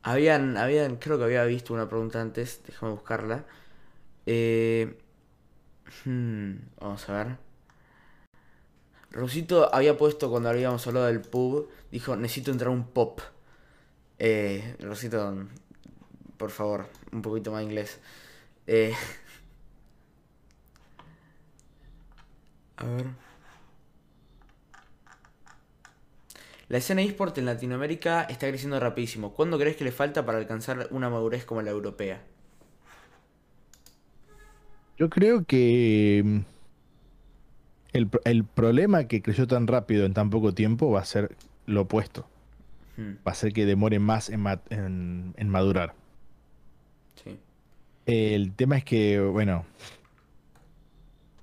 habían, 0.02 0.56
habían, 0.56 0.96
creo 0.96 1.18
que 1.18 1.24
había 1.24 1.44
visto 1.44 1.74
una 1.74 1.88
pregunta 1.88 2.20
antes, 2.20 2.62
déjame 2.66 2.92
buscarla. 2.92 3.44
Eh, 4.26 4.98
hmm, 6.04 6.52
vamos 6.80 7.08
a 7.08 7.12
ver. 7.24 7.38
Rosito 9.10 9.72
había 9.74 9.96
puesto 9.96 10.30
cuando 10.30 10.48
habíamos 10.50 10.86
hablado 10.86 11.06
del 11.06 11.20
pub, 11.20 11.68
dijo, 11.90 12.14
necesito 12.16 12.50
entrar 12.52 12.70
un 12.70 12.84
pop. 12.88 13.20
Eh, 14.18 14.76
Rosito, 14.80 15.46
por 16.36 16.50
favor, 16.50 16.86
un 17.12 17.22
poquito 17.22 17.52
más 17.52 17.62
inglés. 17.62 18.00
Eh, 18.66 18.94
a 22.76 22.84
ver. 22.86 23.29
La 26.70 26.78
escena 26.78 27.02
eSport 27.02 27.36
en 27.36 27.46
Latinoamérica 27.46 28.22
está 28.22 28.46
creciendo 28.46 28.78
rapidísimo. 28.78 29.34
¿Cuándo 29.34 29.58
crees 29.58 29.76
que 29.76 29.82
le 29.82 29.90
falta 29.90 30.24
para 30.24 30.38
alcanzar 30.38 30.86
una 30.92 31.10
madurez 31.10 31.44
como 31.44 31.62
la 31.62 31.72
europea? 31.72 32.22
Yo 34.96 35.10
creo 35.10 35.44
que 35.44 36.22
mm, 36.24 36.38
el, 37.92 38.44
problema 38.44 39.08
que 39.08 39.20
creció 39.20 39.48
tan 39.48 39.66
rápido 39.66 40.06
en 40.06 40.14
tan 40.14 40.30
poco 40.30 40.54
tiempo 40.54 40.92
va 40.92 41.00
a 41.00 41.04
ser 41.04 41.36
lo 41.66 41.80
opuesto. 41.82 42.28
Hmm. 42.96 43.14
Va 43.26 43.32
a 43.32 43.34
ser 43.34 43.52
que 43.52 43.66
demore 43.66 43.98
más 43.98 44.28
en, 44.30 44.46
en 45.36 45.48
madurar. 45.48 45.94
Sí. 47.24 47.36
El 48.06 48.52
tema 48.52 48.76
es 48.76 48.84
que, 48.84 49.18
bueno, 49.18 49.64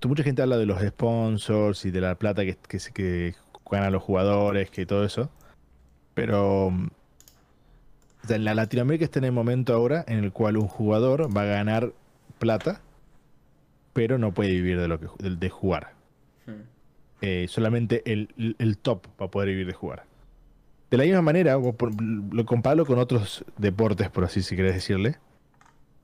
mucha 0.08 0.24
gente 0.24 0.42
habla 0.42 0.58
de 0.58 0.66
los 0.66 0.82
sponsors 0.82 1.86
y 1.86 1.92
de 1.92 2.02
la 2.02 2.16
plata 2.16 2.46
que, 2.46 2.56
que, 2.56 2.80
que 2.94 3.36
ganan 3.70 3.94
los 3.94 4.04
jugadores, 4.04 4.70
que 4.70 4.86
todo 4.86 5.04
eso. 5.04 5.30
Pero 6.14 6.72
en 8.30 8.44
la 8.44 8.54
Latinoamérica 8.54 9.06
está 9.06 9.20
en 9.20 9.26
el 9.26 9.32
momento 9.32 9.74
ahora 9.74 10.04
en 10.08 10.24
el 10.24 10.32
cual 10.32 10.58
un 10.58 10.68
jugador 10.68 11.36
va 11.36 11.44
a 11.44 11.46
ganar 11.46 11.94
plata, 12.40 12.82
pero 13.94 14.18
no 14.18 14.34
puede 14.34 14.52
vivir 14.52 14.80
de 14.80 14.88
lo 14.88 15.00
que 15.00 15.08
de, 15.24 15.50
jugar. 15.50 15.94
Hmm. 16.46 16.64
Eh, 17.22 17.48
solamente 17.50 18.04
el, 18.06 18.78
top 18.82 19.08
va 19.20 19.28
a 19.28 19.32
poder 19.32 19.50
vivir 19.50 19.68
de 19.68 19.74
jugar. 19.74 20.04
De 20.90 20.98
la 20.98 21.04
misma 21.04 21.22
manera, 21.22 21.58
lo 21.58 22.46
comparo 22.46 22.86
con 22.86 22.98
otros 22.98 23.44
deportes, 23.58 24.10
por 24.10 24.24
así 24.24 24.42
si 24.42 24.56
querés 24.56 24.76
decirle. 24.76 25.18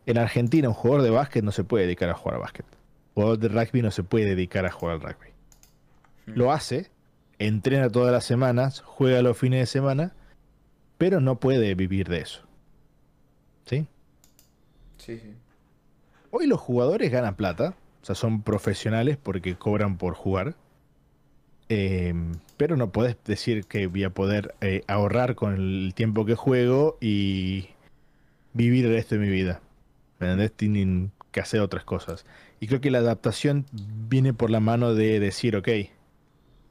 En 0.06 0.18
Argentina, 0.18 0.68
un 0.68 0.74
jugador 0.74 1.04
de 1.04 1.10
básquet 1.10 1.44
no 1.44 1.52
se 1.52 1.64
puede 1.64 1.86
dedicar 1.86 2.10
a 2.10 2.14
jugar 2.14 2.36
a 2.36 2.40
básquet. 2.40 2.66
Un 3.16 3.24
jugador 3.24 3.40
de 3.40 3.48
rugby 3.48 3.82
no 3.82 3.92
se 3.92 4.04
puede 4.04 4.26
dedicar 4.26 4.66
a 4.66 4.72
jugar 4.72 4.96
al 4.96 5.02
rugby. 5.02 5.30
Hmm. 6.26 6.34
Lo 6.36 6.52
hace, 6.52 6.90
entrena 7.48 7.90
todas 7.90 8.12
las 8.12 8.26
semanas, 8.26 8.82
juega 8.86 9.22
los 9.22 9.38
fines 9.38 9.60
de 9.60 9.66
semana, 9.66 10.14
pero 10.98 11.20
no 11.20 11.40
puede 11.40 11.76
vivir 11.76 12.08
de 12.08 12.20
eso. 12.20 12.42
¿Sí? 13.66 13.88
Sí, 14.98 15.20
sí. 15.20 15.34
Hoy 16.32 16.48
los 16.48 16.60
jugadores 16.60 17.12
ganan 17.12 17.36
plata, 17.36 17.76
o 18.02 18.06
sea, 18.06 18.16
son 18.16 18.42
profesionales 18.42 19.18
porque 19.22 19.56
cobran 19.56 19.98
por 19.98 20.16
jugar. 20.16 20.56
Em, 21.70 22.34
pero 22.58 22.76
no 22.76 22.92
puedes 22.92 23.18
decir 23.26 23.66
que 23.66 23.88
voy 23.88 24.04
a 24.04 24.10
poder 24.10 24.56
eh, 24.62 24.84
ahorrar 24.88 25.36
con 25.36 25.54
el 25.56 25.94
tiempo 25.96 26.26
que 26.26 26.36
juego 26.36 26.98
y 27.00 27.70
vivir 28.54 28.86
el 28.86 28.94
resto 28.94 29.16
de 29.16 29.22
mi 29.22 29.30
vida. 29.30 29.62
¿Me 30.20 30.28
entendés? 30.28 30.54
Tienen 30.54 31.12
que 31.32 31.40
hacer 31.40 31.62
otras 31.62 31.84
cosas. 31.84 32.26
Y 32.60 32.68
creo 32.68 32.82
que 32.82 32.92
la 32.92 33.00
adaptación 33.00 33.66
viene 33.72 34.34
por 34.34 34.50
la 34.50 34.60
mano 34.60 34.94
de 34.94 35.20
decir, 35.20 35.56
ok, 35.56 35.68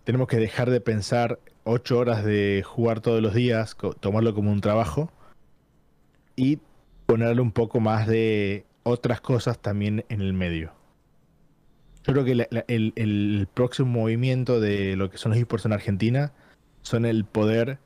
tenemos 0.05 0.29
que 0.29 0.37
dejar 0.37 0.70
de 0.70 0.81
pensar 0.81 1.39
ocho 1.65 1.99
horas 1.99 2.24
de 2.24 2.62
jugar 2.65 3.01
todos 3.01 3.23
los 3.23 3.35
días, 3.35 3.77
tomarlo 4.01 4.35
como 4.35 4.51
un 4.51 4.61
trabajo 4.61 5.12
y 6.35 6.59
ponerle 7.07 7.43
un 7.43 7.53
poco 7.53 7.81
más 7.81 8.07
de 8.07 8.65
otras 8.83 9.20
cosas 9.20 9.61
también 9.61 10.05
en 10.09 10.20
el 10.20 10.33
medio. 10.33 10.73
Yo 12.05 12.15
creo 12.15 12.24
que 12.24 12.49
el, 12.66 13.49
próximo 13.55 13.89
movimiento 13.89 14.61
de 14.61 14.97
lo 14.97 15.09
que 15.09 15.19
son 15.19 15.31
los 15.31 15.39
esports 15.39 15.66
en 15.66 15.73
Argentina 15.73 16.33
son 16.83 17.05
el 17.05 17.24
poder 17.24 17.79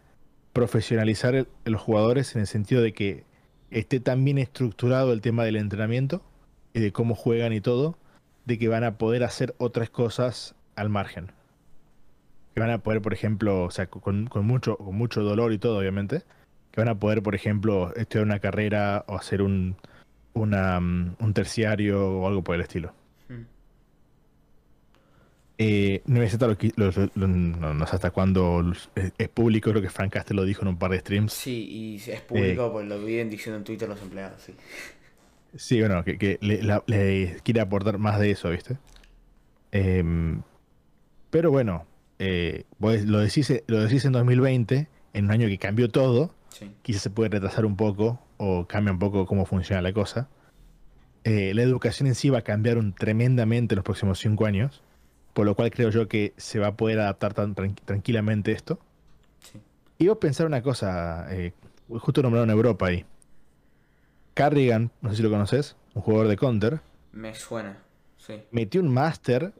profesionalizar 0.54 1.46
los 1.66 1.80
jugadores 1.82 2.34
en 2.34 2.40
el 2.40 2.46
sentido 2.46 2.80
de 2.80 2.94
que 2.94 3.24
esté 3.70 4.00
tan 4.00 4.24
bien 4.24 4.38
estructurado 4.38 5.12
el 5.12 5.20
tema 5.20 5.44
del 5.44 5.56
entrenamiento 5.56 6.22
y 6.72 6.80
de 6.80 6.92
cómo 6.92 7.14
juegan 7.14 7.52
y 7.52 7.60
todo, 7.60 7.98
de 8.46 8.58
que 8.58 8.68
van 8.68 8.84
a 8.84 8.96
poder 8.96 9.22
hacer 9.22 9.54
otras 9.58 9.90
cosas 9.90 10.54
al 10.76 10.88
margen 10.88 11.30
que 12.56 12.60
van 12.60 12.70
a 12.70 12.78
poder, 12.78 13.02
por 13.02 13.12
ejemplo, 13.12 13.64
o 13.64 13.70
sea, 13.70 13.86
con, 13.88 14.30
mucho, 14.42 14.78
con 14.78 14.96
mucho 14.96 15.22
dolor 15.22 15.52
y 15.52 15.58
todo, 15.58 15.78
obviamente, 15.78 16.22
que 16.70 16.80
van 16.80 16.88
a 16.88 16.98
poder, 16.98 17.22
por 17.22 17.34
ejemplo, 17.34 17.94
estudiar 17.94 18.24
una 18.24 18.38
carrera 18.38 19.04
o 19.08 19.16
hacer 19.16 19.42
un, 19.42 19.76
una, 20.32 20.80
mm, 20.80 21.16
un 21.20 21.34
terciario 21.34 22.08
o 22.08 22.26
algo 22.26 22.42
por 22.42 22.54
el 22.54 22.62
estilo. 22.62 22.94
Hmm. 23.28 23.42
Eh, 25.58 26.00
no, 26.06 26.26
sé 26.26 26.36
hasta 27.94 28.10
cuándo 28.10 28.72
es, 28.94 29.28
público, 29.28 29.68
creo 29.72 29.82
que 29.82 29.90
Frank 29.90 30.14
Castle 30.14 30.36
lo 30.36 30.44
dijo 30.46 30.62
en 30.62 30.68
un 30.68 30.78
par 30.78 30.92
de 30.92 31.00
streams. 31.00 31.34
Sí, 31.34 31.68
y 31.68 32.10
es 32.10 32.22
público, 32.22 32.72
pues 32.72 32.86
lo 32.86 33.04
vienen 33.04 33.28
diciendo 33.28 33.58
en 33.58 33.64
Twitter 33.64 33.86
los 33.86 34.00
empleados, 34.00 34.40
sí. 34.40 34.54
Sí, 35.56 35.80
bueno, 35.80 36.02
que, 36.04 36.38
le, 36.40 37.36
quiere 37.42 37.60
aportar 37.60 37.98
más 37.98 38.18
de 38.18 38.30
eso, 38.30 38.48
¿viste? 38.48 38.78
Em, 39.72 40.40
pero 41.28 41.50
bueno, 41.50 41.86
eh, 42.18 42.64
lo, 42.78 43.18
decís, 43.20 43.62
lo 43.66 43.80
decís 43.80 44.04
en 44.04 44.12
2020, 44.12 44.88
en 45.12 45.24
un 45.24 45.30
año 45.30 45.48
que 45.48 45.58
cambió 45.58 45.88
todo, 45.88 46.34
quizás 46.82 47.02
se 47.02 47.10
puede 47.10 47.30
retrasar 47.30 47.64
un 47.66 47.76
poco 47.76 48.20
o 48.38 48.66
cambia 48.66 48.92
un 48.92 48.98
poco 48.98 49.26
cómo 49.26 49.46
funciona 49.46 49.82
la 49.82 49.92
cosa. 49.92 50.28
Eh, 51.24 51.52
la 51.54 51.62
educación 51.62 52.06
en 52.06 52.14
sí 52.14 52.30
va 52.30 52.38
a 52.38 52.42
cambiar 52.42 52.78
un, 52.78 52.94
tremendamente 52.94 53.74
en 53.74 53.76
los 53.76 53.84
próximos 53.84 54.18
cinco 54.18 54.46
años, 54.46 54.82
por 55.34 55.44
lo 55.44 55.54
cual 55.54 55.70
creo 55.70 55.90
yo 55.90 56.08
que 56.08 56.32
se 56.36 56.58
va 56.58 56.68
a 56.68 56.76
poder 56.76 57.00
adaptar 57.00 57.34
tan 57.34 57.54
tranquilamente 57.54 58.52
esto. 58.52 58.78
Y 59.98 60.06
voy 60.06 60.16
a 60.16 60.20
pensar 60.20 60.46
una 60.46 60.62
cosa, 60.62 61.26
eh, 61.30 61.52
justo 61.88 62.22
nombraron 62.22 62.50
Europa 62.50 62.86
ahí. 62.86 63.04
Carrigan, 64.34 64.90
no 65.00 65.10
sé 65.10 65.16
si 65.16 65.22
lo 65.22 65.30
conoces, 65.30 65.76
un 65.94 66.02
jugador 66.02 66.28
de 66.28 66.36
Counter. 66.36 66.80
Me 67.12 67.34
suena, 67.34 67.78
sí. 68.18 68.42
Metió 68.50 68.82
un 68.82 68.92
máster 68.92 69.54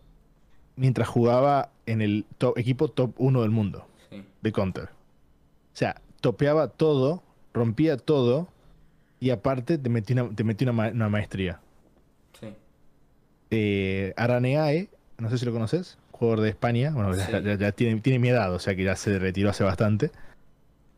mientras 0.76 1.08
jugaba 1.08 1.70
en 1.86 2.02
el 2.02 2.26
equipo 2.56 2.88
top 2.88 3.12
1 3.18 3.42
del 3.42 3.50
mundo 3.50 3.86
de 4.42 4.52
Counter. 4.52 4.84
O 4.84 5.78
sea, 5.78 6.00
topeaba 6.20 6.68
todo, 6.68 7.22
rompía 7.52 7.96
todo 7.96 8.48
y 9.20 9.30
aparte 9.30 9.78
te 9.78 9.88
metí 9.88 10.12
una, 10.12 10.28
te 10.34 10.42
una, 10.64 11.08
maestría. 11.08 11.60
Sí. 12.38 12.48
Eh, 13.50 14.14
Araneae, 14.16 14.88
no 15.18 15.30
sé 15.30 15.38
si 15.38 15.46
lo 15.46 15.52
conoces, 15.52 15.98
jugador 16.12 16.40
de 16.40 16.50
España, 16.50 16.92
bueno, 16.92 17.14
ya, 17.14 17.72
tiene, 17.72 18.00
tiene 18.00 18.18
mi 18.18 18.28
edad, 18.28 18.52
o 18.54 18.58
sea 18.58 18.74
que 18.74 18.84
ya 18.84 18.96
se 18.96 19.18
retiró 19.18 19.50
hace 19.50 19.64
bastante. 19.64 20.10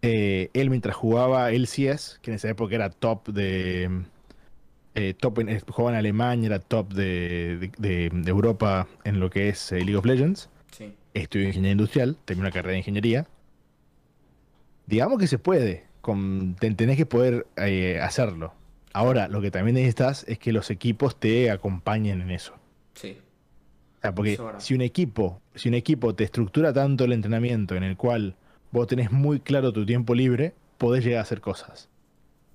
Eh, 0.03 0.51
él 0.53 0.71
mientras 0.71 0.95
jugaba 0.95 1.51
LCS, 1.51 2.21
que 2.23 2.31
en 2.31 2.37
esa 2.37 2.49
época 2.49 2.75
era 2.75 2.91
top 2.91 3.29
de, 3.29 4.05
eh, 4.99 5.15
top 5.15 5.39
en, 5.39 5.61
jugaba 5.61 5.93
en 5.93 5.99
Alemania, 5.99 6.47
era 6.47 6.59
top 6.59 6.93
de, 6.93 7.70
Europa 8.27 8.89
en 9.05 9.20
lo 9.20 9.31
que 9.31 9.49
es 9.49 9.70
eh, 9.70 9.77
League 9.77 9.97
of 9.97 10.05
Legends. 10.05 10.51
Sí. 10.73 10.93
Estudió 11.15 11.47
ingeniería 11.47 11.73
industrial, 11.73 12.16
terminó 12.25 12.47
una 12.47 12.53
carrera 12.53 12.73
de 12.73 12.79
ingeniería. 12.79 13.27
Digamos 14.87 15.19
que 15.19 15.29
se 15.29 15.39
puede, 15.39 15.85
con, 16.01 16.57
tenés 16.57 16.97
que 16.97 17.07
poder 17.07 17.47
eh, 17.57 18.01
hacerlo. 18.01 18.55
Ahora, 18.93 19.29
lo 19.29 19.41
que 19.41 19.53
también 19.53 19.77
necesitas 19.77 20.25
es 20.27 20.39
que 20.41 20.53
los 20.53 20.69
equipos 20.70 21.20
te 21.20 21.53
acompañen 21.53 22.20
en 22.20 22.31
eso. 22.33 22.55
Sí. 22.95 23.19
O 23.99 24.01
sea, 24.01 24.15
porque 24.15 24.37
si 24.59 24.75
un 24.75 24.81
equipo, 24.81 25.41
si 25.55 25.69
un 25.69 25.75
equipo 25.75 26.15
te 26.15 26.25
estructura 26.25 26.73
tanto 26.73 27.05
el 27.05 27.12
entrenamiento 27.12 27.77
en 27.77 27.85
el 27.85 27.97
cual 27.97 28.35
vos 28.73 28.89
tenés 28.89 29.12
muy 29.12 29.39
claro 29.39 29.73
tu 29.73 29.87
tiempo 29.87 30.15
libre, 30.15 30.55
podés 30.77 31.05
llegar 31.05 31.20
a 31.20 31.23
hacer 31.23 31.41
cosas 31.41 31.89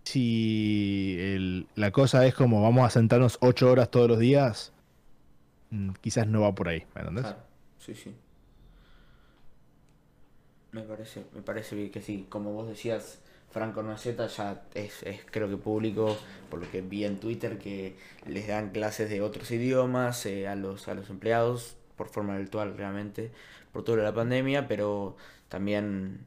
si 0.04 1.66
la 1.76 1.92
cosa 1.92 2.26
es 2.26 2.36
como 2.36 2.62
vamos 2.62 2.86
a 2.86 2.90
sentarnos 2.90 3.38
ocho 3.42 3.72
horas 3.72 3.90
todos 3.90 4.08
los 4.08 4.20
días, 4.20 4.74
mm, 5.72 5.92
quizás 6.02 6.28
no 6.28 6.42
va 6.42 6.54
por 6.54 6.70
ahí, 6.70 6.86
¿me 6.96 7.02
entiendes? 7.02 7.36
sí, 7.80 7.96
sí. 7.96 8.14
Me 10.72 10.82
parece, 10.82 11.26
me 11.36 11.42
parece 11.44 11.76
bien 11.76 11.92
que 11.92 12.02
sí. 12.02 12.26
Como 12.30 12.52
vos 12.52 12.68
decías, 12.68 13.20
Franco 13.52 13.84
Naceta 13.84 14.26
ya 14.26 14.64
es, 14.74 15.04
es, 15.04 15.22
creo 15.30 15.48
que 15.48 15.58
público, 15.58 16.18
por 16.50 16.60
lo 16.60 16.72
que 16.72 16.82
vi 16.82 17.06
en 17.06 17.20
Twitter, 17.20 17.60
que 17.60 17.96
les 18.26 18.48
dan 18.48 18.72
clases 18.72 19.10
de 19.10 19.22
otros 19.22 19.52
idiomas 19.52 20.26
eh, 20.26 20.48
a, 20.48 20.56
los, 20.56 20.88
a 20.88 20.96
los 20.96 21.12
empleados 21.12 21.76
por 21.96 22.10
forma 22.10 22.36
virtual 22.38 22.76
realmente, 22.76 23.32
por 23.72 23.84
toda 23.84 24.02
la 24.04 24.14
pandemia, 24.14 24.68
pero 24.68 25.16
también, 25.50 26.26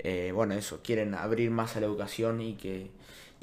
eh, 0.00 0.32
bueno, 0.34 0.52
eso, 0.52 0.80
quieren 0.82 1.14
abrir 1.14 1.50
más 1.50 1.74
a 1.76 1.80
la 1.80 1.86
educación 1.86 2.42
y 2.42 2.54
que 2.56 2.90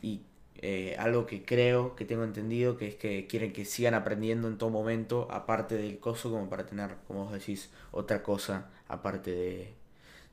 y 0.02 0.22
eh, 0.58 0.96
algo 0.98 1.26
que 1.26 1.44
creo, 1.44 1.96
que 1.96 2.06
tengo 2.06 2.24
entendido, 2.24 2.78
que 2.78 2.88
es 2.88 2.96
que 2.96 3.28
quieren 3.28 3.54
que 3.54 3.66
sigan 3.66 3.94
aprendiendo 3.94 4.48
en 4.48 4.58
todo 4.58 4.70
momento, 4.70 5.28
aparte 5.30 5.76
del 5.76 6.00
coso, 6.00 6.32
como 6.32 6.50
para 6.50 6.66
tener, 6.66 6.96
como 7.08 7.26
vos 7.26 7.34
decís, 7.34 7.70
otra 7.92 8.24
cosa 8.24 8.70
aparte 8.88 9.32
de, 9.32 9.74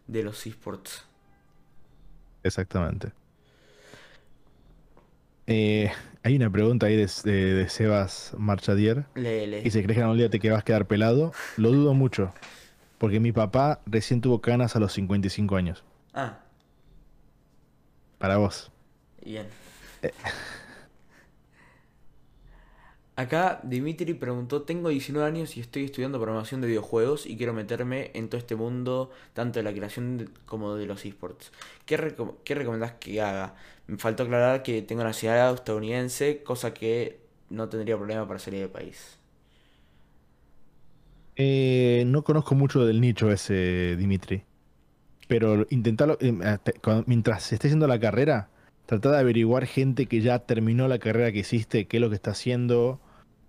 de 0.06 0.22
los 0.22 0.46
esports. 0.46 1.04
Exactamente. 2.42 3.12
Eh, 5.46 5.90
hay 6.22 6.36
una 6.36 6.50
pregunta 6.50 6.86
ahí 6.86 6.96
de, 6.96 7.06
de, 7.24 7.68
Sebas 7.68 8.34
Marchadier. 8.38 9.04
Y 9.16 9.70
si 9.70 9.82
crees 9.82 9.98
que 9.98 10.04
un 10.04 10.16
día 10.16 10.30
te 10.30 10.38
que 10.38 10.50
vas 10.50 10.60
a 10.60 10.64
quedar 10.64 10.86
pelado, 10.86 11.32
lo 11.56 11.72
dudo 11.72 11.94
mucho. 11.94 12.32
Porque 12.98 13.18
mi 13.18 13.32
papá 13.32 13.80
recién 13.86 14.20
tuvo 14.20 14.40
canas 14.40 14.76
a 14.76 14.78
los 14.78 14.92
55 14.92 15.56
años. 15.56 15.84
Ah. 16.14 16.38
Para 18.18 18.36
vos. 18.36 18.70
Bien. 19.24 19.46
Acá 23.14 23.60
Dimitri 23.62 24.14
preguntó, 24.14 24.62
tengo 24.62 24.88
19 24.88 25.26
años 25.26 25.56
y 25.58 25.60
estoy 25.60 25.84
estudiando 25.84 26.18
programación 26.18 26.62
de 26.62 26.68
videojuegos 26.68 27.26
y 27.26 27.36
quiero 27.36 27.52
meterme 27.52 28.10
en 28.14 28.28
todo 28.28 28.38
este 28.38 28.56
mundo, 28.56 29.10
tanto 29.34 29.58
de 29.58 29.64
la 29.64 29.72
creación 29.72 30.30
como 30.46 30.74
de 30.76 30.86
los 30.86 31.04
esports. 31.04 31.52
¿Qué, 31.84 31.98
recomendás 31.98 32.92
que 32.92 33.20
haga? 33.20 33.54
Me 33.86 33.98
faltó 33.98 34.22
aclarar 34.22 34.62
que 34.62 34.80
tengo 34.80 35.04
nacionalidad 35.04 35.54
estadounidense, 35.54 36.42
cosa 36.42 36.72
que 36.72 37.20
no 37.50 37.68
tendría 37.68 37.98
problema 37.98 38.26
para 38.26 38.38
salir 38.38 38.60
del 38.60 38.70
país. 38.70 39.18
Eh, 41.36 42.04
no 42.06 42.24
conozco 42.24 42.54
mucho 42.54 42.86
del 42.86 43.00
nicho 43.00 43.30
ese, 43.30 43.94
Dimitri. 43.96 44.42
Pero 45.28 45.66
intentarlo, 45.68 46.16
eh, 46.20 46.32
mientras 47.06 47.42
se 47.42 47.56
esté 47.56 47.68
haciendo 47.68 47.86
la 47.86 48.00
carrera, 48.00 48.48
trata 48.86 49.12
de 49.12 49.18
averiguar 49.18 49.66
gente 49.66 50.06
que 50.06 50.20
ya 50.20 50.40
terminó 50.40 50.88
la 50.88 50.98
carrera 50.98 51.32
que 51.32 51.40
hiciste, 51.40 51.86
qué 51.86 51.98
es 51.98 52.00
lo 52.00 52.08
que 52.08 52.16
está 52.16 52.32
haciendo, 52.32 53.00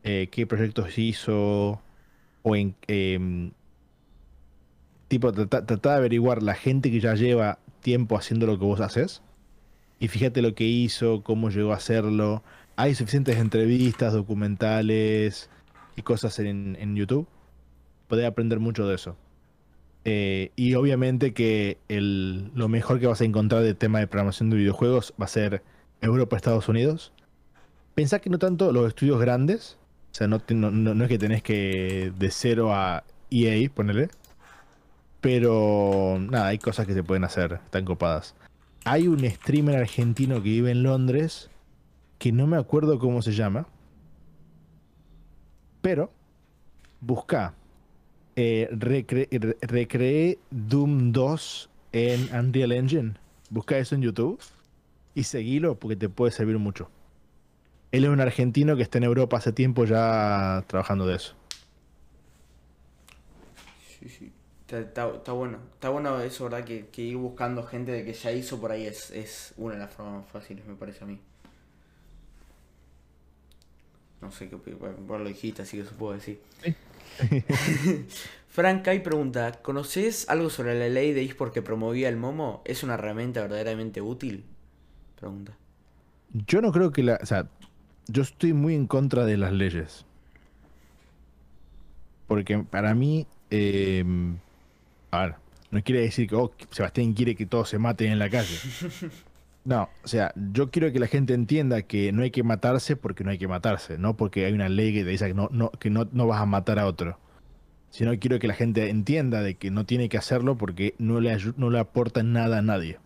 eh, 0.03 0.29
qué 0.31 0.47
proyectos 0.47 0.97
hizo, 0.97 1.81
o 2.43 2.55
en... 2.55 2.75
Em, 2.87 3.51
tipo, 5.07 5.31
trata, 5.31 5.89
de 5.89 5.95
averiguar 5.95 6.43
la 6.43 6.55
gente 6.55 6.91
que 6.91 6.99
ya 6.99 7.15
lleva 7.15 7.59
tiempo 7.81 8.17
haciendo 8.17 8.47
lo 8.47 8.57
que 8.57 8.65
vos 8.65 8.79
haces. 8.79 9.21
Y 9.99 10.07
fíjate 10.07 10.41
lo 10.41 10.55
que 10.55 10.65
hizo, 10.65 11.23
cómo 11.23 11.49
llegó 11.49 11.73
a 11.73 11.77
hacerlo. 11.77 12.43
Hay 12.75 12.95
suficientes 12.95 13.37
entrevistas, 13.37 14.13
documentales 14.13 15.49
y 15.95 16.01
cosas 16.01 16.39
en, 16.39 16.77
en 16.79 16.95
YouTube. 16.95 17.27
Podés 18.07 18.25
aprender 18.25 18.59
mucho 18.59 18.87
de 18.87 18.95
eso. 18.95 19.15
Eh, 20.05 20.51
y 20.55 20.73
obviamente 20.75 21.33
que 21.33 21.77
lo 21.87 22.67
mejor 22.67 22.99
que 22.99 23.07
vas 23.07 23.21
a 23.21 23.25
encontrar 23.25 23.63
de 23.63 23.73
tema 23.73 23.99
de 23.99 24.07
programación 24.07 24.49
de 24.49 24.57
videojuegos 24.57 25.13
va 25.19 25.25
a 25.25 25.29
ser 25.29 25.63
Europa, 26.01 26.35
Estados 26.35 26.67
Unidos. 26.67 27.13
Pensá 27.95 28.19
que 28.19 28.29
no 28.29 28.39
tanto 28.39 28.71
los 28.71 28.87
estudios 28.87 29.19
grandes, 29.19 29.77
o 30.11 30.15
sea, 30.15 30.27
no, 30.27 30.41
no, 30.49 31.03
es 31.03 31.09
que 31.09 31.17
tenés 31.17 31.41
que 31.41 32.11
de 32.17 32.31
cero 32.31 32.73
a 32.73 33.03
EA, 33.31 33.69
ponele. 33.69 34.09
Pero 35.21 36.17
nada, 36.19 36.47
hay 36.47 36.57
cosas 36.57 36.85
que 36.85 36.93
se 36.93 37.03
pueden 37.03 37.23
hacer, 37.23 37.59
están 37.63 37.85
copadas. 37.85 38.35
Hay 38.83 39.07
un 39.07 39.19
streamer 39.29 39.77
argentino 39.77 40.35
que 40.43 40.49
vive 40.49 40.71
en 40.71 40.83
Londres, 40.83 41.49
que 42.19 42.33
no 42.33 42.45
me 42.45 42.57
acuerdo 42.57 42.99
cómo 42.99 43.21
se 43.21 43.31
llama. 43.31 43.67
Pero, 45.81 46.11
busca 46.99 47.53
eh, 48.35 48.69
recreé 48.71 50.39
Doom 50.51 51.11
2 51.11 51.69
en 51.91 52.35
Unreal 52.35 52.71
Engine. 52.71 53.13
Busca 53.49 53.77
eso 53.77 53.95
en 53.95 54.01
YouTube 54.01 54.39
y 55.15 55.23
seguilo 55.23 55.75
porque 55.75 55.95
te 55.95 56.09
puede 56.09 56.31
servir 56.31 56.57
mucho. 56.57 56.89
Él 57.91 58.05
es 58.05 58.09
un 58.09 58.19
argentino 58.19 58.75
que 58.75 58.81
está 58.81 58.97
en 58.97 59.03
Europa 59.03 59.37
hace 59.37 59.51
tiempo 59.51 59.85
ya 59.85 60.63
trabajando 60.67 61.05
de 61.05 61.15
eso. 61.15 61.35
Sí, 63.99 64.09
sí. 64.09 64.31
Está, 64.67 65.05
bueno. 65.33 65.59
Está 65.75 65.89
bueno 65.89 66.19
eso, 66.21 66.45
¿verdad? 66.45 66.65
Que, 66.65 66.89
ir 67.03 67.17
buscando 67.17 67.63
gente 67.63 67.91
de 67.91 68.03
que 68.03 68.13
ya 68.13 68.31
hizo 68.31 68.59
por 68.59 68.71
ahí 68.71 68.87
es, 68.87 69.11
es 69.11 69.53
una 69.57 69.75
de 69.75 69.81
las 69.81 69.93
formas 69.93 70.23
más 70.23 70.31
fáciles, 70.31 70.65
me 70.65 70.73
parece 70.73 71.03
a 71.03 71.07
mí. 71.07 71.19
No 74.21 74.31
sé 74.31 74.49
qué 74.49 74.55
vos 74.55 75.19
lo 75.19 75.27
dijiste, 75.27 75.61
así 75.61 75.77
que 75.77 75.83
eso 75.83 75.93
puedo 75.95 76.13
decir. 76.13 76.39
Frank 78.47 78.83
Kai 78.83 79.01
pregunta, 79.01 79.51
¿conoces 79.61 80.29
algo 80.29 80.49
sobre 80.49 80.77
la 80.77 80.87
ley 80.87 81.13
de 81.13 81.23
eSport 81.23 81.53
que 81.53 81.61
promovía 81.61 82.09
el 82.09 82.17
Momo? 82.17 82.61
¿Es 82.65 82.83
una 82.83 82.93
herramienta 82.93 83.41
verdaderamente 83.41 84.01
útil? 84.01 84.45
Pregunta. 85.19 85.57
Yo 86.33 86.61
no 86.61 86.71
creo 86.71 86.91
que 86.91 87.03
la... 87.03 87.19
O 87.21 87.25
sea, 87.25 87.47
yo 88.07 88.21
estoy 88.21 88.53
muy 88.53 88.75
en 88.75 88.85
contra 88.85 89.25
de 89.25 89.37
las 89.37 89.53
leyes. 89.53 90.05
Porque 92.27 92.59
para 92.59 92.93
mí... 92.93 93.25
Em, 93.49 94.37
a 95.11 95.25
ver, 95.25 95.35
no 95.71 95.83
quiere 95.83 96.01
decir 96.01 96.27
que 96.27 96.35
oh, 96.35 96.51
Sebastián 96.69 97.13
quiere 97.13 97.35
que 97.35 97.45
todos 97.45 97.69
se 97.69 97.79
maten 97.79 98.11
en 98.11 98.19
la 98.19 98.29
calle. 98.29 98.55
No, 99.65 99.89
o 100.03 100.07
sea, 100.07 100.33
yo 100.35 100.71
quiero 100.71 100.91
que 100.91 100.99
la 100.99 101.07
gente 101.07 101.33
entienda 101.33 101.83
que 101.83 102.11
no 102.11 102.23
hay 102.23 102.31
que 102.31 102.43
matarse 102.43 102.97
porque 102.97 103.23
no 103.23 103.31
hay 103.31 103.37
que 103.37 103.47
matarse, 103.47 103.97
no 103.97 104.17
porque 104.17 104.45
hay 104.45 104.53
una 104.53 104.67
ley 104.67 104.93
que 104.93 105.05
te 105.05 105.09
dice 105.11 105.27
que 105.27 105.33
no, 105.33 105.47
no, 105.51 105.71
que 105.71 105.89
no, 105.89 106.07
no 106.11 106.27
vas 106.27 106.41
a 106.41 106.45
matar 106.45 106.79
a 106.79 106.85
otro. 106.85 107.17
Sino 107.89 108.17
quiero 108.19 108.39
que 108.39 108.47
la 108.47 108.55
gente 108.55 108.89
entienda 108.89 109.41
de 109.41 109.55
que 109.55 109.71
no 109.71 109.85
tiene 109.85 110.09
que 110.09 110.17
hacerlo 110.17 110.57
porque 110.57 110.95
no 110.97 111.21
le, 111.21 111.37
no 111.55 111.69
le 111.69 111.79
aporta 111.79 112.23
nada 112.23 112.57
a 112.57 112.61
nadie. 112.61 112.97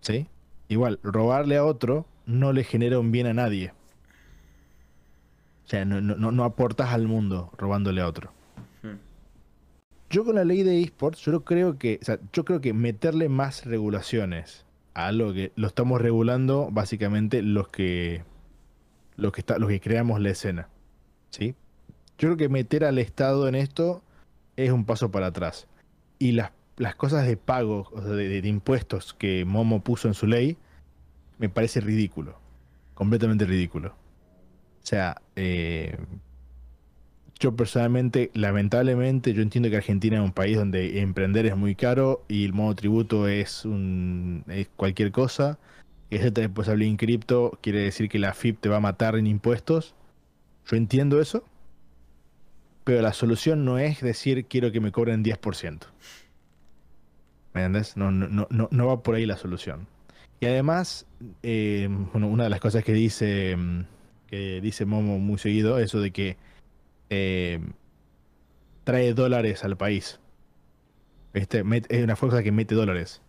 ¿Sí? 0.00 0.26
Igual, 0.68 0.98
robarle 1.02 1.56
a 1.56 1.64
otro 1.64 2.06
no 2.26 2.52
le 2.52 2.64
genera 2.64 2.98
un 2.98 3.12
bien 3.12 3.26
a 3.26 3.34
nadie. 3.34 3.72
O 5.64 5.68
sea, 5.68 5.84
no, 5.84 6.00
no, 6.00 6.32
no 6.32 6.44
aportas 6.44 6.92
al 6.92 7.06
mundo 7.06 7.52
robándole 7.56 8.00
a 8.00 8.08
otro. 8.08 8.32
Hmm. 8.82 8.96
Yo 10.10 10.24
con 10.24 10.34
la 10.34 10.44
ley 10.44 10.62
de 10.62 10.82
esports, 10.82 11.20
yo 11.20 11.44
creo 11.44 11.78
que, 11.78 11.98
o 12.02 12.04
sea, 12.04 12.18
yo 12.32 12.44
creo 12.44 12.60
que 12.60 12.72
meterle 12.72 13.28
más 13.28 13.64
regulaciones 13.64 14.64
algo 14.94 15.32
que 15.32 15.52
lo 15.56 15.66
estamos 15.66 16.00
regulando 16.00 16.68
básicamente 16.70 17.42
los 17.42 17.68
que 17.68 18.24
los 19.16 19.32
que 19.32 19.40
está, 19.40 19.58
los 19.58 19.68
que 19.68 19.80
creamos 19.80 20.20
la 20.20 20.30
escena. 20.30 20.68
¿Sí? 21.30 21.54
Yo 22.18 22.28
creo 22.28 22.36
que 22.36 22.48
meter 22.48 22.84
al 22.84 22.98
Estado 22.98 23.48
en 23.48 23.54
esto 23.54 24.02
es 24.56 24.70
un 24.70 24.84
paso 24.84 25.10
para 25.10 25.26
atrás. 25.26 25.66
Y 26.18 26.32
las, 26.32 26.52
las 26.76 26.94
cosas 26.94 27.26
de 27.26 27.36
pago, 27.36 27.88
o 27.92 28.00
de, 28.00 28.38
impuestos 28.38 29.14
que 29.14 29.44
Momo 29.44 29.82
puso 29.82 30.08
en 30.08 30.14
su 30.14 30.26
ley, 30.26 30.56
me 31.38 31.48
parece 31.48 31.80
ridículo. 31.80 32.38
Completamente 32.94 33.44
ridículo. 33.44 33.90
O 33.90 34.86
sea, 34.86 35.20
eh, 35.36 35.96
yo 37.40 37.54
personalmente, 37.54 38.30
lamentablemente, 38.34 39.32
yo 39.32 39.42
entiendo 39.42 39.70
que 39.70 39.76
Argentina 39.76 40.16
es 40.16 40.22
un 40.22 40.32
país 40.32 40.56
donde 40.56 41.00
emprender 41.00 41.46
es 41.46 41.56
muy 41.56 41.74
caro 41.76 42.24
y 42.26 42.44
el 42.44 42.52
modo 42.52 42.74
tributo 42.74 43.28
es, 43.28 43.64
un, 43.64 44.44
cualquier 44.76 45.12
cosa. 45.12 45.58
Y 46.10 46.16
ese 46.16 46.30
responsable 46.30 46.86
en 46.86 46.96
cripto 46.96 47.58
quiere 47.62 47.80
decir 47.80 48.08
que 48.08 48.18
la 48.18 48.34
FIP 48.34 48.60
te 48.60 48.68
va 48.68 48.78
a 48.78 48.80
matar 48.80 49.16
en 49.16 49.26
impuestos. 49.26 49.94
Yo 50.66 50.76
entiendo 50.76 51.20
eso. 51.20 51.44
Pero 52.82 53.02
la 53.02 53.12
solución 53.12 53.64
no 53.64 53.78
es 53.78 54.00
decir 54.00 54.46
quiero 54.46 54.72
que 54.72 54.80
me 54.80 54.90
cobren 54.90 55.22
10%. 55.22 55.78
¿Me 57.54 57.64
entiendes? 57.64 57.96
No, 57.96 58.10
no, 58.10 58.48
no, 58.50 58.68
no 58.70 58.86
va 58.86 59.02
por 59.02 59.14
ahí 59.14 59.26
la 59.26 59.36
solución. 59.36 59.86
Y 60.40 60.46
además, 60.46 61.06
eh, 61.42 61.88
una 62.14 62.44
de 62.44 62.50
las 62.50 62.60
cosas 62.60 62.84
que 62.84 62.92
dice, 62.92 63.56
que 64.28 64.60
dice 64.60 64.86
Momo 64.86 65.18
muy 65.18 65.38
seguido, 65.38 65.78
eso 65.78 66.00
de 66.00 66.12
que 66.12 66.36
eh, 67.10 67.60
trae 68.84 69.14
dólares 69.14 69.64
al 69.64 69.76
país. 69.76 70.20
Este, 71.34 71.62
es 71.88 72.04
una 72.04 72.16
fuerza 72.16 72.42
que 72.42 72.52
mete 72.52 72.74
dólares. 72.74 73.22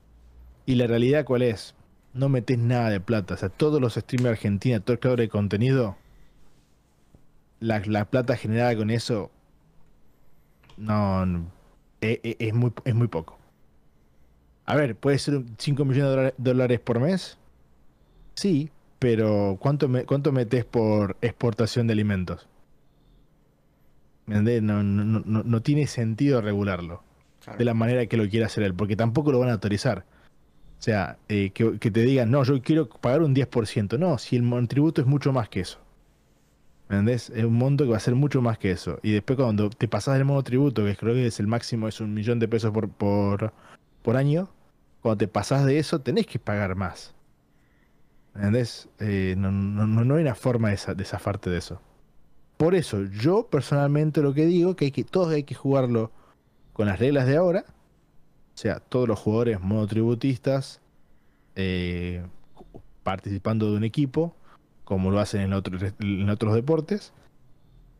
Y 0.65 0.75
la 0.75 0.87
realidad 0.87 1.25
cuál 1.25 1.41
es? 1.41 1.75
No 2.13 2.29
metes 2.29 2.57
nada 2.57 2.89
de 2.89 2.99
plata. 2.99 3.33
O 3.35 3.37
sea, 3.37 3.49
todos 3.49 3.81
los 3.81 3.95
streamers 3.95 4.37
argentinos, 4.37 4.83
todo 4.83 4.93
el 4.93 4.99
creador 4.99 5.19
de 5.19 5.29
contenido, 5.29 5.97
la, 7.59 8.05
plata 8.05 8.35
generada 8.35 8.75
con 8.75 8.89
eso, 8.89 9.31
no, 10.77 11.23
e, 12.01 12.19
e, 12.23 12.37
es, 12.39 12.53
muy, 12.53 12.71
es 12.85 12.95
muy 12.95 13.07
poco. 13.07 13.37
A 14.65 14.75
ver, 14.75 14.95
¿puede 14.95 15.17
ser 15.19 15.41
5 15.57 15.85
millones 15.85 16.33
de 16.37 16.51
dólares 16.51 16.79
por 16.79 16.99
mes? 16.99 17.37
Sí, 18.35 18.69
pero 18.99 19.57
¿cuánto, 19.59 19.89
¿cuánto 20.05 20.31
metes 20.31 20.65
por 20.65 21.17
exportación 21.21 21.87
de 21.87 21.93
alimentos? 21.93 22.47
No, 24.29 24.83
no, 24.83 25.43
no, 25.43 25.61
tiene 25.61 25.87
sentido 25.87 26.41
regularlo 26.41 27.03
de 27.57 27.65
la 27.65 27.73
manera 27.73 28.05
que 28.05 28.17
lo 28.17 28.29
quiera 28.29 28.45
hacer 28.45 28.63
él, 28.63 28.75
porque 28.75 28.95
tampoco 28.95 29.31
lo 29.31 29.39
van 29.39 29.49
a 29.49 29.53
autorizar. 29.53 30.05
O 30.79 30.81
sea, 30.81 31.17
eh, 31.27 31.49
que, 31.51 31.91
te 31.91 32.01
digan, 32.01 32.31
no, 32.31 32.43
yo 32.43 32.61
quiero 32.61 32.87
pagar 32.87 33.21
un 33.21 33.35
10%. 33.35 33.97
No, 33.99 34.17
si 34.17 34.37
el 34.37 34.67
tributo 34.67 35.01
es 35.01 35.07
mucho 35.07 35.33
más 35.33 35.49
que 35.49 35.61
eso. 35.61 35.79
¿Me 36.87 36.97
entendés? 36.97 37.29
Es 37.31 37.43
un 37.43 37.53
monto 37.53 37.83
que 37.83 37.91
va 37.91 37.97
a 37.97 37.99
ser 37.99 38.15
mucho 38.15 38.41
más 38.41 38.57
que 38.57 38.71
eso. 38.71 38.99
Y 39.03 39.11
después 39.11 39.37
cuando 39.37 39.69
te 39.69 39.87
pasas 39.87 40.15
del 40.15 40.25
modo 40.25 40.43
tributo, 40.43 40.85
que 40.85 40.95
creo 40.95 41.13
que 41.13 41.27
es 41.27 41.39
el 41.39 41.47
máximo, 41.47 41.87
es 41.87 41.99
un 41.99 42.13
millón 42.13 42.39
de 42.39 42.47
pesos 42.47 42.71
por, 42.71 42.89
por, 42.89 43.53
por 44.01 44.15
año, 44.15 44.49
cuando 45.01 45.17
te 45.17 45.27
pasas 45.27 45.65
de 45.65 45.79
eso, 45.79 45.99
tenés 46.01 46.27
que 46.27 46.39
pagar 46.39 46.75
más. 46.75 47.13
¿Me 48.33 48.41
entendés? 48.41 48.89
Eh, 48.99 49.35
no, 49.37 49.51
no, 49.51 49.85
no, 49.85 50.15
hay 50.15 50.21
una 50.21 50.35
forma 50.35 50.69
de, 50.69 50.95
de 50.95 51.05
zafarte 51.05 51.49
de 51.49 51.57
eso. 51.57 51.81
Por 52.59 52.75
eso, 52.75 53.05
yo 53.05 53.47
personalmente 53.47 54.21
lo 54.21 54.33
que 54.33 54.45
digo 54.45 54.75
que 54.75 54.83
hay 54.83 54.91
que 54.91 55.05
todos 55.05 55.29
hay 55.29 55.43
que 55.43 55.55
jugarlo 55.55 56.11
con 56.73 56.87
las 56.87 56.99
reglas 56.99 57.25
de 57.25 57.37
ahora. 57.37 57.63
O 58.53 58.57
sea, 58.57 58.81
todos 58.81 59.07
los 59.07 59.17
jugadores 59.17 59.61
monotributistas 59.61 60.81
eh, 61.55 62.21
participando 63.01 63.71
de 63.71 63.77
un 63.77 63.85
equipo, 63.85 64.35
como 64.83 65.09
lo 65.09 65.21
hacen 65.21 65.39
en, 65.39 65.53
en 65.53 66.29
otros 66.29 66.53
deportes, 66.53 67.13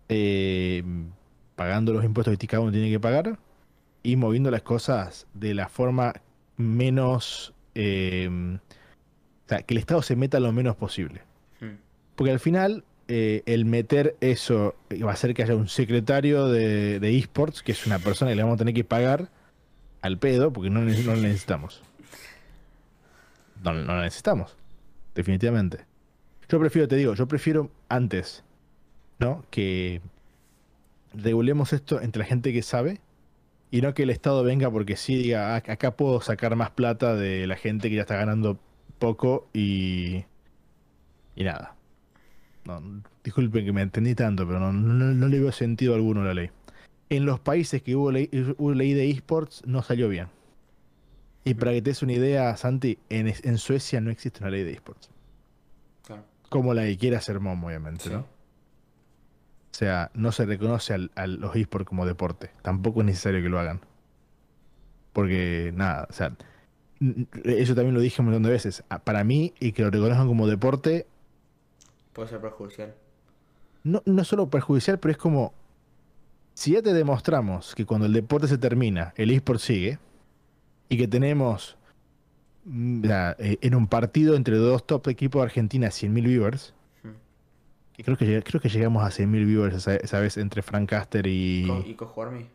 eh, 0.10 0.84
pagando 1.56 1.94
los 1.94 2.04
impuestos 2.04 2.38
que 2.38 2.48
cada 2.48 2.62
uno 2.62 2.74
tiene 2.74 2.90
que 2.90 3.00
pagar 3.00 3.40
y 4.04 4.18
moviendo 4.18 4.52
las 4.52 4.64
cosas 4.64 5.26
de 5.34 5.54
la 5.54 5.70
forma 5.70 6.16
menos... 6.58 7.54
Eh, 7.76 8.28
o 8.30 9.48
sea, 9.48 9.62
que 9.62 9.74
el 9.74 9.78
Estado 9.78 10.02
se 10.02 10.18
meta 10.18 10.42
lo 10.42 10.52
menos 10.52 10.76
posible. 10.76 11.22
Hmm. 11.62 11.78
Porque 12.18 12.34
al 12.34 12.42
final 12.42 12.84
eh, 13.12 13.42
el 13.48 13.66
meter 13.66 14.16
eso 14.22 14.76
va 15.04 15.10
a 15.10 15.14
hacer 15.14 15.34
que 15.34 15.42
haya 15.42 15.56
un 15.56 15.68
secretario 15.68 16.48
de, 16.48 17.00
de 17.00 17.18
esports, 17.18 17.64
que 17.64 17.72
es 17.72 17.88
una 17.88 17.98
persona 17.98 18.30
que 18.30 18.36
le 18.36 18.44
vamos 18.44 18.56
a 18.56 18.60
tener 18.60 18.76
que 18.76 18.84
pagar 18.84 19.30
al 20.02 20.20
pedo, 20.20 20.54
porque 20.54 20.70
no, 20.70 20.82
no 20.82 20.86
lo 20.86 21.16
necesitamos. 21.18 21.82
No, 23.64 23.74
no 23.74 23.96
lo 23.96 24.02
necesitamos, 24.02 24.56
definitivamente. 25.16 25.86
Yo 26.48 26.60
prefiero, 26.60 26.88
te 26.88 26.96
digo, 26.98 27.16
yo 27.16 27.28
prefiero 27.28 27.72
antes, 27.90 28.44
¿no? 29.18 29.44
Que 29.50 30.02
regulemos 31.14 31.74
esto 31.74 32.00
entre 32.02 32.20
la 32.20 32.26
gente 32.26 32.54
que 32.54 32.62
sabe 32.62 33.02
y 33.72 33.82
no 33.82 33.96
que 33.96 34.04
el 34.04 34.12
Estado 34.12 34.44
venga 34.44 34.70
porque 34.70 34.96
sí 34.96 35.16
diga, 35.16 35.56
"Ah, 35.56 35.58
acá 35.58 35.96
puedo 35.98 36.22
sacar 36.22 36.56
más 36.56 36.70
plata 36.70 37.16
de 37.16 37.48
la 37.48 37.56
gente 37.56 37.90
que 37.90 37.96
ya 37.96 38.02
está 38.02 38.16
ganando 38.18 38.60
poco 39.00 39.48
y... 39.54 40.26
y 41.36 41.44
nada. 41.44 41.76
No, 42.66 42.82
disculpen 43.24 43.66
que 43.66 43.72
me 43.74 43.82
entendí 43.82 44.16
tanto, 44.16 44.46
pero 44.46 44.60
no, 44.60 44.72
no, 44.74 45.14
no 45.14 45.28
le 45.28 45.40
veo 45.40 45.52
sentido 45.52 45.96
alguno 45.96 46.22
a 46.22 46.26
la 46.26 46.34
ley. 46.34 46.50
En 47.10 47.26
los 47.26 47.40
países 47.40 47.82
que 47.82 47.96
hubo 47.96 48.12
ley, 48.12 48.30
hubo 48.58 48.74
ley 48.74 48.94
de 48.94 49.10
esports 49.10 49.64
no 49.66 49.82
salió 49.82 50.10
bien. 50.10 50.28
Y 51.44 51.56
para 51.56 51.72
que 51.72 51.82
te 51.82 51.90
des 51.92 52.04
una 52.04 52.14
idea, 52.14 52.56
Santi, 52.58 53.00
en, 53.10 53.34
en 53.44 53.58
Suecia 53.58 54.02
no 54.02 54.12
existe 54.12 54.42
una 54.42 54.52
ley 54.52 54.64
de 54.64 54.74
esports. 54.74 55.10
Claro. 56.06 56.24
Como 56.50 56.74
la 56.74 56.84
que 56.84 56.98
quiere 56.98 57.16
hacer 57.16 57.40
Mom, 57.40 57.64
obviamente, 57.64 58.04
Sí. 58.04 58.10
¿no? 58.12 58.20
O 58.20 59.76
sea, 59.80 60.12
no 60.14 60.32
se 60.32 60.46
reconoce 60.46 60.94
al- 60.94 61.12
a 61.16 61.26
los 61.26 61.56
esports 61.56 61.88
como 61.88 62.06
deporte. 62.06 62.52
Tampoco 62.62 63.00
es 63.00 63.06
necesario 63.08 63.42
que 63.42 63.50
lo 63.50 63.60
hagan. 63.60 63.80
Porque, 65.14 65.72
nada, 65.76 66.08
o 66.10 66.14
sea, 66.14 66.36
eso 67.46 67.76
también 67.76 67.94
lo 67.96 68.02
dije 68.02 68.22
un 68.22 68.26
montón 68.28 68.44
de 68.44 68.50
veces. 68.52 68.84
Para 69.04 69.24
mí, 69.24 69.54
y 69.60 69.72
que 69.72 69.84
lo 69.84 69.90
reconozcan 69.90 70.28
como 70.28 70.48
deporte, 70.48 71.08
Puede 72.14 72.28
ser 72.30 72.42
perjudicial. 72.42 72.96
no, 73.84 74.02
no 74.06 74.24
solo 74.24 74.50
perjudicial, 74.50 75.00
pero 75.00 75.12
es 75.12 75.18
como, 75.18 75.54
si 76.54 76.72
ya 76.74 76.82
te 76.82 76.94
demostramos 76.94 77.74
que 77.76 77.86
cuando 77.86 78.08
el 78.08 78.14
deporte 78.14 78.48
se 78.48 78.58
termina, 78.58 79.14
el 79.16 79.32
eSport 79.32 79.60
sigue, 79.60 80.00
y 80.90 80.98
que 80.98 81.08
tenemos 81.08 81.78
mm, 82.66 83.06
la- 83.06 83.36
eh, 83.40 83.58
en 83.62 83.76
un 83.76 83.88
partido 83.88 84.36
entre 84.36 84.58
dos 84.58 84.86
top 84.86 85.08
equipos 85.08 85.40
de 85.42 85.44
Argentina 85.46 85.88
100.000 85.92 86.26
viewers, 86.26 86.74
y 87.98 88.04
creo 88.04 88.16
que, 88.18 88.42
creo 88.44 88.62
que 88.62 88.70
llegamos 88.70 89.04
a 89.04 89.12
100.000 89.12 89.46
viewers 89.46 89.76
esa, 89.76 89.96
esa 89.98 90.20
vez 90.22 90.38
entre 90.38 90.62
Frank 90.62 90.90
Caster 90.90 91.28
y... 91.28 91.68
Co- 91.68 91.84
¿Y 91.86 91.94
Cojo 91.96 92.24
Army? 92.24 92.48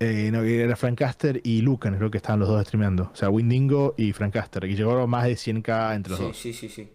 eh, 0.00 0.30
no, 0.32 0.42
era 0.42 0.74
Frank 0.76 0.98
Caster 0.98 1.40
y 1.44 1.60
Lucan, 1.62 1.96
creo 1.96 2.10
que 2.10 2.18
estaban 2.18 2.38
los 2.40 2.48
dos 2.48 2.64
streameando. 2.64 3.10
O 3.12 3.16
sea, 3.16 3.30
Windingo 3.30 3.94
y 3.96 4.12
Frank 4.12 4.32
Caster, 4.32 4.64
y 4.64 4.74
llegaron 4.76 5.08
más 5.10 5.24
de 5.24 5.34
100k 5.36 5.94
entre 5.94 6.10
los 6.10 6.18
Sí, 6.18 6.24
dos. 6.26 6.36
sí, 6.38 6.52
sí, 6.52 6.68
sí. 6.68 6.88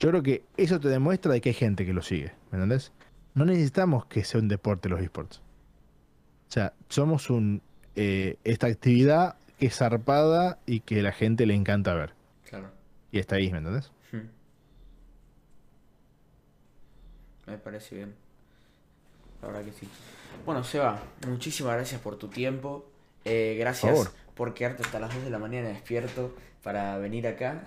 Yo 0.00 0.10
creo 0.10 0.22
que 0.22 0.44
eso 0.56 0.78
te 0.78 0.88
demuestra 0.88 1.32
de 1.32 1.40
que 1.40 1.50
hay 1.50 1.54
gente 1.54 1.84
que 1.84 1.92
lo 1.92 2.02
sigue, 2.02 2.32
¿me 2.50 2.58
entendés? 2.58 2.92
No 3.34 3.44
necesitamos 3.44 4.06
que 4.06 4.24
sea 4.24 4.40
un 4.40 4.48
deporte 4.48 4.88
los 4.88 5.00
esports. 5.00 5.38
O 6.48 6.50
sea, 6.50 6.72
somos 6.88 7.30
un 7.30 7.62
eh, 7.96 8.36
esta 8.44 8.68
actividad 8.68 9.36
que 9.58 9.66
es 9.66 9.76
zarpada 9.76 10.58
y 10.66 10.80
que 10.80 11.02
la 11.02 11.12
gente 11.12 11.46
le 11.46 11.54
encanta 11.54 11.94
ver. 11.94 12.14
Claro. 12.48 12.70
Y 13.10 13.18
está 13.18 13.36
ahí, 13.36 13.50
¿me 13.50 13.58
entendés? 13.58 13.90
Hmm. 14.12 14.28
Me 17.50 17.58
parece 17.58 17.96
bien. 17.96 18.14
La 19.42 19.48
verdad 19.48 19.64
que 19.64 19.72
sí. 19.72 19.88
Bueno, 20.44 20.62
Seba, 20.62 21.02
muchísimas 21.26 21.74
gracias 21.74 22.00
por 22.00 22.16
tu 22.16 22.28
tiempo. 22.28 22.88
Eh, 23.24 23.56
gracias 23.58 23.92
favor. 23.92 24.12
por 24.34 24.54
quedarte 24.54 24.84
hasta 24.84 25.00
las 25.00 25.12
2 25.12 25.24
de 25.24 25.30
la 25.30 25.38
mañana 25.38 25.68
despierto 25.68 26.34
para 26.62 26.98
venir 26.98 27.26
acá. 27.26 27.64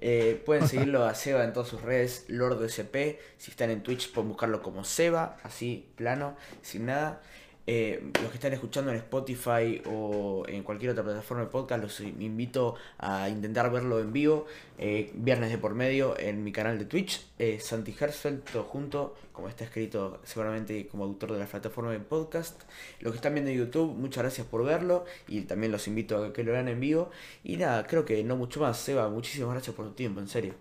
Eh, 0.00 0.42
pueden 0.46 0.66
seguirlo 0.66 1.04
a 1.04 1.14
Seba 1.14 1.44
en 1.44 1.52
todas 1.52 1.68
sus 1.68 1.82
redes, 1.82 2.24
LordSP. 2.28 3.18
Si 3.36 3.50
están 3.50 3.70
en 3.70 3.82
Twitch, 3.82 4.12
pueden 4.12 4.28
buscarlo 4.28 4.62
como 4.62 4.84
Seba, 4.84 5.36
así, 5.42 5.90
plano, 5.96 6.36
sin 6.62 6.86
nada. 6.86 7.20
Eh, 7.66 8.10
los 8.20 8.30
que 8.30 8.36
están 8.36 8.52
escuchando 8.52 8.90
en 8.90 8.96
Spotify 8.96 9.80
o 9.86 10.44
en 10.48 10.62
cualquier 10.62 10.92
otra 10.92 11.04
plataforma 11.04 11.44
de 11.44 11.50
podcast, 11.50 11.82
los 11.82 12.00
invito 12.00 12.74
a 12.98 13.28
intentar 13.28 13.70
verlo 13.70 14.00
en 14.00 14.12
vivo, 14.12 14.46
eh, 14.78 15.12
viernes 15.14 15.50
de 15.50 15.58
por 15.58 15.74
medio, 15.74 16.18
en 16.18 16.42
mi 16.42 16.52
canal 16.52 16.78
de 16.78 16.86
Twitch, 16.86 17.24
eh, 17.38 17.60
Santi 17.60 17.94
Hersfeld, 17.98 18.42
todo 18.44 18.64
junto, 18.64 19.14
como 19.32 19.48
está 19.48 19.64
escrito 19.64 20.20
seguramente 20.24 20.88
como 20.88 21.04
autor 21.04 21.32
de 21.32 21.38
la 21.38 21.46
plataforma 21.46 21.92
de 21.92 22.00
podcast. 22.00 22.62
Los 23.00 23.12
que 23.12 23.16
están 23.16 23.34
viendo 23.34 23.50
en 23.50 23.58
YouTube, 23.58 23.94
muchas 23.94 24.24
gracias 24.24 24.46
por 24.46 24.64
verlo 24.64 25.04
y 25.28 25.42
también 25.42 25.70
los 25.70 25.86
invito 25.86 26.24
a 26.24 26.32
que 26.32 26.42
lo 26.42 26.52
vean 26.52 26.68
en 26.68 26.80
vivo. 26.80 27.10
Y 27.44 27.56
nada, 27.56 27.86
creo 27.86 28.04
que 28.04 28.24
no 28.24 28.36
mucho 28.36 28.60
más, 28.60 28.78
Seba, 28.78 29.08
muchísimas 29.10 29.50
gracias 29.52 29.76
por 29.76 29.86
tu 29.86 29.92
tiempo, 29.92 30.20
en 30.20 30.28
serio. 30.28 30.54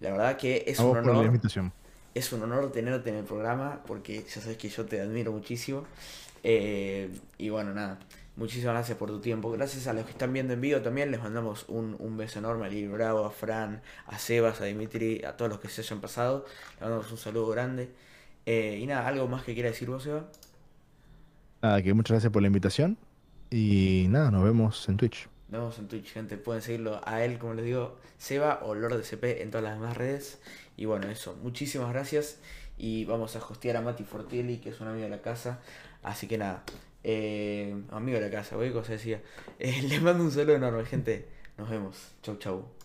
La 0.00 0.10
verdad 0.12 0.36
que 0.36 0.64
es 0.66 0.80
a 0.80 0.84
un 0.84 0.96
honor 0.96 1.30
es 2.14 2.32
un 2.32 2.42
honor 2.42 2.72
tenerte 2.72 3.10
en 3.10 3.16
el 3.16 3.24
programa 3.24 3.80
porque 3.86 4.24
ya 4.24 4.40
sabes 4.40 4.56
que 4.56 4.68
yo 4.68 4.84
te 4.84 5.00
admiro 5.00 5.32
muchísimo. 5.32 5.84
Eh, 6.42 7.10
y 7.38 7.50
bueno, 7.50 7.74
nada, 7.74 7.98
muchísimas 8.36 8.74
gracias 8.74 8.98
por 8.98 9.08
tu 9.08 9.20
tiempo. 9.20 9.50
Gracias 9.50 9.86
a 9.86 9.92
los 9.92 10.04
que 10.04 10.12
están 10.12 10.32
viendo 10.32 10.54
en 10.54 10.60
vivo 10.60 10.80
también. 10.80 11.10
Les 11.10 11.22
mandamos 11.22 11.66
un, 11.68 11.96
un 11.98 12.16
beso 12.16 12.38
enorme 12.38 12.66
a 12.66 12.68
Lili 12.68 12.88
Bravo, 12.88 13.24
a 13.24 13.30
Fran, 13.30 13.82
a 14.06 14.18
Sebas, 14.18 14.60
a 14.60 14.64
Dimitri, 14.64 15.24
a 15.24 15.36
todos 15.36 15.50
los 15.50 15.60
que 15.60 15.68
se 15.68 15.82
hayan 15.82 16.00
pasado. 16.00 16.44
Les 16.72 16.80
mandamos 16.82 17.10
un 17.10 17.18
saludo 17.18 17.48
grande. 17.48 17.90
Eh, 18.46 18.78
y 18.80 18.86
nada, 18.86 19.06
¿algo 19.06 19.28
más 19.28 19.44
que 19.44 19.54
quiera 19.54 19.68
decir 19.68 19.88
vos, 19.88 20.02
Seba? 20.02 20.26
Nada, 21.62 21.82
que 21.82 21.92
muchas 21.94 22.14
gracias 22.14 22.32
por 22.32 22.42
la 22.42 22.48
invitación. 22.48 22.96
Y 23.50 24.06
nada, 24.08 24.30
nos 24.30 24.44
vemos 24.44 24.88
en 24.88 24.96
Twitch. 24.96 25.28
Nos 25.48 25.60
vemos 25.60 25.78
en 25.78 25.88
Twitch, 25.88 26.12
gente. 26.12 26.36
Pueden 26.36 26.62
seguirlo 26.62 27.00
a 27.04 27.24
él, 27.24 27.38
como 27.38 27.54
les 27.54 27.64
digo, 27.64 27.98
Seba 28.18 28.60
o 28.62 28.74
Lord 28.74 29.02
CP 29.02 29.42
en 29.42 29.50
todas 29.50 29.64
las 29.64 29.74
demás 29.74 29.96
redes. 29.96 30.40
Y 30.76 30.86
bueno, 30.86 31.08
eso. 31.10 31.36
Muchísimas 31.42 31.90
gracias. 31.90 32.38
Y 32.78 33.04
vamos 33.04 33.36
a 33.36 33.40
hostear 33.40 33.76
a 33.76 33.82
Mati 33.82 34.04
Fortelli, 34.04 34.58
que 34.58 34.70
es 34.70 34.80
un 34.80 34.88
amigo 34.88 35.04
de 35.04 35.10
la 35.10 35.20
casa. 35.20 35.60
Así 36.02 36.26
que 36.26 36.38
nada. 36.38 36.64
eh, 37.04 37.74
amigo 37.90 38.18
de 38.18 38.26
la 38.26 38.30
casa, 38.30 38.56
güey, 38.56 38.72
cosa 38.72 38.92
decía. 38.92 39.22
Eh, 39.58 39.82
les 39.88 40.02
mando 40.02 40.24
un 40.24 40.30
saludo 40.30 40.56
enorme, 40.56 40.84
gente. 40.84 41.28
Nos 41.58 41.68
vemos. 41.70 42.12
Chau, 42.22 42.36
chau. 42.38 42.79